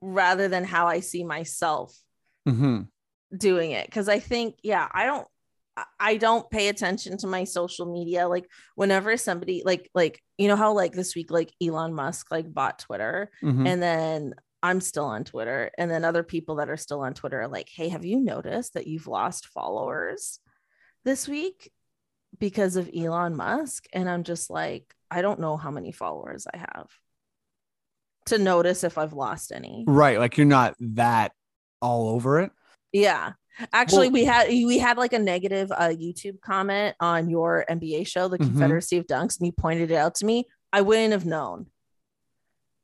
rather 0.00 0.48
than 0.48 0.64
how 0.64 0.86
I 0.86 1.00
see 1.00 1.24
myself 1.24 1.96
Mhm. 2.48 2.88
doing 3.36 3.70
it 3.72 3.86
because 3.86 4.08
I 4.08 4.18
think 4.18 4.56
yeah 4.62 4.88
I 4.92 5.06
don't 5.06 5.26
I- 5.98 6.16
don't 6.18 6.50
pay 6.50 6.68
attention 6.68 7.16
to 7.18 7.26
my 7.26 7.44
social 7.44 7.86
media 7.86 8.28
like 8.28 8.46
whenever 8.74 9.16
somebody 9.16 9.62
like 9.64 9.90
like 9.94 10.20
you 10.38 10.46
know 10.48 10.56
how 10.56 10.72
like 10.74 10.92
this 10.92 11.14
week 11.16 11.30
like 11.30 11.52
Elon 11.62 11.94
Musk 11.94 12.30
like 12.30 12.52
bought 12.52 12.78
Twitter 12.78 13.30
Mhm. 13.42 13.66
and 13.66 13.82
then 13.82 14.34
I'm 14.62 14.80
still 14.80 15.04
on 15.06 15.24
Twitter 15.24 15.70
and 15.76 15.90
then 15.90 16.04
other 16.04 16.22
people 16.22 16.56
that 16.56 16.70
are 16.70 16.76
still 16.76 17.00
on 17.00 17.14
Twitter 17.14 17.40
are 17.42 17.48
like 17.48 17.68
hey 17.74 17.88
have 17.88 18.04
you 18.04 18.20
noticed 18.20 18.74
that 18.74 18.86
you've 18.86 19.06
lost 19.08 19.46
followers 19.48 20.38
this 21.04 21.26
week 21.28 21.70
because 22.38 22.76
of 22.76 22.88
Elon 22.96 23.34
Musk 23.36 23.86
and 23.92 24.08
I'm 24.08 24.22
just 24.24 24.50
like 24.50 24.94
I 25.10 25.20
don't 25.22 25.40
know 25.40 25.56
how 25.56 25.70
many 25.70 25.92
followers 25.92 26.46
I 26.52 26.58
have 26.58 26.88
to 28.26 28.38
notice 28.38 28.84
if 28.84 28.98
I've 28.98 29.12
lost 29.12 29.52
any 29.52 29.84
Right. 29.86 30.18
Like 30.18 30.36
you're 30.38 30.46
not 30.46 30.74
that 30.80 31.32
all 31.80 32.08
over 32.10 32.40
it. 32.40 32.52
Yeah. 32.92 33.32
Actually, 33.72 34.06
Well- 34.08 34.12
we 34.14 34.24
had 34.24 34.48
we 34.48 34.78
had 34.78 34.96
like 34.96 35.12
a 35.12 35.18
negative 35.18 35.70
uh, 35.72 35.88
YouTube 35.88 36.40
comment 36.40 36.94
on 37.00 37.28
your 37.28 37.64
NBA 37.68 38.06
show, 38.06 38.28
the 38.28 38.38
Mhm. 38.38 38.44
Confederacy 38.46 38.96
of 38.98 39.06
Dunks, 39.06 39.38
and 39.38 39.46
you 39.46 39.52
pointed 39.52 39.90
it 39.90 39.96
out 39.96 40.14
to 40.16 40.24
me. 40.26 40.46
I 40.72 40.80
wouldn't 40.82 41.12
have 41.12 41.26
known 41.26 41.66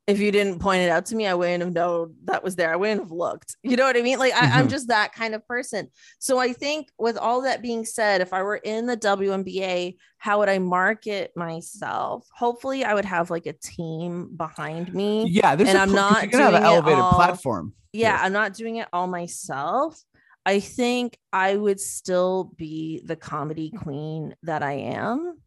if 0.09 0.19
you 0.19 0.31
didn't 0.31 0.59
point 0.59 0.81
it 0.81 0.89
out 0.89 1.05
to 1.07 1.15
me. 1.15 1.27
I 1.27 1.33
wouldn't 1.35 1.61
have 1.63 1.73
known 1.73 2.15
that 2.25 2.43
was 2.43 2.55
there. 2.55 2.71
I 2.73 2.75
wouldn't 2.75 2.99
have 3.01 3.11
looked. 3.11 3.55
You 3.63 3.75
know 3.77 3.85
what 3.85 3.95
I 3.97 4.01
mean? 4.01 4.17
Like 4.19 4.33
I, 4.33 4.59
I'm 4.59 4.67
Mhm. 4.67 4.71
just 4.71 4.87
that 4.87 5.13
kind 5.13 5.35
of 5.35 5.45
person. 5.47 5.89
So 6.19 6.39
I 6.39 6.53
think, 6.53 6.89
with 6.97 7.17
all 7.17 7.41
that 7.41 7.61
being 7.61 7.85
said, 7.85 8.21
if 8.21 8.33
I 8.33 8.41
were 8.43 8.57
in 8.57 8.85
the 8.87 8.97
WNBA, 8.97 9.97
how 10.17 10.39
would 10.39 10.49
I 10.49 10.59
market 10.59 11.31
myself? 11.35 12.27
Hopefully, 12.35 12.83
I 12.83 12.93
would 12.93 13.05
have 13.05 13.29
like 13.29 13.45
a 13.45 13.53
team 13.53 14.35
behind 14.35 14.93
me 14.93 15.27
Yeah. 15.29 15.51
And 15.53 15.77
I'm 15.77 15.91
not 15.91 16.29
gonna 16.31 16.43
have 16.43 16.53
an 16.55 16.63
elevated 16.63 16.99
all- 16.99 17.13
platform. 17.13 17.73
yeah 17.93 18.13
Yes. 18.13 18.19
i'm 18.23 18.33
not 18.33 18.53
doing 18.53 18.75
it 18.77 18.87
all 18.93 19.07
myself 19.07 20.03
I 20.45 20.59
think 20.61 21.17
I 21.33 21.55
would 21.57 21.79
still 21.79 22.51
be 22.55 23.01
the 23.05 23.15
comedy 23.15 23.69
queen 23.71 24.35
that 24.43 24.63
I 24.63 24.71
am. 25.03 25.37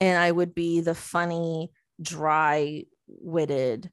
And 0.00 0.16
I 0.16 0.30
would 0.30 0.54
be 0.54 0.80
the 0.80 0.94
funny, 0.94 1.70
dry 2.00 2.84
witted 3.20 3.90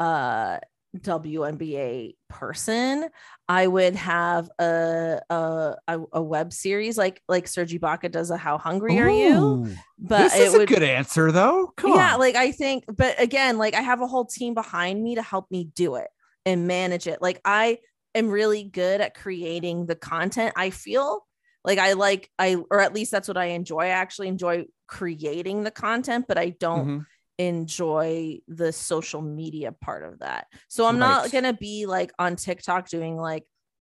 uh 0.00 0.58
WNBA 0.94 2.14
person, 2.28 3.08
I 3.48 3.66
would 3.66 3.96
have 3.96 4.48
a 4.58 5.20
a, 5.28 5.76
a, 6.12 6.22
web 6.22 6.52
series 6.52 6.96
like 6.96 7.20
like 7.28 7.48
Sergi 7.48 7.78
Baca 7.78 8.08
does 8.08 8.30
a 8.30 8.36
How 8.36 8.58
Hungry 8.58 8.98
Are 8.98 9.10
You? 9.10 9.74
But 9.98 10.30
this 10.30 10.36
is 10.36 10.52
would, 10.52 10.62
a 10.62 10.66
good 10.66 10.82
answer 10.82 11.32
though. 11.32 11.72
Come 11.76 11.94
yeah, 11.94 12.14
on. 12.14 12.20
like 12.20 12.36
I 12.36 12.52
think, 12.52 12.84
but 12.86 13.20
again, 13.20 13.58
like 13.58 13.74
I 13.74 13.80
have 13.80 14.00
a 14.00 14.06
whole 14.06 14.24
team 14.24 14.54
behind 14.54 15.02
me 15.02 15.16
to 15.16 15.22
help 15.22 15.50
me 15.50 15.70
do 15.74 15.96
it 15.96 16.08
and 16.46 16.66
manage 16.66 17.06
it. 17.06 17.20
Like 17.20 17.40
I 17.44 17.78
am 18.14 18.28
really 18.28 18.64
good 18.64 19.00
at 19.00 19.14
creating 19.14 19.86
the 19.86 19.96
content. 19.96 20.54
I 20.56 20.70
feel 20.70 21.26
like 21.64 21.78
I 21.78 21.94
like 21.94 22.30
I 22.38 22.56
or 22.70 22.80
at 22.80 22.94
least 22.94 23.10
that's 23.10 23.28
what 23.28 23.36
I 23.36 23.46
enjoy. 23.46 23.80
I 23.80 23.88
actually 23.88 24.28
enjoy 24.28 24.66
creating 24.86 25.64
the 25.64 25.70
content, 25.70 26.26
but 26.28 26.38
I 26.38 26.50
don't 26.50 26.86
mm-hmm 26.86 27.00
enjoy 27.38 28.38
the 28.48 28.72
social 28.72 29.20
media 29.20 29.72
part 29.72 30.04
of 30.04 30.20
that. 30.20 30.46
So 30.68 30.86
I'm 30.86 30.98
right. 30.98 31.08
not 31.08 31.32
going 31.32 31.44
to 31.44 31.52
be 31.52 31.86
like 31.86 32.12
on 32.18 32.36
TikTok 32.36 32.88
doing 32.88 33.16
like 33.16 33.44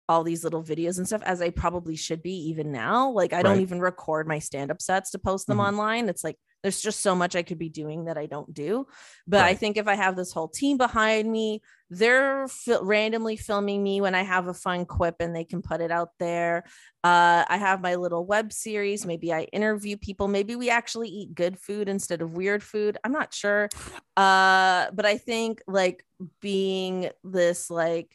all 0.09 0.23
these 0.23 0.43
little 0.43 0.63
videos 0.63 0.97
and 0.97 1.07
stuff 1.07 1.21
as 1.23 1.41
I 1.41 1.49
probably 1.49 1.95
should 1.95 2.21
be 2.21 2.49
even 2.49 2.71
now. 2.71 3.11
Like 3.11 3.33
I 3.33 3.37
right. 3.37 3.43
don't 3.43 3.61
even 3.61 3.79
record 3.79 4.27
my 4.27 4.39
stand 4.39 4.71
up 4.71 4.81
sets 4.81 5.11
to 5.11 5.19
post 5.19 5.47
them 5.47 5.57
mm-hmm. 5.57 5.67
online. 5.67 6.09
It's 6.09 6.23
like 6.23 6.37
there's 6.63 6.81
just 6.81 7.01
so 7.01 7.15
much 7.15 7.35
I 7.35 7.43
could 7.43 7.59
be 7.59 7.69
doing 7.69 8.05
that 8.05 8.17
I 8.17 8.25
don't 8.25 8.53
do. 8.53 8.87
But 9.27 9.41
right. 9.41 9.49
I 9.49 9.53
think 9.55 9.77
if 9.77 9.87
I 9.87 9.95
have 9.95 10.15
this 10.15 10.31
whole 10.31 10.47
team 10.47 10.77
behind 10.77 11.31
me, 11.31 11.61
they're 11.89 12.47
randomly 12.81 13.37
filming 13.37 13.81
me 13.81 14.01
when 14.01 14.15
I 14.15 14.23
have 14.23 14.47
a 14.47 14.53
fun 14.53 14.85
quip 14.85 15.15
and 15.19 15.35
they 15.35 15.45
can 15.45 15.61
put 15.61 15.81
it 15.81 15.91
out 15.91 16.09
there. 16.19 16.63
Uh, 17.03 17.45
I 17.47 17.57
have 17.57 17.81
my 17.81 17.95
little 17.95 18.25
web 18.25 18.51
series. 18.51 19.05
Maybe 19.05 19.31
I 19.31 19.43
interview 19.43 19.97
people. 19.97 20.27
Maybe 20.27 20.55
we 20.55 20.69
actually 20.69 21.09
eat 21.09 21.35
good 21.35 21.57
food 21.59 21.87
instead 21.87 22.21
of 22.21 22.33
weird 22.33 22.63
food. 22.63 22.97
I'm 23.03 23.13
not 23.13 23.33
sure. 23.33 23.69
Uh, 24.17 24.87
but 24.93 25.05
I 25.05 25.17
think 25.17 25.61
like 25.67 26.03
being 26.41 27.09
this 27.23 27.69
like 27.69 28.13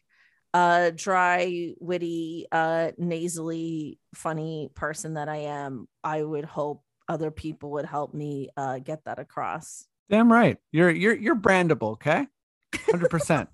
uh 0.55 0.90
dry 0.95 1.72
witty 1.80 2.47
uh 2.53 2.90
nasally 2.99 3.99
funny 4.14 4.68
person 4.74 5.14
that 5.14 5.26
i 5.26 5.36
am 5.36 5.88
i 6.05 6.22
would 6.22 6.45
hope 6.45 6.82
other 7.09 7.30
people 7.30 7.72
would 7.72 7.84
help 7.84 8.14
me 8.14 8.48
uh, 8.57 8.78
get 8.78 9.05
that 9.05 9.18
across. 9.18 9.86
Damn 10.11 10.30
right. 10.30 10.59
You're 10.70 10.90
you're 10.90 11.14
you're 11.14 11.36
brandable, 11.36 11.92
okay? 11.92 12.26
100%. 12.74 13.48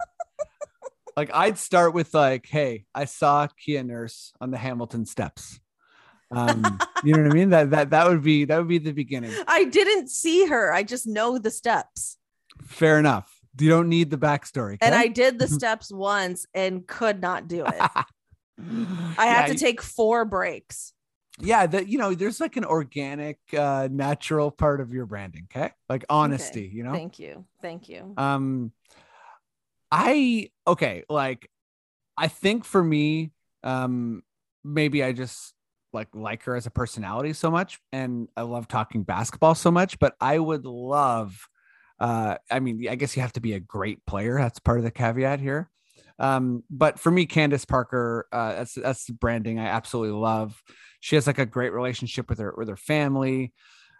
like 1.16 1.30
I'd 1.32 1.58
start 1.58 1.94
with 1.94 2.14
like, 2.14 2.46
"Hey, 2.46 2.84
I 2.94 3.04
saw 3.04 3.46
Kia 3.46 3.82
Nurse 3.82 4.32
on 4.40 4.50
the 4.50 4.58
Hamilton 4.58 5.06
steps." 5.06 5.60
Um, 6.30 6.78
you 7.04 7.14
know 7.14 7.22
what 7.22 7.30
I 7.30 7.34
mean? 7.34 7.50
That 7.50 7.70
that 7.70 7.90
that 7.90 8.08
would 8.08 8.22
be 8.22 8.44
that 8.44 8.58
would 8.58 8.68
be 8.68 8.78
the 8.78 8.92
beginning. 8.92 9.32
I 9.46 9.64
didn't 9.64 10.08
see 10.08 10.46
her. 10.46 10.72
I 10.72 10.82
just 10.82 11.06
know 11.06 11.38
the 11.38 11.50
steps. 11.50 12.18
Fair 12.62 12.98
enough. 12.98 13.32
You 13.60 13.68
don't 13.68 13.88
need 13.88 14.10
the 14.10 14.18
backstory. 14.18 14.74
Okay? 14.74 14.86
And 14.86 14.94
I 14.94 15.08
did 15.08 15.38
the 15.38 15.48
steps 15.48 15.90
once 15.92 16.46
and 16.54 16.86
could 16.86 17.20
not 17.20 17.48
do 17.48 17.64
it. 17.64 17.74
I 17.78 19.26
had 19.26 19.46
yeah, 19.48 19.52
to 19.52 19.54
take 19.54 19.82
four 19.82 20.24
breaks 20.24 20.92
yeah 21.40 21.66
that 21.66 21.88
you 21.88 21.98
know 21.98 22.14
there's 22.14 22.40
like 22.40 22.56
an 22.56 22.64
organic 22.64 23.38
uh 23.56 23.88
natural 23.90 24.50
part 24.50 24.80
of 24.80 24.92
your 24.92 25.06
branding 25.06 25.46
okay? 25.54 25.72
Like 25.88 26.04
honesty 26.08 26.66
okay. 26.66 26.74
you 26.74 26.82
know? 26.82 26.92
Thank 26.92 27.18
you. 27.18 27.44
Thank 27.62 27.88
you. 27.88 28.14
Um 28.16 28.72
i 29.90 30.50
okay 30.66 31.02
like 31.08 31.50
i 32.16 32.28
think 32.28 32.64
for 32.64 32.82
me 32.84 33.32
um 33.62 34.22
maybe 34.62 35.02
i 35.02 35.12
just 35.12 35.54
like 35.94 36.08
like 36.14 36.42
her 36.42 36.54
as 36.54 36.66
a 36.66 36.70
personality 36.70 37.32
so 37.32 37.50
much 37.50 37.80
and 37.90 38.28
i 38.36 38.42
love 38.42 38.68
talking 38.68 39.02
basketball 39.02 39.54
so 39.54 39.70
much 39.70 39.98
but 39.98 40.14
i 40.20 40.38
would 40.38 40.66
love 40.66 41.48
uh 42.00 42.36
i 42.50 42.60
mean 42.60 42.86
i 42.90 42.94
guess 42.94 43.16
you 43.16 43.22
have 43.22 43.32
to 43.32 43.40
be 43.40 43.54
a 43.54 43.60
great 43.60 44.04
player. 44.04 44.36
That's 44.38 44.58
part 44.58 44.78
of 44.78 44.84
the 44.84 44.90
caveat 44.90 45.40
here 45.40 45.70
um 46.18 46.62
but 46.70 46.98
for 46.98 47.10
me 47.10 47.26
candace 47.26 47.64
parker 47.64 48.26
uh 48.32 48.54
that's 48.54 48.74
that's 48.74 49.04
the 49.06 49.12
branding 49.12 49.58
i 49.58 49.66
absolutely 49.66 50.18
love 50.18 50.60
she 51.00 51.14
has 51.14 51.26
like 51.26 51.38
a 51.38 51.46
great 51.46 51.72
relationship 51.72 52.28
with 52.28 52.38
her 52.38 52.54
with 52.56 52.68
her 52.68 52.76
family 52.76 53.52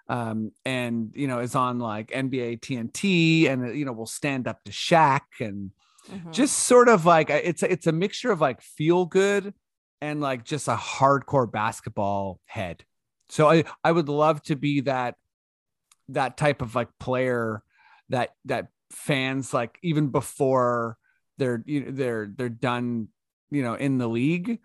um, 0.09 0.53
and 0.65 1.13
you 1.15 1.29
know 1.29 1.41
is 1.41 1.55
on 1.55 1.79
like 1.79 2.09
NBA 2.09 2.61
TNT 2.61 3.49
and 3.49 3.79
you 3.79 3.85
know 3.85 3.93
will 3.93 4.07
stand 4.07 4.49
up 4.49 4.65
to 4.65 4.73
Shaq 4.73 5.21
and 5.41 5.71
mm-hmm. 6.11 6.31
just 6.33 6.61
sort 6.61 6.89
of 6.89 7.05
like 7.05 7.31
it's 7.31 7.63
a, 7.63 7.71
it's 7.71 7.87
a 7.87 7.93
mixture 7.93 8.33
of 8.33 8.41
like 8.41 8.63
feel 8.63 9.05
good 9.05 9.53
and 10.01 10.21
like 10.21 10.45
just 10.45 10.69
a 10.69 10.77
hardcore 10.77 11.51
basketball 11.51 12.41
head. 12.47 12.85
So 13.29 13.51
I 13.51 13.65
I 13.85 13.93
would 13.93 14.09
love 14.09 14.43
to 14.45 14.57
be 14.57 14.81
that 14.83 15.17
that 16.09 16.39
type 16.39 16.63
of 16.63 16.75
like 16.75 16.89
player 16.99 17.63
that 18.09 18.31
that 18.47 18.69
fans 18.91 19.53
like 19.53 19.79
even 19.83 20.09
before 20.09 20.97
they're 21.39 21.63
you 21.67 21.85
know, 21.85 21.91
they're 21.91 22.31
they're 22.37 22.49
done 22.49 23.09
you 23.51 23.63
know 23.63 23.75
in 23.75 23.99
the 23.99 24.09
league 24.09 24.59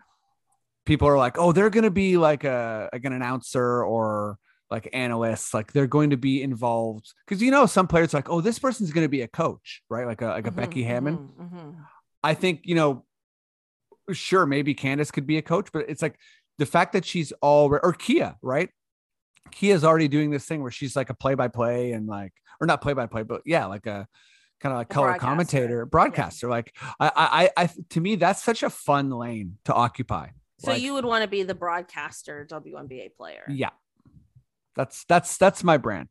people 0.84 1.08
are 1.08 1.18
like, 1.18 1.38
oh, 1.38 1.52
they're 1.52 1.70
going 1.70 1.84
to 1.84 1.90
be 1.90 2.16
like 2.16 2.44
a 2.44 2.88
like 2.92 3.04
an 3.04 3.12
announcer 3.12 3.82
or 3.84 4.38
like 4.70 4.88
analysts, 4.92 5.54
like 5.54 5.72
they're 5.72 5.86
going 5.86 6.10
to 6.10 6.16
be 6.16 6.42
involved 6.42 7.12
because 7.26 7.42
you 7.42 7.50
know 7.50 7.66
some 7.66 7.86
players 7.86 8.14
like, 8.14 8.28
oh, 8.28 8.40
this 8.40 8.58
person's 8.58 8.92
going 8.92 9.04
to 9.04 9.10
be 9.10 9.22
a 9.22 9.28
coach, 9.28 9.82
right? 9.88 10.06
Like 10.06 10.22
a 10.22 10.26
like 10.26 10.46
a 10.46 10.50
mm-hmm, 10.50 10.60
Becky 10.60 10.82
Hammon 10.82 11.16
Mm-hmm, 11.18 11.42
mm-hmm. 11.42 11.70
I 12.22 12.34
think 12.34 12.62
you 12.64 12.74
know, 12.74 13.04
sure, 14.12 14.46
maybe 14.46 14.74
Candace 14.74 15.10
could 15.10 15.26
be 15.26 15.38
a 15.38 15.42
coach, 15.42 15.68
but 15.72 15.86
it's 15.88 16.02
like 16.02 16.18
the 16.58 16.66
fact 16.66 16.92
that 16.94 17.04
she's 17.04 17.32
all 17.40 17.68
or 17.82 17.92
Kia, 17.92 18.36
right? 18.42 18.70
Kia's 19.50 19.84
already 19.84 20.08
doing 20.08 20.30
this 20.30 20.46
thing 20.46 20.62
where 20.62 20.70
she's 20.70 20.96
like 20.96 21.10
a 21.10 21.14
play 21.14 21.34
by 21.34 21.48
play 21.48 21.92
and 21.92 22.06
like, 22.06 22.32
or 22.60 22.66
not 22.66 22.80
play 22.80 22.94
by 22.94 23.06
play, 23.06 23.22
but 23.22 23.42
yeah, 23.44 23.66
like 23.66 23.86
a 23.86 24.08
kind 24.64 24.72
of 24.72 24.78
like 24.78 24.88
color 24.88 25.14
commentator, 25.18 25.84
broadcaster. 25.84 26.46
Yeah. 26.46 26.50
Like 26.50 26.74
I, 26.98 27.50
I, 27.56 27.64
I, 27.64 27.70
to 27.90 28.00
me, 28.00 28.16
that's 28.16 28.42
such 28.42 28.62
a 28.62 28.70
fun 28.70 29.10
lane 29.10 29.58
to 29.66 29.74
occupy. 29.74 30.28
So 30.60 30.70
like, 30.70 30.80
you 30.80 30.94
would 30.94 31.04
want 31.04 31.22
to 31.22 31.28
be 31.28 31.42
the 31.42 31.54
broadcaster 31.54 32.46
WNBA 32.50 33.14
player. 33.14 33.44
Yeah. 33.46 33.70
That's 34.74 35.04
that's 35.04 35.36
that's 35.36 35.62
my 35.62 35.76
brand. 35.76 36.08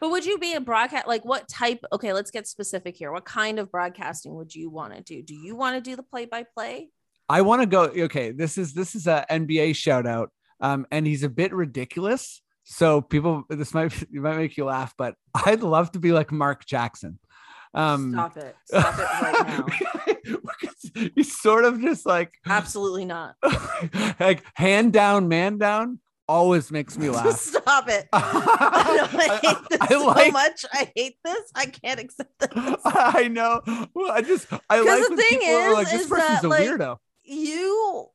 But 0.00 0.10
would 0.10 0.26
you 0.26 0.38
be 0.38 0.54
a 0.54 0.60
broadcast 0.60 1.06
like 1.06 1.24
what 1.24 1.48
type? 1.48 1.84
Okay, 1.92 2.12
let's 2.12 2.32
get 2.32 2.48
specific 2.48 2.96
here. 2.96 3.12
What 3.12 3.24
kind 3.24 3.60
of 3.60 3.70
broadcasting 3.70 4.34
would 4.34 4.54
you 4.54 4.70
want 4.70 4.94
to 4.94 5.00
do? 5.00 5.22
Do 5.22 5.34
you 5.34 5.54
want 5.54 5.76
to 5.76 5.80
do 5.80 5.94
the 5.94 6.02
play 6.02 6.24
by 6.24 6.44
play? 6.52 6.90
I 7.28 7.42
want 7.42 7.62
to 7.62 7.66
go 7.66 7.84
okay, 7.84 8.32
this 8.32 8.58
is 8.58 8.74
this 8.74 8.96
is 8.96 9.06
a 9.06 9.24
NBA 9.30 9.76
shout 9.76 10.06
out. 10.06 10.30
Um 10.60 10.84
and 10.90 11.06
he's 11.06 11.22
a 11.22 11.28
bit 11.28 11.54
ridiculous. 11.54 12.42
So 12.64 13.00
people 13.00 13.44
this 13.48 13.72
might 13.72 14.02
it 14.02 14.12
might 14.12 14.36
make 14.36 14.56
you 14.56 14.64
laugh, 14.64 14.92
but 14.98 15.14
I'd 15.32 15.62
love 15.62 15.92
to 15.92 16.00
be 16.00 16.10
like 16.10 16.32
Mark 16.32 16.66
Jackson. 16.66 17.20
Um 17.74 18.12
Stop 18.12 18.36
it. 18.36 18.56
Stop 18.66 18.98
it 18.98 19.02
right 19.02 19.46
now. 19.46 19.66
he's 21.14 21.36
sort 21.40 21.64
of 21.64 21.80
just 21.80 22.06
like 22.06 22.34
absolutely 22.46 23.04
not. 23.04 23.36
like 24.20 24.42
hand 24.54 24.92
down 24.92 25.28
man 25.28 25.58
down 25.58 25.98
always 26.26 26.70
makes 26.70 26.96
me 26.96 27.10
laugh. 27.10 27.38
Stop 27.38 27.88
it. 27.88 28.08
I, 28.12 28.96
know, 28.96 29.18
I 29.20 29.38
hate 29.42 29.68
this 29.68 29.78
I 29.80 29.94
like, 30.06 30.26
so 30.26 30.30
much. 30.32 30.64
I 30.72 30.92
hate 30.96 31.18
this. 31.22 31.50
I 31.54 31.66
can't 31.66 32.00
accept 32.00 32.38
this. 32.38 32.80
I 32.84 33.28
know. 33.28 33.60
Well, 33.92 34.10
i 34.10 34.22
just 34.22 34.46
i 34.70 34.80
like 34.80 35.08
the 35.08 35.16
thing 35.16 35.40
is, 35.42 35.74
like, 35.74 35.90
this 35.90 36.02
is 36.02 36.06
person's 36.08 36.40
that, 36.40 36.44
a 36.44 36.48
like, 36.48 36.62
weirdo. 36.62 36.96
you 37.24 38.08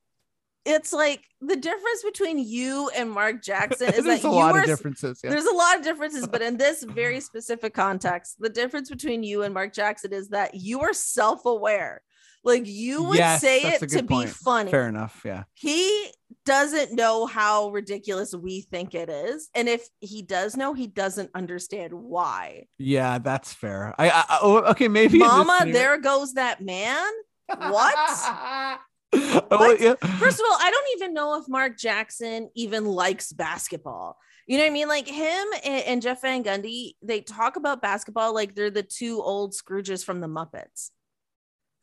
it's 0.64 0.92
like 0.92 1.24
the 1.40 1.56
difference 1.56 2.02
between 2.04 2.38
you 2.38 2.90
and 2.94 3.10
Mark 3.10 3.42
Jackson 3.42 3.88
is 3.94 4.04
that 4.04 4.24
a 4.24 4.30
lot 4.30 4.58
of 4.58 4.64
differences. 4.64 5.20
Yeah. 5.22 5.30
There's 5.30 5.46
a 5.46 5.54
lot 5.54 5.78
of 5.78 5.84
differences, 5.84 6.26
but 6.26 6.42
in 6.42 6.56
this 6.56 6.82
very 6.88 7.20
specific 7.20 7.74
context, 7.74 8.36
the 8.38 8.48
difference 8.48 8.90
between 8.90 9.22
you 9.22 9.42
and 9.42 9.54
Mark 9.54 9.72
Jackson 9.72 10.12
is 10.12 10.28
that 10.28 10.54
you 10.54 10.80
are 10.82 10.92
self-aware. 10.92 12.02
Like 12.42 12.62
you 12.66 13.02
would 13.02 13.18
yes, 13.18 13.42
say 13.42 13.60
it 13.60 13.86
to 13.90 14.02
point. 14.02 14.08
be 14.08 14.26
funny. 14.26 14.70
Fair 14.70 14.88
enough. 14.88 15.20
Yeah. 15.26 15.44
He 15.52 16.10
doesn't 16.46 16.94
know 16.94 17.26
how 17.26 17.68
ridiculous 17.68 18.34
we 18.34 18.62
think 18.62 18.94
it 18.94 19.10
is. 19.10 19.50
And 19.54 19.68
if 19.68 19.86
he 20.00 20.22
does 20.22 20.56
know, 20.56 20.72
he 20.72 20.86
doesn't 20.86 21.30
understand 21.34 21.92
why. 21.92 22.66
Yeah, 22.78 23.18
that's 23.18 23.52
fair. 23.52 23.94
I, 23.98 24.10
I 24.10 24.38
okay, 24.70 24.88
maybe 24.88 25.18
Mama, 25.18 25.66
there 25.66 25.98
goes 25.98 26.34
that 26.34 26.62
man. 26.62 27.06
What? 27.46 28.78
Oh, 29.12 29.76
yeah. 29.78 29.94
First 30.18 30.38
of 30.38 30.46
all, 30.48 30.56
I 30.60 30.70
don't 30.70 30.88
even 30.96 31.14
know 31.14 31.38
if 31.40 31.48
Mark 31.48 31.76
Jackson 31.76 32.50
even 32.54 32.84
likes 32.84 33.32
basketball. 33.32 34.16
You 34.46 34.58
know 34.58 34.64
what 34.64 34.70
I 34.70 34.72
mean? 34.72 34.88
Like 34.88 35.08
him 35.08 35.46
and, 35.64 35.84
and 35.84 36.02
Jeff 36.02 36.22
Van 36.22 36.42
Gundy, 36.42 36.94
they 37.02 37.20
talk 37.20 37.56
about 37.56 37.82
basketball 37.82 38.34
like 38.34 38.54
they're 38.54 38.70
the 38.70 38.82
two 38.82 39.20
old 39.20 39.52
Scrooges 39.52 40.04
from 40.04 40.20
the 40.20 40.26
Muppets. 40.26 40.90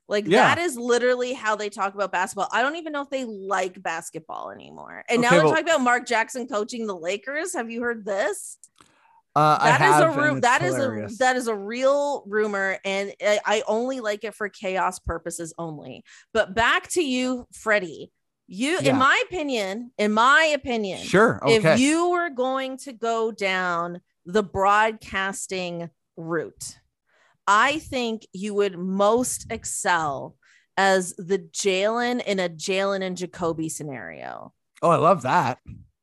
Like 0.09 0.25
yeah. 0.27 0.55
that 0.55 0.57
is 0.57 0.77
literally 0.77 1.33
how 1.33 1.55
they 1.55 1.69
talk 1.69 1.93
about 1.93 2.11
basketball. 2.11 2.47
I 2.51 2.61
don't 2.61 2.77
even 2.77 2.93
know 2.93 3.01
if 3.01 3.09
they 3.09 3.25
like 3.25 3.81
basketball 3.81 4.51
anymore. 4.51 5.03
And 5.09 5.19
okay, 5.19 5.21
now 5.21 5.29
they're 5.31 5.43
well, 5.43 5.51
talking 5.51 5.65
about 5.65 5.81
Mark 5.81 6.05
Jackson 6.05 6.47
coaching 6.47 6.87
the 6.87 6.95
Lakers. 6.95 7.53
Have 7.53 7.69
you 7.69 7.81
heard 7.81 8.05
this? 8.05 8.57
Uh, 9.37 9.57
that 9.77 9.81
is 9.81 10.01
a 10.01 10.09
ru- 10.19 10.39
that 10.41 10.61
is 10.63 10.75
a 10.75 11.07
that 11.19 11.35
is 11.35 11.47
a 11.47 11.55
real 11.55 12.23
rumor, 12.25 12.79
and 12.83 13.13
I 13.21 13.63
only 13.67 13.99
like 13.99 14.23
it 14.23 14.33
for 14.33 14.49
chaos 14.49 14.97
purposes 14.99 15.53
only. 15.57 16.03
But 16.33 16.55
back 16.55 16.87
to 16.89 17.03
you, 17.03 17.47
Freddie. 17.53 18.11
You, 18.47 18.79
Yeah. 18.81 18.91
in 18.91 18.97
my 18.97 19.21
opinion, 19.27 19.91
in 19.97 20.13
my 20.13 20.45
opinion, 20.55 20.99
Sure. 21.03 21.39
Okay. 21.43 21.73
if 21.73 21.79
you 21.79 22.09
were 22.09 22.29
going 22.29 22.77
to 22.79 22.93
go 22.93 23.31
down 23.31 23.99
the 24.25 24.41
broadcasting 24.41 25.89
route, 26.15 26.79
I 27.45 27.79
think 27.79 28.25
you 28.33 28.53
would 28.53 28.77
most 28.77 29.47
excel 29.51 30.35
as 30.77 31.13
the 31.17 31.39
Jalen 31.39 32.23
in 32.25 32.39
a 32.39 32.49
Jalen 32.49 33.03
and 33.03 33.17
Jacoby 33.17 33.69
scenario. 33.69 34.53
oh, 34.81 34.89
I 34.89 34.95
love 34.97 35.23
that. 35.23 35.59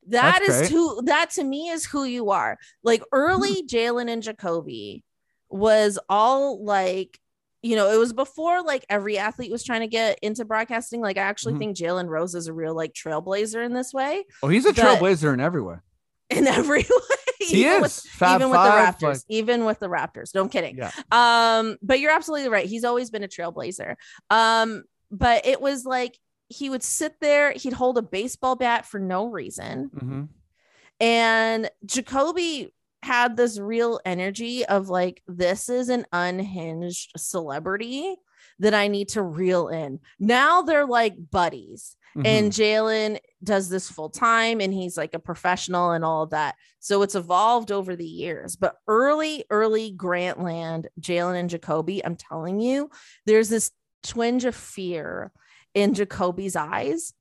That 0.08 0.40
That's 0.40 0.48
is 0.48 0.58
great. 0.58 0.70
who 0.70 1.02
that 1.04 1.30
to 1.30 1.44
me 1.44 1.68
is 1.70 1.84
who 1.86 2.04
you 2.04 2.30
are. 2.30 2.58
Like 2.82 3.02
early 3.12 3.62
Jalen 3.66 4.10
and 4.10 4.22
Jacoby 4.22 5.02
was 5.50 5.98
all 6.08 6.64
like, 6.64 7.18
you 7.62 7.76
know, 7.76 7.90
it 7.90 7.96
was 7.98 8.12
before 8.12 8.62
like 8.62 8.84
every 8.90 9.16
athlete 9.18 9.50
was 9.50 9.64
trying 9.64 9.80
to 9.80 9.86
get 9.86 10.18
into 10.20 10.44
broadcasting. 10.44 11.00
Like 11.00 11.16
I 11.16 11.22
actually 11.22 11.54
Mhm. 11.54 11.58
think 11.58 11.76
Jalen 11.76 12.08
Rose 12.08 12.34
is 12.34 12.46
a 12.48 12.52
real 12.52 12.74
like 12.74 12.92
trailblazer 12.92 13.64
in 13.64 13.72
this 13.72 13.92
way. 13.94 14.24
Oh, 14.42 14.48
he's 14.48 14.66
a 14.66 14.72
trailblazer 14.72 15.32
in 15.32 15.40
every 15.40 15.62
way. 15.62 15.76
In 16.30 16.46
every 16.46 16.80
way. 16.80 17.16
He 17.38 17.60
even 17.66 17.76
is. 17.76 17.82
with 17.82 17.92
Fab 18.12 18.40
even 18.40 18.50
with 18.50 18.56
Five, 18.56 18.98
the 18.98 19.06
Raptors, 19.06 19.12
like- 19.12 19.22
even 19.28 19.64
with 19.66 19.78
the 19.78 19.88
Raptors. 19.88 20.34
No, 20.34 20.40
I'm 20.40 20.48
kidding. 20.48 20.78
yeah. 20.78 20.90
Um, 21.12 21.76
but 21.82 22.00
you're 22.00 22.10
absolutely 22.12 22.48
right. 22.48 22.64
He's 22.66 22.82
always 22.84 23.10
been 23.10 23.22
a 23.22 23.28
trailblazer. 23.28 23.96
Um, 24.30 24.84
but 25.10 25.44
it 25.46 25.60
was 25.60 25.84
like 25.84 26.18
he 26.54 26.70
would 26.70 26.82
sit 26.82 27.20
there, 27.20 27.52
he'd 27.52 27.72
hold 27.72 27.98
a 27.98 28.02
baseball 28.02 28.56
bat 28.56 28.86
for 28.86 28.98
no 29.00 29.26
reason. 29.26 29.90
Mhm. 29.94 30.28
And 31.00 31.70
Jacoby 31.84 32.72
had 33.02 33.36
this 33.36 33.58
real 33.58 34.00
energy 34.04 34.64
of 34.64 34.88
like, 34.88 35.22
this 35.26 35.68
is 35.68 35.88
an 35.88 36.06
unhinged 36.12 37.12
celebrity 37.16 38.16
that 38.60 38.72
I 38.74 38.88
need 38.88 39.08
to 39.10 39.22
reel 39.22 39.68
in. 39.68 40.00
Now 40.18 40.62
they're 40.62 40.86
like 40.86 41.30
buddies 41.30 41.96
and 42.14 42.52
Mhm. 42.52 42.54
Jalen 42.54 43.18
does 43.42 43.68
this 43.68 43.90
full 43.90 44.08
time 44.08 44.60
and 44.60 44.72
he's 44.72 44.96
like 44.96 45.14
a 45.14 45.18
professional 45.18 45.90
and 45.90 46.04
all 46.04 46.22
of 46.22 46.30
that. 46.30 46.54
So 46.78 47.02
it's 47.02 47.16
evolved 47.16 47.72
over 47.72 47.96
the 47.96 48.06
years. 48.06 48.54
But 48.54 48.76
early, 48.86 49.44
early 49.50 49.92
Grantland, 49.92 50.86
Jalen 51.00 51.40
and 51.40 51.50
Jacoby, 51.50 52.04
I'm 52.04 52.14
telling 52.16 52.60
you, 52.60 52.88
there's 53.26 53.48
this 53.48 53.72
twinge 54.04 54.44
of 54.44 54.54
fear 54.54 55.32
in 55.74 55.94
Jacoby's 55.94 56.56
eyes. 56.56 57.12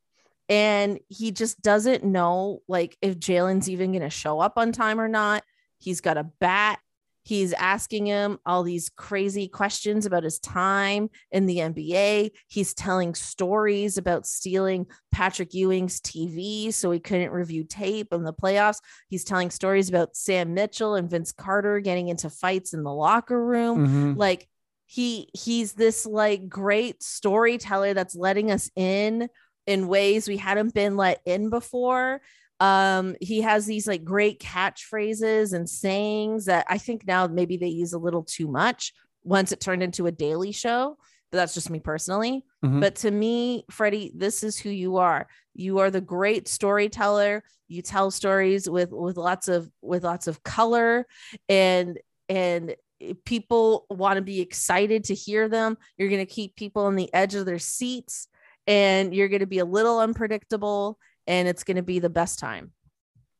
And 0.49 0.99
he 1.07 1.31
just 1.31 1.61
doesn't 1.61 2.03
know 2.03 2.61
like 2.67 2.97
if 3.01 3.17
Jalen's 3.17 3.69
even 3.69 3.91
going 3.91 4.01
to 4.03 4.09
show 4.09 4.39
up 4.39 4.53
on 4.57 4.71
time 4.71 4.99
or 4.99 5.07
not. 5.07 5.43
He's 5.79 6.01
got 6.01 6.17
a 6.17 6.23
bat. 6.23 6.79
He's 7.25 7.53
asking 7.53 8.05
him 8.05 8.37
all 8.45 8.63
these 8.63 8.89
crazy 8.89 9.47
questions 9.47 10.05
about 10.05 10.25
his 10.25 10.39
time 10.39 11.09
in 11.31 11.45
the 11.45 11.59
NBA. 11.59 12.31
He's 12.47 12.73
telling 12.73 13.15
stories 13.15 13.97
about 13.97 14.27
stealing 14.27 14.87
Patrick 15.13 15.53
Ewing's 15.53 16.01
TV 16.01 16.73
so 16.73 16.91
he 16.91 16.99
couldn't 16.99 17.31
review 17.31 17.63
tape 17.63 18.11
in 18.11 18.23
the 18.23 18.33
playoffs. 18.33 18.81
He's 19.07 19.23
telling 19.23 19.51
stories 19.51 19.87
about 19.87 20.17
Sam 20.17 20.53
Mitchell 20.53 20.95
and 20.95 21.09
Vince 21.09 21.31
Carter 21.31 21.79
getting 21.79 22.09
into 22.09 22.29
fights 22.29 22.73
in 22.73 22.83
the 22.83 22.93
locker 22.93 23.41
room. 23.41 23.87
Mhm. 23.87 24.17
Like 24.17 24.49
he 24.85 25.29
he's 25.33 25.73
this 25.73 26.05
like 26.05 26.47
great 26.49 27.01
storyteller 27.01 27.93
that's 27.93 28.15
letting 28.15 28.51
us 28.51 28.69
in 28.75 29.29
in 29.65 29.87
ways 29.87 30.27
we 30.27 30.37
hadn't 30.37 30.73
been 30.73 30.97
let 30.97 31.21
in 31.25 31.49
before. 31.49 32.21
Um 32.59 33.15
he 33.21 33.41
has 33.41 33.65
these 33.65 33.87
like 33.87 34.03
great 34.03 34.39
catchphrases 34.39 35.53
and 35.53 35.67
sayings 35.69 36.45
that 36.45 36.65
i 36.69 36.77
think 36.77 37.07
now 37.07 37.27
maybe 37.27 37.57
they 37.57 37.67
use 37.67 37.93
a 37.93 37.97
little 37.97 38.23
too 38.23 38.47
much 38.47 38.93
once 39.23 39.51
it 39.51 39.59
turned 39.59 39.81
into 39.81 40.05
a 40.05 40.11
daily 40.11 40.51
show 40.51 40.97
but 41.31 41.37
that's 41.37 41.55
just 41.55 41.71
me 41.71 41.79
personally. 41.79 42.45
Mhm. 42.63 42.79
but 42.79 42.95
to 42.97 43.09
me 43.09 43.65
freddie 43.71 44.11
this 44.15 44.43
is 44.43 44.57
who 44.59 44.69
you 44.69 44.97
are. 44.97 45.27
You 45.55 45.79
are 45.79 45.89
the 45.91 46.01
great 46.01 46.47
storyteller. 46.47 47.43
You 47.67 47.81
tell 47.81 48.11
stories 48.11 48.69
with 48.69 48.91
with 48.91 49.17
lots 49.17 49.47
of 49.47 49.69
with 49.81 50.03
lots 50.03 50.27
of 50.27 50.43
color 50.43 51.07
and 51.49 51.99
and 52.29 52.75
people 53.25 53.85
want 53.89 54.17
to 54.17 54.21
be 54.21 54.41
excited 54.41 55.03
to 55.03 55.13
hear 55.13 55.49
them 55.49 55.77
you're 55.97 56.09
going 56.09 56.25
to 56.25 56.33
keep 56.33 56.55
people 56.55 56.85
on 56.85 56.95
the 56.95 57.13
edge 57.13 57.35
of 57.35 57.45
their 57.45 57.59
seats 57.59 58.27
and 58.67 59.13
you're 59.13 59.29
going 59.29 59.39
to 59.39 59.45
be 59.47 59.59
a 59.59 59.65
little 59.65 59.99
unpredictable 59.99 60.97
and 61.27 61.47
it's 61.47 61.63
going 61.63 61.77
to 61.77 61.83
be 61.83 61.99
the 61.99 62.09
best 62.09 62.39
time 62.39 62.71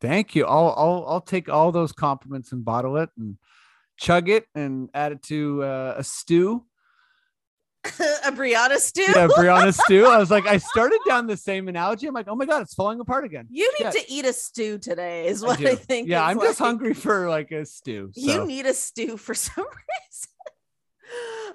Thank 0.04 0.36
you. 0.36 0.46
I'll 0.46 0.76
I'll 0.78 1.06
I'll 1.08 1.22
take 1.22 1.48
all 1.48 1.72
those 1.72 1.94
compliments 1.94 2.52
and 2.52 2.66
bottle 2.66 2.98
it 2.98 3.10
and 3.18 3.38
chug 3.96 4.28
it 4.28 4.46
and 4.54 4.90
add 4.94 5.14
it 5.14 5.24
to 5.24 5.64
uh, 5.64 5.96
a 5.96 6.04
stew. 6.04 6.66
a 8.26 8.32
brianna 8.32 8.78
stew 8.78 9.02
Yeah, 9.04 9.28
Brianna 9.28 9.74
stew. 9.84 10.06
I 10.06 10.18
was 10.18 10.32
like, 10.32 10.48
I 10.48 10.58
started 10.58 11.00
down 11.06 11.28
the 11.28 11.36
same 11.38 11.68
analogy. 11.68 12.08
I'm 12.08 12.14
like, 12.14 12.28
oh 12.30 12.36
my 12.36 12.46
god, 12.46 12.62
it's 12.62 12.74
falling 12.74 13.00
apart 13.02 13.26
again. 13.26 13.48
you 13.50 13.72
need 13.80 13.92
to 13.92 14.02
eat 14.12 14.26
a 14.26 14.32
stew 14.34 14.78
today 14.78 15.28
is 15.28 15.42
what 15.44 15.60
do. 15.60 15.68
i, 15.68 15.76
think 15.76 16.08
Yeah, 16.08 16.26
I'm 16.26 16.40
just 16.40 16.60
hungry 16.60 16.94
for 16.94 17.30
like 17.30 17.52
a 17.52 17.66
stew. 17.66 18.12
you 18.16 18.46
need 18.46 18.66
a 18.66 18.74
stew 18.74 19.18
for 19.18 19.34
some 19.48 19.66
reason 19.66 20.30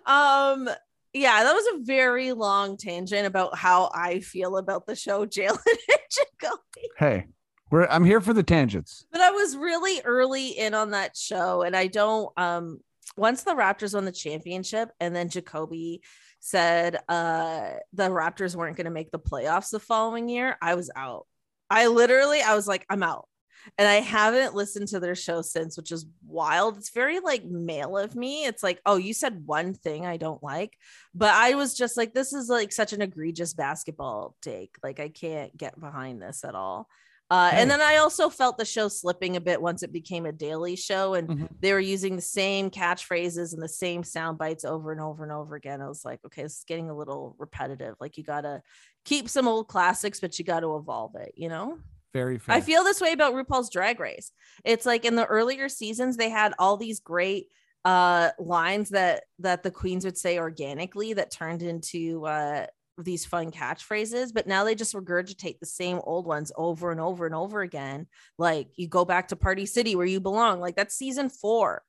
um 0.06 0.68
yeah 1.12 1.42
that 1.42 1.52
was 1.52 1.64
a 1.74 1.84
very 1.84 2.32
long 2.32 2.76
tangent 2.76 3.26
about 3.26 3.56
how 3.56 3.90
i 3.94 4.20
feel 4.20 4.56
about 4.56 4.86
the 4.86 4.94
show 4.94 5.26
jalen 5.26 5.58
and 5.66 5.98
jacoby 6.10 6.88
Hey, 6.96 7.26
we're 7.70 7.86
I'm 7.86 8.04
here 8.04 8.20
for 8.20 8.32
the 8.32 8.42
tangents. 8.42 9.06
but 9.12 9.20
I 9.20 9.30
was 9.30 9.56
really 9.56 10.00
early 10.04 10.48
in 10.50 10.74
on 10.74 10.90
that 10.92 11.16
show, 11.16 11.62
and 11.62 11.74
I 11.76 11.86
don't. 11.88 12.30
Um, 12.38 12.80
once 13.16 13.42
the 13.42 13.54
Raptors 13.54 13.94
won 13.94 14.04
the 14.04 14.12
championship, 14.12 14.90
and 15.00 15.14
then 15.14 15.28
Jacoby 15.28 16.02
said 16.40 16.96
uh 17.08 17.72
the 17.92 18.08
Raptors 18.08 18.54
weren't 18.54 18.76
going 18.76 18.84
to 18.84 18.90
make 18.92 19.10
the 19.10 19.18
playoffs 19.18 19.70
the 19.70 19.80
following 19.80 20.28
year, 20.28 20.56
I 20.62 20.74
was 20.74 20.90
out. 20.94 21.26
I 21.70 21.88
literally, 21.88 22.40
I 22.40 22.54
was 22.54 22.66
like, 22.66 22.86
I'm 22.88 23.02
out. 23.02 23.28
And 23.76 23.86
I 23.86 23.96
haven't 23.96 24.54
listened 24.54 24.88
to 24.88 25.00
their 25.00 25.16
show 25.16 25.42
since, 25.42 25.76
which 25.76 25.92
is 25.92 26.06
wild. 26.26 26.78
It's 26.78 26.90
very 26.90 27.20
like 27.20 27.44
male 27.44 27.98
of 27.98 28.14
me. 28.14 28.44
It's 28.44 28.62
like, 28.62 28.80
oh, 28.86 28.96
you 28.96 29.12
said 29.12 29.46
one 29.46 29.74
thing 29.74 30.06
I 30.06 30.16
don't 30.16 30.42
like, 30.42 30.76
but 31.14 31.34
I 31.34 31.54
was 31.54 31.76
just 31.76 31.96
like, 31.96 32.14
this 32.14 32.32
is 32.32 32.48
like 32.48 32.72
such 32.72 32.92
an 32.92 33.02
egregious 33.02 33.52
basketball 33.52 34.36
take. 34.40 34.76
Like, 34.82 35.00
I 35.00 35.08
can't 35.08 35.54
get 35.56 35.78
behind 35.78 36.22
this 36.22 36.44
at 36.44 36.54
all. 36.54 36.88
Uh. 37.30 37.50
And 37.52 37.70
then 37.70 37.80
I 37.82 37.96
also 37.96 38.30
felt 38.30 38.56
the 38.56 38.64
show 38.64 38.88
slipping 38.88 39.36
a 39.36 39.40
bit 39.40 39.60
once 39.60 39.82
it 39.82 39.92
became 39.92 40.24
a 40.24 40.32
daily 40.32 40.76
show 40.76 41.14
and 41.14 41.28
Mhm. 41.28 41.48
they 41.60 41.72
were 41.74 41.80
using 41.80 42.16
the 42.16 42.22
same 42.22 42.70
catchphrases 42.70 43.52
and 43.52 43.62
the 43.62 43.68
same 43.68 44.02
sound 44.02 44.38
bites 44.38 44.64
over 44.64 44.92
and 44.92 45.00
over 45.00 45.22
and 45.24 45.32
over 45.32 45.54
again. 45.54 45.82
I 45.82 45.88
was 45.88 46.04
like, 46.04 46.20
okay, 46.24 46.42
this 46.42 46.58
is 46.58 46.64
getting 46.64 46.88
a 46.88 46.96
little 46.96 47.34
repetitive. 47.38 47.96
Like, 48.00 48.16
you 48.16 48.24
got 48.24 48.42
to 48.42 48.62
keep 49.04 49.28
some 49.28 49.46
old 49.46 49.68
classics, 49.68 50.20
but 50.20 50.38
you 50.38 50.44
got 50.44 50.60
to 50.60 50.76
evolve 50.76 51.16
it, 51.16 51.32
you 51.36 51.48
know? 51.50 51.78
Very 52.14 52.38
fair. 52.38 52.54
I 52.54 52.60
feel 52.62 52.82
this 52.84 53.00
way 53.02 53.12
about 53.12 53.34
RuPaul's 53.34 53.68
Drag 53.68 54.00
Race. 54.00 54.32
It's 54.64 54.86
like 54.86 55.04
in 55.04 55.14
the 55.14 55.26
earlier 55.26 55.68
seasons, 55.68 56.16
they 56.16 56.30
had 56.30 56.54
all 56.58 56.76
these 56.78 57.00
great 57.00 57.48
uh 57.84 58.30
lines 58.40 58.88
that 58.88 59.22
that 59.38 59.62
the 59.62 59.70
queens 59.70 60.04
would 60.04 60.18
say 60.18 60.36
organically 60.38 61.12
that 61.12 61.30
turned 61.30 61.62
into 61.62 62.26
uh 62.26 62.66
these 63.04 63.24
fun 63.24 63.50
catchphrases 63.50 64.32
but 64.34 64.46
now 64.46 64.64
they 64.64 64.74
just 64.74 64.94
regurgitate 64.94 65.58
the 65.60 65.66
same 65.66 66.00
old 66.04 66.26
ones 66.26 66.52
over 66.56 66.90
and 66.90 67.00
over 67.00 67.26
and 67.26 67.34
over 67.34 67.60
again. 67.60 68.06
Like 68.38 68.68
you 68.76 68.88
go 68.88 69.04
back 69.04 69.28
to 69.28 69.36
party 69.36 69.66
city 69.66 69.96
where 69.96 70.06
you 70.06 70.20
belong. 70.20 70.60
Like 70.60 70.76
that's 70.76 70.94
season 70.94 71.28
four. 71.28 71.82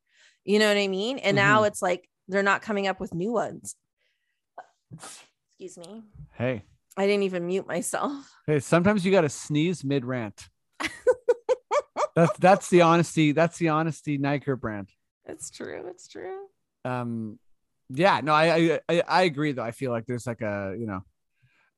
You 0.45 0.59
know 0.59 0.67
what 0.67 0.77
i 0.77 0.87
mean? 0.87 1.19
And 1.19 1.35
now 1.35 1.63
it's 1.63 1.81
like 1.81 2.09
they're 2.27 2.43
not 2.43 2.61
coming 2.61 2.87
up 2.87 2.99
with 2.99 3.13
new 3.13 3.31
ones. 3.31 3.75
Excuse 4.93 5.77
me. 5.77 6.03
Hey, 6.33 6.63
i 6.97 7.05
didn't 7.05 7.23
even 7.23 7.45
mute 7.45 7.67
myself. 7.67 8.31
Hey, 8.47 8.59
sometimes 8.59 9.05
you 9.05 9.11
got 9.11 9.21
to 9.21 9.29
sneeze 9.29 9.83
mid 9.83 10.05
rant. 10.05 10.47
that's 12.15 12.37
that's 12.39 12.69
the 12.69 12.81
honesty. 12.81 13.31
That's 13.31 13.57
the 13.57 13.69
honesty 13.69 14.17
Naiker 14.17 14.59
brand. 14.59 14.89
it's 15.25 15.49
true 15.49 15.85
it's 15.87 16.07
true. 16.07 16.45
Um 16.85 17.39
yeah 17.89 18.21
no 18.21 18.33
I, 18.33 18.79
I 18.87 19.01
i 19.07 19.21
agree 19.23 19.51
though. 19.51 19.63
I 19.63 19.71
feel 19.71 19.91
like 19.91 20.05
there's 20.05 20.27
like 20.27 20.41
a 20.41 20.75
you 20.77 20.85
know 20.85 21.01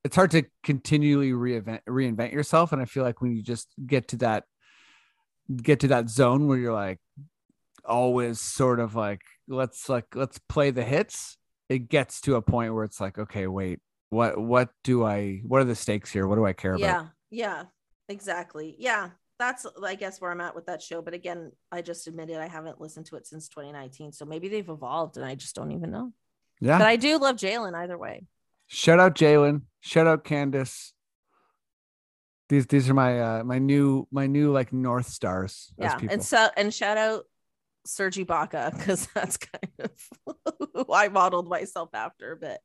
it's 0.04 0.16
hard 0.16 0.30
to 0.32 0.44
continually 0.62 1.30
reinvent 1.30 1.80
reinvent 1.88 2.32
yourself. 2.32 2.72
And 2.72 2.82
i 2.82 2.84
feel 2.84 3.04
like 3.04 3.20
when 3.20 3.34
you 3.34 3.42
just 3.42 3.68
get 3.86 4.08
to 4.08 4.16
that 4.18 4.44
get 5.54 5.80
to 5.80 5.88
that 5.88 6.08
zone 6.08 6.46
where 6.46 6.58
you're 6.58 6.72
like 6.72 6.98
always 7.84 8.40
sort 8.40 8.78
of 8.78 8.94
like 8.94 9.22
let's 9.48 9.88
like 9.88 10.06
let's 10.14 10.38
play 10.38 10.70
the 10.70 10.84
hits 10.84 11.36
it 11.68 11.88
gets 11.88 12.20
to 12.20 12.36
a 12.36 12.42
point 12.42 12.72
where 12.72 12.84
it's 12.84 13.00
like 13.00 13.18
okay 13.18 13.46
wait 13.48 13.80
what 14.12 14.38
what 14.38 14.68
do 14.84 15.04
i 15.04 15.40
what 15.46 15.62
are 15.62 15.64
the 15.64 15.74
stakes 15.74 16.12
here? 16.12 16.28
What 16.28 16.36
do 16.36 16.44
i 16.44 16.52
care 16.52 16.74
about? 16.74 16.84
Yeah 16.84 17.06
yeah 17.30 17.64
exactly. 18.10 18.76
Yeah 18.78 19.08
that's 19.42 19.66
i 19.84 19.94
guess 19.94 20.20
where 20.20 20.30
i'm 20.30 20.40
at 20.40 20.54
with 20.54 20.66
that 20.66 20.80
show 20.80 21.02
but 21.02 21.14
again 21.14 21.50
i 21.70 21.82
just 21.82 22.06
admitted 22.06 22.36
i 22.36 22.46
haven't 22.46 22.80
listened 22.80 23.06
to 23.06 23.16
it 23.16 23.26
since 23.26 23.48
2019 23.48 24.12
so 24.12 24.24
maybe 24.24 24.48
they've 24.48 24.68
evolved 24.68 25.16
and 25.16 25.26
i 25.26 25.34
just 25.34 25.54
don't 25.54 25.72
even 25.72 25.90
know. 25.90 26.12
Yeah. 26.60 26.78
But 26.78 26.86
i 26.86 26.96
do 26.96 27.18
love 27.18 27.36
jalen 27.36 27.74
either 27.74 27.98
way. 27.98 28.26
Shout 28.68 29.00
out 29.00 29.14
jalen. 29.14 29.62
Shout 29.80 30.06
out 30.06 30.24
candace. 30.24 30.94
These 32.48 32.66
these 32.68 32.88
are 32.88 32.94
my 32.94 33.20
uh 33.20 33.44
my 33.44 33.58
new 33.58 34.06
my 34.10 34.26
new 34.26 34.52
like 34.52 34.72
north 34.72 35.08
stars 35.08 35.72
yeah 35.78 35.96
people. 35.96 36.14
and 36.14 36.24
so 36.24 36.48
and 36.56 36.72
shout 36.72 36.96
out 36.96 37.24
sergi 37.84 38.24
baca 38.24 38.72
because 38.76 39.06
that's 39.14 39.36
kind 39.36 39.72
of 39.80 39.90
who 40.74 40.92
I 40.92 41.08
modeled 41.08 41.48
myself 41.48 41.90
after 41.94 42.36
But. 42.36 42.60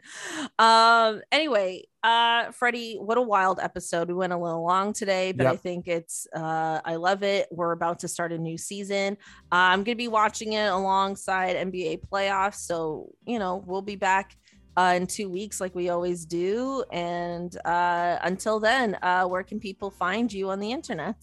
Um, 0.64 1.22
anyway, 1.31 1.84
uh, 2.03 2.52
Freddie, 2.52 2.95
what 2.95 3.18
a 3.18 3.22
wild 3.22 3.60
episode. 3.61 4.07
We 4.07 4.14
went 4.14 4.34
a 4.34 4.38
little 4.38 4.65
long 4.65 4.94
today, 4.94 5.31
but 5.31 5.44
yep. 5.44 5.53
I 5.53 5.56
think 5.57 5.88
it's 5.88 6.27
uh 6.35 6.81
I 6.84 6.95
love 6.95 7.23
it. 7.23 7.48
We're 7.52 7.72
about 7.72 7.99
to 7.99 8.07
start 8.07 8.31
a 8.31 8.38
new 8.38 8.57
season. 8.57 9.18
I'm 9.52 9.84
gonna 9.84 9.95
be 9.95 10.07
watching 10.07 10.53
it 10.53 10.68
alongside 10.68 11.56
NBA 11.56 12.02
playoffs. 12.11 12.56
So, 12.56 13.10
you 13.26 13.39
know, 13.39 13.64
we'll 13.65 13.81
be 13.81 13.95
back 13.95 14.35
uh, 14.77 14.94
in 14.95 15.07
two 15.07 15.27
weeks, 15.27 15.60
like 15.60 15.73
we 15.73 15.89
always 15.89 16.26
do. 16.26 16.84
And 16.91 17.57
uh, 17.65 18.19
until 18.22 18.60
then, 18.60 18.95
uh, 19.02 19.26
where 19.26 19.44
can 19.44 19.60
people 19.60 19.89
find 19.89 20.31
you 20.31 20.52
on 20.52 20.60
the 20.60 20.72
internet? 20.72 21.18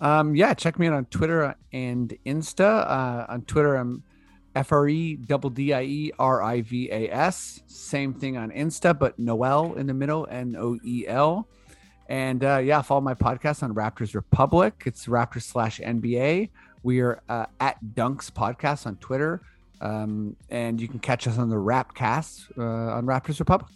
Um, 0.00 0.34
yeah, 0.34 0.54
check 0.54 0.78
me 0.78 0.86
out 0.86 0.94
on 0.94 1.04
Twitter 1.06 1.54
and 1.72 2.16
Insta. 2.24 2.86
Uh, 2.88 3.26
on 3.28 3.42
Twitter, 3.42 3.76
I'm 3.76 4.02
F 4.54 4.72
R 4.72 4.88
E 4.88 5.16
double 5.16 5.50
D 5.50 5.72
I 5.72 5.82
E 5.82 6.12
R 6.18 6.42
I 6.42 6.62
V 6.62 6.90
A 6.90 7.10
S. 7.10 7.62
Same 7.66 8.14
thing 8.14 8.36
on 8.36 8.50
Insta, 8.50 8.98
but 8.98 9.18
Noel 9.18 9.74
in 9.74 9.86
the 9.86 9.94
middle, 9.94 10.26
N 10.30 10.56
O 10.58 10.78
E 10.84 11.06
L. 11.06 11.46
And 12.08 12.42
uh, 12.42 12.58
yeah, 12.58 12.82
follow 12.82 13.00
my 13.00 13.14
podcast 13.14 13.62
on 13.62 13.74
Raptors 13.74 14.14
Republic. 14.14 14.82
It's 14.86 15.06
Raptors 15.06 15.42
slash 15.42 15.78
NBA. 15.78 16.50
We 16.82 17.00
are 17.00 17.22
uh, 17.28 17.46
at 17.60 17.78
Dunks 17.94 18.30
Podcast 18.30 18.86
on 18.86 18.96
Twitter. 18.96 19.42
Um, 19.80 20.36
and 20.50 20.80
you 20.80 20.88
can 20.88 20.98
catch 20.98 21.26
us 21.26 21.38
on 21.38 21.48
the 21.48 21.56
Rapcast 21.56 22.58
uh, 22.58 22.94
on 22.94 23.06
Raptors 23.06 23.38
Republic. 23.38 23.70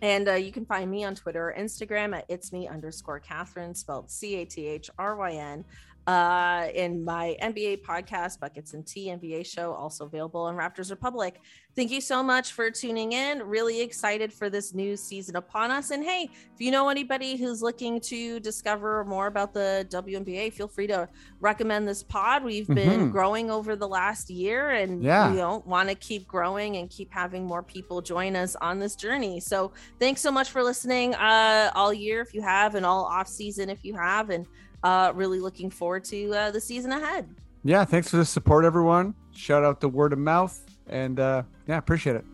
And 0.00 0.28
uh, 0.28 0.34
you 0.34 0.52
can 0.52 0.64
find 0.64 0.90
me 0.90 1.04
on 1.04 1.14
Twitter 1.14 1.50
or 1.50 1.54
Instagram 1.58 2.16
at 2.16 2.24
it's 2.28 2.52
me 2.52 2.68
underscore 2.68 3.20
Cathryn, 3.20 3.76
spelled 3.76 4.10
C 4.10 4.36
A 4.36 4.44
T 4.44 4.66
H 4.66 4.90
R 4.98 5.16
Y 5.16 5.32
N 5.32 5.64
uh, 6.08 6.68
in 6.74 7.04
my 7.04 7.36
NBA 7.42 7.82
podcast, 7.82 8.40
Buckets 8.40 8.72
and 8.72 8.86
Tea 8.86 9.08
NBA 9.08 9.44
show, 9.44 9.74
also 9.74 10.06
available 10.06 10.40
on 10.40 10.56
Raptors 10.56 10.90
Republic. 10.90 11.38
Thank 11.76 11.90
you 11.90 12.00
so 12.00 12.22
much 12.22 12.52
for 12.52 12.70
tuning 12.70 13.12
in. 13.12 13.42
Really 13.42 13.82
excited 13.82 14.32
for 14.32 14.48
this 14.48 14.72
new 14.72 14.96
season 14.96 15.36
upon 15.36 15.70
us. 15.70 15.90
And 15.90 16.02
hey, 16.02 16.30
if 16.32 16.60
you 16.62 16.70
know 16.70 16.88
anybody 16.88 17.36
who's 17.36 17.60
looking 17.60 18.00
to 18.00 18.40
discover 18.40 19.04
more 19.04 19.26
about 19.26 19.52
the 19.52 19.86
WNBA, 19.90 20.54
feel 20.54 20.66
free 20.66 20.86
to 20.86 21.10
recommend 21.40 21.86
this 21.86 22.02
pod. 22.02 22.42
We've 22.42 22.66
been 22.66 23.00
mm-hmm. 23.00 23.10
growing 23.10 23.50
over 23.50 23.76
the 23.76 23.86
last 23.86 24.30
year 24.30 24.70
and 24.70 25.04
yeah. 25.04 25.30
don't 25.34 25.66
want 25.66 25.90
to 25.90 25.94
keep 25.94 26.26
growing 26.26 26.78
and 26.78 26.88
keep 26.88 27.12
having 27.12 27.44
more 27.44 27.62
people 27.62 28.00
join 28.00 28.34
us 28.34 28.56
on 28.62 28.78
this 28.78 28.96
journey. 28.96 29.40
So 29.40 29.72
thanks 30.00 30.22
so 30.22 30.32
much 30.32 30.48
for 30.48 30.64
listening 30.64 31.14
uh, 31.16 31.70
all 31.74 31.92
year 31.92 32.22
if 32.22 32.32
you 32.32 32.40
have, 32.40 32.76
and 32.76 32.86
all 32.86 33.04
off 33.04 33.28
season 33.28 33.68
if 33.68 33.84
you 33.84 33.94
have, 33.94 34.30
and 34.30 34.46
uh, 34.82 35.12
really 35.14 35.40
looking 35.40 35.70
forward 35.70 36.04
to 36.04 36.32
uh, 36.34 36.50
the 36.50 36.60
season 36.60 36.92
ahead. 36.92 37.34
Yeah, 37.64 37.84
thanks 37.84 38.08
for 38.08 38.16
the 38.16 38.24
support, 38.24 38.64
everyone. 38.64 39.14
Shout 39.32 39.64
out 39.64 39.80
the 39.80 39.88
word 39.88 40.12
of 40.12 40.18
mouth, 40.18 40.60
and 40.88 41.18
uh, 41.20 41.42
yeah, 41.66 41.78
appreciate 41.78 42.16
it. 42.16 42.24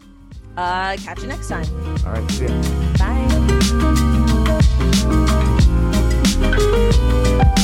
Uh, 0.56 0.96
catch 0.98 1.20
you 1.20 1.26
next 1.26 1.48
time. 1.48 1.66
All 2.06 2.12
right, 2.12 2.30
see 2.30 2.44
you. 2.44 2.62
Bye. 7.54 7.60